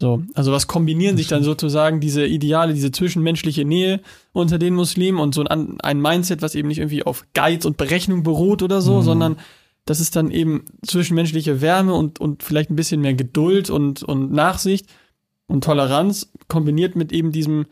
So, 0.00 0.22
also 0.32 0.50
was 0.50 0.66
kombinieren 0.66 1.18
sich 1.18 1.28
dann 1.28 1.42
sozusagen 1.42 2.00
diese 2.00 2.24
Ideale, 2.24 2.72
diese 2.72 2.90
zwischenmenschliche 2.90 3.66
Nähe 3.66 4.00
unter 4.32 4.58
den 4.58 4.74
Muslimen 4.74 5.20
und 5.20 5.34
so 5.34 5.44
ein, 5.44 5.78
ein 5.82 6.00
Mindset, 6.00 6.40
was 6.40 6.54
eben 6.54 6.68
nicht 6.68 6.78
irgendwie 6.78 7.02
auf 7.02 7.26
Geiz 7.34 7.66
und 7.66 7.76
Berechnung 7.76 8.22
beruht 8.22 8.62
oder 8.62 8.80
so, 8.80 8.96
mhm. 8.96 9.02
sondern 9.02 9.36
das 9.84 10.00
ist 10.00 10.16
dann 10.16 10.30
eben 10.30 10.64
zwischenmenschliche 10.86 11.60
Wärme 11.60 11.92
und, 11.94 12.18
und 12.18 12.42
vielleicht 12.42 12.70
ein 12.70 12.76
bisschen 12.76 13.02
mehr 13.02 13.12
Geduld 13.12 13.68
und, 13.68 14.02
und 14.02 14.32
Nachsicht 14.32 14.86
und 15.46 15.64
Toleranz 15.64 16.32
kombiniert 16.48 16.96
mit 16.96 17.12
eben 17.12 17.30
diesem 17.30 17.66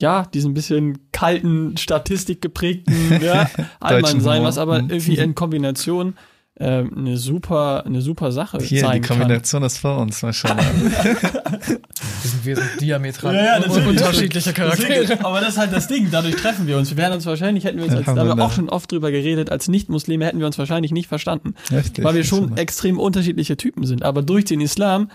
ja, 0.00 0.24
diesen 0.34 0.52
bisschen 0.52 1.12
kalten, 1.12 1.76
statistikgeprägten 1.76 3.22
ja, 3.22 3.48
Allmann 3.80 4.20
sein, 4.20 4.42
was 4.42 4.58
aber 4.58 4.82
mhm. 4.82 4.90
irgendwie 4.90 5.16
in 5.16 5.36
Kombination 5.36 6.14
äh, 6.62 6.84
eine 6.96 7.16
super, 7.16 7.84
eine 7.84 8.00
super 8.00 8.30
Sache 8.30 8.58
Hier, 8.58 8.82
sein 8.82 9.02
die 9.02 9.08
Kombination 9.08 9.62
kann. 9.62 9.66
ist 9.66 9.78
vor 9.78 9.98
uns, 9.98 10.22
mal 10.22 10.32
schauen. 10.32 10.56
wir 10.58 11.80
sind, 12.22 12.44
wir 12.44 12.56
sind 12.56 12.80
diametral 12.80 13.34
ja, 13.34 13.58
ja, 13.58 13.88
unterschiedliche 13.88 14.52
Charaktere. 14.52 15.00
Deswegen, 15.00 15.24
aber 15.24 15.40
das 15.40 15.50
ist 15.50 15.58
halt 15.58 15.72
das 15.72 15.88
Ding, 15.88 16.08
dadurch 16.12 16.36
treffen 16.36 16.68
wir 16.68 16.78
uns. 16.78 16.90
Wir 16.90 16.98
wären 16.98 17.14
uns 17.14 17.26
wahrscheinlich, 17.26 17.64
hätten 17.64 17.78
wir 17.78 17.86
uns, 17.86 17.94
als, 17.94 18.06
da 18.06 18.14
haben 18.14 18.38
wir 18.38 18.44
auch 18.44 18.52
schon 18.52 18.68
oft 18.68 18.92
drüber 18.92 19.10
geredet, 19.10 19.50
als 19.50 19.66
Nicht-Muslime 19.66 20.24
hätten 20.24 20.38
wir 20.38 20.46
uns 20.46 20.56
wahrscheinlich 20.56 20.92
nicht 20.92 21.08
verstanden. 21.08 21.54
Richtig, 21.72 22.04
weil 22.04 22.14
wir 22.14 22.22
schon 22.24 22.56
extrem 22.56 23.00
unterschiedliche 23.00 23.56
Typen 23.56 23.84
sind. 23.84 24.04
Aber 24.04 24.22
durch 24.22 24.44
den 24.44 24.60
Islam 24.60 25.10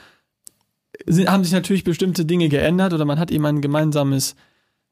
sind, 1.06 1.32
haben 1.32 1.46
sich 1.46 1.54
natürlich 1.54 1.86
bestimmte 1.86 2.26
Dinge 2.26 2.50
geändert 2.50 2.92
oder 2.92 3.06
man 3.06 3.20
hat 3.20 3.32
eben 3.32 3.46
ein 3.46 3.62
gemeinsames 3.62 4.36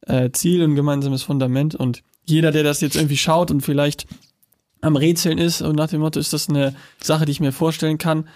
äh, 0.08 0.30
Ziel 0.32 0.64
und 0.64 0.76
gemeinsames 0.76 1.22
Fundament. 1.24 1.76
Und 1.76 2.02
jeder, 2.24 2.52
der 2.52 2.64
das 2.64 2.80
jetzt 2.80 2.96
irgendwie 2.96 3.18
schaut 3.18 3.52
und 3.52 3.60
vielleicht 3.60 4.08
am 4.86 4.96
Rätseln 4.96 5.40
ist 5.40 5.62
und 5.62 5.76
nach 5.76 5.90
dem 5.90 6.02
Motto, 6.02 6.20
ist 6.20 6.32
das 6.32 6.48
eine 6.48 6.76
Sache, 7.02 7.26
die 7.26 7.32
ich 7.32 7.40
mir 7.40 7.52
vorstellen 7.52 7.98
kann. 7.98 8.28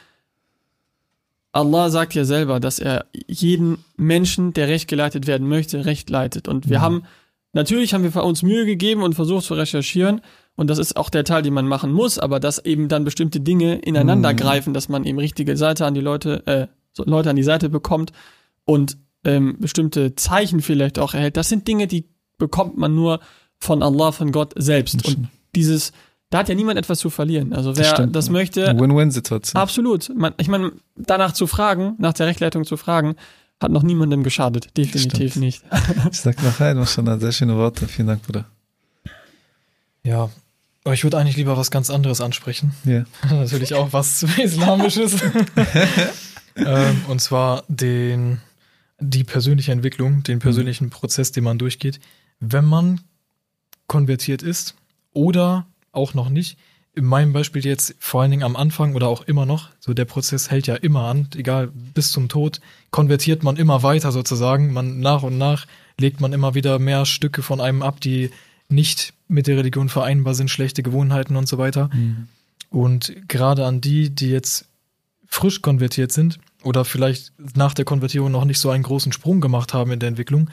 Allah 1.52 1.92
sagt 1.92 2.16
ja 2.16 2.26
selber, 2.26 2.60
dass 2.60 2.80
er 2.80 3.06
jeden 3.14 3.84
Menschen, 3.98 4.54
der 4.54 4.68
recht 4.68 4.88
geleitet 4.88 5.28
werden 5.28 5.48
möchte, 5.48 5.86
recht 5.86 6.10
leitet. 6.10 6.48
Und 6.48 6.68
wir 6.68 6.80
mhm. 6.80 6.84
haben, 6.84 7.04
natürlich 7.54 7.94
haben 7.94 8.04
wir 8.04 8.24
uns 8.24 8.42
Mühe 8.42 8.66
gegeben 8.66 9.04
und 9.04 9.14
versucht 9.14 9.46
zu 9.46 9.54
recherchieren. 9.54 10.22
Und 10.56 10.72
das 10.72 10.80
ist 10.80 10.98
auch 10.98 11.12
der 11.12 11.24
Teil, 11.24 11.44
den 11.44 11.54
man 11.54 11.68
machen 11.68 11.92
muss, 11.92 12.18
aber 12.18 12.40
dass 12.40 12.64
eben 12.66 12.88
dann 12.88 13.04
bestimmte 13.04 13.40
Dinge 13.40 13.78
ineinander 13.78 14.34
mhm. 14.34 14.38
greifen, 14.38 14.74
dass 14.74 14.90
man 14.90 15.06
eben 15.06 15.20
richtige 15.20 15.56
Seite 15.56 15.86
an 15.86 15.94
die 15.94 16.02
Leute, 16.02 16.46
äh, 16.48 16.68
Leute 16.98 17.30
an 17.30 17.36
die 17.36 17.44
Seite 17.44 17.70
bekommt 17.70 18.12
und 18.66 18.98
ähm, 19.24 19.58
bestimmte 19.60 20.16
Zeichen 20.16 20.62
vielleicht 20.62 20.98
auch 20.98 21.14
erhält, 21.14 21.38
das 21.38 21.50
sind 21.50 21.68
Dinge, 21.68 21.86
die 21.86 22.06
bekommt 22.40 22.78
man 22.78 22.96
nur 22.96 23.20
von 23.60 23.84
Allah, 23.84 24.12
von 24.12 24.32
Gott 24.32 24.54
selbst. 24.56 25.08
Und 25.08 25.28
dieses, 25.56 25.92
da 26.30 26.40
hat 26.40 26.50
ja 26.50 26.56
niemand 26.56 26.78
etwas 26.78 27.00
zu 27.00 27.10
verlieren. 27.10 27.54
Also 27.54 27.76
wer 27.76 27.94
das, 27.94 28.12
das 28.12 28.30
möchte. 28.30 28.68
Win-Win-Situation. 28.80 29.60
Absolut. 29.60 30.12
Man, 30.16 30.34
ich 30.38 30.48
meine, 30.48 30.72
danach 30.96 31.34
zu 31.34 31.48
fragen, 31.48 31.96
nach 31.98 32.14
der 32.14 32.28
Rechtleitung 32.28 32.66
zu 32.66 32.78
fragen, 32.78 33.16
hat 33.60 33.72
noch 33.72 33.84
niemandem 33.84 34.24
geschadet. 34.24 34.70
Definitiv 34.78 35.36
nicht. 35.36 35.64
ich 36.12 36.22
sag 36.22 36.42
noch 36.44 36.60
ein, 36.60 36.86
schon 36.86 37.20
sehr 37.20 37.32
schöne 37.32 37.58
Worte. 37.58 37.88
Vielen 37.88 38.08
Dank, 38.08 38.24
Bruder. 38.24 38.46
Ja, 40.04 40.30
aber 40.84 40.94
ich 40.94 41.04
würde 41.04 41.18
eigentlich 41.18 41.36
lieber 41.36 41.58
was 41.58 41.72
ganz 41.72 41.90
anderes 41.90 42.22
ansprechen. 42.22 42.74
Ja. 42.86 43.06
Natürlich 43.30 43.74
auch 43.74 43.92
was 43.92 44.24
Islamisches. 44.24 45.16
ähm, 46.56 47.02
und 47.08 47.20
zwar 47.20 47.64
den 47.68 48.40
die 49.02 49.24
persönliche 49.24 49.72
Entwicklung, 49.72 50.24
den 50.24 50.36
mhm. 50.36 50.42
persönlichen 50.42 50.90
Prozess, 50.90 51.32
den 51.32 51.44
man 51.44 51.58
durchgeht, 51.58 52.00
wenn 52.40 52.66
man 52.66 53.02
konvertiert 53.88 54.44
ist 54.44 54.76
oder 55.14 55.66
auch 55.92 56.14
noch 56.14 56.30
nicht. 56.30 56.58
In 56.94 57.06
meinem 57.06 57.34
Beispiel 57.34 57.66
jetzt 57.66 57.96
vor 58.00 58.22
allen 58.22 58.32
Dingen 58.32 58.44
am 58.44 58.56
Anfang 58.56 58.96
oder 58.96 59.08
auch 59.08 59.22
immer 59.24 59.46
noch, 59.46 59.70
so 59.80 59.94
der 59.94 60.06
Prozess 60.06 60.50
hält 60.50 60.68
ja 60.68 60.76
immer 60.76 61.04
an, 61.04 61.30
egal 61.36 61.70
bis 61.74 62.12
zum 62.12 62.30
Tod, 62.30 62.60
konvertiert 62.92 63.44
man 63.44 63.58
immer 63.58 63.84
weiter 63.84 64.12
sozusagen. 64.12 64.74
Man 64.74 65.00
nach 65.00 65.24
und 65.24 65.38
nach 65.38 65.68
legt 66.00 66.20
man 66.20 66.34
immer 66.34 66.56
wieder 66.56 66.80
mehr 66.80 67.06
Stücke 67.06 67.44
von 67.44 67.62
einem 67.62 67.84
ab, 67.84 68.02
die 68.02 68.32
nicht 68.70 69.14
mit 69.28 69.48
der 69.48 69.58
Religion 69.58 69.90
vereinbar 69.90 70.34
sind, 70.34 70.50
schlechte 70.50 70.84
Gewohnheiten 70.84 71.36
und 71.36 71.48
so 71.48 71.58
weiter. 71.58 71.90
Mhm. 71.94 72.28
Und 72.70 73.14
gerade 73.28 73.66
an 73.66 73.82
die, 73.82 74.10
die 74.10 74.30
jetzt 74.30 74.66
frisch 75.28 75.62
konvertiert 75.62 76.12
sind, 76.12 76.40
oder 76.64 76.86
vielleicht 76.86 77.32
nach 77.56 77.74
der 77.74 77.86
Konvertierung 77.86 78.32
noch 78.32 78.46
nicht 78.46 78.60
so 78.60 78.70
einen 78.70 78.84
großen 78.84 79.12
Sprung 79.12 79.42
gemacht 79.42 79.74
haben 79.74 79.92
in 79.92 80.00
der 80.00 80.10
Entwicklung. 80.10 80.50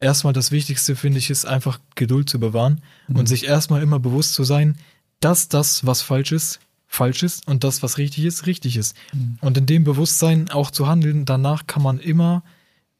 Erstmal 0.00 0.32
das 0.32 0.50
Wichtigste, 0.50 0.96
finde 0.96 1.18
ich, 1.18 1.28
ist 1.30 1.44
einfach 1.44 1.78
Geduld 1.94 2.28
zu 2.30 2.40
bewahren 2.40 2.80
mhm. 3.08 3.16
und 3.16 3.26
sich 3.26 3.46
erstmal 3.46 3.82
immer 3.82 3.98
bewusst 4.00 4.34
zu 4.34 4.44
sein, 4.44 4.76
dass 5.20 5.48
das, 5.48 5.84
was 5.86 6.00
falsch 6.00 6.32
ist, 6.32 6.58
falsch 6.86 7.22
ist 7.22 7.46
und 7.46 7.62
das, 7.64 7.82
was 7.82 7.98
richtig 7.98 8.24
ist, 8.24 8.46
richtig 8.46 8.76
ist. 8.76 8.96
Mhm. 9.12 9.36
Und 9.42 9.58
in 9.58 9.66
dem 9.66 9.84
Bewusstsein 9.84 10.50
auch 10.50 10.70
zu 10.70 10.88
handeln, 10.88 11.26
danach 11.26 11.66
kann 11.66 11.82
man 11.82 11.98
immer 11.98 12.42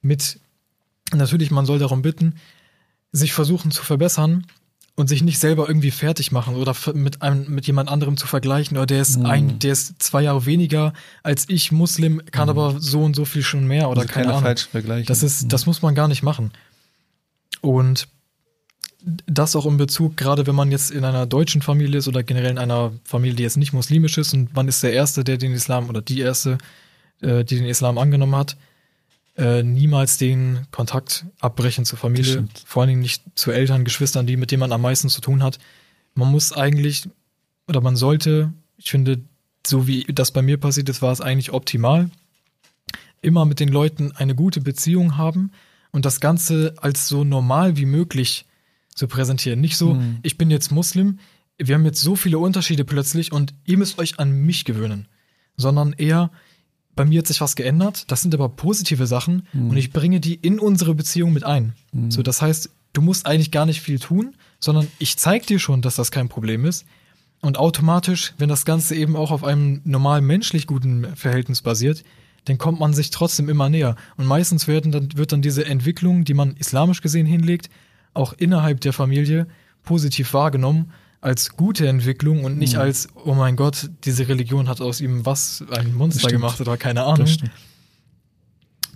mit, 0.02 0.38
natürlich, 1.14 1.50
man 1.50 1.66
soll 1.66 1.78
darum 1.78 2.02
bitten, 2.02 2.34
sich 3.12 3.32
versuchen 3.32 3.70
zu 3.70 3.82
verbessern 3.82 4.46
und 4.94 5.08
sich 5.08 5.22
nicht 5.22 5.38
selber 5.38 5.66
irgendwie 5.66 5.90
fertig 5.90 6.30
machen 6.30 6.54
oder 6.56 6.76
mit 6.92 7.22
einem 7.22 7.46
mit 7.52 7.66
jemand 7.66 7.88
anderem 7.88 8.16
zu 8.18 8.26
vergleichen 8.26 8.76
oder 8.76 8.86
der 8.86 9.00
ist 9.00 9.18
Mhm. 9.18 9.26
ein 9.26 9.58
der 9.58 9.72
ist 9.72 10.00
zwei 10.02 10.22
Jahre 10.22 10.44
weniger 10.46 10.92
als 11.22 11.46
ich 11.48 11.72
Muslim 11.72 12.20
kann 12.30 12.46
Mhm. 12.46 12.50
aber 12.50 12.80
so 12.80 13.02
und 13.02 13.16
so 13.16 13.24
viel 13.24 13.42
schon 13.42 13.66
mehr 13.66 13.88
oder 13.88 14.02
also 14.02 14.12
keine 14.12 14.28
Ahnung 14.28 14.42
falschen 14.42 14.70
Vergleiche. 14.70 15.06
das 15.06 15.22
ist 15.22 15.50
das 15.52 15.64
muss 15.66 15.80
man 15.80 15.94
gar 15.94 16.06
nicht 16.06 16.22
machen 16.22 16.50
und 17.60 18.08
das 19.26 19.56
auch 19.56 19.66
in 19.66 19.78
Bezug 19.78 20.16
gerade 20.16 20.46
wenn 20.46 20.54
man 20.54 20.70
jetzt 20.70 20.90
in 20.90 21.04
einer 21.04 21.24
deutschen 21.26 21.62
Familie 21.62 21.98
ist 21.98 22.08
oder 22.08 22.22
generell 22.22 22.50
in 22.50 22.58
einer 22.58 22.92
Familie 23.04 23.36
die 23.36 23.42
jetzt 23.42 23.56
nicht 23.56 23.72
muslimisch 23.72 24.18
ist 24.18 24.34
und 24.34 24.54
man 24.54 24.68
ist 24.68 24.82
der 24.82 24.92
erste 24.92 25.24
der 25.24 25.38
den 25.38 25.52
Islam 25.52 25.88
oder 25.88 26.02
die 26.02 26.20
erste 26.20 26.58
äh, 27.22 27.44
die 27.44 27.56
den 27.56 27.66
Islam 27.66 27.96
angenommen 27.96 28.36
hat 28.36 28.56
äh, 29.36 29.62
niemals 29.62 30.18
den 30.18 30.66
Kontakt 30.70 31.24
abbrechen 31.40 31.86
zur 31.86 31.98
Familie, 31.98 32.46
vor 32.66 32.82
allen 32.82 32.90
Dingen 32.90 33.00
nicht 33.00 33.22
zu 33.36 33.52
Eltern, 33.52 33.84
Geschwistern, 33.84 34.26
die 34.26 34.36
mit 34.36 34.50
denen 34.50 34.60
man 34.60 34.72
am 34.72 34.82
meisten 34.82 35.08
zu 35.08 35.20
tun 35.20 35.42
hat. 35.42 35.58
Man 36.14 36.30
muss 36.30 36.52
eigentlich 36.52 37.08
oder 37.66 37.80
man 37.80 37.96
sollte, 37.96 38.52
ich 38.76 38.90
finde, 38.90 39.20
so 39.66 39.86
wie 39.86 40.04
das 40.04 40.32
bei 40.32 40.42
mir 40.42 40.58
passiert 40.58 40.88
ist, 40.88 41.00
war 41.00 41.12
es 41.12 41.20
eigentlich 41.20 41.52
optimal, 41.52 42.10
immer 43.22 43.44
mit 43.44 43.60
den 43.60 43.68
Leuten 43.68 44.12
eine 44.12 44.34
gute 44.34 44.60
Beziehung 44.60 45.16
haben 45.16 45.52
und 45.92 46.04
das 46.04 46.20
Ganze 46.20 46.74
als 46.80 47.08
so 47.08 47.24
normal 47.24 47.76
wie 47.76 47.86
möglich 47.86 48.46
zu 48.94 49.06
präsentieren. 49.08 49.60
Nicht 49.60 49.76
so, 49.76 49.94
Mhm. 49.94 50.18
ich 50.22 50.36
bin 50.38 50.50
jetzt 50.50 50.70
Muslim, 50.72 51.18
wir 51.58 51.74
haben 51.74 51.84
jetzt 51.84 52.00
so 52.00 52.16
viele 52.16 52.38
Unterschiede 52.38 52.84
plötzlich 52.84 53.32
und 53.32 53.54
ihr 53.64 53.76
müsst 53.78 53.98
euch 53.98 54.18
an 54.18 54.30
mich 54.32 54.64
gewöhnen, 54.64 55.08
sondern 55.56 55.92
eher, 55.92 56.30
bei 56.96 57.04
mir 57.04 57.20
hat 57.20 57.26
sich 57.26 57.40
was 57.40 57.54
geändert, 57.56 58.10
das 58.10 58.22
sind 58.22 58.34
aber 58.34 58.48
positive 58.48 59.06
Sachen 59.06 59.46
Mhm. 59.52 59.70
und 59.70 59.76
ich 59.76 59.92
bringe 59.92 60.20
die 60.20 60.34
in 60.34 60.58
unsere 60.58 60.94
Beziehung 60.94 61.32
mit 61.32 61.44
ein. 61.44 61.74
Mhm. 61.92 62.10
So, 62.10 62.22
das 62.22 62.42
heißt, 62.42 62.70
du 62.92 63.02
musst 63.02 63.26
eigentlich 63.26 63.50
gar 63.50 63.66
nicht 63.66 63.80
viel 63.80 63.98
tun, 63.98 64.34
sondern 64.58 64.86
ich 64.98 65.16
zeig 65.16 65.46
dir 65.46 65.58
schon, 65.58 65.82
dass 65.82 65.96
das 65.96 66.10
kein 66.10 66.28
Problem 66.28 66.64
ist. 66.64 66.84
Und 67.42 67.56
automatisch, 67.56 68.34
wenn 68.36 68.50
das 68.50 68.64
Ganze 68.66 68.94
eben 68.94 69.16
auch 69.16 69.30
auf 69.30 69.44
einem 69.44 69.80
normal 69.84 70.20
menschlich 70.20 70.66
guten 70.66 71.16
Verhältnis 71.16 71.62
basiert, 71.62 72.04
dann 72.44 72.58
kommt 72.58 72.80
man 72.80 72.94
sich 72.94 73.10
trotzdem 73.10 73.48
immer 73.48 73.68
näher. 73.68 73.96
Und 74.16 74.26
meistens 74.26 74.66
werden 74.68 74.92
dann, 74.92 75.16
wird 75.16 75.32
dann 75.32 75.42
diese 75.42 75.64
Entwicklung, 75.66 76.24
die 76.24 76.34
man 76.34 76.56
islamisch 76.56 77.00
gesehen 77.02 77.26
hinlegt, 77.26 77.70
auch 78.14 78.32
innerhalb 78.32 78.80
der 78.80 78.92
Familie 78.92 79.46
positiv 79.82 80.32
wahrgenommen 80.34 80.92
als 81.20 81.50
gute 81.50 81.86
Entwicklung 81.86 82.44
und 82.44 82.56
nicht 82.58 82.74
Mhm. 82.74 82.80
als, 82.80 83.08
oh 83.24 83.34
mein 83.34 83.56
Gott, 83.56 83.90
diese 84.04 84.28
Religion 84.28 84.68
hat 84.68 84.80
aus 84.80 85.00
ihm 85.00 85.26
was, 85.26 85.62
ein 85.70 85.94
Monster 85.94 86.28
gemacht 86.28 86.60
oder 86.60 86.76
keine 86.76 87.04
Ahnung. 87.04 87.28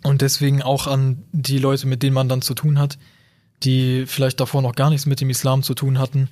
Und 0.03 0.20
deswegen 0.22 0.62
auch 0.62 0.86
an 0.86 1.22
die 1.32 1.59
Leute, 1.59 1.86
mit 1.86 2.03
denen 2.03 2.14
man 2.14 2.28
dann 2.28 2.42
zu 2.42 2.55
tun 2.55 2.78
hat, 2.78 2.99
die 3.62 4.05
vielleicht 4.07 4.40
davor 4.40 4.62
noch 4.62 4.74
gar 4.74 4.90
nichts 4.90 5.07
mit 5.07 5.20
dem 5.20 5.30
Islam 5.30 5.62
zu 5.62 5.74
tun 5.74 5.99
hatten. 5.99 6.28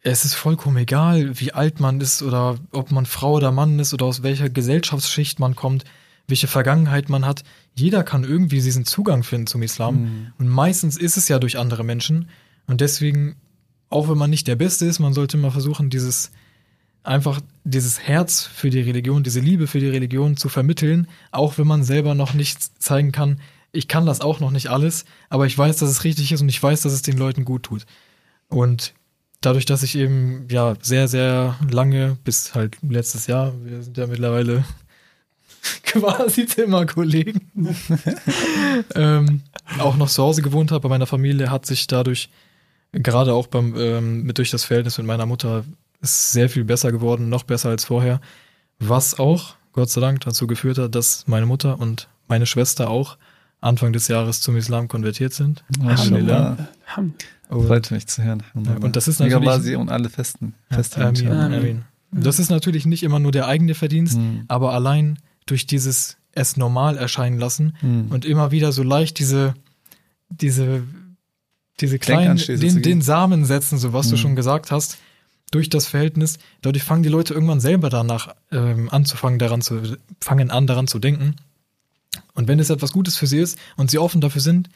Es 0.00 0.24
ist 0.24 0.34
vollkommen 0.34 0.78
egal, 0.78 1.38
wie 1.38 1.52
alt 1.52 1.78
man 1.80 2.00
ist 2.00 2.22
oder 2.22 2.56
ob 2.70 2.90
man 2.90 3.06
Frau 3.06 3.34
oder 3.34 3.52
Mann 3.52 3.78
ist 3.78 3.94
oder 3.94 4.06
aus 4.06 4.22
welcher 4.22 4.48
Gesellschaftsschicht 4.50 5.38
man 5.38 5.54
kommt, 5.54 5.84
welche 6.28 6.46
Vergangenheit 6.46 7.08
man 7.08 7.26
hat. 7.26 7.42
Jeder 7.74 8.04
kann 8.04 8.24
irgendwie 8.24 8.60
diesen 8.60 8.84
Zugang 8.84 9.22
finden 9.22 9.46
zum 9.46 9.62
Islam. 9.62 10.02
Mhm. 10.02 10.32
Und 10.38 10.48
meistens 10.48 10.96
ist 10.96 11.16
es 11.16 11.28
ja 11.28 11.38
durch 11.38 11.58
andere 11.58 11.84
Menschen. 11.84 12.28
Und 12.66 12.80
deswegen, 12.80 13.36
auch 13.88 14.08
wenn 14.08 14.18
man 14.18 14.30
nicht 14.30 14.46
der 14.46 14.56
Beste 14.56 14.86
ist, 14.86 14.98
man 14.98 15.12
sollte 15.12 15.36
mal 15.36 15.50
versuchen, 15.50 15.90
dieses 15.90 16.30
einfach 17.04 17.40
dieses 17.64 18.00
Herz 18.00 18.42
für 18.42 18.70
die 18.70 18.80
Religion, 18.80 19.22
diese 19.22 19.40
Liebe 19.40 19.66
für 19.66 19.80
die 19.80 19.88
Religion 19.88 20.36
zu 20.36 20.48
vermitteln, 20.48 21.08
auch 21.30 21.58
wenn 21.58 21.66
man 21.66 21.82
selber 21.82 22.14
noch 22.14 22.34
nicht 22.34 22.80
zeigen 22.80 23.12
kann, 23.12 23.40
ich 23.72 23.88
kann 23.88 24.06
das 24.06 24.20
auch 24.20 24.40
noch 24.40 24.50
nicht 24.50 24.68
alles, 24.68 25.04
aber 25.30 25.46
ich 25.46 25.56
weiß, 25.56 25.78
dass 25.78 25.90
es 25.90 26.04
richtig 26.04 26.30
ist 26.30 26.42
und 26.42 26.48
ich 26.48 26.62
weiß, 26.62 26.82
dass 26.82 26.92
es 26.92 27.02
den 27.02 27.16
Leuten 27.16 27.44
gut 27.44 27.64
tut. 27.64 27.86
Und 28.48 28.94
dadurch, 29.40 29.64
dass 29.64 29.82
ich 29.82 29.96
eben 29.96 30.46
ja 30.50 30.74
sehr, 30.80 31.08
sehr 31.08 31.56
lange, 31.70 32.18
bis 32.22 32.54
halt 32.54 32.76
letztes 32.82 33.26
Jahr, 33.26 33.52
wir 33.64 33.82
sind 33.82 33.96
ja 33.96 34.06
mittlerweile 34.06 34.64
quasi 35.84 36.46
Zimmerkollegen, 36.46 37.40
ähm, 38.94 39.42
auch 39.78 39.96
noch 39.96 40.08
zu 40.08 40.22
Hause 40.22 40.42
gewohnt 40.42 40.70
habe 40.70 40.80
bei 40.82 40.88
meiner 40.88 41.06
Familie, 41.06 41.50
hat 41.50 41.66
sich 41.66 41.86
dadurch 41.86 42.30
gerade 42.92 43.32
auch 43.32 43.46
beim 43.46 43.74
ähm, 43.76 44.22
mit 44.24 44.38
durch 44.38 44.50
das 44.50 44.64
Verhältnis 44.64 44.98
mit 44.98 45.06
meiner 45.06 45.26
Mutter 45.26 45.64
ist 46.00 46.32
sehr 46.32 46.48
viel 46.48 46.64
besser 46.64 46.90
geworden, 46.90 47.28
noch 47.28 47.44
besser 47.44 47.68
als 47.70 47.84
vorher, 47.84 48.20
was 48.80 49.18
auch 49.18 49.54
Gott 49.72 49.88
sei 49.88 50.00
Dank 50.00 50.20
dazu 50.20 50.46
geführt 50.46 50.78
hat, 50.78 50.94
dass 50.94 51.26
meine 51.28 51.46
Mutter 51.46 51.78
und 51.80 52.08
meine 52.28 52.46
Schwester 52.46 52.90
auch 52.90 53.16
Anfang 53.60 53.92
des 53.92 54.08
Jahres 54.08 54.40
zum 54.40 54.56
Islam 54.56 54.88
konvertiert 54.88 55.32
sind. 55.32 55.62
Alhamdulillah. 55.80 56.56
Freut 57.48 57.90
mich 57.92 58.08
zu 58.08 58.22
hören. 58.24 58.42
Und 58.54 58.96
das 58.96 59.06
ist 59.06 59.20
natürlich- 59.20 59.76
und 59.76 59.90
alle 59.90 60.08
Festen. 60.10 60.54
ja, 60.70 60.76
Feste 60.78 61.06
Amin, 61.06 61.28
Amin. 61.30 61.58
Amin. 61.58 61.84
Das 62.10 62.38
ist 62.40 62.50
natürlich 62.50 62.84
nicht 62.86 63.02
immer 63.04 63.20
nur 63.20 63.30
der 63.30 63.46
eigene 63.46 63.74
Verdienst, 63.74 64.18
Mhm. 64.18 64.44
aber 64.48 64.72
allein 64.74 65.18
durch 65.46 65.66
dieses 65.66 66.16
es 66.34 66.56
normal 66.56 66.96
erscheinen 66.96 67.38
lassen 67.38 67.74
Mhm. 67.82 68.06
und 68.10 68.24
immer 68.24 68.50
wieder 68.50 68.72
so 68.72 68.82
leicht 68.82 69.18
diese, 69.18 69.54
diese, 70.30 70.82
diese 71.80 71.98
kleinen, 71.98 72.36
den, 72.38 72.82
den 72.82 73.02
Samen 73.02 73.44
setzen, 73.44 73.78
so 73.78 73.92
was 73.92 74.08
du 74.08 74.14
Mhm. 74.14 74.18
schon 74.20 74.36
gesagt 74.36 74.70
hast, 74.70 74.96
durch 75.50 75.68
das 75.68 75.86
Verhältnis. 75.86 76.38
Dadurch 76.62 76.82
fangen 76.84 77.02
die 77.02 77.10
Leute 77.10 77.34
irgendwann 77.34 77.60
selber 77.60 77.90
danach 77.90 78.34
ähm, 78.50 78.88
anzufangen, 78.90 79.38
daran 79.38 79.60
zu, 79.60 79.82
fangen 80.20 80.50
an, 80.50 80.66
daran 80.66 80.86
zu 80.86 80.98
denken. 80.98 81.36
Und 82.34 82.48
wenn 82.48 82.58
es 82.58 82.70
etwas 82.70 82.92
Gutes 82.92 83.16
für 83.18 83.26
sie 83.26 83.38
ist 83.38 83.58
und 83.76 83.90
sie 83.90 83.98
offen 83.98 84.20
dafür 84.22 84.40
sind, 84.40 84.70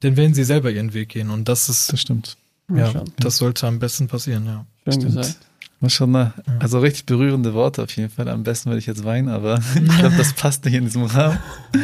dann 0.00 0.16
werden 0.16 0.34
sie 0.34 0.44
selber 0.44 0.70
ihren 0.70 0.94
Weg 0.94 1.08
gehen. 1.08 1.30
Und 1.30 1.48
das 1.48 1.68
ist, 1.68 1.92
Das 1.92 2.00
stimmt. 2.00 2.36
ja, 2.72 2.90
Schon. 2.92 3.10
das 3.18 3.36
sollte 3.38 3.66
am 3.66 3.80
besten 3.80 4.06
passieren, 4.06 4.46
ja. 4.46 4.66
Schön 4.84 4.92
Stimmt. 5.00 5.16
gesagt. 5.16 5.38
Mashallah. 5.80 6.34
Ja. 6.46 6.52
Also 6.58 6.78
richtig 6.80 7.06
berührende 7.06 7.54
Worte 7.54 7.82
auf 7.82 7.90
jeden 7.96 8.10
Fall. 8.10 8.28
Am 8.28 8.42
besten 8.42 8.68
würde 8.70 8.78
ich 8.78 8.86
jetzt 8.86 9.04
weinen, 9.04 9.28
aber 9.28 9.60
ich 9.74 9.98
glaube, 9.98 10.16
das 10.16 10.32
passt 10.34 10.64
nicht 10.64 10.74
in 10.74 10.84
diesem 10.84 11.04
Rahmen. 11.04 11.38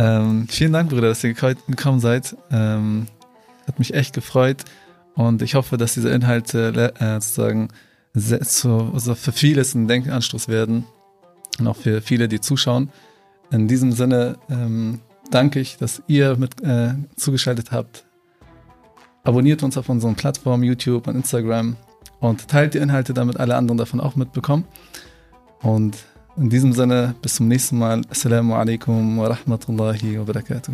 Ähm, 0.00 0.46
vielen 0.48 0.72
Dank, 0.72 0.90
Bruder, 0.90 1.08
dass 1.08 1.24
ihr 1.24 1.34
geko- 1.34 1.56
gekommen 1.66 1.98
seid. 1.98 2.36
Ähm, 2.52 3.06
hat 3.66 3.80
mich 3.80 3.94
echt 3.94 4.14
gefreut 4.14 4.58
und 5.14 5.42
ich 5.42 5.56
hoffe, 5.56 5.76
dass 5.76 5.94
diese 5.94 6.10
Inhalte 6.10 6.92
äh, 7.00 7.14
sozusagen 7.20 7.68
zu, 8.14 8.92
also 8.94 9.16
für 9.16 9.32
vieles 9.32 9.74
ein 9.74 9.88
Denkanstoß 9.88 10.46
werden 10.46 10.84
und 11.58 11.66
auch 11.66 11.74
für 11.74 12.00
viele, 12.00 12.28
die 12.28 12.40
zuschauen. 12.40 12.90
In 13.50 13.66
diesem 13.66 13.90
Sinne 13.90 14.36
ähm, 14.48 15.00
danke 15.32 15.58
ich, 15.58 15.78
dass 15.78 16.00
ihr 16.06 16.36
mit 16.36 16.62
äh, 16.62 16.94
zugeschaltet 17.16 17.72
habt. 17.72 18.04
Abonniert 19.24 19.64
uns 19.64 19.76
auf 19.76 19.88
unseren 19.88 20.14
Plattformen 20.14 20.62
YouTube 20.62 21.08
und 21.08 21.16
Instagram 21.16 21.76
und 22.20 22.48
teilt 22.48 22.74
die 22.74 22.78
Inhalte, 22.78 23.14
damit 23.14 23.38
alle 23.38 23.56
anderen 23.56 23.78
davon 23.78 24.00
auch 24.00 24.16
mitbekommen. 24.16 24.64
Und 25.62 25.96
in 26.36 26.50
diesem 26.50 26.72
Sinne, 26.72 27.14
bis 27.20 27.34
zum 27.34 27.48
nächsten 27.48 27.78
Mal. 27.78 28.02
Assalamu 28.10 28.54
alaikum 28.54 29.18
wa 29.18 29.28
rahmatullahi 29.28 30.18
wa 30.18 30.24
barakatuh. 30.24 30.72